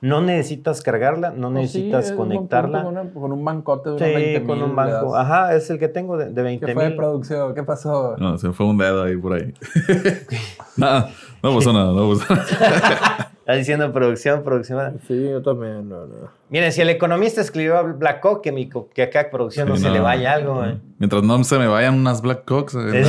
no 0.00 0.20
necesitas 0.20 0.82
cargarla, 0.82 1.30
no, 1.30 1.50
necesitas 1.50 2.12
conectarla. 2.12 2.84
Con, 3.14 3.32
un 3.32 3.44
bancote 3.44 3.90
de 3.90 4.38
sí, 4.38 4.46
con 4.46 4.62
un 4.62 4.76
banco. 4.76 5.16
Ajá, 5.16 5.54
es 5.54 5.68
el 5.70 5.78
que 5.78 5.88
tengo 5.88 6.16
de, 6.16 6.30
de 6.30 6.42
20 6.42 6.66
¿Qué 6.66 6.74
fue 6.74 6.84
de 6.84 6.90
producción? 6.92 7.54
¿Qué 7.54 7.62
pasó? 7.62 8.16
No, 8.18 8.38
se 8.38 8.52
fue 8.52 8.66
un 8.66 8.78
dedo 8.78 9.04
ahí 9.04 9.16
por 9.16 9.34
ahí. 9.34 9.52
nada, 10.76 11.10
no 11.42 11.54
pasó 11.54 11.72
nada, 11.72 11.92
no 11.92 12.10
pasó 12.10 12.34
nada. 12.34 13.32
Está 13.46 13.54
diciendo 13.54 13.92
producción, 13.92 14.42
producción. 14.42 14.98
Sí, 15.06 15.28
yo 15.30 15.40
también, 15.40 15.88
no, 15.88 16.04
no. 16.04 16.30
Miren, 16.48 16.72
si 16.72 16.80
el 16.80 16.90
economista 16.90 17.40
escribió 17.40 17.94
Black 17.94 18.18
Cock, 18.18 18.42
que, 18.42 18.50
mi, 18.50 18.68
que 18.92 19.04
acá 19.04 19.30
producción 19.30 19.68
no, 19.68 19.76
se 19.76 19.88
le 19.88 20.00
vaya 20.00 20.32
algo, 20.32 20.56
güey. 20.56 20.80
Mientras 20.98 21.22
no 21.22 21.44
se 21.44 21.56
me 21.56 21.68
vayan 21.68 21.94
unas 21.94 22.22
Black 22.22 22.44
Cocks. 22.44 22.74
Eh, 22.74 23.04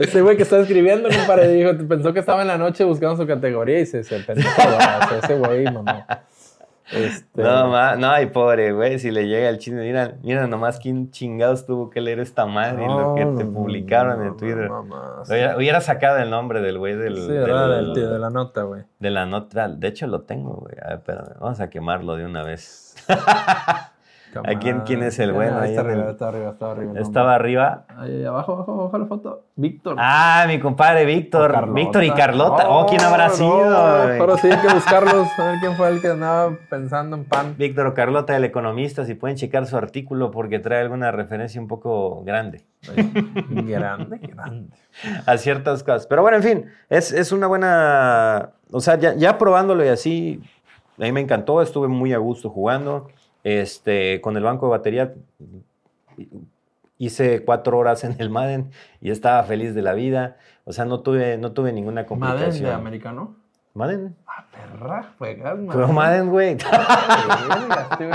Ese 0.00 0.20
güey 0.20 0.36
que 0.36 0.42
está 0.42 0.60
escribiendo 0.60 1.08
no 1.08 1.26
para 1.26 1.48
dijo, 1.48 1.70
pensó 1.88 2.12
que 2.12 2.20
estaba 2.20 2.42
en 2.42 2.48
la 2.48 2.58
noche 2.58 2.84
buscando 2.84 3.16
su 3.16 3.26
categoría 3.26 3.80
y 3.80 3.86
se, 3.86 4.04
se 4.04 4.20
pensó, 4.20 4.46
ese 5.22 5.38
güey, 5.38 5.64
mamá. 5.64 6.06
Este... 6.92 7.42
No, 7.42 7.96
no, 7.96 8.10
ay, 8.10 8.26
pobre, 8.26 8.72
güey, 8.72 8.98
si 8.98 9.10
le 9.10 9.28
llega 9.28 9.48
el 9.48 9.58
chino, 9.58 9.80
mira, 9.82 10.16
mira 10.22 10.46
nomás 10.46 10.78
quién 10.78 11.10
chingados 11.10 11.66
tuvo 11.66 11.90
que 11.90 12.00
leer 12.00 12.20
esta 12.20 12.46
madre 12.46 12.84
y 12.84 12.88
lo 12.88 13.14
que 13.14 13.24
te 13.24 13.44
publicaron 13.44 14.26
en 14.26 14.36
Twitter. 14.36 14.70
hubiera, 15.56 15.80
sacado 15.80 16.18
el 16.18 16.30
nombre 16.30 16.60
del 16.60 16.78
güey 16.78 16.96
del... 16.96 17.16
Sí, 17.16 17.32
del, 17.32 17.94
de 17.94 18.18
la 18.18 18.30
nota, 18.30 18.62
güey. 18.62 18.82
De 18.98 19.10
la 19.10 19.26
nota, 19.26 19.68
de 19.68 19.88
hecho 19.88 20.06
lo 20.06 20.22
tengo, 20.22 20.54
güey. 20.54 20.74
A 20.82 20.88
ver, 20.88 20.98
espérame, 20.98 21.28
vamos 21.40 21.60
a 21.60 21.70
quemarlo 21.70 22.16
de 22.16 22.26
una 22.26 22.42
vez. 22.42 22.96
¿A 24.34 24.58
quién, 24.58 24.80
quién 24.80 25.02
es 25.02 25.18
el 25.18 25.32
bueno? 25.32 25.58
Ahí 25.58 25.70
está, 25.70 25.80
arriba, 25.80 26.10
está 26.10 26.28
arriba, 26.28 26.50
está 26.50 26.70
arriba, 26.70 27.00
Estaba 27.00 27.34
arriba. 27.34 27.84
Ahí 27.96 28.24
abajo, 28.24 28.52
abajo, 28.52 28.72
abajo 28.80 28.98
la 28.98 29.06
foto. 29.06 29.44
Víctor. 29.56 29.96
Ah, 29.98 30.44
mi 30.46 30.60
compadre 30.60 31.04
Víctor. 31.04 31.72
Víctor 31.72 32.04
y 32.04 32.10
Carlota. 32.10 32.68
Oh, 32.68 32.86
¿quién 32.86 33.00
habrá 33.00 33.28
sido? 33.30 34.06
Pero 34.06 34.36
sí 34.38 34.48
hay 34.48 34.58
que 34.58 34.68
buscarlos, 34.74 35.26
a 35.38 35.44
ver 35.44 35.58
quién 35.60 35.74
fue 35.74 35.88
el 35.88 36.00
que 36.00 36.08
andaba 36.08 36.56
pensando 36.68 37.16
en 37.16 37.24
pan. 37.24 37.54
Víctor 37.58 37.88
o 37.88 37.94
Carlota, 37.94 38.36
el 38.36 38.44
economista, 38.44 39.04
si 39.04 39.14
pueden 39.14 39.36
checar 39.36 39.66
su 39.66 39.76
artículo 39.76 40.30
porque 40.30 40.58
trae 40.58 40.80
alguna 40.80 41.10
referencia 41.10 41.60
un 41.60 41.68
poco 41.68 42.22
grande. 42.22 42.64
grande, 43.48 44.18
grande. 44.18 44.76
A 45.26 45.36
ciertas 45.38 45.82
cosas. 45.82 46.06
Pero 46.06 46.22
bueno, 46.22 46.36
en 46.36 46.42
fin, 46.42 46.66
es, 46.88 47.12
es 47.12 47.32
una 47.32 47.46
buena. 47.46 48.50
O 48.70 48.80
sea, 48.80 48.96
ya, 48.96 49.14
ya 49.14 49.38
probándolo 49.38 49.84
y 49.84 49.88
así, 49.88 50.40
a 50.98 51.02
mí 51.02 51.12
me 51.12 51.20
encantó, 51.20 51.60
estuve 51.62 51.88
muy 51.88 52.12
a 52.12 52.18
gusto 52.18 52.50
jugando. 52.50 53.08
Este, 53.44 54.20
con 54.20 54.36
el 54.36 54.42
banco 54.42 54.66
de 54.66 54.70
batería 54.70 55.14
hice 56.98 57.44
cuatro 57.44 57.78
horas 57.78 58.04
en 58.04 58.16
el 58.18 58.28
Madden 58.28 58.70
y 59.00 59.10
estaba 59.10 59.42
feliz 59.44 59.74
de 59.74 59.82
la 59.82 59.94
vida. 59.94 60.36
O 60.64 60.72
sea, 60.72 60.84
no 60.84 61.00
tuve, 61.00 61.38
no 61.38 61.52
tuve 61.52 61.72
ninguna 61.72 62.06
complicación. 62.06 62.48
¿Madden 62.48 62.62
de 62.62 62.72
americano? 62.72 63.36
Madden. 63.72 64.16
Ah, 64.40 64.44
perra, 64.52 65.04
juegas 65.18 65.58
Madden. 65.58 65.68
Pero 65.68 65.88
Madden, 65.88 66.30
güey. 66.30 66.56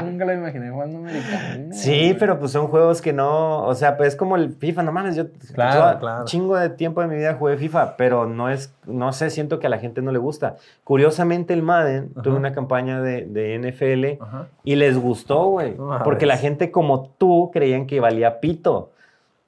nunca 0.03 0.26
lo 0.26 0.34
imaginé 0.34 0.72
jugando 0.72 0.97
americano. 0.99 1.73
Sí, 1.73 2.15
pero 2.19 2.39
pues 2.39 2.52
son 2.52 2.68
juegos 2.68 3.02
que 3.02 3.14
no, 3.14 3.64
o 3.64 3.76
sea, 3.76 3.97
pues 3.97 4.10
es 4.10 4.15
como 4.15 4.35
el 4.35 4.53
FIFA, 4.53 4.84
no 4.84 4.91
mames, 4.91 5.15
yo 5.15 5.26
claro, 5.53 5.99
claro. 5.99 6.26
chingo 6.26 6.57
de 6.57 6.69
tiempo 6.69 7.02
de 7.02 7.07
mi 7.07 7.15
vida 7.15 7.35
jugué 7.35 7.57
FIFA, 7.57 7.97
pero 7.97 8.26
no 8.26 8.49
es, 8.49 8.73
no 8.85 9.11
sé, 9.14 9.30
siento 9.30 9.60
que 9.60 9.68
a 9.68 9.69
la 9.69 9.77
gente 9.77 10.02
no 10.02 10.11
le 10.11 10.19
gusta. 10.19 10.56
Curiosamente 10.84 11.53
el 11.53 11.61
Madden 11.61 12.14
tuve 12.23 12.35
una 12.35 12.53
campaña 12.53 13.02
de, 13.02 13.26
de 13.26 13.60
NFL 13.60 14.23
y 14.64 14.76
les 14.76 14.97
gustó, 14.97 15.45
güey, 15.45 15.76
porque 16.03 16.26
la 16.26 16.38
gente 16.38 16.72
como 16.72 17.10
tú 17.18 17.52
creían 17.53 17.85
que 17.85 17.99
valía 17.99 18.39
pito. 18.39 18.91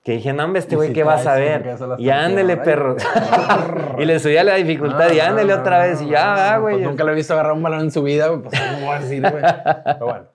Que 0.07 0.13
dije, 0.13 0.31
no, 0.31 0.45
hombre, 0.45 0.61
este 0.61 0.77
güey, 0.77 0.93
¿qué 0.93 1.03
vas 1.03 1.27
a 1.27 1.35
ver? 1.35 1.75
Y 1.97 2.11
ándele, 2.11 2.55
perro. 2.55 2.95
y 3.99 4.05
le 4.05 4.21
subía 4.21 4.41
la 4.45 4.55
dificultad 4.55 5.11
y 5.11 5.19
ándele 5.19 5.53
otra 5.53 5.79
vez. 5.79 6.01
Y 6.01 6.07
ya, 6.07 6.53
ah, 6.53 6.59
güey. 6.59 6.75
Pues 6.75 6.87
nunca 6.87 7.03
lo 7.03 7.11
he 7.11 7.15
visto 7.15 7.33
agarrar 7.33 7.51
un 7.51 7.61
balón 7.61 7.81
en 7.81 7.91
su 7.91 8.01
vida, 8.03 8.29
pues 8.41 8.57
no 8.57 8.85
voy 8.85 8.95
a 8.95 8.99
decir, 9.01 9.19
güey. 9.19 9.43
Pero 9.83 10.05
bueno. 10.05 10.25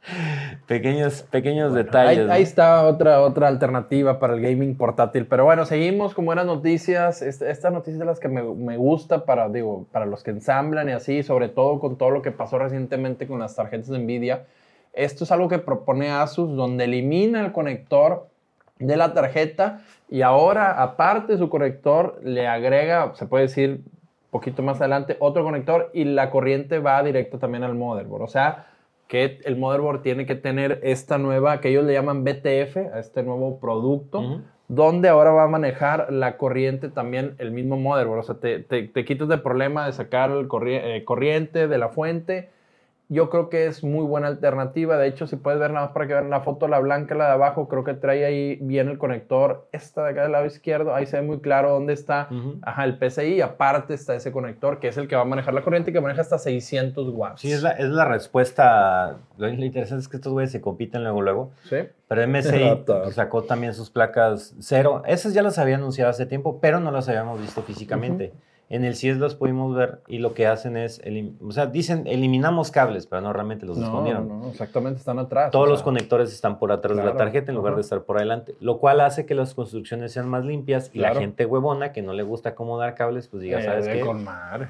Pequeños, 0.68 1.24
pequeños 1.24 1.74
detalles. 1.74 2.30
Ahí, 2.30 2.44
está 2.44 2.86
otra, 2.86 3.20
otra 3.22 3.48
alternativa 3.48 4.20
para 4.20 4.34
el 4.34 4.42
gaming 4.42 4.76
portátil. 4.76 5.26
Pero 5.26 5.44
bueno, 5.44 5.66
seguimos 5.66 6.14
con 6.14 6.24
buenas 6.24 6.46
noticias. 6.46 7.20
Esta, 7.20 7.50
esta 7.50 7.70
noticia 7.70 7.98
de 7.98 8.04
las 8.04 8.20
que 8.20 8.28
me, 8.28 8.44
me, 8.44 8.76
gusta 8.76 9.24
para, 9.24 9.48
digo, 9.48 9.86
para 9.90 10.06
los 10.06 10.22
que 10.22 10.30
ensamblan 10.30 10.88
y 10.88 10.92
así, 10.92 11.24
sobre 11.24 11.48
todo 11.48 11.80
con 11.80 11.98
todo 11.98 12.10
lo 12.10 12.22
que 12.22 12.30
pasó 12.30 12.60
recientemente 12.60 13.26
con 13.26 13.40
las 13.40 13.56
tarjetas 13.56 13.88
de 13.88 13.98
Nvidia. 13.98 14.44
Esto 14.92 15.24
es 15.24 15.32
algo 15.32 15.48
que 15.48 15.58
propone 15.58 16.12
Asus, 16.12 16.54
donde 16.54 16.84
elimina 16.84 17.40
el 17.40 17.50
conector 17.50 18.29
de 18.80 18.96
la 18.96 19.14
tarjeta 19.14 19.82
y 20.08 20.22
ahora 20.22 20.82
aparte 20.82 21.38
su 21.38 21.48
conector 21.48 22.18
le 22.24 22.48
agrega, 22.48 23.14
se 23.14 23.26
puede 23.26 23.44
decir 23.44 23.82
poquito 24.30 24.62
más 24.62 24.80
adelante, 24.80 25.16
otro 25.20 25.44
conector 25.44 25.90
y 25.92 26.04
la 26.04 26.30
corriente 26.30 26.78
va 26.78 27.02
directo 27.02 27.38
también 27.38 27.64
al 27.64 27.74
motherboard. 27.74 28.22
O 28.22 28.28
sea, 28.28 28.66
que 29.08 29.40
el 29.44 29.56
motherboard 29.56 30.02
tiene 30.02 30.24
que 30.24 30.36
tener 30.36 30.80
esta 30.82 31.18
nueva, 31.18 31.60
que 31.60 31.68
ellos 31.68 31.84
le 31.84 31.92
llaman 31.92 32.24
BTF, 32.24 32.76
a 32.94 33.00
este 33.00 33.22
nuevo 33.22 33.58
producto, 33.58 34.40
donde 34.68 35.08
ahora 35.08 35.32
va 35.32 35.44
a 35.44 35.48
manejar 35.48 36.12
la 36.12 36.36
corriente 36.36 36.88
también 36.88 37.34
el 37.38 37.50
mismo 37.50 37.76
motherboard. 37.76 38.20
O 38.20 38.22
sea, 38.22 38.36
te, 38.36 38.60
te, 38.60 39.04
quitas 39.04 39.26
del 39.26 39.42
problema 39.42 39.86
de 39.86 39.92
sacar 39.92 40.30
el 40.30 40.48
eh, 40.68 41.04
corriente 41.04 41.66
de 41.66 41.78
la 41.78 41.88
fuente 41.88 42.50
yo 43.10 43.28
creo 43.28 43.50
que 43.50 43.66
es 43.66 43.82
muy 43.82 44.06
buena 44.06 44.28
alternativa. 44.28 44.96
De 44.96 45.08
hecho, 45.08 45.26
si 45.26 45.34
puedes 45.34 45.58
ver 45.58 45.72
nada 45.72 45.86
más 45.86 45.94
para 45.94 46.06
que 46.06 46.14
vean 46.14 46.30
la 46.30 46.42
foto, 46.42 46.68
la 46.68 46.78
blanca, 46.78 47.16
la 47.16 47.26
de 47.26 47.32
abajo, 47.32 47.66
creo 47.66 47.82
que 47.82 47.94
trae 47.94 48.24
ahí 48.24 48.56
bien 48.60 48.88
el 48.88 48.98
conector. 48.98 49.66
Esta 49.72 50.04
de 50.04 50.10
acá 50.10 50.22
del 50.22 50.32
lado 50.32 50.46
izquierdo, 50.46 50.94
ahí 50.94 51.06
se 51.06 51.18
ve 51.18 51.26
muy 51.26 51.40
claro 51.40 51.70
dónde 51.70 51.92
está 51.92 52.28
ajá, 52.62 52.84
el 52.84 52.98
PCI. 52.98 53.40
Aparte 53.40 53.94
está 53.94 54.14
ese 54.14 54.30
conector, 54.30 54.78
que 54.78 54.86
es 54.86 54.96
el 54.96 55.08
que 55.08 55.16
va 55.16 55.22
a 55.22 55.24
manejar 55.24 55.54
la 55.54 55.62
corriente 55.62 55.90
y 55.90 55.92
que 55.92 56.00
maneja 56.00 56.20
hasta 56.20 56.38
600 56.38 57.08
watts. 57.08 57.40
Sí, 57.40 57.50
es 57.50 57.62
la, 57.64 57.72
es 57.72 57.88
la 57.88 58.04
respuesta. 58.04 59.16
Lo 59.38 59.48
interesante 59.48 60.02
es 60.02 60.08
que 60.08 60.18
estos 60.18 60.32
güeyes 60.32 60.52
se 60.52 60.60
compiten 60.60 61.02
luego, 61.02 61.20
luego. 61.20 61.50
Sí. 61.64 61.78
Pero 62.06 62.28
MSI 62.28 62.84
sacó 63.10 63.42
también 63.42 63.74
sus 63.74 63.90
placas 63.90 64.54
cero. 64.60 65.02
Esas 65.04 65.34
ya 65.34 65.42
las 65.42 65.58
había 65.58 65.74
anunciado 65.74 66.10
hace 66.10 66.26
tiempo, 66.26 66.60
pero 66.60 66.78
no 66.78 66.92
las 66.92 67.08
habíamos 67.08 67.40
visto 67.40 67.62
físicamente. 67.62 68.32
En 68.70 68.84
el 68.84 68.94
CIES 68.94 69.18
los 69.18 69.34
pudimos 69.34 69.74
ver 69.74 70.00
y 70.06 70.18
lo 70.18 70.32
que 70.32 70.46
hacen 70.46 70.76
es, 70.76 71.02
o 71.44 71.50
sea, 71.50 71.66
dicen 71.66 72.06
eliminamos 72.06 72.70
cables, 72.70 73.06
pero 73.06 73.20
no 73.20 73.32
realmente 73.32 73.66
los 73.66 73.76
escondieron. 73.76 74.28
No, 74.28 74.38
no, 74.38 74.48
exactamente, 74.48 75.00
están 75.00 75.18
atrás. 75.18 75.50
Todos 75.50 75.68
los 75.68 75.82
conectores 75.82 76.32
están 76.32 76.60
por 76.60 76.70
atrás 76.70 76.96
de 76.96 77.04
la 77.04 77.16
tarjeta 77.16 77.50
en 77.50 77.56
lugar 77.56 77.74
de 77.74 77.80
estar 77.80 78.02
por 78.04 78.18
adelante, 78.18 78.54
lo 78.60 78.78
cual 78.78 79.00
hace 79.00 79.26
que 79.26 79.34
las 79.34 79.54
construcciones 79.54 80.12
sean 80.12 80.28
más 80.28 80.44
limpias 80.44 80.90
y 80.94 81.00
la 81.00 81.16
gente 81.16 81.46
huevona 81.46 81.92
que 81.92 82.00
no 82.00 82.12
le 82.12 82.22
gusta 82.22 82.50
acomodar 82.50 82.94
cables, 82.94 83.26
pues 83.26 83.42
diga, 83.42 83.60
¿sabes 83.60 83.88
qué? 83.88 84.04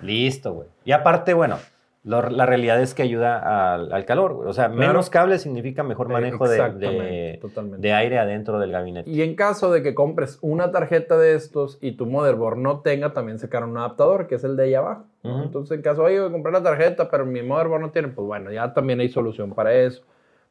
Listo, 0.02 0.54
güey. 0.54 0.68
Y 0.86 0.92
aparte, 0.92 1.34
bueno, 1.34 1.58
la 2.02 2.46
realidad 2.46 2.80
es 2.80 2.94
que 2.94 3.02
ayuda 3.02 3.74
al, 3.74 4.04
calor, 4.06 4.46
O 4.46 4.52
sea, 4.54 4.68
menos 4.70 5.10
cables 5.10 5.42
significa 5.42 5.82
mejor 5.82 6.06
eh, 6.06 6.12
manejo 6.12 6.48
de, 6.48 7.38
de, 7.78 7.92
aire 7.92 8.18
adentro 8.18 8.58
del 8.58 8.72
gabinete. 8.72 9.10
Y 9.10 9.20
en 9.20 9.34
caso 9.34 9.70
de 9.70 9.82
que 9.82 9.94
compres 9.94 10.38
una 10.40 10.70
tarjeta 10.72 11.18
de 11.18 11.34
estos 11.34 11.78
y 11.82 11.92
tu 11.92 12.06
motherboard 12.06 12.56
no 12.56 12.80
tenga, 12.80 13.12
también 13.12 13.38
sacaron 13.38 13.70
un 13.70 13.78
adaptador, 13.78 14.28
que 14.28 14.36
es 14.36 14.44
el 14.44 14.56
de 14.56 14.64
ahí 14.64 14.74
abajo. 14.74 15.04
Entonces, 15.22 15.76
en 15.76 15.82
caso, 15.82 16.02
oye, 16.02 16.18
compré 16.30 16.50
la 16.50 16.62
tarjeta, 16.62 17.10
pero 17.10 17.26
mi 17.26 17.42
motherboard 17.42 17.82
no 17.82 17.90
tiene, 17.90 18.08
pues 18.08 18.26
bueno, 18.26 18.50
ya 18.50 18.72
también 18.72 19.00
hay 19.00 19.10
solución 19.10 19.52
para 19.52 19.74
eso. 19.74 20.02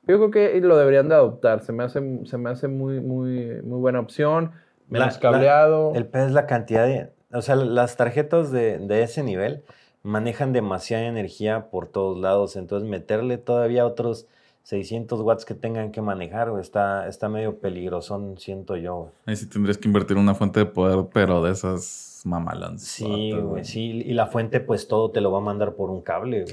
Yo 0.08 0.18
creo 0.18 0.32
que 0.32 0.62
lo 0.62 0.78
deberían 0.78 1.10
de 1.10 1.16
adoptar. 1.16 1.62
Se 1.62 1.74
me 1.74 1.84
hace, 1.84 2.02
se 2.26 2.38
me 2.38 2.52
hace 2.52 2.68
muy, 2.68 3.00
muy, 3.00 3.62
muy 3.64 3.80
buena 3.80 4.00
opción. 4.00 4.52
Menos 4.88 5.18
cableado. 5.18 5.94
el 5.96 6.06
P 6.06 6.26
es 6.26 6.32
la 6.32 6.46
cantidad 6.46 6.86
de... 6.86 7.12
O 7.32 7.42
sea, 7.42 7.56
las 7.56 7.96
tarjetas 7.96 8.52
de, 8.52 8.80
de 8.80 9.04
ese 9.04 9.22
nivel 9.22 9.64
manejan 10.04 10.54
demasiada 10.54 11.06
energía 11.06 11.70
por 11.70 11.88
todos 11.88 12.20
lados, 12.20 12.56
entonces 12.56 12.90
meterle 12.90 13.38
todavía 13.38 13.86
otros 13.86 14.28
600 14.64 15.22
watts 15.22 15.46
que 15.46 15.56
tengan 15.56 15.92
que 15.92 16.02
manejar, 16.02 16.52
está, 16.60 17.08
está 17.08 17.28
medio 17.28 17.60
peligrosón, 17.60 18.38
siento 18.38 18.76
yo. 18.76 19.12
Ahí 19.26 19.36
sí 19.36 19.48
tendrías 19.48 19.78
que 19.78 19.88
invertir 19.88 20.18
una 20.18 20.36
fuente 20.36 20.60
de 20.60 20.66
poder, 20.68 21.08
pero 21.12 21.42
de 21.42 21.52
esas 21.52 22.22
mamalans. 22.26 22.84
Sí, 22.84 23.32
güey, 23.32 23.66
sí, 23.66 24.04
y 24.06 24.14
la 24.14 24.28
fuente 24.28 24.60
pues 24.60 24.88
todo 24.88 25.12
te 25.12 25.22
lo 25.22 25.32
va 25.32 25.40
a 25.40 25.42
mandar 25.42 25.74
por 25.74 25.90
un 25.90 26.02
cable, 26.02 26.46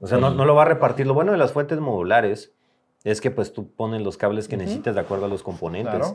O 0.00 0.06
sea, 0.06 0.18
no, 0.18 0.30
no, 0.30 0.44
lo 0.44 0.54
va 0.54 0.62
a 0.62 0.66
repartir. 0.66 1.06
Lo 1.06 1.14
bueno 1.14 1.32
de 1.32 1.38
las 1.38 1.52
fuentes 1.52 1.80
modulares 1.80 2.52
es 3.04 3.20
que 3.20 3.30
pues 3.30 3.52
tú 3.52 3.68
pones 3.68 4.02
los 4.02 4.16
cables 4.16 4.48
que 4.48 4.56
necesites 4.56 4.94
de 4.94 5.00
acuerdo 5.00 5.26
a 5.26 5.28
los 5.28 5.42
componentes. 5.42 6.14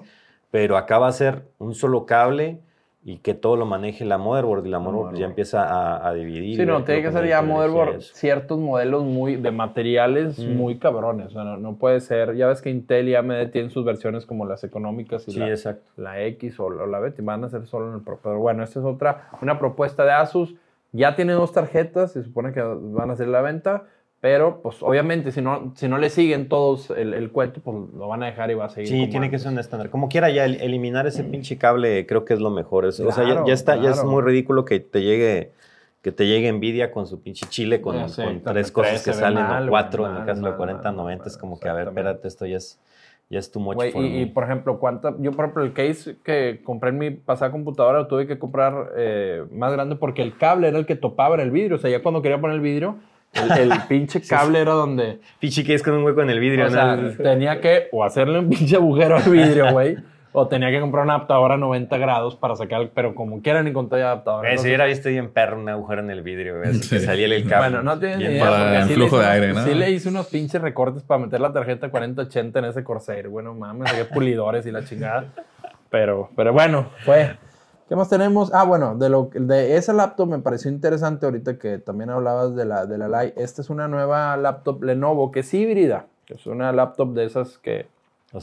Pero 0.51 0.77
acá 0.77 0.97
va 0.97 1.07
a 1.07 1.11
ser 1.11 1.47
un 1.59 1.75
solo 1.75 2.05
cable 2.05 2.61
y 3.01 3.19
que 3.19 3.33
todo 3.33 3.55
lo 3.55 3.65
maneje 3.65 4.03
la 4.03 4.17
motherboard 4.17 4.65
y 4.65 4.69
la 4.69 4.79
motherboard 4.79 5.15
ya 5.15 5.25
empieza 5.25 6.05
a, 6.05 6.13
dividir. 6.13 6.57
Sí, 6.57 6.65
no, 6.65 6.83
tiene 6.83 7.01
que 7.01 7.11
ser 7.11 7.27
ya 7.27 7.41
motherboard 7.41 8.01
ciertos 8.01 8.59
modelos 8.59 9.05
muy 9.05 9.37
de 9.37 9.51
materiales 9.51 10.37
muy 10.39 10.79
cabrones. 10.79 11.27
O 11.27 11.29
sea, 11.31 11.43
no, 11.43 11.75
puede 11.77 12.01
ser. 12.01 12.35
Ya 12.35 12.47
ves 12.47 12.61
que 12.61 12.69
Intel 12.69 13.07
y 13.07 13.15
AMD 13.15 13.51
tienen 13.51 13.71
sus 13.71 13.85
versiones 13.85 14.25
como 14.25 14.45
las 14.45 14.65
económicas 14.65 15.27
y 15.29 15.39
la, 15.39 15.47
la, 15.95 16.21
X 16.23 16.59
o, 16.59 16.69
la 16.69 16.99
B, 16.99 17.13
van 17.19 17.45
a 17.45 17.49
ser 17.49 17.65
solo 17.67 17.87
en 17.87 17.95
el 17.95 18.01
Pro. 18.01 18.19
Pero 18.21 18.39
bueno, 18.39 18.63
esta 18.63 18.79
es 18.79 18.85
otra, 18.85 19.29
una 19.41 19.57
propuesta 19.59 20.03
de 20.03 20.11
Asus. 20.11 20.55
Ya 20.91 21.15
tiene 21.15 21.33
dos 21.33 21.53
tarjetas, 21.53 22.13
se 22.13 22.23
supone 22.23 22.51
que 22.51 22.61
van 22.61 23.11
a 23.11 23.13
hacer 23.13 23.27
la 23.27 23.41
venta. 23.41 23.85
Pero, 24.21 24.61
pues, 24.61 24.83
obviamente, 24.83 25.31
si 25.31 25.41
no, 25.41 25.71
si 25.75 25.87
no 25.87 25.97
le 25.97 26.09
siguen 26.09 26.49
todos 26.49 26.89
el, 26.89 27.13
el, 27.13 27.31
cuento, 27.31 27.61
pues 27.61 27.77
lo 27.93 28.09
van 28.09 28.21
a 28.23 28.25
dejar 28.25 28.51
y 28.51 28.53
va 28.53 28.65
a 28.65 28.69
seguir. 28.69 28.89
Sí, 28.89 29.07
tiene 29.07 29.29
que 29.29 29.39
ser 29.39 29.53
un 29.53 29.59
estándar. 29.59 29.89
Como 29.89 30.09
quiera, 30.09 30.29
ya 30.29 30.43
eliminar 30.43 31.07
ese 31.07 31.23
pinche 31.23 31.57
cable 31.57 32.05
creo 32.05 32.25
que 32.25 32.33
es 32.33 32.41
lo 32.41 32.49
mejor. 32.49 32.85
o 32.85 32.91
sea, 32.91 33.45
ya, 33.45 33.53
está, 33.53 33.77
ya 33.77 33.91
es 33.91 34.03
muy 34.03 34.21
ridículo 34.21 34.65
que 34.65 34.79
te 34.81 35.01
llegue 35.01 35.53
que 36.01 36.11
te 36.13 36.27
llegue 36.27 36.51
Nvidia 36.51 36.91
con 36.91 37.07
su 37.07 37.21
pinche 37.21 37.45
chile 37.49 37.81
con, 37.81 37.97
tres 38.43 38.71
cosas 38.71 39.03
que 39.03 39.13
salen 39.13 39.43
o 39.43 39.69
cuatro, 39.69 40.09
en 40.09 40.15
el 40.15 40.25
caso 40.25 40.45
de 40.45 40.55
40, 40.55 40.91
90, 40.93 41.25
es 41.27 41.37
como 41.37 41.59
que, 41.59 41.67
a 41.67 41.73
ver, 41.73 41.89
espérate, 41.89 42.25
esto 42.25 42.45
ya 42.45 42.55
es, 42.55 42.79
ya 43.29 43.39
es 43.39 43.51
too 43.51 43.59
much 43.59 43.83
y, 43.93 44.25
por 44.27 44.45
ejemplo, 44.45 44.79
¿cuánta? 44.79 45.13
Yo, 45.19 45.31
por 45.33 45.45
ejemplo, 45.45 45.63
el 45.63 45.73
case 45.73 46.15
que 46.23 46.61
compré 46.63 46.91
en 46.91 46.97
mi 46.99 47.11
pasada 47.11 47.51
computadora 47.51 47.99
lo 47.99 48.07
tuve 48.07 48.27
que 48.27 48.39
comprar 48.39 48.93
eh, 48.95 49.43
más 49.51 49.73
grande 49.73 49.97
porque 49.97 50.21
el 50.21 50.37
cable 50.37 50.69
era 50.69 50.77
el 50.77 50.85
que 50.85 50.95
topaba 50.95 51.35
en 51.35 51.41
el 51.41 51.51
vidrio. 51.51 51.75
O 51.75 51.79
sea, 51.79 51.89
ya 51.89 52.01
cuando 52.01 52.21
quería 52.21 52.39
poner 52.39 52.55
el 52.55 52.61
vidrio, 52.61 52.97
el, 53.33 53.71
pinche 53.87 54.21
cable 54.21 54.59
era 54.59 54.71
donde. 54.71 55.19
Pinche 55.39 55.63
que 55.63 55.73
es 55.73 55.83
con 55.83 55.93
un 55.93 56.03
hueco 56.03 56.21
en 56.21 56.29
el 56.29 56.39
vidrio, 56.39 56.65
o 56.65 56.69
Sea, 56.69 56.97
tenía 57.23 57.61
que 57.61 57.87
o 57.91 58.03
hacerle 58.03 58.39
un 58.39 58.49
pinche 58.49 58.75
agujero 58.75 59.17
al 59.17 59.23
vidrio, 59.31 59.71
güey. 59.71 59.97
O 60.31 60.47
tenía 60.47 60.69
que 60.69 60.79
comprar 60.79 61.03
una 61.05 61.15
adaptadora 61.15 61.55
a 61.55 61.57
90 61.57 61.97
grados 61.97 62.35
para 62.35 62.55
sacar, 62.55 62.91
pero 62.93 63.15
como 63.15 63.41
quieran 63.41 63.65
ni 63.65 63.73
con 63.73 63.89
todo 63.89 63.99
adaptador. 63.99 64.45
Eh, 64.45 64.59
si 64.59 64.67
hubiera 64.67 64.85
visto 64.85 65.09
bien 65.09 65.29
perro 65.31 65.59
un 65.59 65.67
agujero 65.67 66.01
en 66.01 66.11
el 66.11 66.21
vidrio, 66.21 66.59
güey, 66.59 66.79
que 66.79 66.99
salía 66.99 67.25
el 67.25 67.47
cable. 67.47 67.69
Bueno, 67.77 67.83
no 67.83 67.97
tiene 67.99 68.17
ni 68.17 68.19
Bien 68.21 68.31
idea. 68.33 68.45
para 68.45 68.59
porque 68.63 68.77
el 68.77 68.87
sí 68.89 68.93
flujo 68.93 69.17
de 69.17 69.23
hice- 69.23 69.31
aire, 69.31 69.53
¿no? 69.53 69.63
Sí 69.65 69.73
le 69.73 69.89
hice 69.89 70.09
unos 70.09 70.27
pinches 70.27 70.61
recortes 70.61 71.01
para 71.01 71.19
meter 71.19 71.41
la 71.41 71.51
tarjeta 71.51 71.89
4080 71.89 72.59
en 72.59 72.65
ese 72.65 72.83
Corsair. 72.83 73.27
Bueno, 73.27 73.55
mames, 73.55 73.89
saqué 73.89 74.05
pulidores 74.05 74.67
y 74.67 74.71
la 74.71 74.83
chingada. 74.85 75.25
Pero, 75.89 76.29
pero 76.35 76.53
bueno, 76.53 76.89
fue. 77.03 77.35
¿Qué 77.89 77.95
más 77.95 78.07
tenemos? 78.07 78.53
Ah, 78.53 78.63
bueno, 78.65 78.95
de, 78.95 79.09
lo, 79.09 79.31
de 79.33 79.75
esa 79.75 79.93
laptop 79.93 80.29
me 80.29 80.37
pareció 80.39 80.69
interesante 80.69 81.25
ahorita 81.25 81.57
que 81.57 81.79
también 81.79 82.11
hablabas 82.11 82.55
de 82.55 82.63
la, 82.65 82.85
de 82.85 82.99
la 82.99 83.07
Lite. 83.23 83.41
Esta 83.43 83.63
es 83.63 83.71
una 83.71 83.87
nueva 83.87 84.37
laptop 84.37 84.83
Lenovo 84.83 85.31
que 85.31 85.39
es 85.39 85.51
híbrida. 85.53 86.05
Que 86.25 86.35
es 86.35 86.45
una 86.45 86.71
laptop 86.71 87.13
de 87.15 87.25
esas 87.25 87.57
que 87.57 87.87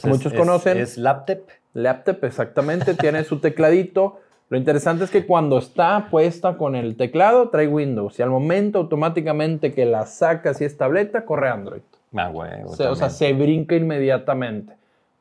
Muchos 0.03 0.33
es- 0.33 0.39
conocen. 0.39 0.79
Es, 0.79 0.93
es 0.93 0.99
laptop. 0.99 1.39
Laptop, 1.75 2.25
exactamente, 2.25 2.95
tiene 2.95 3.23
su 3.23 3.39
tecladito. 3.39 4.19
Lo 4.49 4.57
interesante 4.57 5.05
es 5.05 5.11
que 5.11 5.27
cuando 5.27 5.59
está 5.59 6.09
puesta 6.11 6.57
con 6.57 6.75
el 6.75 6.97
teclado, 6.97 7.51
trae 7.51 7.69
Windows. 7.69 8.19
Y 8.19 8.23
al 8.23 8.31
momento, 8.31 8.79
automáticamente 8.81 9.73
que 9.75 9.85
la 9.87 10.07
sacas 10.07 10.61
y 10.61 10.65
es 10.65 10.77
tableta, 10.77 11.25
corre 11.25 11.51
Android. 11.51 11.83
Ah, 12.17 12.29
güey. 12.31 12.51
O 12.65 12.75
sea, 12.75 12.91
o 12.91 12.97
sea, 12.97 13.11
se 13.11 13.33
brinca 13.33 13.75
inmediatamente. 13.77 14.73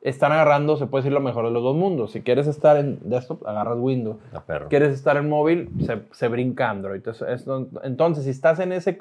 Están 0.06 0.30
agarrando, 0.30 0.76
se 0.76 0.86
puede 0.86 1.02
decir, 1.02 1.12
lo 1.12 1.20
mejor 1.20 1.44
de 1.46 1.50
los 1.50 1.62
dos 1.64 1.74
mundos. 1.74 2.12
Si 2.12 2.20
quieres 2.22 2.46
estar 2.46 2.76
en 2.76 2.98
desktop, 3.02 3.44
agarras 3.46 3.76
Windows. 3.78 4.16
Perro. 4.46 4.68
Quieres 4.68 4.92
estar 4.94 5.16
en 5.16 5.28
móvil, 5.28 5.68
se, 5.84 6.02
se 6.12 6.28
brinca 6.28 6.70
Android. 6.70 6.96
Entonces, 6.96 7.28
es- 7.28 7.46
entonces, 7.82 8.22
si 8.24 8.30
estás 8.30 8.60
en 8.60 8.70
ese, 8.72 8.96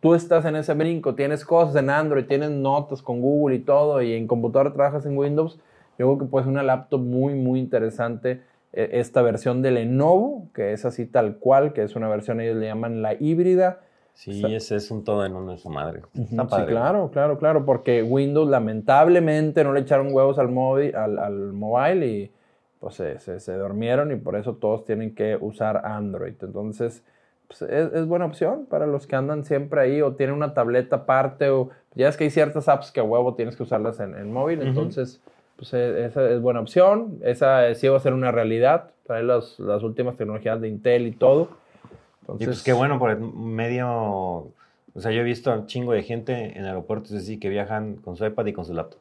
tú 0.00 0.14
estás 0.14 0.44
en 0.44 0.56
ese 0.56 0.74
brinco, 0.74 1.14
tienes 1.14 1.44
cosas 1.44 1.76
en 1.76 1.90
Android, 1.90 2.24
tienes 2.24 2.50
notas 2.50 3.02
con 3.02 3.20
Google 3.20 3.54
y 3.54 3.60
todo, 3.60 4.02
y 4.02 4.14
en 4.14 4.26
computadora 4.26 4.72
trabajas 4.72 5.06
en 5.06 5.16
Windows, 5.16 5.60
yo 5.98 6.06
creo 6.06 6.18
que 6.18 6.24
puede 6.24 6.44
ser 6.44 6.52
una 6.52 6.64
laptop 6.64 7.00
muy, 7.00 7.34
muy 7.34 7.60
interesante. 7.60 8.40
eh, 8.72 8.88
Esta 8.94 9.22
versión 9.22 9.62
de 9.62 9.70
Lenovo, 9.70 10.48
que 10.54 10.72
es 10.72 10.84
así 10.84 11.06
tal 11.06 11.36
cual, 11.36 11.72
que 11.72 11.82
es 11.84 11.94
una 11.94 12.08
versión, 12.08 12.40
ellos 12.40 12.56
le 12.56 12.66
llaman 12.66 13.00
la 13.00 13.14
híbrida. 13.14 13.78
Sí, 14.14 14.54
ese 14.54 14.76
es 14.76 14.90
un 14.90 15.04
todo 15.04 15.24
en 15.26 15.34
uno 15.34 15.52
de 15.52 15.58
su 15.58 15.68
madre. 15.70 16.02
Está 16.14 16.42
Sí, 16.44 16.66
claro, 16.66 17.10
claro, 17.10 17.38
claro, 17.38 17.64
porque 17.64 18.02
Windows 18.02 18.48
lamentablemente 18.48 19.64
no 19.64 19.72
le 19.72 19.80
echaron 19.80 20.12
huevos 20.12 20.38
al 20.38 20.48
móvil, 20.48 20.94
al, 20.94 21.18
al 21.18 21.52
mobile 21.52 22.06
y 22.06 22.30
pues 22.78 22.94
se, 22.96 23.18
se- 23.20 23.40
se 23.40 23.54
durmieron 23.56 24.12
y 24.12 24.16
por 24.16 24.36
eso 24.36 24.54
todos 24.54 24.84
tienen 24.84 25.14
que 25.14 25.36
usar 25.40 25.82
Android. 25.86 26.34
Entonces, 26.42 27.02
pues, 27.48 27.62
es, 27.62 27.92
es 27.92 28.06
buena 28.06 28.26
opción 28.26 28.66
para 28.66 28.86
los 28.86 29.06
que 29.06 29.16
andan 29.16 29.44
siempre 29.44 29.80
ahí 29.80 30.02
o 30.02 30.12
tienen 30.14 30.34
una 30.36 30.52
tableta 30.54 30.96
aparte 30.96 31.48
o 31.50 31.70
ya 31.94 32.08
es 32.08 32.16
que 32.16 32.24
hay 32.24 32.30
ciertas 32.30 32.68
apps 32.68 32.90
que 32.90 33.00
a 33.00 33.04
huevo 33.04 33.34
tienes 33.34 33.56
que 33.56 33.62
usarlas 33.62 34.00
en, 34.00 34.14
en 34.16 34.32
móvil, 34.32 34.62
entonces 34.62 35.20
pues 35.56 35.72
e- 35.74 36.04
esa 36.06 36.28
es 36.28 36.40
buena 36.40 36.60
opción. 36.60 37.18
Esa 37.22 37.72
sí 37.74 37.88
va 37.88 37.96
a 37.96 38.00
ser 38.00 38.14
una 38.14 38.30
realidad, 38.32 38.90
trae 39.04 39.22
las, 39.22 39.58
las 39.60 39.82
últimas 39.82 40.16
tecnologías 40.16 40.60
de 40.60 40.68
Intel 40.68 41.06
y 41.06 41.12
todo. 41.12 41.48
Y 42.38 42.44
pues 42.44 42.62
qué 42.62 42.72
bueno, 42.72 42.98
por 42.98 43.10
el 43.10 43.20
medio. 43.20 44.52
O 44.94 45.00
sea, 45.00 45.10
yo 45.10 45.22
he 45.22 45.24
visto 45.24 45.50
a 45.50 45.54
un 45.54 45.66
chingo 45.66 45.92
de 45.92 46.02
gente 46.02 46.58
en 46.58 46.66
aeropuertos 46.66 47.12
así 47.12 47.38
que 47.38 47.48
viajan 47.48 47.96
con 47.96 48.16
su 48.16 48.26
iPad 48.26 48.46
y 48.46 48.52
con 48.52 48.66
su 48.66 48.74
laptop. 48.74 49.00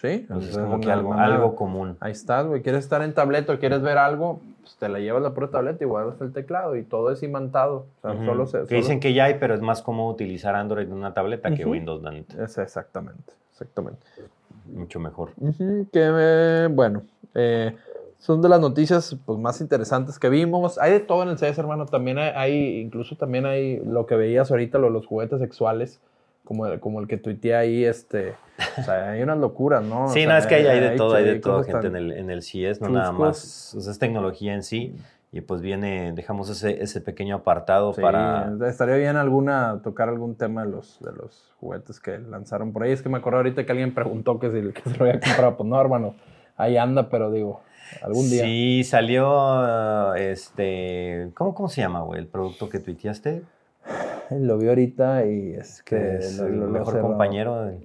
Sí, 0.00 0.08
Entonces, 0.08 0.50
es 0.50 0.58
como 0.58 0.80
que 0.80 0.90
algo, 0.90 1.14
algo 1.14 1.54
común. 1.54 1.96
Ahí 2.00 2.12
estás, 2.12 2.46
güey. 2.46 2.62
¿Quieres 2.62 2.82
estar 2.82 3.00
en 3.02 3.14
tableta 3.14 3.52
o 3.52 3.58
quieres 3.58 3.80
ver 3.80 3.96
algo? 3.98 4.40
Pues 4.62 4.74
te 4.76 4.88
la 4.88 4.98
llevas 4.98 5.22
la 5.22 5.32
pura 5.32 5.48
tableta 5.48 5.84
y 5.84 5.86
guardas 5.86 6.20
el 6.20 6.32
teclado 6.32 6.74
y 6.74 6.82
todo 6.82 7.12
es 7.12 7.22
imantado. 7.22 7.86
O 8.02 8.12
sea, 8.12 8.24
solo 8.24 8.46
se. 8.46 8.64
que 8.66 8.74
dicen 8.74 8.98
que 8.98 9.14
ya 9.14 9.24
hay, 9.24 9.34
pero 9.38 9.54
es 9.54 9.60
más 9.60 9.82
cómodo 9.82 10.10
utilizar 10.10 10.56
Android 10.56 10.86
en 10.86 10.94
una 10.94 11.14
tableta 11.14 11.54
que. 11.54 11.64
Windows, 11.64 12.02
la. 12.02 12.12
Es 12.16 12.58
exactamente, 12.58 13.32
exactamente. 13.52 14.04
Mucho 14.66 14.98
mejor. 14.98 15.30
Que, 15.36 15.88
eh, 15.94 16.68
bueno, 16.70 17.02
eh, 17.34 17.76
son 18.20 18.40
de 18.42 18.48
las 18.48 18.60
noticias 18.60 19.16
pues, 19.24 19.38
más 19.38 19.60
interesantes 19.60 20.18
que 20.18 20.28
vimos. 20.28 20.78
Hay 20.78 20.92
de 20.92 21.00
todo 21.00 21.22
en 21.24 21.30
el 21.30 21.38
CS, 21.38 21.58
hermano. 21.58 21.86
También 21.86 22.18
hay, 22.18 22.30
hay- 22.36 22.80
incluso 22.80 23.16
también 23.16 23.46
hay 23.46 23.78
lo 23.84 24.06
que 24.06 24.14
veías 24.14 24.50
ahorita, 24.50 24.78
lo- 24.78 24.90
los 24.90 25.06
juguetes 25.06 25.40
sexuales, 25.40 26.00
como 26.44 26.66
el, 26.66 26.78
como 26.80 27.00
el 27.00 27.08
que 27.08 27.16
tuiteé 27.16 27.54
ahí, 27.56 27.84
este, 27.84 28.34
o 28.78 28.82
sea, 28.82 29.10
hay 29.10 29.22
unas 29.22 29.38
locuras, 29.38 29.82
¿no? 29.82 30.04
O 30.06 30.08
Sí, 30.08 30.20
sea, 30.22 30.32
no, 30.34 30.38
es 30.38 30.46
que 30.46 30.54
hay, 30.56 30.66
hay 30.66 30.80
de 30.80 30.96
todo, 30.96 31.14
hay 31.14 31.24
de 31.24 31.40
todo, 31.40 31.64
gente 31.64 31.86
en 31.88 31.96
el, 31.96 32.12
en 32.12 32.30
el 32.30 32.42
CES, 32.42 32.80
no 32.80 32.88
nada 32.90 33.10
más. 33.12 33.74
O 33.74 33.80
sea, 33.80 33.90
es 33.90 33.98
tecnología 33.98 34.54
en 34.54 34.62
sí. 34.62 34.94
Y 35.32 35.42
pues 35.42 35.60
viene, 35.60 36.12
dejamos 36.12 36.50
ese, 36.50 36.82
ese 36.82 37.00
pequeño 37.00 37.36
apartado 37.36 37.92
Sí, 37.94 38.00
para. 38.02 38.52
estaría 38.68 38.96
bien 38.96 39.16
alguna 39.16 39.80
tocar 39.82 40.08
algún 40.08 40.34
tema 40.34 40.64
de 40.64 40.72
los, 40.72 40.98
de 41.00 41.12
los 41.12 41.52
juguetes 41.60 42.00
que 42.00 42.18
lanzaron 42.18 42.72
por 42.72 42.82
ahí. 42.82 42.90
Es 42.90 43.00
que 43.00 43.08
me 43.08 43.18
acuerdo 43.18 43.38
ahorita 43.38 43.64
que 43.64 43.70
alguien 43.70 43.94
preguntó 43.94 44.40
que 44.40 44.50
si 44.50 44.72
que 44.72 44.90
se 44.90 44.96
lo 44.98 45.04
había 45.04 45.20
comprado. 45.20 45.56
Pues 45.56 45.68
no, 45.68 45.80
hermano, 45.80 46.16
ahí 46.56 46.76
anda, 46.76 47.08
pero 47.10 47.30
digo, 47.30 47.60
algún 48.02 48.28
día. 48.30 48.44
Sí, 48.44 48.84
salió 48.84 50.14
este. 50.14 51.30
¿Cómo, 51.34 51.54
cómo 51.54 51.68
se 51.68 51.80
llama, 51.80 52.00
güey? 52.02 52.20
El 52.20 52.26
producto 52.26 52.68
que 52.68 52.78
tuiteaste. 52.78 53.42
Lo 54.30 54.58
vi 54.58 54.68
ahorita 54.68 55.26
y 55.26 55.54
es 55.54 55.82
que 55.82 56.16
es 56.18 56.38
lo- 56.38 56.46
el 56.46 56.60
lo- 56.60 56.66
mejor 56.68 56.92
cerró. 56.94 57.08
compañero. 57.08 57.64
de- 57.64 57.78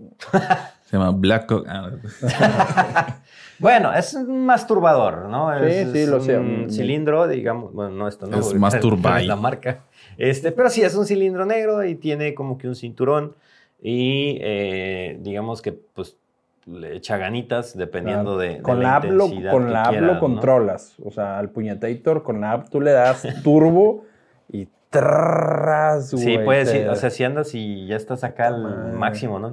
Se 0.84 0.98
llama 0.98 1.11
Blackhawk. 1.11 1.65
Ah, 1.68 1.90
Bueno, 3.57 3.94
es 3.94 4.14
un 4.14 4.45
masturbador, 4.45 5.30
¿no? 5.30 5.49
Sí, 5.60 5.65
es, 5.65 5.91
sí, 5.94 5.99
es 5.99 6.10
lo 6.10 6.19
sé. 6.22 6.38
Un 6.38 6.69
cilindro, 6.69 7.26
digamos. 7.27 7.73
Bueno, 7.73 7.91
no, 7.95 8.07
esto 8.07 8.27
no. 8.27 8.38
Es 8.38 8.53
Masturbay. 8.53 9.22
es 9.23 9.27
la 9.27 9.38
marca. 9.38 9.80
Este, 10.18 10.52
pero 10.52 10.69
sí, 10.69 10.82
es 10.82 10.94
un 10.94 11.06
cilindro 11.06 11.45
negro 11.45 11.84
y 11.86 11.95
tiene 11.95 12.34
como 12.36 12.57
que 12.57 12.68
un 12.68 12.76
cinturón. 12.76 13.34
Y 13.82 14.38
eh, 14.41 15.18
digamos 15.22 15.61
que, 15.61 15.72
pues, 15.72 16.18
le 16.67 16.95
echa 16.95 17.17
ganitas 17.17 17.77
dependiendo 17.77 18.37
de, 18.37 18.55
de 18.55 18.61
con 18.61 18.81
la 18.81 18.95
app 18.97 19.05
lo, 19.05 19.29
con 19.51 19.71
la 19.71 19.83
app 19.83 19.95
lo 20.01 20.13
¿no? 20.15 20.19
controlas. 20.19 20.95
O 21.03 21.11
sea, 21.11 21.37
al 21.37 21.49
puñetator 21.49 22.23
con 22.23 22.41
la 22.41 22.53
app 22.53 22.69
tú 22.69 22.81
le 22.81 22.91
das 22.91 23.25
turbo 23.43 24.05
y 24.51 24.67
tras, 24.89 26.09
Sí, 26.09 26.33
güey, 26.33 26.45
puedes 26.45 26.71
te- 26.71 26.81
ir, 26.81 26.89
o 26.89 26.95
sea, 26.95 27.09
si 27.09 27.23
andas 27.23 27.53
y 27.53 27.85
ya 27.87 27.95
estás 27.97 28.23
acá 28.23 28.47
al 28.47 28.93
máximo, 28.93 29.39
¿no? 29.39 29.51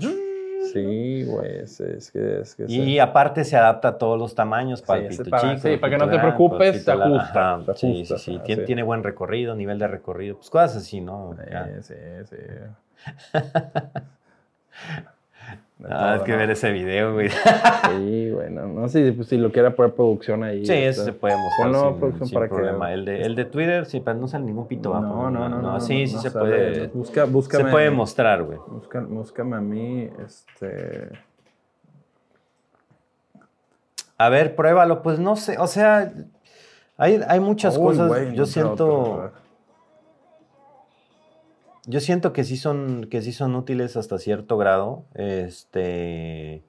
Sí, 0.73 1.25
güey, 1.25 1.59
es, 1.59 1.81
es 1.81 2.13
que 2.13 2.41
es 2.41 2.55
que 2.55 2.65
Y 2.69 2.99
aparte 3.01 3.45
se 3.45 3.57
adapta 3.57 3.89
a 3.89 3.99
todos 3.99 4.17
los 4.19 4.35
tamaños, 4.37 4.81
para 4.81 5.01
Sí, 5.01 5.07
el 5.07 5.13
ese 5.13 5.25
pito 5.25 5.37
para- 5.37 5.51
chico. 5.57 5.63
sí, 5.63 5.69
el 5.75 5.81
para 5.81 5.91
que 5.91 5.99
no 5.99 6.09
te 6.09 6.19
preocupes, 6.21 6.89
el 6.89 6.99
la- 6.99 7.05
ajusta, 7.05 7.55
ajá, 7.55 7.75
sí, 7.75 7.87
ajusta, 7.97 8.19
sí, 8.19 8.33
sí. 8.35 8.41
Tiene, 8.45 8.63
sí. 8.63 8.67
tiene 8.67 8.83
buen 8.85 9.03
recorrido, 9.03 9.55
nivel 9.57 9.79
de 9.81 9.89
recorrido, 9.89 10.37
pues 10.37 10.49
cosas 10.51 10.77
así, 10.77 11.01
¿no? 11.01 11.37
Sí, 11.83 11.95
sí, 11.95 11.95
sí. 12.31 12.37
Ah, 15.89 16.15
es 16.17 16.23
que 16.23 16.33
¿no? 16.33 16.39
ver 16.39 16.51
ese 16.51 16.71
video, 16.71 17.13
güey. 17.15 17.29
Sí, 17.29 18.31
güey, 18.31 18.51
no, 18.51 18.67
no 18.67 18.89
sé 18.89 19.05
si, 19.07 19.13
pues, 19.13 19.29
si 19.29 19.37
lo 19.37 19.51
quiera 19.51 19.75
poner 19.75 19.95
producción 19.95 20.45
ahí. 20.45 20.65
Sí, 20.65 20.73
eso 20.73 21.01
este. 21.03 21.13
se 21.13 21.13
puede 21.13 21.35
mostrar 21.37 21.71
Ponlo, 21.73 21.91
sin, 21.91 21.99
producción, 21.99 22.29
sin 22.29 22.35
para 22.35 22.49
que- 22.49 22.55
problema. 22.55 22.93
El 22.93 23.05
de, 23.05 23.23
el 23.23 23.35
de 23.35 23.45
Twitter, 23.47 23.87
sí, 23.87 24.01
pero 24.01 24.19
no 24.19 24.29
sale 24.29 24.45
ningún 24.45 24.69
pito. 24.69 24.91
No, 24.95 24.95
¿va? 24.95 25.31
no, 25.31 25.31
no, 25.31 25.49
no, 25.49 25.61
no. 25.61 25.81
sí, 25.81 26.03
no, 26.03 26.07
sí 26.09 26.15
no 26.17 26.21
se 26.23 26.31
sale. 26.31 26.45
puede. 26.49 26.87
Busca, 26.89 27.25
búscame. 27.25 27.65
Se 27.65 27.71
puede 27.71 27.91
mostrar, 27.91 28.43
güey. 28.45 28.59
Busca- 28.69 29.01
búscame 29.09 29.57
a 29.57 29.61
mí, 29.61 30.09
este. 30.25 31.09
A 34.19 34.29
ver, 34.29 34.55
pruébalo. 34.55 35.03
Pues 35.03 35.19
no 35.19 35.37
sé, 35.37 35.59
o 35.59 35.67
sea, 35.67 36.13
hay, 36.97 37.21
hay 37.27 37.41
muchas 37.41 37.77
Uy, 37.77 37.83
cosas. 37.85 38.09
güey, 38.09 38.35
yo 38.35 38.47
siento. 38.47 38.73
otro. 39.03 39.42
Yo 41.87 42.01
siento 42.01 42.33
que 42.33 42.45
sí 42.45 42.57
son, 42.57 43.07
que 43.11 43.23
sí 43.23 43.33
son 43.33 43.57
útiles 43.57 43.97
hasta 43.97 44.19
cierto 44.19 44.57
grado. 44.57 45.05
Este. 45.15 46.63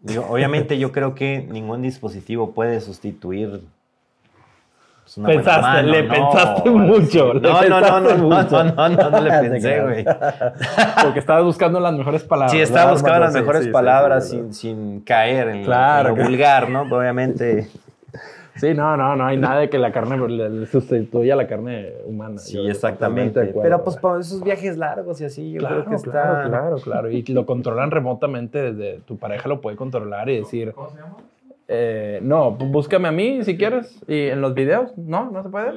digo, 0.00 0.26
obviamente 0.28 0.78
yo 0.78 0.92
creo 0.92 1.14
que 1.14 1.42
ningún 1.50 1.82
dispositivo 1.82 2.52
puede 2.52 2.80
sustituir. 2.80 3.60
pues, 5.02 5.18
una 5.18 5.26
buena 5.28 5.42
Pensaste, 5.42 5.62
mano, 5.62 5.88
le 5.90 6.02
no, 6.04 6.14
pensaste 6.14 6.70
mucho, 6.70 7.34
le 7.34 7.40
No, 7.40 7.48
no, 7.50 7.60
no, 7.60 7.60
pensaste 7.60 8.00
no, 8.00 8.16
no, 8.16 8.42
mucho. 8.42 8.64
no, 8.64 8.72
no, 8.72 8.88
no, 8.88 9.10
no 9.10 9.20
le 9.20 9.30
pensé, 9.50 9.80
güey. 9.82 10.04
Porque 11.02 11.18
estabas 11.18 11.44
buscando 11.44 11.80
las 11.80 11.92
mejores 11.92 12.24
palabras. 12.24 12.52
Sí, 12.52 12.60
estaba 12.60 12.86
¿verdad, 12.86 12.92
buscando 12.94 13.20
las 13.20 13.34
mejores 13.34 13.64
sí, 13.64 13.70
palabras 13.70 14.28
sí, 14.28 14.36
sin, 14.36 14.54
sin 14.54 15.00
caer 15.02 15.48
en, 15.48 15.64
Claro, 15.64 16.10
en 16.10 16.16
lo 16.16 16.24
vulgar, 16.24 16.70
¿no? 16.70 16.82
Obviamente. 16.82 17.68
Sí, 18.56 18.74
no, 18.74 18.96
no, 18.96 19.16
no 19.16 19.26
hay 19.26 19.36
nada 19.36 19.60
de 19.60 19.70
que 19.70 19.78
la 19.78 19.92
carne 19.92 20.16
le, 20.28 20.66
sustituya 20.66 21.34
a 21.34 21.36
la 21.36 21.46
carne 21.46 21.92
humana. 22.04 22.38
Sí, 22.38 22.56
Yo 22.56 22.68
exactamente. 22.68 23.40
de 23.40 23.50
acuerdo, 23.50 23.62
Pero 23.62 23.84
pues 23.84 23.96
para 23.96 24.20
esos 24.20 24.42
viajes 24.42 24.76
largos 24.76 25.20
y 25.20 25.24
así, 25.24 25.52
yo 25.52 25.60
Claro, 25.60 25.84
creo 25.84 25.90
que 25.90 25.96
está. 25.96 26.10
claro, 26.10 26.48
claro, 26.50 26.76
claro. 26.78 27.10
Y 27.10 27.22
lo 27.24 27.46
controlan 27.46 27.90
remotamente 27.90 28.72
desde 28.72 29.00
tu 29.00 29.16
pareja 29.18 29.48
lo 29.48 29.60
puede 29.60 29.76
controlar 29.76 30.28
y 30.28 30.38
decir. 30.38 30.72
¿Cómo 30.72 30.90
se 30.90 30.96
llama? 30.98 31.16
eh, 31.68 32.18
no, 32.22 32.50
búscame 32.50 33.08
a 33.08 33.12
mí 33.12 33.44
si 33.44 33.56
quieres. 33.56 34.00
Y 34.08 34.26
en 34.28 34.40
los 34.40 34.54
videos, 34.54 34.96
no, 34.98 35.30
no 35.30 35.42
se 35.42 35.48
puede. 35.48 35.70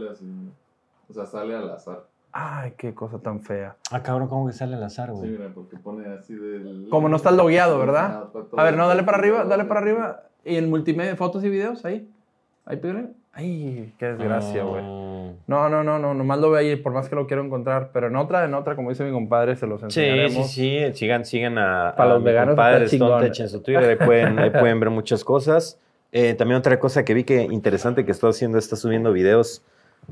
O 1.09 1.13
sea, 1.13 1.25
sale 1.25 1.55
al 1.55 1.69
azar. 1.69 2.01
Ay, 2.31 2.73
qué 2.77 2.95
cosa 2.95 3.19
tan 3.19 3.41
fea. 3.41 3.75
Ah, 3.91 4.01
cabrón, 4.01 4.27
¿cómo 4.27 4.47
que 4.47 4.53
sale 4.53 4.75
al 4.75 4.83
azar, 4.83 5.09
Sí, 5.09 5.15
güey? 5.15 5.29
mira, 5.29 5.51
porque 5.53 5.77
pone 5.77 6.07
así 6.07 6.33
del. 6.33 6.87
Como 6.89 7.07
no 7.07 7.15
estás 7.17 7.33
logueado, 7.35 7.77
¿verdad? 7.77 8.23
Ah, 8.33 8.39
A 8.57 8.63
ver, 8.63 8.75
no, 8.75 8.87
dale 8.87 9.03
para 9.03 9.19
arriba, 9.19 9.43
dale 9.45 9.65
para 9.65 9.81
arriba. 9.81 10.23
Y 10.43 10.55
en 10.55 10.67
multimedia, 10.69 11.15
fotos 11.15 11.43
y 11.43 11.49
videos, 11.49 11.85
ahí. 11.85 12.09
Ahí, 12.65 12.77
pídele. 12.77 13.07
Ay, 13.33 13.93
qué 13.97 14.05
desgracia, 14.05 14.63
güey. 14.63 14.83
Mm. 14.83 15.37
No, 15.47 15.67
no, 15.67 15.83
no, 15.83 15.97
no, 15.97 16.13
nomás 16.13 16.39
lo 16.39 16.51
ve 16.51 16.59
ahí, 16.59 16.75
por 16.75 16.93
más 16.93 17.09
que 17.09 17.15
lo 17.15 17.25
quiero 17.25 17.43
encontrar. 17.43 17.89
Pero 17.91 18.07
en 18.07 18.15
otra, 18.15 18.45
en 18.45 18.53
otra, 18.53 18.75
como 18.75 18.89
dice 18.89 19.03
mi 19.03 19.11
compadre, 19.11 19.55
se 19.55 19.65
los 19.65 19.79
Sí, 19.81 19.85
enseñaremos. 19.85 20.51
sí, 20.51 20.79
sí. 20.87 20.93
Sigan, 20.93 21.25
sigan 21.25 21.57
a, 21.57 21.93
Para 21.97 22.11
a 22.11 22.13
los 22.13 22.23
veganos 22.23 22.51
compadre 22.51 22.85
está 22.85 22.91
chingón. 22.91 23.09
Stone 23.09 23.29
Tech 23.29 23.39
en 23.39 23.49
su 23.49 23.61
Twitter. 23.61 23.89
Ahí 23.89 24.05
pueden, 24.05 24.39
ahí 24.39 24.49
pueden 24.59 24.79
ver 24.79 24.89
muchas 24.91 25.23
cosas. 25.23 25.79
Eh, 26.11 26.35
también 26.35 26.59
otra 26.59 26.79
cosa 26.79 27.03
que 27.03 27.15
vi 27.15 27.23
que 27.23 27.41
interesante 27.41 28.05
que 28.05 28.11
estoy 28.11 28.29
haciendo, 28.29 28.59
está 28.59 28.75
subiendo 28.75 29.11
videos 29.11 29.63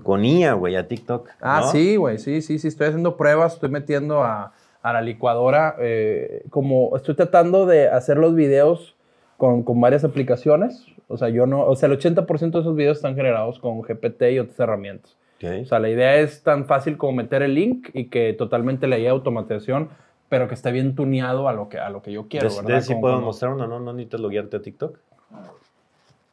con 0.02 0.26
IA, 0.26 0.54
güey, 0.54 0.76
a 0.76 0.88
TikTok. 0.88 1.30
Ah, 1.42 1.70
sí, 1.72 1.96
güey, 1.96 2.18
sí, 2.18 2.42
sí, 2.42 2.58
sí, 2.58 2.70
estoy 2.70 2.88
haciendo 2.88 3.18
pruebas, 3.18 3.54
estoy 3.54 3.70
metiendo 3.70 4.24
a, 4.24 4.52
la 4.84 5.02
licuadora, 5.02 5.76
eh, 5.80 6.44
como 6.50 6.96
estoy 6.98 7.14
tratando 7.14 7.68
de 7.68 7.88
hacer 7.88 8.18
los 8.18 8.34
videos 8.34 8.96
con, 9.42 9.82
varias 9.82 10.04
aplicaciones, 10.04 10.86
o 11.08 11.18
sea, 11.18 11.30
yo 11.30 11.48
no, 11.48 11.66
o 11.66 11.76
sea, 11.76 11.90
el 11.90 11.98
80% 11.98 12.52
de 12.52 12.60
esos 12.60 12.76
videos 12.76 12.98
están 12.98 13.16
generados 13.16 13.58
con 13.58 13.82
GPT 13.82 14.22
y 14.34 14.40
otras 14.40 14.60
herramientas. 14.60 15.18
O 15.42 15.66
sea, 15.66 15.80
la 15.80 15.90
idea 15.90 16.18
es 16.18 16.44
tan 16.44 16.68
fácil 16.68 16.98
como 16.98 17.14
meter 17.14 17.42
el 17.42 17.56
link 17.56 17.90
y 17.96 18.10
que 18.10 18.34
totalmente 18.34 18.86
le 18.86 18.98
haya 18.98 19.10
automatización, 19.10 19.90
pero 20.30 20.48
que 20.48 20.54
esté 20.54 20.72
bien 20.72 20.94
tuneado 20.94 21.50
a 21.50 21.54
lo 21.54 21.68
que, 21.68 21.80
a 21.80 21.90
lo 21.90 22.04
que 22.04 22.12
yo 22.12 22.28
quiero, 22.28 22.50
¿verdad? 22.56 22.76
¿De 22.76 22.82
si 22.84 22.94
puedo 22.94 23.20
mostrar 23.20 23.54
uno? 23.54 23.66
¿No, 23.66 23.80
no 23.80 23.94
necesitas 23.94 24.22
loguearte 24.22 24.58
a 24.58 24.62
TikTok? 24.62 25.00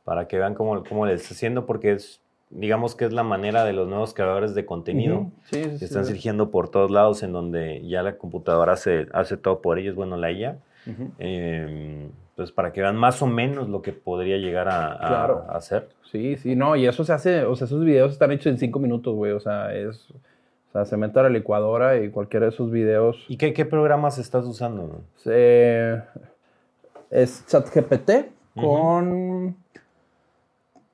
Para 0.05 0.29
que 0.29 0.37
vean 0.37 0.53
cómo, 0.53 0.85
cómo 0.85 1.07
le 1.07 1.15
está 1.15 1.33
haciendo, 1.33 1.65
porque 1.65 1.93
es 1.93 2.21
digamos 2.51 2.95
que 2.95 3.07
es 3.07 3.13
la 3.13 3.23
manera 3.23 3.65
de 3.65 3.73
los 3.73 3.89
nuevos 3.89 4.13
creadores 4.13 4.55
de 4.55 4.65
contenido 4.65 5.31
que 5.51 5.77
están 5.81 6.07
surgiendo 6.07 6.51
por 6.51 6.71
todos 6.71 6.91
lados 6.91 7.23
en 7.23 7.33
donde 7.33 7.87
ya 7.87 8.03
la 8.03 8.17
computadora 8.17 8.73
hace, 8.73 9.07
hace 9.13 9.37
todo 9.37 9.61
por 9.61 9.79
ellos, 9.79 9.95
bueno, 9.95 10.17
la 10.17 10.33
IA. 10.33 10.59
Em, 11.19 12.11
entonces, 12.39 12.55
para 12.55 12.73
que 12.73 12.81
vean 12.81 12.95
más 12.95 13.21
o 13.21 13.27
menos 13.27 13.69
lo 13.69 13.83
que 13.83 13.93
podría 13.93 14.37
llegar 14.37 14.69
a, 14.69 15.27
hacer. 15.49 15.89
Sí, 16.09 16.37
sí, 16.37 16.55
no, 16.55 16.77
y 16.77 16.87
eso 16.87 17.03
se 17.03 17.13
hace, 17.13 17.45
o 17.45 17.57
sea, 17.57 17.65
esos 17.65 17.85
videos 17.85 18.13
están 18.13 18.31
hechos 18.31 18.47
en 18.47 18.59
cinco 18.59 18.79
minutos, 18.79 19.13
güey, 19.13 19.33
o 19.33 19.41
sea, 19.41 19.75
es, 19.75 20.09
o 20.13 20.73
sea, 20.73 20.85
se 20.85 20.97
mete 20.97 21.19
a 21.19 21.25
la 21.25 21.31
licuadora 21.31 21.97
y 21.97 22.11
cualquiera 22.11 22.47
de 22.47 22.51
esos 22.51 22.71
videos. 22.71 23.25
¿Y 23.27 23.39
qué, 23.39 23.65
programas 23.65 24.19
estás 24.19 24.45
usando? 24.45 25.03
es 27.11 27.45
ChatGPT 27.47 28.11
con 28.55 29.57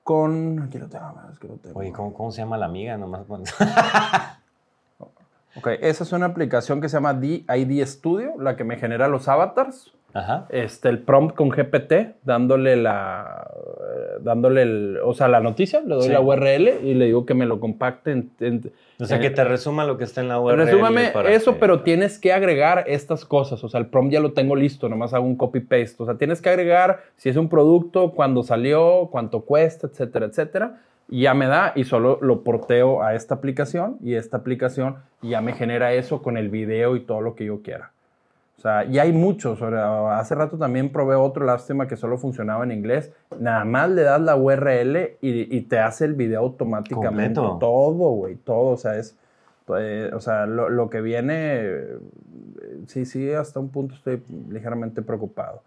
con. 0.02 0.62
Aquí 0.62 0.78
lo 0.78 0.88
tengo, 0.88 1.04
aquí 1.04 1.48
lo 1.48 1.56
tengo. 1.56 1.78
Oye, 1.78 1.92
¿cómo, 1.92 2.30
se 2.30 2.42
llama 2.42 2.56
la 2.56 2.64
amiga? 2.66 2.96
Nomás. 2.96 3.26
ok, 5.56 5.66
esa 5.80 6.04
es 6.04 6.12
una 6.12 6.24
aplicación 6.26 6.80
que 6.80 6.88
se 6.88 6.96
llama 6.96 7.12
DID 7.14 7.84
Studio, 7.86 8.34
la 8.38 8.56
que 8.56 8.62
me 8.62 8.76
genera 8.76 9.08
los 9.08 9.26
avatars. 9.26 9.92
Ajá. 10.14 10.46
Este, 10.48 10.88
el 10.88 11.00
prompt 11.00 11.34
con 11.34 11.50
GPT, 11.50 12.16
dándole 12.22 12.76
la. 12.76 13.50
dándole 14.20 14.62
el, 14.62 14.98
o 15.04 15.12
sea, 15.12 15.28
la 15.28 15.40
noticia, 15.40 15.80
le 15.80 15.96
doy 15.96 16.08
la 16.08 16.20
URL 16.20 16.84
y 16.84 16.94
le 16.94 17.06
digo 17.06 17.26
que 17.26 17.34
me 17.34 17.46
lo 17.46 17.60
compacte 17.60 18.12
en 18.12 18.72
o 19.00 19.06
sea, 19.06 19.18
que 19.18 19.30
te 19.30 19.42
resuma 19.42 19.84
lo 19.84 19.98
que 19.98 20.04
está 20.04 20.20
en 20.20 20.28
la 20.28 20.40
URL. 20.40 20.56
Resúmame 20.56 21.12
eso, 21.28 21.56
pero 21.58 21.80
tienes 21.82 22.18
que 22.18 22.32
agregar 22.32 22.84
estas 22.86 23.24
cosas. 23.24 23.62
O 23.64 23.68
sea, 23.68 23.80
el 23.80 23.86
prompt 23.86 24.12
ya 24.12 24.20
lo 24.20 24.32
tengo 24.32 24.54
listo, 24.54 24.88
nomás 24.88 25.14
hago 25.14 25.26
un 25.26 25.36
copy-paste. 25.36 25.96
O 26.02 26.06
sea, 26.06 26.14
tienes 26.14 26.40
que 26.40 26.48
agregar 26.48 27.00
si 27.16 27.28
es 27.28 27.36
un 27.36 27.48
producto, 27.48 28.12
cuándo 28.12 28.42
salió, 28.42 29.08
cuánto 29.10 29.40
cuesta, 29.40 29.88
etcétera, 29.88 30.26
etcétera. 30.26 30.80
Y 31.08 31.22
ya 31.22 31.34
me 31.34 31.46
da 31.46 31.72
y 31.74 31.84
solo 31.84 32.18
lo 32.22 32.42
porteo 32.42 33.02
a 33.02 33.14
esta 33.14 33.34
aplicación 33.34 33.98
y 34.02 34.14
esta 34.14 34.38
aplicación 34.38 34.96
ya 35.22 35.40
me 35.40 35.52
genera 35.52 35.92
eso 35.92 36.22
con 36.22 36.36
el 36.36 36.48
video 36.48 36.96
y 36.96 37.00
todo 37.00 37.20
lo 37.20 37.34
que 37.34 37.46
yo 37.46 37.62
quiera. 37.62 37.90
O 38.64 38.66
sea, 38.66 38.86
y 38.86 38.98
hay 38.98 39.12
muchos. 39.12 39.60
hace 39.60 40.34
rato 40.34 40.56
también 40.56 40.90
probé 40.90 41.14
otro 41.16 41.44
lástima 41.44 41.86
que 41.86 41.98
solo 41.98 42.16
funcionaba 42.16 42.64
en 42.64 42.72
inglés. 42.72 43.12
Nada 43.38 43.62
más 43.66 43.90
le 43.90 44.00
das 44.00 44.22
la 44.22 44.36
URL 44.36 45.18
y, 45.20 45.60
te 45.60 45.78
hace 45.80 46.06
el 46.06 46.14
video 46.14 46.40
automáticamente. 46.40 47.34
Todo, 47.34 48.12
güey, 48.12 48.36
todo. 48.36 48.70
O 48.70 48.76
sea, 48.78 48.96
es. 48.96 49.18
Eh, 49.78 50.10
o 50.14 50.20
sea, 50.20 50.46
lo, 50.46 50.88
que 50.88 51.02
viene. 51.02 51.72
sí, 52.86 53.04
sí, 53.04 53.30
hasta 53.34 53.60
un 53.60 53.68
punto 53.68 53.96
estoy 53.96 54.22
ligeramente 54.48 55.02
preocupado. 55.02 55.62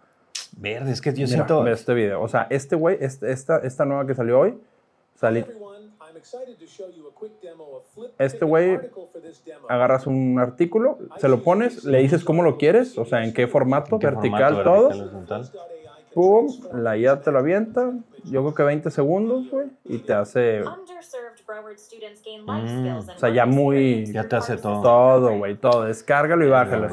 Verde, 0.56 0.90
es 0.90 1.00
que 1.00 1.14
yo 1.14 1.28
siento. 1.28 1.64
Este 1.68 1.94
video. 1.94 2.20
O 2.20 2.26
sea, 2.26 2.48
este 2.50 2.74
güey, 2.74 2.98
este, 3.00 3.30
esta, 3.30 3.58
esta 3.58 3.84
nueva 3.84 4.08
que 4.08 4.16
salió 4.16 4.40
hoy. 4.40 4.58
Salí, 5.14 5.44
este 8.18 8.44
güey, 8.44 8.78
agarras 9.68 10.06
un 10.06 10.38
artículo, 10.38 10.98
se 11.16 11.28
lo 11.28 11.42
pones, 11.42 11.84
le 11.84 11.98
dices 11.98 12.24
cómo 12.24 12.42
lo 12.42 12.56
quieres, 12.58 12.98
o 12.98 13.04
sea, 13.04 13.24
en 13.24 13.32
qué 13.32 13.46
formato, 13.46 13.98
vertical, 13.98 14.62
todo. 14.62 14.90
Pum, 16.14 16.48
la 16.72 16.96
IA 16.96 17.20
te 17.20 17.30
lo 17.30 17.38
avienta, 17.38 17.92
yo 18.24 18.42
creo 18.42 18.54
que 18.54 18.62
20 18.62 18.90
segundos, 18.90 19.50
güey, 19.50 19.68
y 19.84 19.98
te 19.98 20.14
hace... 20.14 20.64
Mm, 22.46 22.88
o 22.98 23.18
sea, 23.18 23.28
ya 23.30 23.46
muy... 23.46 24.10
Ya 24.12 24.26
te 24.26 24.36
hace 24.36 24.56
todo. 24.56 24.82
Todo, 24.82 25.36
güey, 25.38 25.56
todo. 25.56 25.84
Descárgalo 25.84 26.44
y 26.44 26.48
bájalo. 26.48 26.88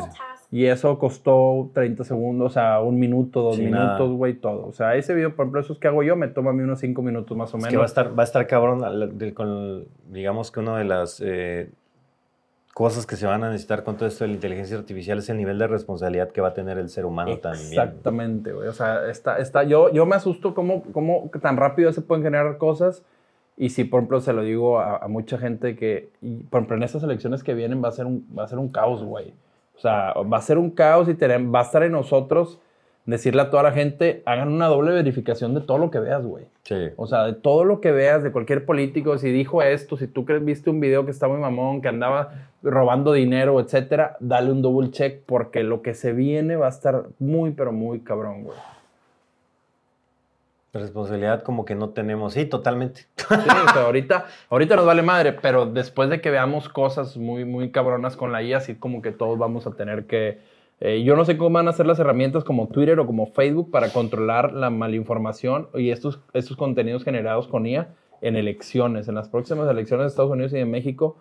Y 0.56 0.68
eso 0.68 0.98
costó 0.98 1.70
30 1.74 2.06
segundos, 2.06 2.52
o 2.52 2.54
sea, 2.54 2.80
un 2.80 2.98
minuto, 2.98 3.42
dos 3.42 3.60
minutos, 3.60 4.10
güey, 4.14 4.36
todo. 4.36 4.66
O 4.68 4.72
sea, 4.72 4.96
ese 4.96 5.14
video, 5.14 5.36
por 5.36 5.44
ejemplo, 5.44 5.60
esos 5.60 5.80
que 5.80 5.90
hago 5.90 6.02
yo, 6.02 6.16
me 6.16 6.30
toma 6.30 6.52
a 6.52 6.54
mí 6.54 6.64
unos 6.64 6.80
5 6.80 7.02
minutos 7.02 7.36
más 7.36 7.54
o 7.54 7.58
menos. 7.58 7.72
que 7.72 7.76
va 7.76 7.84
a 7.84 7.88
estar, 7.88 8.18
va 8.18 8.24
a 8.24 8.26
estar 8.26 8.48
cabrón 8.48 8.80
con, 9.34 9.86
digamos 10.10 10.52
que 10.52 10.62
una 10.62 10.78
de 10.78 10.86
las 10.86 11.22
eh, 11.22 11.72
cosas 12.74 13.06
que 13.06 13.18
se 13.18 13.28
van 13.28 13.44
a 13.44 13.50
necesitar 13.50 13.84
con 13.84 13.98
todo 13.98 14.08
esto 14.08 14.24
de 14.24 14.30
la 14.30 14.36
inteligencia 14.36 14.78
artificial 14.78 15.18
es 15.18 15.30
el 15.30 15.36
nivel 15.36 15.60
de 15.60 15.68
responsabilidad 15.68 16.32
que 16.32 16.40
va 16.40 16.48
a 16.48 16.54
tener 16.54 16.78
el 16.78 16.88
ser 16.88 17.06
humano 17.06 17.38
también. 17.40 17.68
Exactamente, 17.68 18.54
güey. 18.54 18.70
O 18.70 18.74
sea, 18.74 19.10
está, 19.10 19.40
está, 19.40 19.64
yo, 19.64 19.92
yo 19.92 20.06
me 20.06 20.16
asusto 20.16 20.56
cómo, 20.56 20.84
cómo 20.94 21.30
tan 21.42 21.58
rápido 21.58 21.92
se 21.92 22.00
pueden 22.02 22.24
generar 22.24 22.58
cosas. 22.58 23.04
Y 23.58 23.72
si, 23.72 23.84
por 23.84 24.00
ejemplo, 24.00 24.22
se 24.22 24.32
lo 24.32 24.42
digo 24.42 24.80
a, 24.80 25.06
mucha 25.10 25.38
gente 25.38 25.76
que, 25.76 26.12
por 26.50 26.60
ejemplo, 26.60 26.78
en 26.78 26.84
estas 26.84 27.04
elecciones 27.04 27.44
que 27.44 27.54
vienen 27.54 27.84
va 27.84 27.90
a 27.90 27.92
ser 27.92 28.06
un, 28.06 28.26
va 28.34 28.46
a 28.46 28.48
ser 28.48 28.58
un 28.58 28.70
caos, 28.70 29.04
güey. 29.04 29.34
O 29.78 29.80
sea, 29.80 30.14
va 30.14 30.38
a 30.38 30.42
ser 30.42 30.58
un 30.58 30.72
caos 30.72 31.08
y 31.10 31.14
va 31.14 31.60
a 31.60 31.64
estar 31.64 31.84
en 31.84 31.92
nosotros 31.92 32.60
decirle 33.06 33.42
a 33.42 33.50
toda 33.50 33.64
la 33.64 33.72
gente, 33.72 34.24
hagan 34.26 34.52
una 34.52 34.68
doble 34.68 34.92
verificación 34.92 35.54
de 35.54 35.62
todo 35.62 35.78
lo 35.78 35.92
que 35.92 36.00
veas, 36.00 36.26
güey. 36.26 36.46
Sí. 36.64 36.90
O 36.96 37.06
sea, 37.06 37.24
de 37.26 37.34
todo 37.34 37.64
lo 37.64 37.80
que 37.80 37.92
veas, 37.92 38.24
de 38.24 38.32
cualquier 38.32 38.66
político, 38.66 39.18
si 39.18 39.32
dijo 39.32 39.62
esto, 39.62 39.96
si 39.96 40.08
tú 40.08 40.26
viste 40.42 40.70
un 40.72 40.80
video 40.80 41.06
que 41.06 41.12
está 41.12 41.28
muy 41.28 41.38
mamón, 41.38 41.82
que 41.82 41.88
andaba 41.88 42.50
robando 42.64 43.14
dinero, 43.14 43.60
etcétera, 43.60 44.18
dale 44.20 44.52
un 44.52 44.62
double 44.62 44.90
check 44.90 45.22
porque 45.26 45.64
lo 45.64 45.84
que 45.84 45.94
se 45.94 46.14
viene 46.14 46.56
va 46.56 46.66
a 46.66 46.70
estar 46.70 47.06
muy, 47.20 47.52
pero 47.52 47.72
muy 47.72 48.00
cabrón, 48.00 48.44
güey. 48.44 48.58
Responsabilidad 50.80 51.42
como 51.42 51.64
que 51.64 51.74
no 51.74 51.92
tenemos, 51.92 52.34
sí, 52.34 52.46
totalmente. 52.46 53.08
Sí, 53.16 53.80
ahorita, 53.80 54.26
ahorita 54.50 54.76
nos 54.76 54.86
vale 54.86 55.02
madre, 55.02 55.32
pero 55.32 55.66
después 55.66 56.10
de 56.10 56.20
que 56.20 56.30
veamos 56.30 56.68
cosas 56.68 57.16
muy, 57.16 57.46
muy 57.46 57.72
cabronas 57.72 58.18
con 58.18 58.34
la 58.34 58.44
IA, 58.44 58.58
así 58.58 58.76
como 58.76 59.02
que 59.02 59.12
todos 59.12 59.40
vamos 59.40 59.66
a 59.68 59.72
tener 59.72 60.06
que... 60.06 60.40
Eh, 60.82 61.04
yo 61.04 61.16
no 61.16 61.24
sé 61.24 61.38
cómo 61.38 61.52
van 61.52 61.70
a 61.70 61.72
ser 61.72 61.86
las 61.86 62.00
herramientas 62.00 62.44
como 62.44 62.68
Twitter 62.68 63.00
o 63.00 63.06
como 63.06 63.28
Facebook 63.28 63.72
para 63.72 63.88
controlar 63.90 64.52
la 64.52 64.70
malinformación 64.70 65.70
y 65.74 65.92
estos, 65.92 66.20
estos 66.34 66.58
contenidos 66.58 67.06
generados 67.06 67.48
con 67.48 67.66
IA 67.66 67.94
en 68.20 68.36
elecciones. 68.36 69.08
En 69.08 69.16
las 69.16 69.30
próximas 69.30 69.70
elecciones 69.70 70.04
de 70.04 70.08
Estados 70.10 70.32
Unidos 70.32 70.52
y 70.52 70.58
de 70.58 70.66
México 70.66 71.16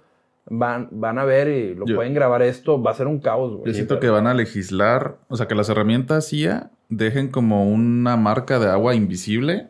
van, 0.46 0.88
van 0.90 1.18
a 1.18 1.24
ver 1.24 1.48
y 1.48 1.74
lo 1.74 1.86
pueden 1.86 2.14
grabar 2.14 2.42
esto, 2.42 2.82
va 2.82 2.90
a 2.90 2.94
ser 2.94 3.06
un 3.06 3.20
caos. 3.20 3.52
Güey. 3.52 3.66
Yo 3.66 3.74
siento 3.74 4.00
que 4.00 4.08
van 4.08 4.26
a 4.26 4.34
legislar, 4.34 5.16
o 5.28 5.36
sea, 5.36 5.46
que 5.46 5.54
las 5.54 5.68
herramientas 5.68 6.32
IA 6.32 6.70
dejen 6.88 7.28
como 7.28 7.68
una 7.68 8.16
marca 8.16 8.58
de 8.58 8.68
agua 8.68 8.94
invisible, 8.94 9.68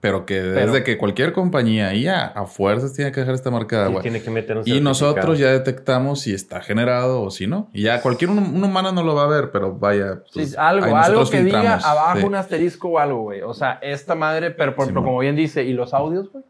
pero 0.00 0.24
que 0.24 0.40
desde 0.40 0.82
que 0.82 0.96
cualquier 0.96 1.32
compañía 1.32 1.94
IA 1.94 2.24
a 2.24 2.46
fuerzas 2.46 2.94
tiene 2.94 3.12
que 3.12 3.20
dejar 3.20 3.34
esta 3.34 3.50
marca 3.50 3.80
de 3.80 3.84
agua. 3.84 4.02
Tiene 4.02 4.22
que 4.22 4.30
meter 4.30 4.56
un 4.56 4.62
y 4.66 4.80
nosotros 4.80 5.38
ya 5.38 5.50
detectamos 5.52 6.20
si 6.20 6.32
está 6.32 6.62
generado 6.62 7.22
o 7.22 7.30
si 7.30 7.46
no. 7.46 7.68
Y 7.74 7.82
ya 7.82 8.00
cualquier 8.00 8.30
un, 8.30 8.64
humano 8.64 8.92
no 8.92 9.02
lo 9.02 9.14
va 9.14 9.24
a 9.24 9.28
ver, 9.28 9.50
pero 9.50 9.74
vaya. 9.74 10.22
Pues, 10.32 10.56
algo, 10.56 10.96
algo 10.96 11.28
que 11.28 11.42
diga 11.42 11.76
abajo 11.76 12.26
un 12.26 12.34
asterisco 12.34 12.88
o 12.88 12.98
algo, 12.98 13.22
güey. 13.22 13.42
O 13.42 13.52
sea, 13.52 13.78
esta 13.82 14.14
madre, 14.14 14.50
pero 14.50 14.74
por, 14.74 14.92
como 14.94 15.18
bien 15.18 15.36
dice, 15.36 15.64
¿y 15.64 15.74
los 15.74 15.92
audios, 15.92 16.32
güey? 16.32 16.44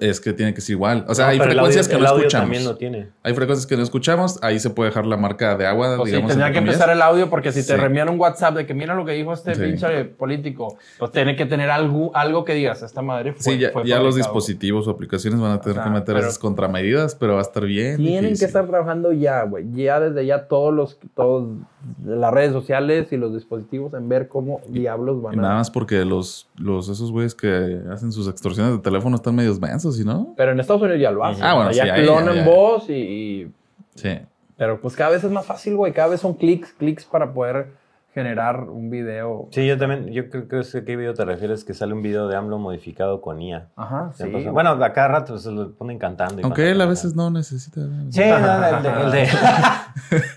Es 0.00 0.18
que 0.18 0.32
tiene 0.32 0.54
que 0.54 0.62
ser 0.62 0.72
igual. 0.72 1.04
O 1.08 1.14
sea, 1.14 1.28
hay 1.28 1.38
frecuencias 1.38 1.88
que 1.88 1.98
no 1.98 2.06
escuchamos. 2.06 2.76
Hay 3.22 3.34
frecuencias 3.34 3.66
que 3.66 3.76
no 3.76 3.82
escuchamos. 3.82 4.38
Ahí 4.42 4.58
se 4.58 4.70
puede 4.70 4.90
dejar 4.90 5.06
la 5.06 5.18
marca 5.18 5.56
de 5.56 5.66
agua. 5.66 5.96
Pues 5.96 6.10
digamos, 6.10 6.32
sí, 6.32 6.38
tendría 6.38 6.52
que 6.52 6.58
empezar 6.58 6.88
el 6.88 7.02
audio 7.02 7.28
porque 7.28 7.52
si 7.52 7.66
te 7.66 7.76
reenvían 7.76 8.08
un 8.08 8.18
WhatsApp 8.18 8.56
de 8.56 8.66
que 8.66 8.72
mira 8.72 8.94
lo 8.94 9.04
que 9.04 9.12
dijo 9.12 9.32
este 9.32 9.54
pinche 9.56 10.04
político, 10.04 10.78
pues 10.98 11.10
tiene 11.12 11.36
que 11.36 11.44
tener 11.44 11.70
algo, 11.70 12.10
algo 12.14 12.44
que 12.44 12.54
digas, 12.54 12.82
esta 12.82 13.02
madre 13.02 13.32
fue, 13.32 13.54
Sí, 13.54 13.58
ya, 13.84 14.00
los 14.00 14.16
dispositivos 14.16 14.88
o 14.88 14.90
aplicaciones 14.90 15.38
van 15.40 15.52
a 15.52 15.60
tener 15.60 15.82
que 15.82 15.90
meter 15.90 16.16
esas 16.16 16.38
contramedidas, 16.38 17.14
pero 17.14 17.34
va 17.34 17.40
a 17.40 17.42
estar 17.42 17.64
bien. 17.64 17.96
Tienen 17.96 18.38
que 18.38 18.44
estar 18.44 18.66
trabajando 18.66 19.12
ya, 19.12 19.42
güey. 19.42 19.70
Ya 19.72 20.00
desde 20.00 20.24
ya 20.24 20.46
todos 20.46 20.72
los, 20.72 20.98
todos 21.14 21.58
las 22.04 22.32
redes 22.32 22.52
sociales 22.52 23.12
y 23.12 23.16
los 23.16 23.34
dispositivos 23.34 23.92
en 23.94 24.08
ver 24.08 24.28
cómo 24.28 24.60
diablos 24.68 25.20
van 25.22 25.38
a. 25.38 25.42
Nada 25.42 25.54
más 25.56 25.70
porque 25.70 26.04
los, 26.04 26.48
los 26.56 26.88
esos 26.88 27.12
güeyes 27.12 27.34
que 27.34 27.80
hacen 27.92 28.12
sus 28.12 28.28
extorsiones 28.28 28.72
de 28.72 28.78
teléfono 28.78 29.16
están 29.16 29.34
medios 29.34 29.60
¿y 29.82 30.04
no? 30.04 30.34
Pero 30.36 30.52
en 30.52 30.60
Estados 30.60 30.82
Unidos 30.82 31.00
ya 31.00 31.10
lo 31.10 31.24
hacen. 31.24 31.44
Ah, 31.44 31.54
bueno, 31.54 31.70
ya 31.72 31.94
clonan 31.94 32.44
voz 32.44 32.88
y, 32.88 33.50
Sí. 33.94 34.18
Pero 34.56 34.80
pues 34.80 34.94
cada 34.94 35.10
vez 35.10 35.24
es 35.24 35.30
más 35.30 35.46
fácil, 35.46 35.76
güey. 35.76 35.92
Cada 35.92 36.08
vez 36.08 36.20
son 36.20 36.34
clics, 36.34 36.72
clics 36.72 37.04
para 37.04 37.32
poder 37.32 37.68
generar 38.14 38.60
un 38.60 38.90
video. 38.90 39.48
Sí, 39.50 39.66
yo 39.66 39.76
también, 39.76 40.06
yo 40.12 40.30
creo 40.30 40.46
que 40.46 40.62
sé 40.62 40.84
qué 40.84 40.96
video 40.96 41.14
te 41.14 41.24
refieres, 41.24 41.64
que 41.64 41.74
sale 41.74 41.92
un 41.92 42.00
video 42.00 42.28
de 42.28 42.36
AMLO 42.36 42.58
modificado 42.58 43.20
con 43.20 43.42
IA. 43.42 43.70
Ajá, 43.74 44.12
sí. 44.14 44.24
Bueno, 44.52 44.70
a 44.70 44.92
cada 44.92 45.08
rato 45.08 45.36
se 45.38 45.50
lo 45.50 45.72
ponen 45.72 45.98
cantando. 45.98 46.40
Aunque 46.44 46.70
él 46.70 46.80
a 46.80 46.86
veces 46.86 47.16
no 47.16 47.28
necesita. 47.30 47.80
Sí, 48.10 48.20
no, 48.20 48.66
el, 48.66 48.82
de, 48.82 48.88
el, 49.02 49.10
de, 49.10 49.28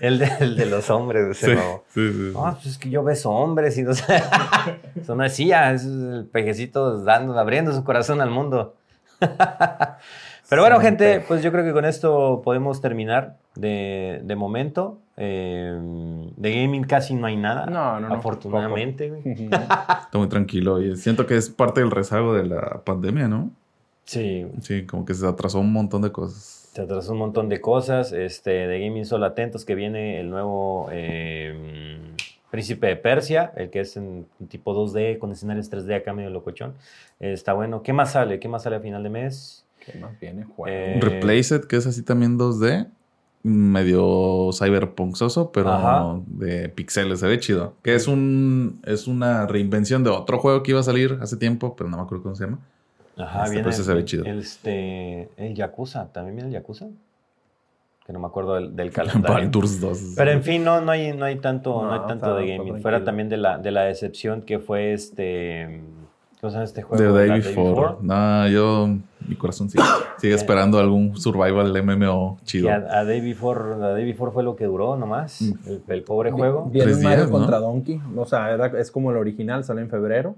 el, 0.00 0.18
de, 0.18 0.32
el, 0.40 0.56
de, 0.56 0.66
los 0.66 0.90
hombres. 0.90 1.36
Sí, 1.36 1.54
no. 1.54 1.84
sí, 1.90 2.12
sí, 2.12 2.30
No, 2.34 2.52
pues 2.54 2.66
es 2.66 2.78
que 2.78 2.90
yo 2.90 3.04
beso 3.04 3.30
hombres 3.30 3.78
y 3.78 3.82
no 3.84 3.94
sé. 3.94 4.22
Eso 5.00 5.14
no 5.14 5.24
es 5.24 5.38
IA, 5.38 5.72
es 5.72 5.84
el 5.84 6.28
pejecito 6.32 7.04
dando, 7.04 7.38
abriendo 7.38 7.72
su 7.72 7.84
corazón 7.84 8.20
al 8.20 8.30
mundo. 8.30 8.74
Pero 10.48 10.62
bueno, 10.62 10.80
gente, 10.80 11.22
pues 11.28 11.42
yo 11.42 11.52
creo 11.52 11.64
que 11.64 11.72
con 11.72 11.84
esto 11.84 12.40
podemos 12.42 12.80
terminar 12.80 13.36
de, 13.54 14.20
de 14.24 14.36
momento. 14.36 14.98
Eh, 15.18 15.78
de 16.36 16.54
gaming 16.54 16.84
casi 16.84 17.14
no 17.14 17.26
hay 17.26 17.36
nada. 17.36 17.66
No, 17.66 18.00
no, 18.00 18.08
no. 18.08 18.14
Afortunadamente. 18.14 19.12
Está 19.50 20.10
muy 20.14 20.28
tranquilo 20.28 20.80
y 20.80 20.96
siento 20.96 21.26
que 21.26 21.36
es 21.36 21.50
parte 21.50 21.80
del 21.80 21.90
rezago 21.90 22.32
de 22.32 22.46
la 22.46 22.82
pandemia, 22.84 23.28
¿no? 23.28 23.50
Sí. 24.04 24.46
Sí, 24.62 24.86
como 24.86 25.04
que 25.04 25.12
se 25.12 25.26
atrasó 25.26 25.60
un 25.60 25.72
montón 25.72 26.00
de 26.00 26.12
cosas. 26.12 26.70
Se 26.72 26.80
atrasó 26.80 27.12
un 27.12 27.18
montón 27.18 27.50
de 27.50 27.60
cosas. 27.60 28.12
Este, 28.12 28.50
de 28.50 28.80
gaming 28.80 29.04
solo 29.04 29.26
atentos 29.26 29.66
que 29.66 29.74
viene 29.74 30.18
el 30.20 30.30
nuevo 30.30 30.88
eh, 30.92 32.14
Príncipe 32.50 32.86
de 32.86 32.96
Persia, 32.96 33.52
el 33.56 33.70
que 33.70 33.80
es 33.80 33.96
en 33.96 34.26
tipo 34.48 34.74
2D 34.74 35.18
con 35.18 35.32
escenarios 35.32 35.70
3D 35.70 35.96
acá 35.96 36.12
medio 36.12 36.30
locochón. 36.30 36.74
está 37.20 37.52
bueno. 37.52 37.82
¿Qué 37.82 37.92
más 37.92 38.12
sale? 38.12 38.40
¿Qué 38.40 38.48
más 38.48 38.62
sale 38.62 38.76
a 38.76 38.80
final 38.80 39.02
de 39.02 39.10
mes? 39.10 39.66
¿Qué 39.84 39.98
más 39.98 40.18
viene? 40.18 40.46
Eh, 40.66 40.98
Replaced, 41.00 41.64
que 41.64 41.76
es 41.76 41.86
así 41.86 42.02
también 42.02 42.38
2D. 42.38 42.88
Medio 43.44 44.50
cyberpunksoso, 44.52 45.52
pero 45.52 46.24
de 46.26 46.68
pixeles, 46.70 47.20
se 47.20 47.26
ve 47.28 47.38
chido. 47.38 47.74
Que 47.82 47.94
es 47.94 48.08
un 48.08 48.80
es 48.84 49.06
una 49.06 49.46
reinvención 49.46 50.02
de 50.02 50.10
otro 50.10 50.38
juego 50.38 50.62
que 50.64 50.72
iba 50.72 50.80
a 50.80 50.82
salir 50.82 51.18
hace 51.20 51.36
tiempo, 51.36 51.76
pero 51.76 51.88
no 51.88 51.98
me 51.98 52.02
acuerdo 52.02 52.24
cómo 52.24 52.34
se 52.34 52.44
llama. 52.44 52.58
Ajá, 53.16 53.44
este, 53.44 53.54
viene. 53.54 53.72
se 53.72 53.94
ve 53.94 54.04
chido. 54.04 54.24
Este, 54.24 55.28
el 55.36 55.54
Yakuza, 55.54 56.12
¿también 56.12 56.36
viene 56.36 56.48
el 56.48 56.54
Yakuza? 56.54 56.86
Que 58.08 58.14
no 58.14 58.20
me 58.20 58.26
acuerdo 58.26 58.54
del, 58.54 58.74
del 58.74 58.90
calendario. 58.92 59.50
2. 59.50 60.14
Pero 60.16 60.30
en 60.30 60.42
fin, 60.42 60.64
no, 60.64 60.80
no, 60.80 60.92
hay, 60.92 61.12
no 61.12 61.26
hay 61.26 61.36
tanto, 61.36 61.82
no, 61.82 61.92
hay 61.92 62.00
tanto 62.08 62.34
de 62.36 62.56
gaming. 62.56 62.80
Fuera 62.80 63.04
también 63.04 63.28
de 63.28 63.36
la, 63.36 63.58
de 63.58 63.70
la 63.70 63.82
decepción 63.82 64.40
que 64.40 64.58
fue 64.58 64.94
este 64.94 65.82
¿Cómo 66.40 66.50
se 66.50 66.54
llama 66.54 66.64
este 66.64 66.82
juego? 66.82 67.04
The 67.04 67.26
Day, 67.26 67.40
Before. 67.40 67.96
No, 68.00 68.48
yo, 68.48 68.96
mi 69.26 69.36
corazón 69.36 69.68
sigue, 69.68 69.84
sigue 70.16 70.34
esperando 70.34 70.78
algún 70.78 71.18
survival 71.18 71.82
MMO 71.82 72.38
chido. 72.44 72.70
A, 72.70 73.04
Day 73.04 73.20
Before, 73.20 73.74
a 73.74 73.88
Day 73.88 74.06
Before 74.06 74.32
fue 74.32 74.42
lo 74.42 74.56
que 74.56 74.64
duró 74.64 74.96
nomás, 74.96 75.42
mm. 75.42 75.90
el, 75.90 76.02
pobre 76.02 76.30
juego. 76.30 76.70
Viene 76.70 76.94
Mario 76.94 77.28
contra 77.28 77.58
Donkey, 77.58 78.00
o 78.16 78.24
sea, 78.24 78.54
es 78.78 78.90
como 78.90 79.10
el 79.10 79.18
original, 79.18 79.64
sale 79.64 79.82
en 79.82 79.90
febrero, 79.90 80.36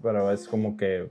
pero 0.00 0.30
es 0.30 0.46
como 0.46 0.76
que 0.76 1.08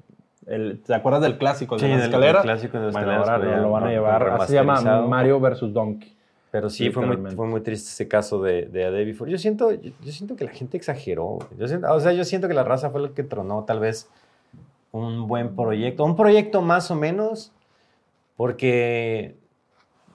el, 0.48 0.82
¿Te 0.82 0.94
acuerdas 0.94 1.22
del 1.22 1.38
clásico 1.38 1.78
de 1.78 1.88
la 1.88 2.06
escalera? 2.06 2.40
El 2.40 2.44
clásico 2.44 2.78
de 2.78 2.84
la 2.84 2.90
escalera. 2.90 3.20
Bueno, 3.20 3.34
ahora 3.34 3.58
lo, 3.62 3.72
van 3.72 3.84
a 3.84 3.90
llevar. 3.90 4.30
Así 4.30 4.48
se 4.48 4.56
llama 4.56 5.02
Mario 5.08 5.40
vs. 5.40 5.74
Donkey. 5.74 6.14
Pero 6.54 6.70
sí, 6.70 6.92
fue 6.92 7.04
muy, 7.04 7.32
fue 7.36 7.48
muy, 7.48 7.62
triste 7.62 7.90
ese 7.90 8.08
caso 8.08 8.40
de, 8.40 8.68
de 8.68 8.86
A 8.86 8.92
Day 8.92 9.06
Before. 9.06 9.32
Yo 9.32 9.40
siento, 9.40 9.72
yo, 9.72 10.12
siento 10.12 10.36
que 10.36 10.46
la 10.46 10.52
gente 10.52 10.78
exageró. 10.78 11.40
Yo 11.58 11.68
siento, 11.68 11.92
o 11.92 12.00
sea, 12.00 12.14
yo 12.14 12.24
siento 12.26 12.48
que 12.48 12.54
la 12.54 12.64
raza 12.64 12.92
fue 12.92 13.02
lo 13.02 13.16
que 13.16 13.24
tronó 13.24 13.64
tal 13.64 13.80
vez 13.80 14.08
un 14.92 15.28
buen 15.28 15.56
proyecto. 15.56 16.06
Un 16.06 16.16
proyecto 16.16 16.62
más 16.62 16.92
o 16.92 16.96
menos, 16.96 17.52
porque, 18.38 19.36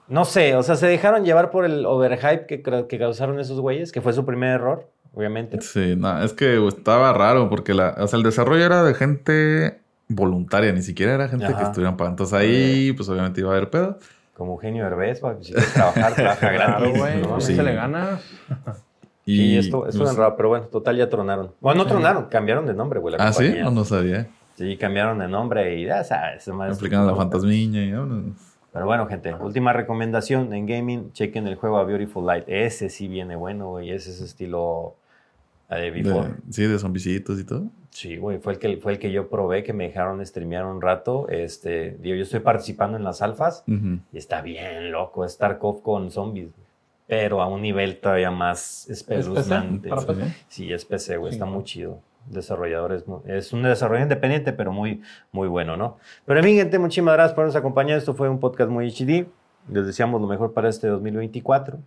no 0.07 0.23
sé, 0.23 0.55
o 0.55 0.63
sea, 0.63 0.77
se 0.77 0.87
dejaron 0.87 1.25
llevar 1.25 1.51
por 1.51 1.65
el 1.65 1.85
overhype 1.85 2.45
que, 2.45 2.87
que 2.87 2.99
causaron 2.99 3.37
esos 3.41 3.59
güeyes, 3.59 3.91
que 3.91 3.99
fue 3.99 4.13
su 4.13 4.25
primer 4.25 4.51
error, 4.51 4.87
obviamente. 5.13 5.59
Sí, 5.59 5.97
no, 5.97 6.23
es 6.23 6.31
que 6.31 6.65
estaba 6.67 7.11
raro, 7.11 7.49
porque 7.49 7.73
la, 7.73 7.97
o 7.99 8.07
sea, 8.07 8.15
el 8.15 8.23
desarrollo 8.23 8.63
era 8.63 8.81
de 8.85 8.93
gente 8.93 9.81
voluntaria, 10.09 10.73
ni 10.73 10.81
siquiera 10.81 11.13
era 11.13 11.27
gente 11.29 11.45
que 11.45 11.63
estuvieran 11.63 11.95
pagando. 11.95 12.23
Entonces 12.23 12.33
ahí, 12.33 12.91
pues 12.93 13.07
obviamente 13.07 13.39
iba 13.39 13.51
a 13.51 13.55
haber 13.55 13.69
pedo. 13.69 13.99
Como 14.33 14.53
Eugenio 14.53 14.85
Herbés, 14.85 15.19
para 15.19 15.41
si 15.41 15.53
trabajar, 15.53 16.15
trabaja 16.15 16.51
gratis. 16.51 16.97
güey, 16.97 17.21
¿no? 17.21 17.39
se 17.39 17.61
le 17.61 17.73
gana. 17.73 18.19
Y, 19.25 19.57
esto, 19.57 19.87
esto 19.87 20.03
es 20.05 20.15
raro, 20.15 20.35
pero 20.35 20.49
bueno, 20.49 20.65
total 20.65 20.97
ya 20.97 21.07
tronaron. 21.07 21.51
Bueno, 21.61 21.83
no 21.83 21.89
tronaron, 21.89 22.25
cambiaron 22.25 22.65
de 22.65 22.73
nombre, 22.73 22.99
güey. 22.99 23.15
ah, 23.19 23.31
sí, 23.31 23.53
no, 23.61 23.71
no 23.71 23.85
sabía. 23.85 24.27
Sí, 24.55 24.75
cambiaron 24.75 25.19
de 25.19 25.27
nombre 25.27 25.75
y 25.75 25.85
ya 25.85 26.03
sabes. 26.03 26.47
Explicando 26.47 27.11
la 27.11 27.15
fantasmiña 27.15 27.81
y 27.81 27.91
Pero 28.73 28.85
bueno, 28.85 29.05
gente, 29.07 29.33
última 29.35 29.71
recomendación 29.71 30.51
en 30.53 30.65
gaming, 30.65 31.11
chequen 31.13 31.47
el 31.47 31.55
juego 31.55 31.77
a 31.77 31.83
Beautiful 31.83 32.25
Light. 32.25 32.45
Ese 32.47 32.89
sí 32.89 33.07
viene 33.07 33.35
bueno, 33.35 33.69
güey. 33.69 33.91
Ese 33.91 34.09
es 34.09 34.19
estilo 34.19 34.95
de 35.77 35.91
Before. 35.91 36.35
sí, 36.49 36.65
de 36.65 36.79
zombicitos 36.79 37.39
y 37.39 37.43
todo. 37.43 37.67
Sí, 37.91 38.17
güey, 38.17 38.39
fue 38.39 38.53
el 38.53 38.59
que 38.59 38.77
fue 38.77 38.93
el 38.93 38.99
que 38.99 39.11
yo 39.11 39.29
probé, 39.29 39.63
que 39.63 39.73
me 39.73 39.85
dejaron 39.85 40.25
streamear 40.25 40.65
un 40.65 40.81
rato. 40.81 41.27
Este, 41.29 41.97
digo, 41.99 42.15
yo 42.15 42.23
estoy 42.23 42.39
participando 42.39 42.97
en 42.97 43.03
las 43.03 43.21
alfas 43.21 43.63
y 43.67 44.17
está 44.17 44.41
bien 44.41 44.91
loco, 44.91 45.25
es 45.25 45.37
Tarkov 45.37 45.81
con 45.81 46.11
zombies, 46.11 46.49
pero 47.07 47.41
a 47.41 47.47
un 47.47 47.61
nivel 47.61 47.97
todavía 47.99 48.31
más 48.31 48.89
espeluznante. 48.89 49.89
Sí, 50.47 50.71
es 50.71 50.85
PC, 50.85 51.17
güey, 51.17 51.33
está 51.33 51.45
muy 51.45 51.63
chido. 51.63 51.99
Desarrolladores, 52.25 53.05
es 53.25 53.53
un 53.53 53.63
desarrollo 53.63 54.03
independiente, 54.03 54.53
pero 54.53 54.71
muy, 54.71 55.01
muy 55.31 55.47
bueno, 55.47 55.77
¿no? 55.77 55.97
Pero 56.25 56.39
en 56.39 56.45
fin, 56.45 56.55
gente, 56.57 56.77
muchísimas 56.77 57.15
gracias 57.15 57.33
por 57.33 57.45
nos 57.45 57.55
acompañar. 57.55 57.97
Esto 57.97 58.13
fue 58.13 58.29
un 58.29 58.39
podcast 58.39 58.69
muy 58.69 58.87
HD. 58.91 59.25
Les 59.71 59.85
deseamos 59.85 60.21
lo 60.21 60.27
mejor 60.27 60.53
para 60.53 60.69
este 60.69 60.87
2024 60.87 61.79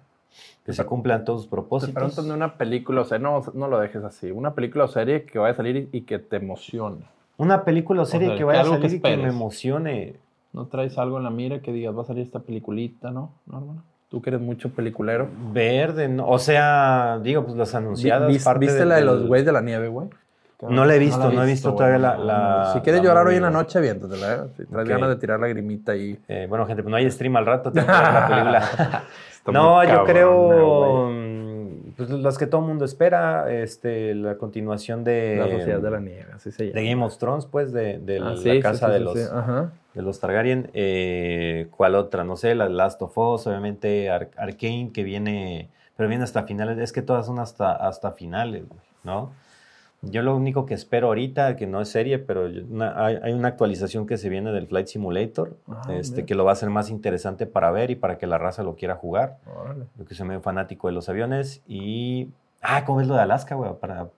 que 0.64 0.72
se 0.72 0.84
cumplan 0.84 1.24
todos 1.24 1.42
sus 1.42 1.50
propósitos. 1.50 1.94
Te 1.94 1.98
preguntan 1.98 2.28
de 2.28 2.34
una 2.34 2.56
película, 2.56 3.02
o 3.02 3.04
sea, 3.04 3.18
no, 3.18 3.42
no 3.54 3.68
lo 3.68 3.80
dejes 3.80 4.04
así. 4.04 4.30
Una 4.30 4.54
película 4.54 4.84
o 4.84 4.88
serie 4.88 5.24
que 5.24 5.38
vaya 5.38 5.52
a 5.52 5.56
salir 5.56 5.88
y 5.92 6.02
que 6.02 6.18
te 6.18 6.36
emocione. 6.36 7.04
Una 7.36 7.64
película 7.64 8.02
o 8.02 8.04
serie 8.04 8.36
que 8.36 8.44
vaya 8.44 8.62
a 8.62 8.64
salir 8.64 8.94
y 8.94 9.00
que 9.00 9.16
me 9.16 9.28
emocione. 9.28 10.16
¿No 10.52 10.66
traes 10.66 10.98
algo 10.98 11.16
en 11.18 11.24
la 11.24 11.30
mira 11.30 11.60
que 11.60 11.72
digas, 11.72 11.96
va 11.96 12.02
a 12.02 12.04
salir 12.04 12.22
esta 12.24 12.40
peliculita, 12.40 13.10
no? 13.10 13.32
¿No, 13.46 13.58
hermano? 13.58 13.82
Tú 14.10 14.20
que 14.20 14.28
eres 14.28 14.42
mucho 14.42 14.70
peliculero. 14.70 15.26
Verde, 15.52 16.06
no, 16.06 16.28
o 16.28 16.38
sea, 16.38 17.18
digo, 17.22 17.44
pues 17.44 17.56
las 17.56 17.74
anunciadas. 17.74 18.28
¿Viste 18.58 18.84
la 18.84 18.96
de 18.96 19.02
los 19.02 19.26
güeyes 19.26 19.46
de 19.46 19.52
la 19.52 19.62
nieve, 19.62 19.88
güey? 19.88 20.08
No 20.68 20.84
la 20.84 20.94
he 20.94 20.98
visto, 20.98 21.32
no, 21.32 21.42
he 21.42 21.46
visto 21.46 21.74
todavía 21.74 21.98
la, 21.98 22.70
Si 22.72 22.80
quieres 22.80 23.02
llorar 23.02 23.26
hoy 23.26 23.36
en 23.36 23.42
la 23.42 23.50
noche, 23.50 23.80
viéntatela, 23.80 24.34
¿eh? 24.34 24.38
Si 24.56 24.66
traes 24.66 24.88
ganas 24.88 25.08
de 25.08 25.16
tirar 25.16 25.40
la 25.40 25.48
grimita 25.48 25.92
ahí. 25.92 26.16
Eh, 26.28 26.46
bueno, 26.48 26.66
gente, 26.66 26.82
pues 26.82 26.90
no 26.90 26.96
hay 26.96 27.10
stream 27.10 27.34
al 27.36 27.46
rato, 27.46 27.72
tengo 27.72 27.86
que 27.86 27.92
ver 27.92 28.02
la 28.02 28.28
película. 28.28 29.04
no, 29.46 29.84
yo 29.84 30.04
creo 30.04 31.08
mm, 31.10 31.92
pues, 31.96 32.10
las 32.10 32.38
que 32.38 32.46
todo 32.46 32.60
el 32.60 32.66
mundo 32.68 32.84
espera, 32.84 33.52
este, 33.52 34.14
la 34.14 34.36
continuación 34.36 35.04
de... 35.04 35.36
La 35.38 35.50
Sociedad 35.50 35.80
de 35.80 35.90
la 35.90 36.00
Nieve, 36.00 36.26
así 36.34 36.50
se 36.50 36.66
llama. 36.66 36.80
De 36.80 36.88
Game 36.88 37.04
of 37.04 37.16
Thrones, 37.18 37.46
pues, 37.46 37.72
de, 37.72 37.98
de 37.98 38.18
ah, 38.18 38.34
la 38.36 38.60
casa 38.60 38.88
de, 38.88 39.00
los, 39.00 39.14
de 39.14 40.02
los 40.02 40.20
Targaryen. 40.20 40.70
Eh, 40.74 41.68
¿Cuál 41.70 41.94
otra? 41.94 42.24
No 42.24 42.36
sé, 42.36 42.54
la 42.54 42.68
Last 42.68 43.02
of 43.02 43.16
Us, 43.16 43.46
obviamente 43.46 44.10
Arkane, 44.10 44.90
que 44.92 45.02
viene, 45.02 45.70
pero 45.96 46.08
viene 46.08 46.24
hasta 46.24 46.44
finales. 46.44 46.78
Es 46.78 46.92
que 46.92 47.02
todas 47.02 47.26
son 47.26 47.38
hasta, 47.38 47.72
hasta 47.72 48.12
finales, 48.12 48.64
¿no? 49.04 49.32
Yo 50.02 50.22
lo 50.22 50.34
único 50.36 50.66
que 50.66 50.74
espero 50.74 51.06
ahorita, 51.08 51.54
que 51.54 51.68
no 51.68 51.80
es 51.80 51.88
serie, 51.88 52.18
pero 52.18 52.46
hay, 52.46 53.32
una 53.32 53.48
actualización 53.48 54.06
que 54.06 54.18
se 54.18 54.28
viene 54.28 54.50
del 54.50 54.66
Flight 54.66 54.88
Simulator, 54.88 55.56
ah, 55.68 55.82
este, 55.90 56.26
que 56.26 56.34
lo 56.34 56.44
va 56.44 56.50
a 56.50 56.54
hacer 56.54 56.70
más 56.70 56.90
interesante 56.90 57.46
para 57.46 57.70
ver 57.70 57.92
y 57.92 57.94
para 57.94 58.18
que 58.18 58.26
la 58.26 58.36
raza 58.36 58.64
lo 58.64 58.74
quiera 58.74 58.96
jugar. 58.96 59.38
Yo 59.96 60.04
que 60.04 60.16
soy 60.16 60.26
medio 60.26 60.40
fanático 60.40 60.88
de 60.88 60.94
los 60.94 61.08
aviones. 61.08 61.62
y... 61.66 62.30
Ah, 62.62 62.84
¿cómo 62.84 63.00
es 63.00 63.08
lo 63.08 63.14
de 63.14 63.20
Alaska, 63.20 63.56
güey? 63.56 63.72
Para, 63.80 64.08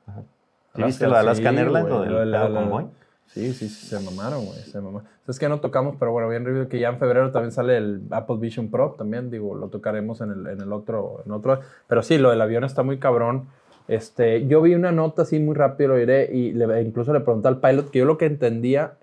¿Viste 0.74 1.06
lo 1.06 1.14
de 1.14 1.20
Alaska 1.20 1.50
Airlines, 1.50 1.88
lo 1.88 2.02
del 2.02 2.30
la, 2.30 2.48
convoy? 2.48 2.86
Sí, 3.26 3.52
sí, 3.52 3.68
sí, 3.68 3.86
se 3.86 3.98
mamaron, 4.00 4.44
güey, 4.44 4.58
se 4.60 4.80
mamaron. 4.80 5.08
Es 5.26 5.38
que 5.38 5.48
no 5.48 5.60
tocamos, 5.60 5.96
pero 5.98 6.12
bueno, 6.12 6.28
bien 6.28 6.44
review 6.44 6.68
que 6.68 6.78
ya 6.78 6.88
en 6.88 6.98
febrero 6.98 7.30
también 7.32 7.52
sale 7.52 7.76
el 7.78 8.02
Apple 8.10 8.36
Vision 8.38 8.70
Pro, 8.70 8.94
también, 8.98 9.30
digo, 9.30 9.54
lo 9.54 9.68
tocaremos 9.68 10.20
en 10.20 10.30
el, 10.32 10.46
en 10.46 10.60
el 10.60 10.72
otro, 10.72 11.22
en 11.24 11.32
otro. 11.32 11.60
Pero 11.86 12.02
sí, 12.02 12.18
lo 12.18 12.30
del 12.30 12.40
avión 12.40 12.64
está 12.64 12.82
muy 12.82 12.98
cabrón 12.98 13.48
este, 13.88 14.46
yo 14.46 14.62
vi 14.62 14.74
una 14.74 14.92
nota 14.92 15.22
así 15.22 15.38
muy 15.38 15.54
rápido, 15.54 15.90
lo 15.90 15.96
diré, 15.96 16.30
y 16.32 16.52
le, 16.52 16.82
incluso 16.82 17.12
le 17.12 17.20
pregunté 17.20 17.48
al 17.48 17.60
pilot 17.60 17.90
que 17.90 17.98
yo 17.98 18.04
lo 18.04 18.18
que 18.18 18.26
entendía, 18.26 18.94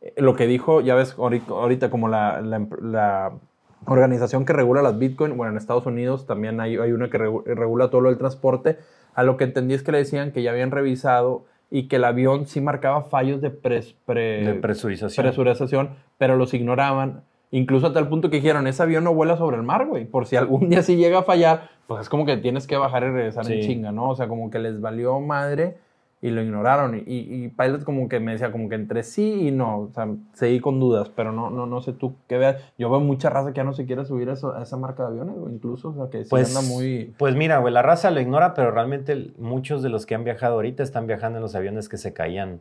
eh, 0.00 0.12
lo 0.18 0.36
que 0.36 0.46
dijo, 0.46 0.80
ya 0.80 0.94
ves, 0.94 1.16
ahorita 1.18 1.90
como 1.90 2.08
la, 2.08 2.40
la, 2.40 3.32
organización 3.86 4.44
que 4.44 4.52
regula 4.52 4.82
las 4.82 4.98
Bitcoin, 4.98 5.36
bueno, 5.36 5.52
en 5.52 5.56
Estados 5.56 5.86
Unidos 5.86 6.26
también 6.26 6.60
hay, 6.60 6.76
hay 6.76 6.92
una 6.92 7.08
que 7.08 7.16
regula 7.16 7.88
todo 7.88 8.02
lo 8.02 8.08
del 8.10 8.18
transporte, 8.18 8.76
a 9.14 9.22
lo 9.22 9.36
que 9.36 9.44
entendí 9.44 9.74
es 9.74 9.82
que 9.82 9.92
le 9.92 9.98
decían 9.98 10.32
que 10.32 10.42
ya 10.42 10.50
habían 10.50 10.72
revisado 10.72 11.46
y 11.70 11.88
que 11.88 11.96
el 11.96 12.04
avión 12.04 12.46
sí 12.46 12.60
marcaba 12.60 13.02
fallos 13.02 13.40
de, 13.40 13.50
de 13.50 14.58
presurización. 14.60 15.26
presurización, 15.26 15.90
pero 16.18 16.36
los 16.36 16.54
ignoraban. 16.54 17.22
Incluso 17.50 17.86
hasta 17.86 17.98
el 17.98 18.08
punto 18.08 18.30
que 18.30 18.36
dijeron, 18.36 18.66
ese 18.66 18.82
avión 18.82 19.04
no 19.04 19.14
vuela 19.14 19.36
sobre 19.36 19.56
el 19.56 19.62
mar, 19.62 19.86
güey. 19.86 20.04
Por 20.04 20.26
si 20.26 20.36
algún 20.36 20.68
día 20.68 20.82
sí 20.82 20.96
llega 20.96 21.20
a 21.20 21.22
fallar, 21.22 21.70
pues 21.86 22.02
es 22.02 22.08
como 22.08 22.26
que 22.26 22.36
tienes 22.36 22.66
que 22.66 22.76
bajar 22.76 23.02
y 23.04 23.10
regresar 23.10 23.50
en 23.50 23.62
chinga, 23.62 23.92
¿no? 23.92 24.10
O 24.10 24.16
sea, 24.16 24.28
como 24.28 24.50
que 24.50 24.58
les 24.58 24.80
valió 24.80 25.18
madre 25.20 25.78
y 26.20 26.30
lo 26.30 26.42
ignoraron. 26.42 26.96
Y, 26.96 27.02
y, 27.06 27.48
Pilot 27.48 27.84
como 27.84 28.08
que 28.08 28.20
me 28.20 28.32
decía 28.32 28.50
como 28.50 28.68
que 28.68 28.74
entre 28.74 29.02
sí 29.02 29.48
y 29.48 29.50
no. 29.50 29.80
O 29.80 29.90
sea, 29.94 30.08
seguí 30.34 30.60
con 30.60 30.80
dudas, 30.80 31.10
pero 31.14 31.32
no, 31.32 31.50
no, 31.50 31.66
no 31.66 31.80
sé 31.80 31.92
tú 31.92 32.14
qué 32.28 32.38
veas. 32.38 32.62
Yo 32.76 32.90
veo 32.90 33.00
mucha 33.00 33.30
raza 33.30 33.52
que 33.52 33.58
ya 33.58 33.64
no 33.64 33.72
se 33.72 33.86
quiere 33.86 34.04
subir 34.04 34.28
a, 34.28 34.32
esa 34.34 34.76
marca 34.76 35.04
de 35.04 35.08
aviones, 35.10 35.36
o 35.38 35.48
incluso, 35.48 35.90
o 35.90 35.94
sea, 35.94 36.10
que 36.10 36.26
pues, 36.28 36.54
anda 36.54 36.68
muy... 36.68 37.14
Pues 37.18 37.34
mira, 37.34 37.58
güey, 37.58 37.72
la 37.72 37.82
raza 37.82 38.10
lo 38.10 38.20
ignora, 38.20 38.54
pero 38.54 38.70
realmente 38.70 39.32
muchos 39.38 39.82
de 39.82 39.88
los 39.88 40.06
que 40.06 40.14
han 40.14 40.24
viajado 40.24 40.54
ahorita 40.54 40.82
están 40.82 41.06
viajando 41.06 41.38
en 41.38 41.42
los 41.42 41.54
aviones 41.54 41.88
que 41.88 41.96
se 41.96 42.12
caían 42.12 42.60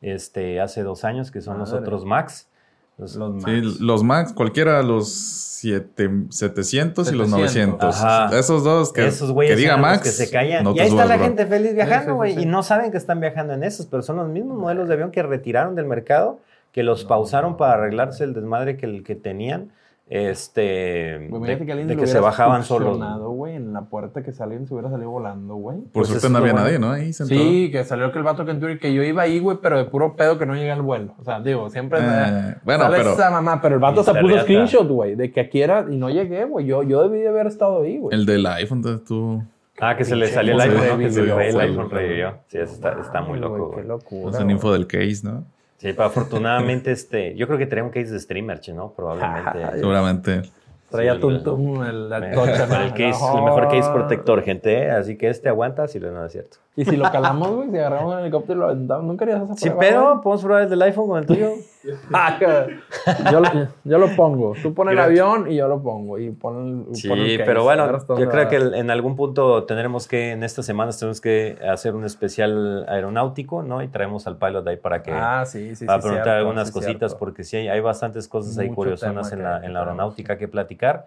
este, 0.00 0.60
hace 0.60 0.82
dos 0.82 1.04
años, 1.04 1.30
que 1.30 1.40
son 1.40 1.58
los 1.58 1.72
otros 1.72 2.04
MAX. 2.04 2.48
Los, 2.98 3.16
Max. 3.16 3.44
Sí, 3.44 3.76
los 3.80 4.02
Max, 4.02 4.32
cualquiera, 4.32 4.82
los 4.82 5.10
700 5.10 7.12
y 7.12 7.14
los 7.14 7.28
900. 7.28 7.96
Esos 8.32 8.64
dos 8.64 8.92
que, 8.92 9.06
esos 9.06 9.34
que 9.38 9.56
diga 9.56 9.76
Max. 9.76 10.02
Que 10.02 10.10
se 10.10 10.30
caían. 10.30 10.66
y 10.74 10.80
ahí 10.80 10.88
está 10.88 11.04
la 11.04 11.18
gente 11.18 11.46
feliz 11.46 11.74
viajando, 11.74 12.14
güey. 12.14 12.40
y 12.40 12.46
no 12.46 12.62
saben 12.62 12.90
que 12.90 12.96
están 12.96 13.20
viajando 13.20 13.52
en 13.52 13.64
esos, 13.64 13.86
pero 13.86 14.02
son 14.02 14.16
los 14.16 14.28
mismos 14.28 14.58
modelos 14.58 14.88
de 14.88 14.94
avión 14.94 15.10
que 15.10 15.22
retiraron 15.22 15.74
del 15.74 15.86
mercado, 15.86 16.40
que 16.72 16.82
los 16.82 17.04
pausaron 17.04 17.56
para 17.56 17.74
arreglarse 17.74 18.24
el 18.24 18.34
desmadre 18.34 18.76
que, 18.76 19.02
que 19.02 19.14
tenían 19.14 19.70
este 20.08 21.18
de, 21.18 21.96
que, 21.98 22.06
se 22.06 22.20
bajaban 22.20 22.62
solos 22.62 22.96
güey 23.18 23.56
en 23.56 23.72
la 23.72 23.86
puerta 23.86 24.22
que 24.22 24.32
salían 24.32 24.64
se 24.64 24.72
hubiera 24.72 24.88
salido 24.88 25.10
volando 25.10 25.56
güey 25.56 25.78
por 25.78 25.90
pues 25.92 26.08
suerte 26.08 26.30
no 26.30 26.38
había 26.38 26.52
nadie 26.52 26.78
no 26.78 26.92
ahí 26.92 27.12
sentado. 27.12 27.40
sí 27.40 27.70
que 27.72 27.82
salió 27.82 28.12
que 28.12 28.18
el 28.18 28.24
vato 28.24 28.44
que 28.44 28.78
que 28.78 28.94
yo 28.94 29.02
iba 29.02 29.22
ahí 29.22 29.40
güey 29.40 29.58
pero 29.60 29.78
de 29.78 29.86
puro 29.86 30.14
pedo 30.14 30.38
que 30.38 30.46
no 30.46 30.54
llegué 30.54 30.70
al 30.70 30.82
vuelo 30.82 31.14
o 31.18 31.24
sea 31.24 31.40
digo 31.40 31.70
siempre 31.70 31.98
eh, 32.00 32.54
bueno 32.64 32.86
pero 32.88 33.14
esa 33.14 33.32
mamá 33.32 33.60
pero 33.60 33.74
el 33.74 33.80
vato 33.80 34.04
se 34.04 34.14
puso 34.14 34.40
screenshot 34.42 34.86
güey 34.86 35.16
de 35.16 35.32
que 35.32 35.40
aquí 35.40 35.60
era 35.60 35.84
y 35.90 35.96
no 35.96 36.08
llegué 36.08 36.44
güey 36.44 36.66
yo 36.66 36.84
yo 36.84 37.02
debí 37.02 37.18
de 37.18 37.28
haber 37.28 37.48
estado 37.48 37.82
ahí 37.82 37.98
güey 37.98 38.16
el 38.16 38.26
del 38.26 38.46
iPhone 38.46 38.78
entonces 38.78 39.04
tú 39.08 39.42
Ah, 39.78 39.94
que 39.94 40.06
se 40.06 40.16
le 40.16 40.26
salió 40.28 40.54
el 40.54 40.60
iPhone, 40.60 41.00
que 41.00 41.10
se 41.10 41.22
le 41.22 41.48
el 41.50 41.60
iPhone 41.60 41.90
revivió. 41.90 42.38
Sí, 42.46 42.56
eso 42.56 42.72
está, 42.72 42.98
está 42.98 43.20
muy 43.20 43.38
loco, 43.38 43.66
güey. 43.66 43.82
Qué 43.82 43.86
locura. 43.86 44.30
Es 44.34 44.42
un 44.42 44.50
info 44.50 44.72
del 44.72 44.86
case, 44.86 45.20
¿no? 45.22 45.44
Sí, 45.78 45.92
pero 45.92 46.04
afortunadamente, 46.04 46.90
este, 46.90 47.34
yo 47.36 47.46
creo 47.46 47.58
que 47.58 47.66
tenía 47.66 47.84
un 47.84 47.90
case 47.90 48.10
de 48.10 48.18
streamer, 48.18 48.60
¿no? 48.74 48.92
Probablemente. 48.92 49.78
Seguramente. 49.78 50.42
Traía 50.90 51.18
tum 51.18 51.82
el, 51.82 52.12
el, 52.12 52.30
mejor 52.30 53.68
case 53.68 53.90
protector, 53.92 54.42
gente. 54.42 54.84
¿eh? 54.84 54.90
Así 54.90 55.16
que 55.18 55.28
este 55.28 55.48
aguanta 55.48 55.88
si 55.88 55.98
lo 55.98 56.12
no 56.12 56.24
es 56.24 56.32
cierto. 56.32 56.58
Y 56.76 56.84
si 56.84 56.96
lo 56.96 57.10
calamos, 57.10 57.50
güey, 57.50 57.70
si 57.70 57.78
agarramos 57.78 58.14
un 58.14 58.20
helicóptero 58.20 58.54
y 58.54 58.60
lo 58.60 58.66
aventamos, 58.66 59.04
¿nunca 59.04 59.24
harías 59.24 59.42
esa 59.42 59.54
prueba? 59.54 59.58
Sí, 59.58 59.70
pero 59.78 60.20
podemos 60.22 60.42
probar 60.44 60.62
el 60.62 60.70
del 60.70 60.82
iPhone 60.82 61.08
con 61.08 61.18
el 61.18 61.26
tuyo. 61.26 61.50
Yo, 63.30 63.40
lo, 63.40 63.48
yo 63.84 63.98
lo 63.98 64.16
pongo. 64.16 64.54
Tú 64.60 64.74
pones 64.74 64.92
el 64.92 64.98
avión 64.98 65.50
y 65.50 65.56
yo 65.56 65.68
lo 65.68 65.82
pongo. 65.82 66.18
Y 66.18 66.30
pon 66.30 66.88
sí, 66.92 67.08
pero 67.44 67.62
bueno, 67.62 67.86
yo 68.18 68.28
creo 68.28 68.48
que 68.48 68.56
en 68.56 68.90
algún 68.90 69.16
punto 69.16 69.64
tendremos 69.64 70.08
que, 70.08 70.32
en 70.32 70.42
estas 70.42 70.66
semanas, 70.66 70.98
tenemos 70.98 71.20
que 71.20 71.58
hacer 71.68 71.94
un 71.94 72.04
especial 72.04 72.84
aeronáutico, 72.88 73.62
¿no? 73.62 73.82
Y 73.82 73.88
traemos 73.88 74.26
al 74.26 74.36
pilot 74.36 74.66
ahí 74.66 74.76
para 74.76 75.02
que. 75.02 75.12
Ah, 75.12 75.44
sí, 75.46 75.76
sí, 75.76 75.84
Para 75.86 76.02
preguntar 76.02 76.36
algunas 76.36 76.70
cositas, 76.70 77.14
porque 77.14 77.44
sí, 77.44 77.56
hay, 77.56 77.68
hay 77.68 77.80
bastantes 77.80 78.28
cosas 78.28 78.58
ahí 78.58 78.70
curiosas 78.70 79.32
en 79.32 79.42
la, 79.42 79.64
en 79.64 79.72
la 79.72 79.80
aeronáutica 79.80 80.36
que 80.36 80.48
platicar. 80.48 81.06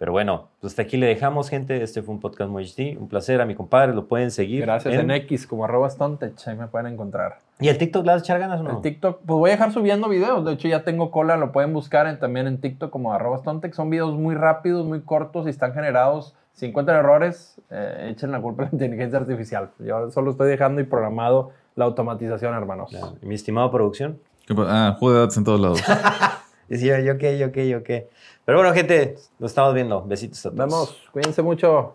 Pero 0.00 0.12
bueno, 0.12 0.48
pues 0.62 0.72
hasta 0.72 0.80
aquí 0.80 0.96
le 0.96 1.04
dejamos, 1.04 1.50
gente. 1.50 1.82
Este 1.82 2.00
fue 2.00 2.14
un 2.14 2.22
podcast 2.22 2.50
muy 2.50 2.64
HD. 2.64 2.98
Un 2.98 3.06
placer 3.06 3.38
a 3.42 3.44
mi 3.44 3.54
compadre, 3.54 3.92
lo 3.92 4.08
pueden 4.08 4.30
seguir. 4.30 4.62
Gracias 4.62 4.94
en, 4.94 5.10
X, 5.10 5.46
como 5.46 5.62
arroba 5.66 5.90
Stontech, 5.90 6.32
ahí 6.46 6.56
me 6.56 6.68
pueden 6.68 6.94
encontrar. 6.94 7.40
¿Y 7.60 7.68
el 7.68 7.76
TikTok 7.76 8.06
le 8.06 8.12
vas 8.12 8.22
a 8.22 8.24
echar 8.24 8.38
ganas 8.38 8.60
o 8.60 8.62
no? 8.62 8.70
El 8.70 8.80
TikTok, 8.80 9.18
pues 9.26 9.38
voy 9.38 9.50
a 9.50 9.52
dejar 9.52 9.72
subiendo 9.72 10.08
videos. 10.08 10.42
De 10.46 10.54
hecho, 10.54 10.68
ya 10.68 10.84
tengo 10.84 11.10
cola, 11.10 11.36
lo 11.36 11.52
pueden 11.52 11.74
buscar 11.74 12.18
también 12.18 12.46
en 12.46 12.62
TikTok 12.62 12.88
como 12.88 13.12
arroba 13.12 13.36
Stontech. 13.36 13.74
Son 13.74 13.90
videos 13.90 14.14
muy 14.14 14.34
rápidos, 14.34 14.86
muy 14.86 15.02
cortos 15.02 15.46
y 15.46 15.50
están 15.50 15.74
generados. 15.74 16.34
Si 16.54 16.64
encuentran 16.64 16.96
errores, 16.96 17.60
eh, 17.68 18.08
echen 18.10 18.30
la 18.32 18.40
culpa 18.40 18.62
a 18.62 18.66
la 18.68 18.72
inteligencia 18.72 19.18
artificial. 19.18 19.68
Yo 19.80 20.10
solo 20.12 20.30
estoy 20.30 20.48
dejando 20.48 20.80
y 20.80 20.84
programado 20.84 21.50
la 21.76 21.84
automatización, 21.84 22.54
hermanos. 22.54 22.90
Mi 23.20 23.34
estimado 23.34 23.70
producción. 23.70 24.18
Ah, 24.48 24.96
juego 24.98 25.14
de 25.16 25.20
datos 25.20 25.36
en 25.36 25.44
todos 25.44 25.60
lados. 25.60 25.82
Decía 26.70 27.00
yo 27.00 27.18
qué, 27.18 27.36
yo 27.36 27.50
qué, 27.50 27.68
yo 27.68 27.82
qué. 27.82 28.08
Pero 28.50 28.58
bueno, 28.58 28.74
gente, 28.74 29.14
nos 29.38 29.52
estamos 29.52 29.72
viendo. 29.74 30.02
Besitos 30.02 30.44
a 30.44 30.50
todos. 30.50 30.58
Vamos, 30.58 30.96
cuídense 31.12 31.40
mucho. 31.40 31.94